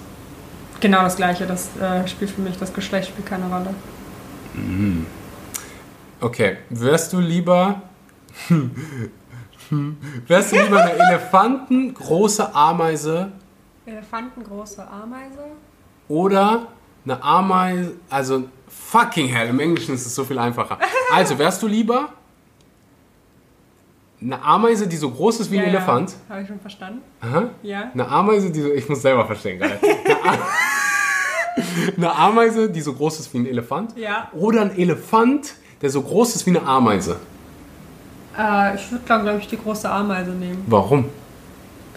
Genau 0.80 1.04
das 1.04 1.16
Gleiche. 1.16 1.46
Das 1.46 1.70
äh, 1.78 2.08
spielt 2.08 2.32
für 2.32 2.42
mich, 2.42 2.58
das 2.58 2.74
Geschlecht 2.74 3.10
spielt 3.10 3.28
keine 3.28 3.46
Rolle. 3.46 3.74
Mhm. 4.54 5.06
Okay, 6.22 6.58
wärst 6.70 7.14
du 7.14 7.20
lieber 7.20 7.82
Wärst 10.28 10.52
du 10.52 10.56
lieber 10.56 10.82
eine 10.82 10.94
elefantengroße 11.10 12.54
Ameise? 12.54 13.32
Elefantengroße 13.86 14.88
Ameise? 14.88 15.46
Oder 16.08 16.68
eine 17.06 17.24
Ameise, 17.24 17.94
also 18.10 18.44
fucking 18.92 19.28
hell, 19.28 19.50
im 19.50 19.60
Englischen 19.60 19.94
ist 19.94 20.06
es 20.06 20.16
so 20.16 20.24
viel 20.24 20.40
einfacher. 20.40 20.80
Also, 21.14 21.38
wärst 21.38 21.62
du 21.62 21.68
lieber 21.68 22.10
eine 24.22 24.42
Ameise, 24.42 24.88
die 24.88 24.98
so 24.98 25.10
groß 25.10 25.40
ist 25.42 25.52
wie 25.52 25.58
ja, 25.58 25.64
ein 25.64 25.70
Elefant? 25.70 26.12
Ja, 26.12 26.36
habe 26.36 26.42
ich 26.42 26.48
schon 26.48 26.60
verstanden. 26.60 27.02
Aha. 27.22 27.50
Ja. 27.64 27.92
Eine 27.94 28.08
Ameise, 28.08 28.52
die 28.52 28.62
so, 28.62 28.72
ich 28.72 28.90
muss 28.90 29.02
selber 29.02 29.26
verstehen 29.26 29.60
gerade. 29.60 29.80
Eine, 31.98 32.16
Ameise, 32.16 32.70
die 32.70 32.80
so 32.80 32.94
groß 32.94 33.20
ist 33.20 33.34
wie 33.34 33.40
ein 33.40 33.46
Elefant? 33.46 33.98
Ja. 33.98 34.30
Oder 34.32 34.62
ein 34.62 34.78
Elefant, 34.78 35.56
der 35.82 35.90
so 35.90 36.02
groß 36.02 36.36
ist 36.36 36.46
wie 36.46 36.52
eine 36.52 36.66
Ameise? 36.66 37.18
Äh, 38.38 38.76
ich 38.76 38.90
würde, 38.92 39.04
glaube 39.04 39.40
ich, 39.40 39.48
die 39.48 39.58
große 39.58 39.90
Ameise 39.90 40.32
nehmen. 40.32 40.64
Warum? 40.68 41.06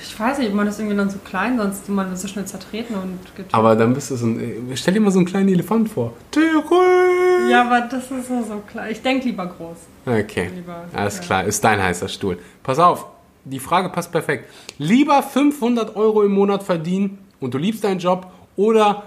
Ich 0.04 0.18
weiß 0.18 0.38
nicht, 0.38 0.52
man 0.52 0.66
ist 0.66 0.78
irgendwie 0.78 0.96
dann 0.96 1.10
so 1.10 1.18
klein, 1.18 1.56
sonst 1.58 1.88
man 1.88 2.08
wird 2.08 2.18
so 2.18 2.26
schnell 2.26 2.44
zertreten 2.44 2.94
und 2.94 3.24
getötet. 3.24 3.54
Aber 3.54 3.76
dann 3.76 3.94
bist 3.94 4.10
du 4.10 4.16
so 4.16 4.26
ein. 4.26 4.70
Stell 4.74 4.94
dir 4.94 5.00
mal 5.00 5.10
so 5.10 5.20
einen 5.20 5.26
kleinen 5.26 5.48
Elefant 5.48 5.88
vor. 5.88 6.12
Tirol! 6.30 7.48
Ja, 7.50 7.62
aber 7.64 7.82
das 7.82 8.10
ist 8.10 8.28
so, 8.28 8.42
so 8.42 8.62
klein. 8.66 8.90
Ich 8.90 9.02
denke 9.02 9.26
lieber 9.26 9.46
groß. 9.46 9.76
Okay. 10.04 10.50
Lieber, 10.54 10.84
Alles 10.92 11.18
ja. 11.18 11.22
klar, 11.22 11.44
ist 11.44 11.62
dein 11.62 11.80
heißer 11.82 12.08
Stuhl. 12.08 12.38
Pass 12.62 12.78
auf, 12.78 13.06
die 13.44 13.60
Frage 13.60 13.88
passt 13.88 14.10
perfekt. 14.12 14.48
Lieber 14.78 15.22
500 15.22 15.94
Euro 15.96 16.22
im 16.22 16.32
Monat 16.32 16.62
verdienen 16.62 17.18
und 17.40 17.54
du 17.54 17.58
liebst 17.58 17.84
deinen 17.84 17.98
Job 17.98 18.30
oder 18.56 19.04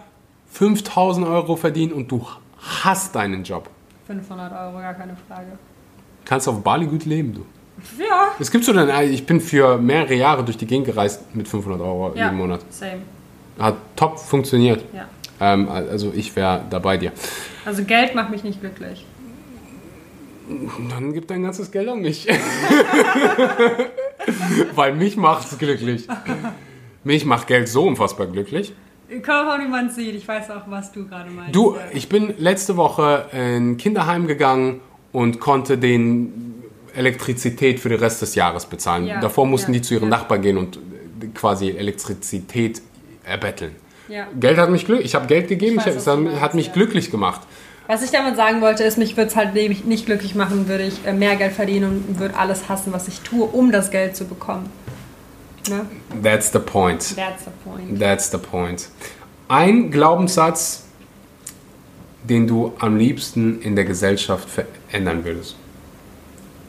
5000 0.51 1.27
Euro 1.27 1.55
verdienen 1.55 1.91
und 1.93 2.09
du 2.11 2.25
hast 2.83 3.15
deinen 3.15 3.43
Job? 3.43 3.69
500 4.07 4.51
Euro, 4.51 4.79
gar 4.79 4.93
keine 4.93 5.15
Frage. 5.27 5.57
Kannst 6.23 6.47
auf 6.47 6.61
Bali 6.63 6.85
gut 6.85 7.05
leben, 7.05 7.33
du. 7.33 7.45
Ja. 7.99 8.31
Es 8.39 8.51
gibt 8.51 8.63
so 8.63 8.73
dann, 8.73 8.89
äh, 8.89 9.05
ich 9.05 9.25
bin 9.25 9.41
für 9.41 9.77
mehrere 9.77 10.15
Jahre 10.15 10.43
durch 10.43 10.57
die 10.57 10.65
Gegend 10.65 10.87
gereist 10.87 11.35
mit 11.35 11.47
500 11.47 11.81
Euro 11.81 12.13
ja, 12.15 12.29
im 12.29 12.37
Monat. 12.37 12.61
Same. 12.69 13.01
Hat 13.59 13.75
top 13.95 14.19
funktioniert. 14.19 14.83
Ja. 14.93 15.07
Ähm, 15.39 15.69
also 15.69 16.11
ich 16.15 16.35
wäre 16.35 16.63
da 16.69 16.79
bei 16.79 16.97
dir. 16.97 17.11
Also 17.65 17.83
Geld 17.83 18.15
macht 18.15 18.29
mich 18.29 18.43
nicht 18.43 18.61
glücklich. 18.61 19.05
Dann 20.89 21.13
gib 21.13 21.27
dein 21.27 21.43
ganzes 21.43 21.71
Geld 21.71 21.89
an 21.89 22.01
mich. 22.01 22.27
Weil 24.75 24.93
mich 24.93 25.17
macht 25.17 25.51
es 25.51 25.57
glücklich. 25.57 26.07
Mich 27.03 27.25
macht 27.25 27.47
Geld 27.47 27.67
so 27.67 27.83
unfassbar 27.83 28.27
glücklich. 28.27 28.73
Kaum 29.23 29.47
auch 29.47 29.57
niemand 29.57 29.93
sieht. 29.93 30.15
Ich 30.15 30.27
weiß 30.27 30.51
auch, 30.51 30.63
was 30.67 30.91
du 30.91 31.07
gerade 31.07 31.29
meinst. 31.29 31.55
Du, 31.55 31.75
ich 31.93 32.09
bin 32.09 32.33
letzte 32.37 32.77
Woche 32.77 33.25
in 33.31 33.71
ein 33.71 33.77
Kinderheim 33.77 34.27
gegangen 34.27 34.81
und 35.11 35.39
konnte 35.39 35.77
den 35.77 36.63
Elektrizität 36.95 37.79
für 37.79 37.89
den 37.89 37.99
Rest 37.99 38.21
des 38.21 38.35
Jahres 38.35 38.65
bezahlen. 38.65 39.07
Ja, 39.07 39.19
Davor 39.19 39.45
mussten 39.45 39.73
ja, 39.73 39.79
die 39.79 39.81
zu 39.81 39.93
ihrem 39.93 40.09
ja. 40.09 40.17
Nachbar 40.17 40.39
gehen 40.39 40.57
und 40.57 40.79
quasi 41.33 41.69
Elektrizität 41.71 42.81
erbetteln. 43.23 43.75
Geld 44.39 44.57
hat 44.57 44.69
mich 44.69 44.85
glücklich. 44.85 45.07
Ich 45.07 45.15
habe 45.15 45.25
Geld 45.27 45.47
gegeben, 45.47 45.79
ich 45.79 45.85
weiß, 45.85 45.95
ich, 45.95 46.07
es 46.07 46.41
hat 46.41 46.53
mich 46.53 46.73
glücklich 46.73 47.09
gemacht. 47.09 47.41
Was 47.87 48.03
ich 48.03 48.11
damit 48.11 48.35
sagen 48.35 48.61
wollte, 48.61 48.83
ist, 48.83 48.97
mich 48.97 49.15
würde 49.15 49.29
es 49.29 49.35
halt 49.35 49.53
nicht 49.53 50.05
glücklich 50.05 50.33
machen, 50.33 50.67
würde 50.67 50.85
ich 50.85 51.05
äh, 51.05 51.13
mehr 51.13 51.35
Geld 51.35 51.53
verdienen 51.53 52.03
und 52.07 52.19
würde 52.19 52.35
alles 52.35 52.67
hassen, 52.67 52.91
was 52.93 53.07
ich 53.07 53.21
tue, 53.21 53.45
um 53.45 53.71
das 53.71 53.91
Geld 53.91 54.15
zu 54.15 54.25
bekommen. 54.25 54.69
Ne? 55.69 55.85
That's 56.23 56.51
the 56.51 56.59
point. 56.59 57.15
That's 57.15 57.45
the 57.45 57.51
point. 57.63 57.99
That's 57.99 58.31
the 58.31 58.37
point. 58.37 58.89
Ein 59.47 59.91
Glaubenssatz, 59.91 60.83
den 62.23 62.47
du 62.47 62.73
am 62.79 62.97
liebsten 62.97 63.61
in 63.61 63.75
der 63.75 63.85
Gesellschaft 63.85 64.49
verändern 64.49 65.23
würdest? 65.23 65.55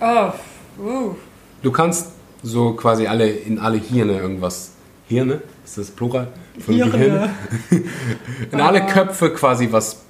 Oh, 0.01 0.33
uh. 0.79 1.15
Du 1.63 1.73
kannst 1.73 2.13
so 2.43 2.73
quasi 2.73 3.07
alle 3.07 3.29
in 3.29 3.59
alle 3.59 3.79
Hirne 3.79 4.19
irgendwas. 4.19 4.73
Hirne? 5.09 5.43
Ist 5.65 5.79
das 5.79 5.91
Plural? 5.91 6.29
Von 6.59 6.75
Hirne. 6.75 6.91
Gehirn? 6.91 7.31
in 8.53 8.61
alle 8.61 8.87
Köpfe 8.87 9.31
quasi 9.31 9.69
was 9.71 10.03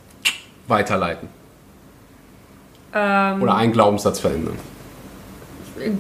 weiterleiten. 0.68 1.28
Ähm, 2.94 3.42
Oder 3.42 3.56
einen 3.56 3.72
Glaubenssatz 3.72 4.20
verändern. 4.20 4.58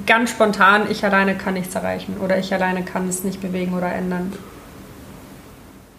Ganz 0.06 0.30
spontan, 0.30 0.90
ich 0.90 1.04
alleine 1.04 1.36
kann 1.36 1.54
nichts 1.54 1.74
erreichen. 1.74 2.16
Oder 2.22 2.38
ich 2.38 2.52
alleine 2.54 2.82
kann 2.84 3.08
es 3.08 3.22
nicht 3.24 3.42
bewegen 3.42 3.74
oder 3.74 3.92
ändern. 3.92 4.32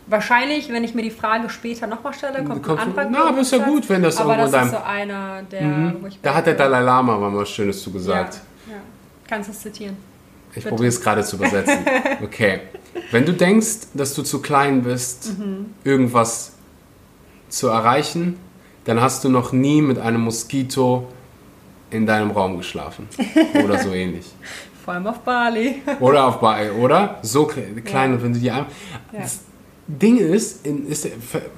Wahrscheinlich, 0.09 0.69
wenn 0.69 0.83
ich 0.85 0.95
mir 0.95 1.01
die 1.01 1.11
Frage 1.11 1.49
später 1.49 1.85
nochmal 1.85 2.13
stelle, 2.13 2.43
kommt 2.43 2.67
ein 2.67 2.77
anderer 2.77 3.07
Na, 3.09 3.27
aber 3.27 3.39
ist 3.39 3.51
ja 3.51 3.65
gut, 3.65 3.89
wenn 3.89 4.03
das 4.03 4.17
aber 4.17 4.37
das 4.37 4.53
ist 4.53 4.71
so 4.71 4.77
einer, 4.77 5.43
der... 5.43 5.61
Mhm. 5.61 6.05
da 6.21 6.33
hat 6.33 6.47
der 6.47 6.53
Dalai 6.53 6.81
Lama 6.81 7.17
mal 7.17 7.35
was 7.35 7.49
Schönes 7.49 7.81
zu 7.81 7.91
gesagt. 7.91 8.39
Ja, 8.67 8.73
ja. 8.73 8.79
Kannst 9.27 9.49
du 9.49 9.53
es 9.53 9.59
zitieren? 9.59 9.97
Ich 10.55 10.65
probiere 10.65 10.87
es 10.87 11.01
gerade 11.01 11.23
zu 11.23 11.35
übersetzen. 11.35 11.79
Okay. 12.23 12.61
Wenn 13.11 13.25
du 13.25 13.33
denkst, 13.33 13.89
dass 13.93 14.13
du 14.15 14.23
zu 14.23 14.41
klein 14.41 14.81
bist, 14.81 15.37
mhm. 15.37 15.67
irgendwas 15.83 16.53
zu 17.49 17.67
erreichen, 17.67 18.39
dann 18.85 19.01
hast 19.01 19.23
du 19.23 19.29
noch 19.29 19.51
nie 19.51 19.81
mit 19.81 19.99
einem 19.99 20.21
Moskito 20.21 21.07
in 21.91 22.05
deinem 22.05 22.31
Raum 22.31 22.57
geschlafen. 22.57 23.07
Oder 23.63 23.77
so 23.79 23.91
ähnlich. 23.93 24.25
Vor 24.83 24.93
allem 24.93 25.07
auf 25.07 25.19
Bali. 25.19 25.81
Oder 25.99 26.25
auf 26.25 26.39
Bali, 26.39 26.69
oder? 26.71 27.19
So 27.21 27.45
klein, 27.45 28.13
ja. 28.13 28.23
wenn 28.23 28.33
du 28.33 28.39
die. 28.39 28.45
Ja. 28.45 28.65
Ding 29.87 30.17
ist, 30.17 30.65
in, 30.65 30.87
ist, 30.87 31.07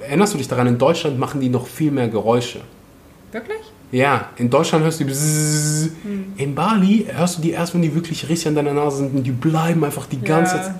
erinnerst 0.00 0.34
du 0.34 0.38
dich 0.38 0.48
daran, 0.48 0.66
in 0.66 0.78
Deutschland 0.78 1.18
machen 1.18 1.40
die 1.40 1.48
noch 1.48 1.66
viel 1.66 1.90
mehr 1.90 2.08
Geräusche. 2.08 2.60
Wirklich? 3.32 3.58
Ja, 3.92 4.30
in 4.36 4.48
Deutschland 4.48 4.84
hörst 4.84 5.00
du 5.00 5.04
die 5.04 5.10
Bzzz. 5.10 5.90
Hm. 6.02 6.32
In 6.36 6.54
Bali 6.54 7.06
hörst 7.12 7.38
du 7.38 7.42
die 7.42 7.50
erst, 7.50 7.74
wenn 7.74 7.82
die 7.82 7.92
wirklich 7.94 8.28
richtig 8.28 8.48
an 8.48 8.54
deiner 8.54 8.72
Nase 8.72 8.98
sind 8.98 9.16
und 9.16 9.24
die 9.24 9.32
bleiben 9.32 9.84
einfach 9.84 10.06
die 10.06 10.20
ganze 10.20 10.56
ja. 10.56 10.62
Zeit. 10.62 10.74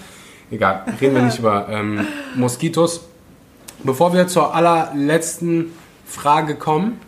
Egal, 0.51 0.85
reden 1.01 1.15
wir 1.15 1.23
nicht 1.23 1.39
über 1.39 1.69
ähm, 1.69 2.07
Moskitos. 2.37 3.03
Bevor 3.83 4.13
wir 4.13 4.27
zur 4.29 4.55
allerletzten 4.55 5.73
Frage 6.07 6.55
kommen, 6.57 7.01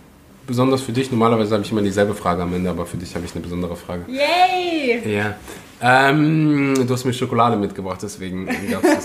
besonders 0.46 0.80
für 0.80 0.92
dich, 0.92 1.10
normalerweise 1.10 1.54
habe 1.54 1.64
ich 1.64 1.70
immer 1.70 1.82
dieselbe 1.82 2.14
Frage 2.14 2.42
am 2.42 2.54
Ende, 2.54 2.70
aber 2.70 2.86
für 2.86 2.96
dich 2.96 3.14
habe 3.14 3.24
ich 3.24 3.32
eine 3.32 3.42
besondere 3.42 3.76
Frage. 3.76 4.04
Yay! 4.08 5.16
Ja. 5.16 5.36
Ähm, 5.82 6.74
du 6.86 6.94
hast 6.94 7.04
mir 7.04 7.12
Schokolade 7.12 7.56
mitgebracht, 7.56 7.98
deswegen 8.02 8.46
gab 8.46 8.84
es 8.84 9.02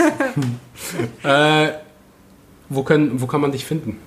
das. 1.24 1.66
äh, 1.70 1.74
wo, 2.70 2.84
können, 2.84 3.20
wo 3.20 3.26
kann 3.26 3.42
man 3.42 3.52
dich 3.52 3.66
finden? 3.66 3.98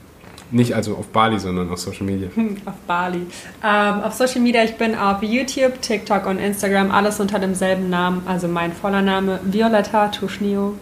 Nicht 0.52 0.74
also 0.74 0.94
auf 0.94 1.08
Bali, 1.08 1.38
sondern 1.38 1.70
auf 1.70 1.78
Social 1.78 2.04
Media. 2.04 2.28
Auf 2.64 2.74
Bali. 2.86 3.26
Ähm, 3.64 4.02
auf 4.02 4.14
Social 4.14 4.40
Media, 4.40 4.64
ich 4.64 4.74
bin 4.74 4.96
auf 4.96 5.22
YouTube, 5.22 5.80
TikTok 5.80 6.26
und 6.26 6.38
Instagram, 6.38 6.90
alles 6.90 7.20
unter 7.20 7.38
demselben 7.38 7.88
Namen. 7.88 8.22
Also 8.26 8.48
mein 8.48 8.72
voller 8.72 9.02
Name 9.02 9.38
Violetta 9.44 10.08
Tuschnio 10.08 10.74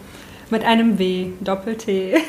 mit 0.51 0.65
einem 0.65 0.99
W, 0.99 1.33
Doppel-T. 1.41 2.17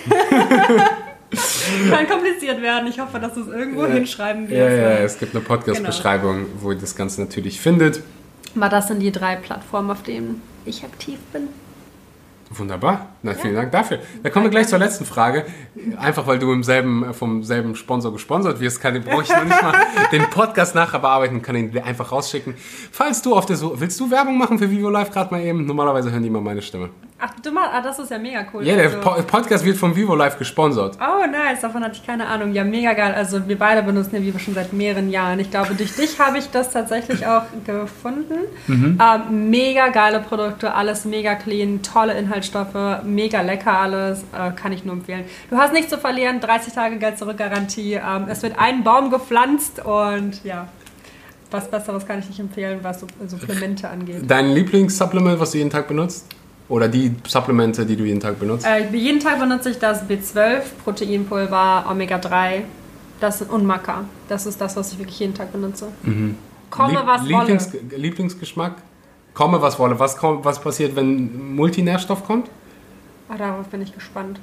Kann 1.90 2.08
kompliziert 2.10 2.62
werden. 2.62 2.90
Ich 2.90 3.00
hoffe, 3.00 3.20
dass 3.20 3.36
du 3.36 3.42
es 3.42 3.48
irgendwo 3.48 3.86
ja, 3.86 3.94
hinschreiben 3.94 4.50
wirst. 4.50 4.60
Ja, 4.60 4.70
ja, 4.70 4.90
es 4.98 5.18
gibt 5.18 5.34
eine 5.34 5.44
Podcast-Beschreibung, 5.44 6.36
genau. 6.36 6.48
wo 6.62 6.72
ihr 6.72 6.78
das 6.78 6.96
Ganze 6.96 7.22
natürlich 7.22 7.62
findet. 7.62 8.02
Aber 8.56 8.70
das 8.70 8.88
sind 8.88 9.00
die 9.00 9.12
drei 9.12 9.36
Plattformen, 9.36 9.92
auf 9.92 10.04
denen 10.04 10.42
ich 10.66 10.84
aktiv 10.84 11.20
bin. 11.32 11.50
Wunderbar. 12.52 13.10
Na, 13.22 13.36
vielen 13.36 13.54
ja. 13.54 13.62
Dank 13.62 13.72
dafür. 13.72 14.00
Da 14.24 14.32
kommen 14.32 14.46
wir 14.46 14.50
gleich 14.50 14.68
zur 14.68 14.80
letzten 14.80 15.06
Frage. 15.06 15.46
Einfach 15.98 16.26
weil 16.26 16.40
du 16.40 16.52
im 16.52 16.64
selben, 16.64 17.14
vom 17.14 17.44
selben 17.44 17.76
Sponsor 17.76 18.12
gesponsert 18.12 18.60
wirst, 18.60 18.82
kann, 18.82 19.00
brauche 19.04 19.22
ich 19.22 19.30
noch 19.30 19.44
nicht 19.44 19.62
mal 19.62 19.76
den 20.12 20.24
Podcast 20.32 20.74
nachher 20.74 21.00
bearbeiten, 21.00 21.44
kann 21.44 21.56
ihn 21.56 21.78
einfach 21.78 22.12
rausschicken. 22.12 22.56
Falls 22.92 23.22
du 23.22 23.36
auf 23.36 23.46
der 23.46 23.56
Suche, 23.56 23.80
willst 23.80 24.00
du 24.00 24.10
Werbung 24.10 24.38
machen 24.38 24.58
für 24.58 24.72
Vivo 24.72 24.90
Live 24.90 25.12
gerade 25.12 25.32
mal 25.32 25.42
eben? 25.42 25.66
Normalerweise 25.66 26.12
hören 26.12 26.24
die 26.24 26.30
immer 26.30 26.42
meine 26.42 26.64
Stimme. 26.64 26.90
Ach, 27.22 27.32
du 27.44 27.52
machst, 27.52 27.72
ah, 27.74 27.82
das 27.82 28.00
ist 28.00 28.12
ja 28.12 28.18
mega 28.18 28.46
cool. 28.54 28.66
Ja, 28.66 28.78
der 28.78 29.06
also, 29.06 29.24
Podcast 29.24 29.66
wird 29.66 29.76
von 29.76 29.94
Vivo 29.94 30.16
Live 30.16 30.38
gesponsert. 30.38 30.98
Oh, 31.02 31.28
nice, 31.30 31.60
davon 31.60 31.84
hatte 31.84 31.96
ich 31.96 32.06
keine 32.06 32.26
Ahnung. 32.26 32.54
Ja, 32.54 32.64
mega 32.64 32.94
geil. 32.94 33.14
Also 33.14 33.46
wir 33.46 33.60
beide 33.60 33.84
benutzen 33.84 34.16
ja 34.16 34.22
Vivo 34.22 34.40
schon 34.40 34.54
seit 34.54 34.72
mehreren 34.72 35.10
Jahren. 35.10 35.38
Ich 35.40 35.52
glaube, 35.52 35.76
durch 35.76 35.94
dich 35.94 36.18
habe 36.18 36.38
ich 36.38 36.50
das 36.50 36.72
tatsächlich 36.72 37.28
auch 37.28 37.44
gefunden. 37.66 38.40
Mhm. 38.68 38.98
Ähm, 39.02 39.50
mega 39.50 39.90
geile 39.90 40.22
Produkte, 40.22 40.74
alles 40.74 41.04
mega 41.04 41.36
clean, 41.36 41.82
tolle 41.84 42.18
Inhaltsstoffe, 42.18 43.04
mega 43.04 43.42
lecker 43.42 43.78
alles. 43.78 44.22
Äh, 44.32 44.52
kann 44.56 44.72
ich 44.72 44.86
nur 44.86 44.96
empfehlen. 44.96 45.26
Du 45.50 45.58
hast 45.58 45.74
nichts 45.74 45.90
zu 45.90 45.98
verlieren, 45.98 46.40
30 46.40 46.72
Tage 46.72 46.98
Geld 47.00 47.18
zurück 47.18 47.38
Garantie. 47.38 47.96
Ähm, 47.96 48.28
es 48.30 48.44
wird 48.44 48.58
ein 48.58 48.86
Baum 48.86 49.12
gepflanzt 49.12 49.84
und 49.84 50.42
ja. 50.46 50.70
Was 51.52 51.70
Besseres 51.70 52.06
kann 52.06 52.20
ich 52.20 52.28
nicht 52.28 52.40
empfehlen, 52.40 52.80
was 52.84 53.00
Supplemente 53.00 53.90
angeht. 53.90 54.22
Dein 54.28 54.52
Lieblingssupplement, 54.52 55.40
was 55.40 55.52
du 55.52 55.58
jeden 55.58 55.72
Tag 55.72 55.88
benutzt? 55.88 56.28
Oder 56.70 56.88
die 56.88 57.16
Supplemente, 57.28 57.86
die 57.86 57.96
du 57.96 58.04
jeden 58.04 58.20
Tag 58.20 58.40
benutzt? 58.40 58.66
Äh, 58.66 58.96
jeden 58.96 59.20
Tag 59.20 59.40
benutze 59.40 59.72
ich 59.72 59.80
das 59.80 60.08
B12, 60.08 60.62
Proteinpulver, 60.84 61.86
Omega-3 61.90 62.62
das 63.20 63.42
und 63.42 63.66
Maca. 63.66 64.06
Das 64.28 64.46
ist 64.46 64.62
das, 64.62 64.76
was 64.76 64.94
ich 64.94 65.00
wirklich 65.00 65.20
jeden 65.20 65.34
Tag 65.34 65.52
benutze. 65.52 65.88
Mhm. 66.04 66.36
Komme, 66.70 66.94
Lieb 66.94 67.06
was 67.06 67.24
Lieblings 67.24 67.74
wolle. 67.74 67.98
Lieblingsgeschmack? 67.98 68.76
Komme, 69.34 69.62
was 69.62 69.80
wolle. 69.80 70.00
Was, 70.00 70.18
kommt, 70.18 70.46
was 70.46 70.62
passiert, 70.62 70.96
wenn 70.96 71.56
Multinährstoff 71.56 72.24
kommt? 72.24 72.50
Ach, 73.30 73.38
darauf 73.38 73.68
bin 73.68 73.82
ich 73.82 73.94
gespannt. 73.94 74.40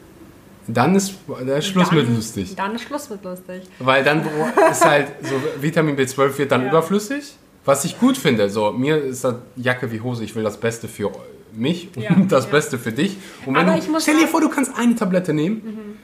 Dann 0.68 0.96
ist, 0.96 1.14
dann 1.28 1.48
ist 1.48 1.66
Schluss 1.66 1.88
dann, 1.90 1.98
mit 1.98 2.08
lustig. 2.08 2.56
Dann 2.56 2.74
ist 2.74 2.82
Schluss 2.82 3.08
mit 3.08 3.24
lustig. 3.24 3.62
Weil 3.78 4.02
dann 4.02 4.22
ist 4.70 4.84
halt 4.84 5.08
so, 5.22 5.34
Vitamin 5.60 5.96
B12 5.96 6.38
wird 6.38 6.50
dann 6.50 6.62
ja. 6.62 6.68
überflüssig. 6.70 7.36
Was 7.64 7.84
ich 7.84 7.98
gut 7.98 8.16
finde, 8.16 8.48
so 8.50 8.72
mir 8.72 8.96
ist 8.96 9.24
das 9.24 9.36
Jacke 9.56 9.90
wie 9.90 10.00
Hose, 10.00 10.24
ich 10.24 10.34
will 10.34 10.44
das 10.44 10.58
Beste 10.58 10.88
für 10.88 11.10
mich 11.56 11.88
ja, 11.96 12.10
und 12.10 12.30
das 12.32 12.44
ja. 12.44 12.50
Beste 12.50 12.78
für 12.78 12.92
dich. 12.92 13.16
Und 13.44 13.54
wenn 13.54 13.68
Aber 13.68 13.78
du, 13.78 14.00
stell 14.00 14.18
dir 14.18 14.28
vor, 14.28 14.40
du 14.40 14.48
kannst 14.48 14.76
eine 14.76 14.94
Tablette 14.94 15.32
nehmen. 15.32 15.62
Mhm. 15.64 15.98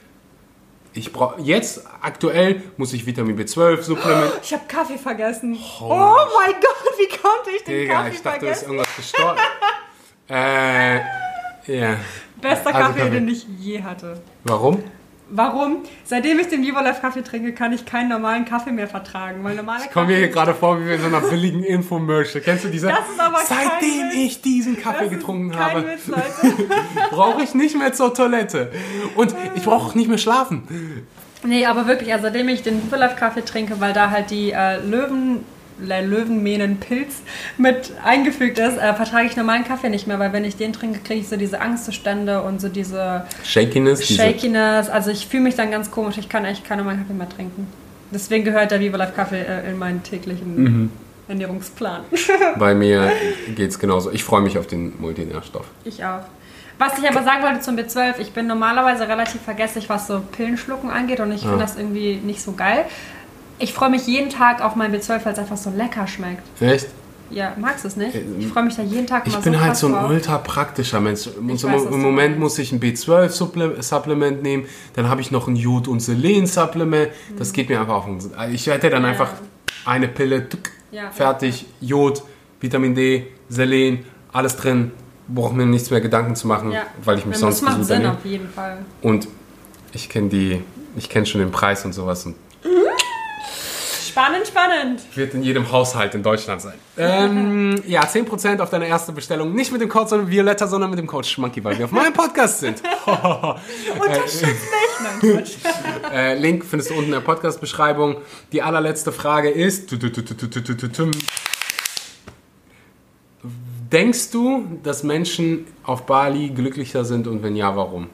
Ich 0.95 1.11
brauche 1.11 1.41
jetzt 1.41 1.85
aktuell 2.01 2.61
muss 2.77 2.93
ich 2.93 3.05
Vitamin 3.05 3.37
B12 3.37 3.81
Supplement. 3.81 4.31
Ich 4.43 4.53
habe 4.53 4.63
Kaffee 4.67 4.97
vergessen. 4.97 5.57
Oh, 5.81 5.85
oh, 5.89 6.15
mein 6.37 6.53
Gott, 6.53 6.93
wie 6.97 7.07
konnte 7.07 7.49
ich 7.55 7.63
den 7.63 7.79
Digga, 7.79 7.93
Kaffee 7.93 8.09
ich 8.15 8.21
dachte, 8.21 8.39
vergessen? 8.39 8.61
ist 8.61 8.67
irgendwas 8.69 8.95
gestorben. 8.95 9.39
äh, 10.29 10.97
ja. 11.79 11.97
Bester 12.39 12.67
also 12.67 12.79
Kaffee, 12.79 12.99
Kaffee, 12.99 13.09
den 13.09 13.27
ich 13.27 13.47
je 13.59 13.81
hatte. 13.81 14.21
Warum? 14.43 14.83
Warum? 15.29 15.77
Seitdem 16.03 16.39
ich 16.39 16.47
den 16.47 16.61
Vivolife 16.61 17.01
Kaffee 17.01 17.23
trinke, 17.23 17.53
kann 17.53 17.73
ich 17.73 17.85
keinen 17.85 18.09
normalen 18.09 18.45
Kaffee 18.45 18.71
mehr 18.71 18.87
vertragen. 18.87 19.43
Weil 19.43 19.55
normaler 19.55 19.83
ich 19.85 19.91
komme 19.91 20.07
mir 20.07 20.17
hier 20.17 20.27
gerade 20.27 20.53
vor, 20.53 20.79
wie 20.79 20.85
wir 20.85 20.95
in 20.95 21.01
so 21.01 21.07
einer 21.07 21.21
billigen 21.21 21.63
Infomercial. 21.63 22.43
Kennst 22.43 22.65
du 22.65 22.69
diese? 22.69 22.87
Das 22.87 23.09
ist 23.09 23.19
aber 23.19 23.39
Seitdem 23.43 24.11
ich 24.15 24.41
diesen 24.41 24.79
Kaffee 24.79 25.07
getrunken 25.07 25.57
habe, 25.57 25.85
brauche 27.09 27.41
ich 27.41 27.55
nicht 27.55 27.77
mehr 27.77 27.93
zur 27.93 28.13
Toilette. 28.13 28.71
Und 29.15 29.35
ich 29.55 29.63
brauche 29.63 29.87
auch 29.87 29.95
nicht 29.95 30.09
mehr 30.09 30.17
schlafen. 30.17 31.07
Nee, 31.45 31.65
aber 31.65 31.87
wirklich, 31.87 32.11
also 32.13 32.23
seitdem 32.23 32.47
ich 32.49 32.61
den 32.61 32.83
Vivolife 32.83 33.15
Kaffee 33.15 33.43
trinke, 33.43 33.79
weil 33.79 33.93
da 33.93 34.11
halt 34.11 34.29
die 34.29 34.51
äh, 34.51 34.77
Löwen 34.77 35.43
Löwenmähnenpilz 35.83 37.21
mit 37.57 37.93
eingefügt 38.03 38.57
ist, 38.59 38.77
äh, 38.77 38.93
vertrage 38.93 39.27
ich 39.27 39.35
normalen 39.35 39.63
Kaffee 39.63 39.89
nicht 39.89 40.07
mehr, 40.07 40.19
weil 40.19 40.33
wenn 40.33 40.43
ich 40.45 40.55
den 40.55 40.73
trinke, 40.73 40.99
kriege 40.99 41.19
ich 41.19 41.27
so 41.27 41.35
diese 41.35 41.61
Angstzustände 41.61 42.41
und 42.41 42.61
so 42.61 42.69
diese 42.69 43.25
Shakiness. 43.43 44.07
Shakiness. 44.07 44.89
Also 44.89 45.11
ich 45.11 45.27
fühle 45.27 45.43
mich 45.43 45.55
dann 45.55 45.71
ganz 45.71 45.91
komisch. 45.91 46.17
Ich 46.17 46.29
kann 46.29 46.45
eigentlich 46.45 46.63
keinen 46.63 46.79
normalen 46.79 46.99
Kaffee 46.99 47.13
mehr 47.13 47.29
trinken. 47.29 47.67
Deswegen 48.11 48.43
gehört 48.43 48.71
der 48.71 48.79
Viva 48.79 48.97
Life 48.97 49.13
Kaffee 49.13 49.41
äh, 49.41 49.69
in 49.69 49.77
meinen 49.77 50.03
täglichen 50.03 50.63
mhm. 50.63 50.91
Ernährungsplan. 51.27 52.01
Bei 52.57 52.75
mir 52.75 53.11
geht 53.55 53.71
es 53.71 53.79
genauso. 53.79 54.11
Ich 54.11 54.23
freue 54.23 54.41
mich 54.41 54.57
auf 54.57 54.67
den 54.67 54.99
Multinährstoff. 54.99 55.65
Ich 55.83 56.03
auch. 56.05 56.21
Was 56.79 56.97
ich 56.97 57.07
aber 57.07 57.23
sagen 57.23 57.43
wollte 57.43 57.61
zum 57.61 57.75
B12, 57.75 58.19
ich 58.19 58.31
bin 58.31 58.47
normalerweise 58.47 59.07
relativ 59.07 59.41
vergesslich, 59.41 59.89
was 59.89 60.07
so 60.07 60.21
Pillenschlucken 60.21 60.89
angeht 60.89 61.19
und 61.19 61.31
ich 61.31 61.43
ja. 61.43 61.49
finde 61.49 61.63
das 61.63 61.77
irgendwie 61.77 62.15
nicht 62.15 62.41
so 62.41 62.53
geil. 62.53 62.85
Ich 63.59 63.73
freue 63.73 63.89
mich 63.89 64.07
jeden 64.07 64.29
Tag 64.29 64.61
auf 64.61 64.75
mein 64.75 64.93
B12, 64.93 65.25
weil 65.25 65.33
es 65.33 65.39
einfach 65.39 65.57
so 65.57 65.69
lecker 65.69 66.07
schmeckt. 66.07 66.43
Echt? 66.61 66.87
Ja, 67.29 67.53
magst 67.57 67.83
du 67.83 67.87
es 67.87 67.95
nicht? 67.95 68.15
Ich 68.37 68.47
freue 68.47 68.63
mich 68.63 68.75
da 68.75 68.83
jeden 68.83 69.07
Tag 69.07 69.25
Ich 69.25 69.35
bin 69.37 69.59
halt 69.59 69.75
so 69.75 69.87
ein 69.87 70.05
ultra 70.05 70.37
praktischer 70.37 70.99
Mensch. 70.99 71.27
Weiß, 71.27 71.63
Im 71.63 72.01
Moment 72.01 72.37
muss 72.37 72.59
ich 72.59 72.71
ein 72.71 72.79
B12-Supplement 72.79 74.43
nehmen, 74.43 74.65
dann 74.93 75.09
habe 75.09 75.21
ich 75.21 75.31
noch 75.31 75.47
ein 75.47 75.55
Jod- 75.55 75.87
und 75.87 75.99
Selen-Supplement. 75.99 77.09
Das 77.37 77.53
geht 77.53 77.69
mir 77.69 77.79
einfach 77.79 77.95
auf 77.95 78.05
den... 78.05 78.19
Ich 78.53 78.67
hätte 78.67 78.89
dann 78.89 79.03
ja. 79.03 79.09
einfach 79.09 79.31
eine 79.85 80.07
Pille, 80.07 80.47
tuck, 80.47 80.69
ja, 80.91 81.09
fertig, 81.11 81.65
Jod, 81.81 82.23
Vitamin 82.59 82.93
D, 82.93 83.27
Selen, 83.49 84.05
alles 84.31 84.55
drin. 84.55 84.91
Brauche 85.27 85.55
mir 85.55 85.65
nichts 85.65 85.89
mehr 85.89 86.01
Gedanken 86.01 86.35
zu 86.35 86.47
machen, 86.47 86.73
weil 87.03 87.17
ich 87.17 87.25
mich 87.25 87.37
sonst 87.37 87.61
Das 87.61 87.69
macht 87.69 87.85
Sinn 87.85 88.05
auf 88.05 88.23
jeden 88.25 88.49
Fall. 88.49 88.79
Und 89.01 89.27
ich 89.93 90.09
kenne 90.09 90.29
die, 90.29 90.61
ich 90.97 91.09
kenne 91.09 91.25
schon 91.25 91.39
den 91.39 91.51
Preis 91.51 91.85
und 91.85 91.93
sowas 91.93 92.25
und 92.25 92.35
Spannend, 94.13 94.45
spannend. 94.45 95.01
Wird 95.15 95.33
in 95.33 95.41
jedem 95.41 95.71
Haushalt 95.71 96.13
in 96.13 96.21
Deutschland 96.21 96.61
sein. 96.61 96.75
Ähm, 96.99 97.81
ja, 97.87 98.03
10% 98.03 98.59
auf 98.59 98.69
deine 98.69 98.85
erste 98.85 99.11
Bestellung. 99.11 99.55
Nicht 99.55 99.71
mit 99.71 99.81
dem 99.81 99.89
Code 99.89 100.29
Violetta, 100.29 100.67
sondern 100.67 100.91
mit 100.91 100.99
dem 100.99 101.07
Code 101.07 101.27
Schmanky, 101.27 101.63
weil 101.63 101.79
wir 101.79 101.85
auf 101.85 101.91
meinem 101.91 102.13
Podcast 102.13 102.59
sind. 102.59 102.83
Unterstützt 103.99 104.45
mich. 105.23 105.57
Nein, 106.03 106.11
äh, 106.13 106.35
Link 106.35 106.63
findest 106.63 106.91
du 106.91 106.93
unten 106.93 107.07
in 107.07 107.13
der 107.13 107.21
Podcast-Beschreibung. 107.21 108.17
Die 108.51 108.61
allerletzte 108.61 109.11
Frage 109.11 109.49
ist... 109.49 109.91
Denkst 113.91 114.29
du, 114.29 114.79
dass 114.83 115.01
Menschen 115.01 115.65
auf 115.81 116.05
Bali 116.05 116.49
glücklicher 116.49 117.03
sind 117.03 117.25
und 117.25 117.41
wenn 117.41 117.55
ja, 117.55 117.75
warum? 117.75 118.09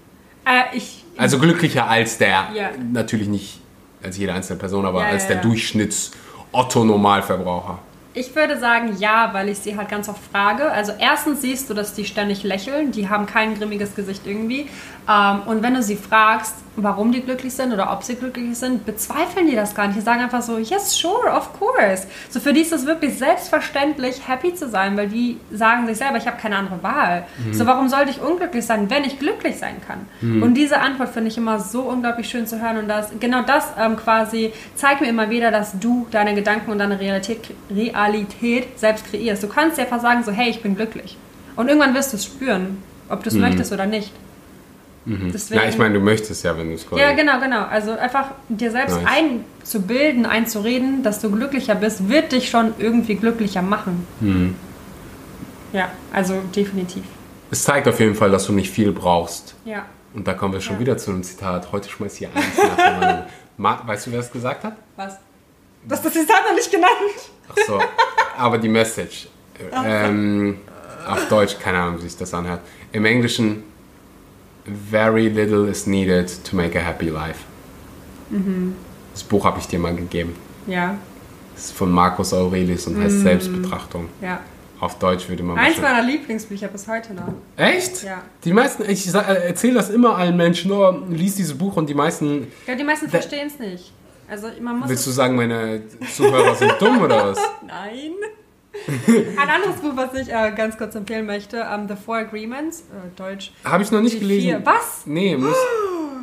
Äh, 0.46 0.78
ich, 0.78 1.04
also 1.18 1.40
glücklicher 1.40 1.90
als 1.90 2.18
der, 2.18 2.48
ja. 2.56 2.70
natürlich 2.90 3.28
nicht 3.28 3.60
als 4.04 4.18
jede 4.18 4.34
einzelne 4.34 4.60
Person, 4.60 4.86
aber 4.86 5.02
ja, 5.02 5.08
als 5.10 5.28
der 5.28 5.38
ja. 5.38 5.42
Durchschnitts-Otto-Normalverbraucher. 5.42 7.80
Ich 8.16 8.36
würde 8.36 8.60
sagen 8.60 8.96
ja, 8.98 9.30
weil 9.34 9.50
ich 9.50 9.60
sie 9.60 9.78
halt 9.78 9.88
ganz 9.88 10.10
oft 10.10 10.22
frage. 10.32 10.72
Also 10.72 10.94
erstens 10.98 11.42
siehst 11.42 11.70
du, 11.70 11.76
dass 11.76 11.94
die 11.94 12.06
ständig 12.06 12.44
lächeln, 12.44 12.92
die 12.92 13.08
haben 13.08 13.28
kein 13.28 13.56
grimmiges 13.56 13.96
Gesicht 13.96 14.26
irgendwie. 14.26 14.68
Ähm, 15.08 15.42
und 15.46 15.62
wenn 15.62 15.76
du 15.76 15.84
sie 15.84 15.96
fragst, 15.96 16.56
warum 16.76 17.12
die 17.12 17.22
glücklich 17.22 17.54
sind 17.54 17.74
oder 17.74 17.92
ob 17.92 18.04
sie 18.04 18.16
glücklich 18.16 18.58
sind, 18.58 18.86
bezweifeln 18.86 19.48
die 19.48 19.56
das 19.56 19.76
gar 19.76 19.88
nicht. 19.88 19.98
Die 19.98 20.02
sagen 20.02 20.22
einfach 20.22 20.42
so, 20.42 20.58
yes, 20.58 20.94
sure, 20.94 21.30
of 21.36 21.52
course. 21.60 22.08
So 22.30 22.40
für 22.40 22.54
die 22.54 22.62
ist 22.62 22.72
es 22.72 22.86
wirklich 22.86 23.18
selbstverständlich, 23.18 24.28
happy 24.28 24.54
zu 24.54 24.70
sein, 24.70 24.96
weil 24.96 25.10
die 25.10 25.40
sagen 25.52 25.88
sich 25.88 25.98
selber, 25.98 26.18
ich 26.18 26.28
habe 26.28 26.38
keine 26.38 26.58
andere 26.58 26.82
Wahl. 26.82 27.26
Mhm. 27.46 27.54
So 27.54 27.66
warum 27.66 27.90
sollte 27.90 28.12
ich 28.12 28.22
unglücklich 28.22 28.66
sein, 28.66 28.90
wenn 28.90 29.04
ich 29.04 29.20
glücklich 29.20 29.58
sein 29.58 29.76
kann? 29.86 30.06
Mhm. 30.22 30.44
Und 30.44 30.54
diese 30.54 30.80
Antwort 30.80 31.10
finde 31.10 31.30
ich 31.30 31.38
immer 31.38 31.60
so 31.60 31.82
unglaublich 31.82 32.30
schön 32.30 32.48
zu 32.48 32.62
hören 32.62 32.78
und 32.78 32.88
das, 32.88 33.12
genau 33.20 33.42
das 33.42 33.68
ähm, 33.78 33.98
quasi 33.98 34.54
zeigt 34.76 35.02
mir 35.02 35.08
immer 35.08 35.30
wieder, 35.30 35.52
dass 35.52 35.78
du 35.80 36.08
deine 36.12 36.34
Gedanken 36.34 36.72
und 36.72 36.80
deine 36.80 37.00
Realität, 37.00 37.42
Realität 37.70 37.96
selbst 38.76 39.10
kreierst. 39.10 39.44
Du 39.44 39.48
kannst 39.48 39.78
dir 39.78 39.84
einfach 39.84 40.02
sagen 40.02 40.24
so, 40.24 40.32
hey, 40.32 40.50
ich 40.50 40.62
bin 40.62 40.76
glücklich. 40.76 41.18
Und 41.56 41.68
irgendwann 41.68 41.94
wirst 41.94 42.14
du 42.14 42.18
es 42.18 42.26
spüren, 42.26 42.82
ob 43.10 43.24
du 43.24 43.30
es 43.30 43.36
mhm. 43.36 43.42
möchtest 43.42 43.72
oder 43.72 43.86
nicht. 43.86 44.12
Mhm. 45.06 45.32
Deswegen, 45.32 45.62
ja, 45.62 45.68
ich 45.68 45.78
meine, 45.78 45.96
du 45.96 46.00
möchtest 46.00 46.44
ja, 46.44 46.58
wenn 46.58 46.70
du 46.70 46.76
es 46.76 46.86
Ja, 46.96 47.14
genau, 47.14 47.40
genau. 47.40 47.64
Also 47.66 47.92
einfach 47.92 48.32
dir 48.48 48.72
selbst 48.72 49.02
nice. 49.02 49.08
einzubilden, 49.64 50.26
einzureden, 50.26 51.04
dass 51.04 51.20
du 51.20 51.32
glücklicher 51.32 51.76
bist, 51.76 52.10
wird 52.10 52.32
dich 52.32 52.50
schon 52.50 52.74
irgendwie 52.78 53.16
glücklicher 53.16 53.62
machen. 53.62 54.06
Mhm. 54.20 54.56
Ja, 55.74 55.90
also 56.14 56.42
definitiv. 56.56 57.04
Es 57.52 57.64
zeigt 57.64 57.88
auf 57.88 58.00
jeden 58.00 58.16
Fall, 58.16 58.32
dass 58.32 58.46
du 58.46 58.54
nicht 58.54 58.70
viel 58.70 58.92
brauchst. 58.92 59.56
Ja. 59.66 59.86
Und 60.14 60.28
da 60.28 60.34
kommen 60.34 60.54
wir 60.54 60.62
schon 60.62 60.76
ja. 60.76 60.82
wieder 60.82 60.98
zu 60.98 61.12
einem 61.12 61.24
Zitat. 61.24 61.72
Heute 61.72 61.90
schmeiß 61.90 62.18
hier 62.18 62.30
eins 62.34 62.58
nach 62.58 63.24
Weißt 63.88 64.08
du, 64.08 64.12
wer 64.12 64.20
es 64.20 64.32
gesagt 64.32 64.64
hat? 64.64 64.76
Was? 64.96 65.18
Du 65.86 65.92
hast 65.96 66.06
das 66.06 66.14
Zitat 66.14 66.44
noch 66.48 66.56
nicht 66.56 66.72
genannt. 66.72 66.92
Ach 67.50 67.56
so, 67.68 67.80
aber 68.38 68.58
die 68.58 68.70
Message. 68.70 69.28
Ähm, 69.84 70.60
auf 71.08 71.28
Deutsch, 71.28 71.58
keine 71.60 71.80
Ahnung, 71.80 71.98
wie 72.00 72.04
sich 72.04 72.18
das 72.18 72.34
anhört. 72.34 72.62
Im 72.92 73.06
Englischen 73.06 73.64
Very 74.90 75.28
little 75.28 75.68
is 75.68 75.88
needed 75.88 76.32
to 76.44 76.56
make 76.56 76.78
a 76.78 76.82
happy 76.82 77.10
life. 77.10 77.40
Mhm. 78.30 78.76
Das 79.14 79.24
Buch 79.24 79.46
habe 79.46 79.60
ich 79.60 79.68
dir 79.68 79.80
mal 79.80 79.96
gegeben. 79.96 80.36
Ja. 80.68 80.98
Das 81.56 81.66
ist 81.66 81.74
von 81.74 81.92
Marcus 81.92 82.34
Aurelius 82.34 82.88
und 82.88 83.02
heißt 83.02 83.18
mhm. 83.18 83.24
Selbstbetrachtung. 83.24 84.10
Ja. 84.22 84.40
Auf 84.80 84.98
Deutsch 84.98 85.28
würde 85.28 85.44
man 85.44 85.58
Eins 85.58 85.78
meiner 85.82 86.04
Lieblingsbücher 86.04 86.70
bis 86.70 86.88
heute 86.88 87.14
noch. 87.14 87.34
Echt? 87.58 88.04
Ja. 88.04 88.24
Die 88.46 88.54
meisten, 88.54 88.90
ich 88.90 89.14
äh, 89.14 89.48
erzähle 89.48 89.74
das 89.74 89.90
immer 89.90 90.16
allen 90.16 90.38
Menschen, 90.38 90.72
oh, 90.72 91.04
lies 91.10 91.36
dieses 91.36 91.58
Buch 91.58 91.76
und 91.76 91.90
die 91.90 91.94
meisten. 91.94 92.48
Ja, 92.66 92.76
die 92.76 92.86
meisten 92.86 93.10
verstehen 93.10 93.48
es 93.48 93.60
nicht. 93.60 93.92
Also 94.30 94.48
man 94.62 94.80
muss 94.80 94.90
Willst 94.90 95.08
du 95.08 95.12
sagen, 95.12 95.36
meine 95.36 95.82
Zuhörer 96.14 96.56
sind 96.56 96.74
dumm 96.80 97.02
oder 97.02 97.28
was? 97.32 97.40
Nein. 97.66 98.14
Ein 99.08 99.50
anderes 99.50 99.78
Buch, 99.82 99.92
was 99.96 100.14
ich 100.14 100.32
äh, 100.32 100.52
ganz 100.56 100.78
kurz 100.78 100.96
empfehlen 100.96 101.26
möchte, 101.26 101.66
um, 101.76 101.88
The 101.88 101.96
Four 101.96 102.18
Agreements, 102.18 102.82
äh, 102.82 103.18
Deutsch. 103.18 103.52
Habe 103.66 103.84
ich 103.84 103.92
noch 103.92 104.02
nicht 104.02 104.20
gelesen. 104.20 104.48
Vier. 104.48 104.62
Was? 104.66 105.04
Nee, 105.06 105.36
muss. 105.38 105.56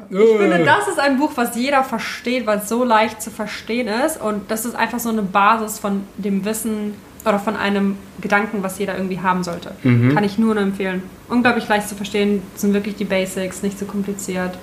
Ich 0.09 0.16
äh. 0.16 0.39
finde, 0.39 0.65
das 0.65 0.87
ist 0.87 1.01
ein 1.01 1.19
Buch, 1.19 1.33
was 1.35 1.57
jeder 1.57 1.83
versteht, 1.83 2.47
weil 2.47 2.59
es 2.59 2.69
so 2.69 2.85
leicht 2.85 3.20
zu 3.20 3.33
verstehen 3.33 3.89
ist. 3.89 4.20
Und 4.20 4.53
das 4.53 4.65
ist 4.65 4.77
einfach 4.77 5.01
so 5.01 5.09
eine 5.09 5.23
Basis 5.23 5.81
von 5.81 6.05
dem 6.16 6.45
Wissen 6.45 6.95
oder 7.24 7.41
von 7.41 7.57
einem 7.57 7.97
Gedanken, 8.20 8.62
was 8.62 8.78
jeder 8.78 8.97
irgendwie 8.97 9.19
haben 9.19 9.43
sollte. 9.43 9.73
Mhm. 9.83 10.15
Kann 10.15 10.23
ich 10.23 10.39
nur 10.39 10.55
nur 10.55 10.62
empfehlen. 10.62 11.03
Unglaublich 11.28 11.66
leicht 11.66 11.89
zu 11.89 11.97
verstehen, 11.97 12.41
sind 12.55 12.73
wirklich 12.73 12.95
die 12.95 13.05
Basics, 13.05 13.65
nicht 13.65 13.81
zu 13.81 13.85
kompliziert, 13.85 14.57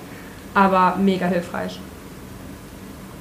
aber 0.54 0.96
mega 0.96 1.26
hilfreich. 1.26 1.78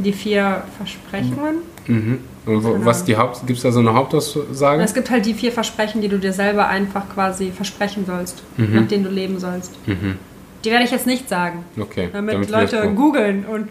Die 0.04 0.14
vier 0.14 0.64
Versprechungen. 0.78 1.58
Mhm. 1.88 2.20
Und 2.46 2.62
genau. 2.62 2.86
was 2.86 3.06
die 3.06 3.16
Haupt, 3.16 3.48
gibt 3.48 3.58
es 3.58 3.64
da 3.64 3.72
so 3.72 3.80
eine 3.80 3.94
Hauptaussage? 3.94 4.84
Es 4.84 4.94
gibt 4.94 5.10
halt 5.10 5.26
die 5.26 5.34
vier 5.34 5.52
Versprechen, 5.52 6.02
die 6.02 6.10
du 6.10 6.18
dir 6.20 6.34
selber 6.34 6.68
einfach 6.68 7.08
quasi 7.14 7.52
versprechen 7.52 8.06
sollst, 8.06 8.44
mhm. 8.58 8.76
nach 8.76 8.88
denen 8.88 9.06
du 9.06 9.10
leben 9.10 9.40
sollst. 9.40 9.72
Mhm. 9.88 10.18
Die 10.64 10.72
werde 10.72 10.86
ich 10.86 10.92
jetzt 10.92 11.08
nicht 11.08 11.28
sagen. 11.28 11.66
Okay. 11.78 12.10
Damit, 12.12 12.36
damit 12.36 12.50
Leute 12.50 12.94
googeln 12.94 13.46
und. 13.46 13.70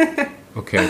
okay. 0.54 0.80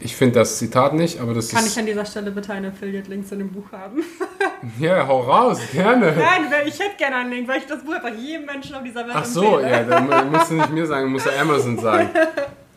Ich 0.00 0.16
finde 0.16 0.40
das 0.40 0.58
Zitat 0.58 0.92
nicht, 0.92 1.18
aber 1.18 1.32
das 1.32 1.48
Kann 1.48 1.64
ich 1.64 1.78
an 1.78 1.86
dieser 1.86 2.04
Stelle 2.04 2.30
bitte 2.30 2.52
einen 2.52 2.66
Affiliate-Link 2.66 3.26
zu 3.26 3.36
dem 3.36 3.50
Buch 3.50 3.72
haben? 3.72 4.02
ja, 4.78 5.06
hau 5.06 5.20
raus, 5.20 5.58
gerne. 5.72 6.12
Nein, 6.14 6.42
ich 6.66 6.78
hätte 6.78 6.96
gerne 6.98 7.16
einen 7.16 7.30
Link, 7.30 7.48
weil 7.48 7.60
ich 7.60 7.66
das 7.66 7.82
Buch 7.82 7.94
einfach 7.94 8.14
jedem 8.14 8.44
Menschen 8.44 8.74
auf 8.74 8.82
dieser 8.82 9.06
Welt 9.06 9.14
Ach 9.14 9.24
so, 9.24 9.58
empfehle. 9.58 9.70
ja, 9.70 9.82
dann 9.84 10.30
musst 10.30 10.50
du 10.50 10.54
nicht 10.56 10.72
mir 10.72 10.86
sagen, 10.86 11.10
musst 11.10 11.24
du 11.24 11.30
Amazon 11.30 11.78
sagen. 11.78 12.10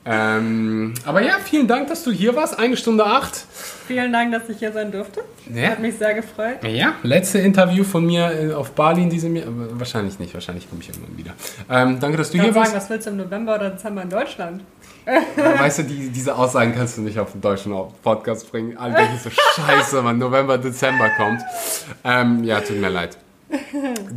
Ähm, 0.09 0.93
aber 1.05 1.21
ja, 1.21 1.33
vielen 1.43 1.67
Dank, 1.67 1.89
dass 1.89 2.03
du 2.03 2.11
hier 2.11 2.33
warst. 2.33 2.57
Eine 2.57 2.77
Stunde 2.77 3.05
acht. 3.05 3.45
Vielen 3.87 4.13
Dank, 4.13 4.31
dass 4.31 4.47
ich 4.47 4.59
hier 4.59 4.71
sein 4.71 4.89
durfte. 4.89 5.21
Ja. 5.53 5.71
Hat 5.71 5.79
mich 5.79 5.97
sehr 5.97 6.13
gefreut. 6.13 6.63
Ja, 6.63 6.93
letzte 7.03 7.39
Interview 7.39 7.83
von 7.83 8.05
mir 8.05 8.31
äh, 8.31 8.53
auf 8.53 8.71
Bali 8.71 9.03
in 9.03 9.09
diesem 9.09 9.35
Jahr. 9.35 9.47
Wahrscheinlich 9.47 10.17
nicht, 10.17 10.33
wahrscheinlich 10.33 10.69
komme 10.69 10.81
ich 10.81 10.89
irgendwann 10.89 11.17
wieder. 11.17 11.31
Ähm, 11.69 11.99
danke, 11.99 12.17
dass 12.17 12.31
du 12.31 12.41
hier 12.41 12.55
warst. 12.55 12.73
Was 12.73 12.89
willst 12.89 13.07
du 13.07 13.11
im 13.11 13.17
November 13.17 13.55
oder 13.55 13.71
Dezember 13.71 14.01
in 14.03 14.09
Deutschland? 14.09 14.61
Weißt 15.57 15.79
du, 15.79 15.83
die, 15.83 16.09
diese 16.09 16.35
Aussagen 16.35 16.73
kannst 16.75 16.97
du 16.97 17.01
nicht 17.01 17.19
auf 17.19 17.31
den 17.31 17.41
deutschen 17.41 17.73
Podcast 18.03 18.49
bringen. 18.51 18.77
Alle 18.77 18.93
denken 18.93 19.17
so, 19.21 19.29
scheiße, 19.29 20.03
wenn 20.05 20.17
November, 20.17 20.57
Dezember 20.57 21.09
kommt. 21.17 21.41
Ähm, 22.03 22.43
ja, 22.43 22.61
tut 22.61 22.79
mir 22.79 22.89
leid. 22.89 23.17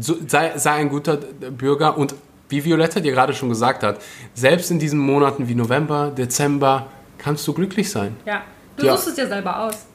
So, 0.01 0.17
sei, 0.27 0.53
sei 0.57 0.73
ein 0.73 0.89
guter 0.89 1.17
Bürger 1.17 1.97
und 1.97 2.15
wie 2.51 2.65
Violetta 2.65 3.01
dir 3.01 3.13
gerade 3.13 3.33
schon 3.33 3.49
gesagt 3.49 3.83
hat, 3.83 4.01
selbst 4.35 4.71
in 4.71 4.79
diesen 4.79 4.99
Monaten 4.99 5.49
wie 5.49 5.55
November, 5.55 6.11
Dezember 6.11 6.87
kannst 7.19 7.47
du 7.47 7.53
glücklich 7.53 7.91
sein. 7.91 8.17
Ja, 8.27 8.43
du 8.77 8.87
ja. 8.87 8.93
suchst 8.93 9.09
es 9.09 9.15
dir 9.15 9.27
selber 9.27 9.61
aus. 9.61 9.87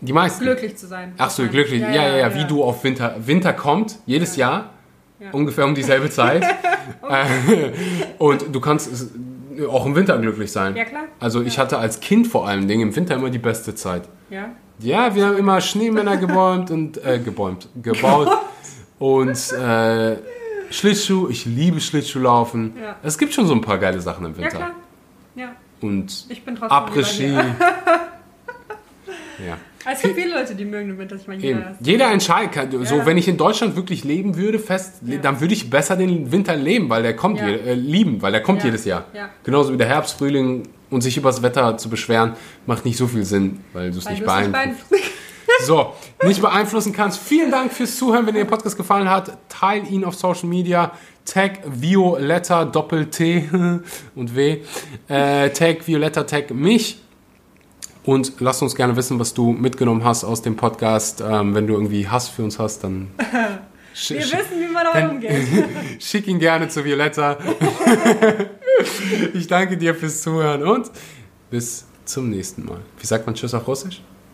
Die 0.00 0.12
meisten. 0.12 0.42
Glücklich 0.42 0.76
zu 0.76 0.86
sein. 0.86 1.14
Ach 1.16 1.30
so, 1.30 1.46
glücklich. 1.46 1.80
Ja 1.80 1.90
ja, 1.90 2.08
ja, 2.08 2.16
ja, 2.16 2.34
wie 2.34 2.44
du 2.44 2.64
auf 2.64 2.82
Winter. 2.82 3.14
Winter 3.18 3.52
kommt 3.52 3.98
jedes 4.04 4.34
Jahr, 4.36 4.70
ungefähr 5.30 5.64
um 5.64 5.74
dieselbe 5.74 6.10
Zeit. 6.10 6.44
okay. 7.00 7.72
Und 8.18 8.52
du 8.52 8.60
kannst 8.60 8.90
auch 9.70 9.86
im 9.86 9.94
Winter 9.94 10.18
glücklich 10.18 10.50
sein. 10.50 10.74
Ja, 10.74 10.84
klar. 10.84 11.04
Also 11.20 11.42
ich 11.42 11.58
hatte 11.58 11.78
als 11.78 12.00
Kind 12.00 12.26
vor 12.26 12.48
allem 12.48 12.66
Dingen 12.66 12.88
im 12.88 12.96
Winter 12.96 13.14
immer 13.14 13.30
die 13.30 13.38
beste 13.38 13.74
Zeit. 13.74 14.08
Ja. 14.30 14.50
Ja, 14.78 15.14
wir 15.14 15.26
haben 15.26 15.36
immer 15.36 15.60
Schneemänner 15.60 16.16
gebäumt 16.18 16.70
und 16.70 17.04
äh, 17.04 17.18
gebäumt, 17.18 17.68
gebaut 17.80 18.28
und 18.98 19.52
äh, 19.52 20.16
Schlittschuh, 20.72 21.28
ich 21.28 21.44
liebe 21.44 21.80
Schlittschuhlaufen. 21.80 22.72
Ja. 22.80 22.96
Es 23.02 23.18
gibt 23.18 23.34
schon 23.34 23.46
so 23.46 23.54
ein 23.54 23.60
paar 23.60 23.78
geile 23.78 24.00
Sachen 24.00 24.24
im 24.26 24.36
Winter. 24.36 24.50
Ja, 24.50 24.56
klar. 24.56 24.70
Ja. 25.34 25.56
Und 25.80 26.26
ich 26.28 26.44
bin 26.44 26.56
trotzdem 26.56 26.78
Après-Ski. 26.78 27.32
ja. 29.46 29.58
Es 29.84 30.00
gibt 30.00 30.14
viele 30.14 30.34
Leute, 30.34 30.54
die 30.54 30.64
mögen 30.64 30.90
den 30.90 30.98
Winter. 30.98 31.16
Ich 31.16 31.26
meine, 31.26 31.42
jeder, 31.42 31.76
jeder 31.80 32.12
entscheidet. 32.12 32.72
Ja. 32.72 32.84
So, 32.84 33.04
wenn 33.04 33.18
ich 33.18 33.26
in 33.26 33.36
Deutschland 33.36 33.74
wirklich 33.74 34.04
leben 34.04 34.36
würde, 34.36 34.60
fest, 34.60 35.02
ja. 35.04 35.18
dann 35.18 35.40
würde 35.40 35.54
ich 35.54 35.70
besser 35.70 35.96
den 35.96 36.30
Winter 36.30 36.54
leben, 36.54 36.88
weil 36.88 37.02
der 37.02 37.16
kommt 37.16 37.40
ja. 37.40 37.48
je, 37.48 37.56
äh, 37.56 37.74
lieben, 37.74 38.22
weil 38.22 38.30
der 38.32 38.42
kommt 38.42 38.62
jedes 38.62 38.84
Jahr. 38.84 39.06
Genauso 39.42 39.72
wie 39.72 39.76
der 39.76 39.88
Herbst, 39.88 40.18
Frühling 40.18 40.68
und 40.90 41.00
sich 41.00 41.16
über 41.16 41.30
das 41.30 41.42
Wetter 41.42 41.76
zu 41.78 41.90
beschweren, 41.90 42.34
macht 42.66 42.84
nicht 42.84 42.96
so 42.96 43.08
viel 43.08 43.24
Sinn, 43.24 43.60
weil 43.72 43.90
du 43.90 43.98
es 43.98 44.08
nicht 44.08 44.24
beeinflusst. 44.24 44.86
So, 45.60 45.92
nicht 46.24 46.40
beeinflussen 46.40 46.92
kannst. 46.92 47.18
Vielen 47.18 47.50
Dank 47.50 47.72
fürs 47.72 47.96
Zuhören. 47.96 48.26
Wenn 48.26 48.34
dir 48.34 48.44
der 48.44 48.50
Podcast 48.50 48.76
gefallen 48.76 49.08
hat, 49.08 49.36
teil 49.48 49.90
ihn 49.90 50.04
auf 50.04 50.14
Social 50.14 50.48
Media. 50.48 50.92
Tag 51.24 51.60
Violetta 51.64 52.64
Doppel-T 52.64 53.48
und 54.14 54.34
W. 54.34 54.62
Äh, 55.08 55.50
tag 55.50 55.86
Violetta, 55.86 56.24
tag 56.24 56.52
mich. 56.52 57.00
Und 58.04 58.32
lass 58.40 58.60
uns 58.62 58.74
gerne 58.74 58.96
wissen, 58.96 59.20
was 59.20 59.32
du 59.32 59.52
mitgenommen 59.52 60.02
hast 60.02 60.24
aus 60.24 60.42
dem 60.42 60.56
Podcast. 60.56 61.22
Ähm, 61.24 61.54
wenn 61.54 61.68
du 61.68 61.74
irgendwie 61.74 62.08
Hass 62.08 62.28
für 62.28 62.42
uns 62.42 62.58
hast, 62.58 62.82
dann. 62.82 63.08
Wir 64.08 64.20
wissen, 64.20 64.58
wie 64.58 64.72
man 64.72 64.86
damit 64.90 65.10
umgeht. 65.10 65.46
Schick 66.02 66.26
ihn 66.26 66.38
gerne 66.38 66.66
zu 66.68 66.82
Violetta. 66.82 67.36
ich 69.34 69.46
danke 69.46 69.76
dir 69.76 69.94
fürs 69.94 70.22
Zuhören 70.22 70.62
und 70.62 70.90
bis 71.50 71.84
zum 72.06 72.30
nächsten 72.30 72.64
Mal. 72.64 72.80
Wie 72.98 73.06
sagt 73.06 73.26
man 73.26 73.34
Tschüss 73.34 73.52
auf 73.52 73.68
Russisch? 73.68 74.00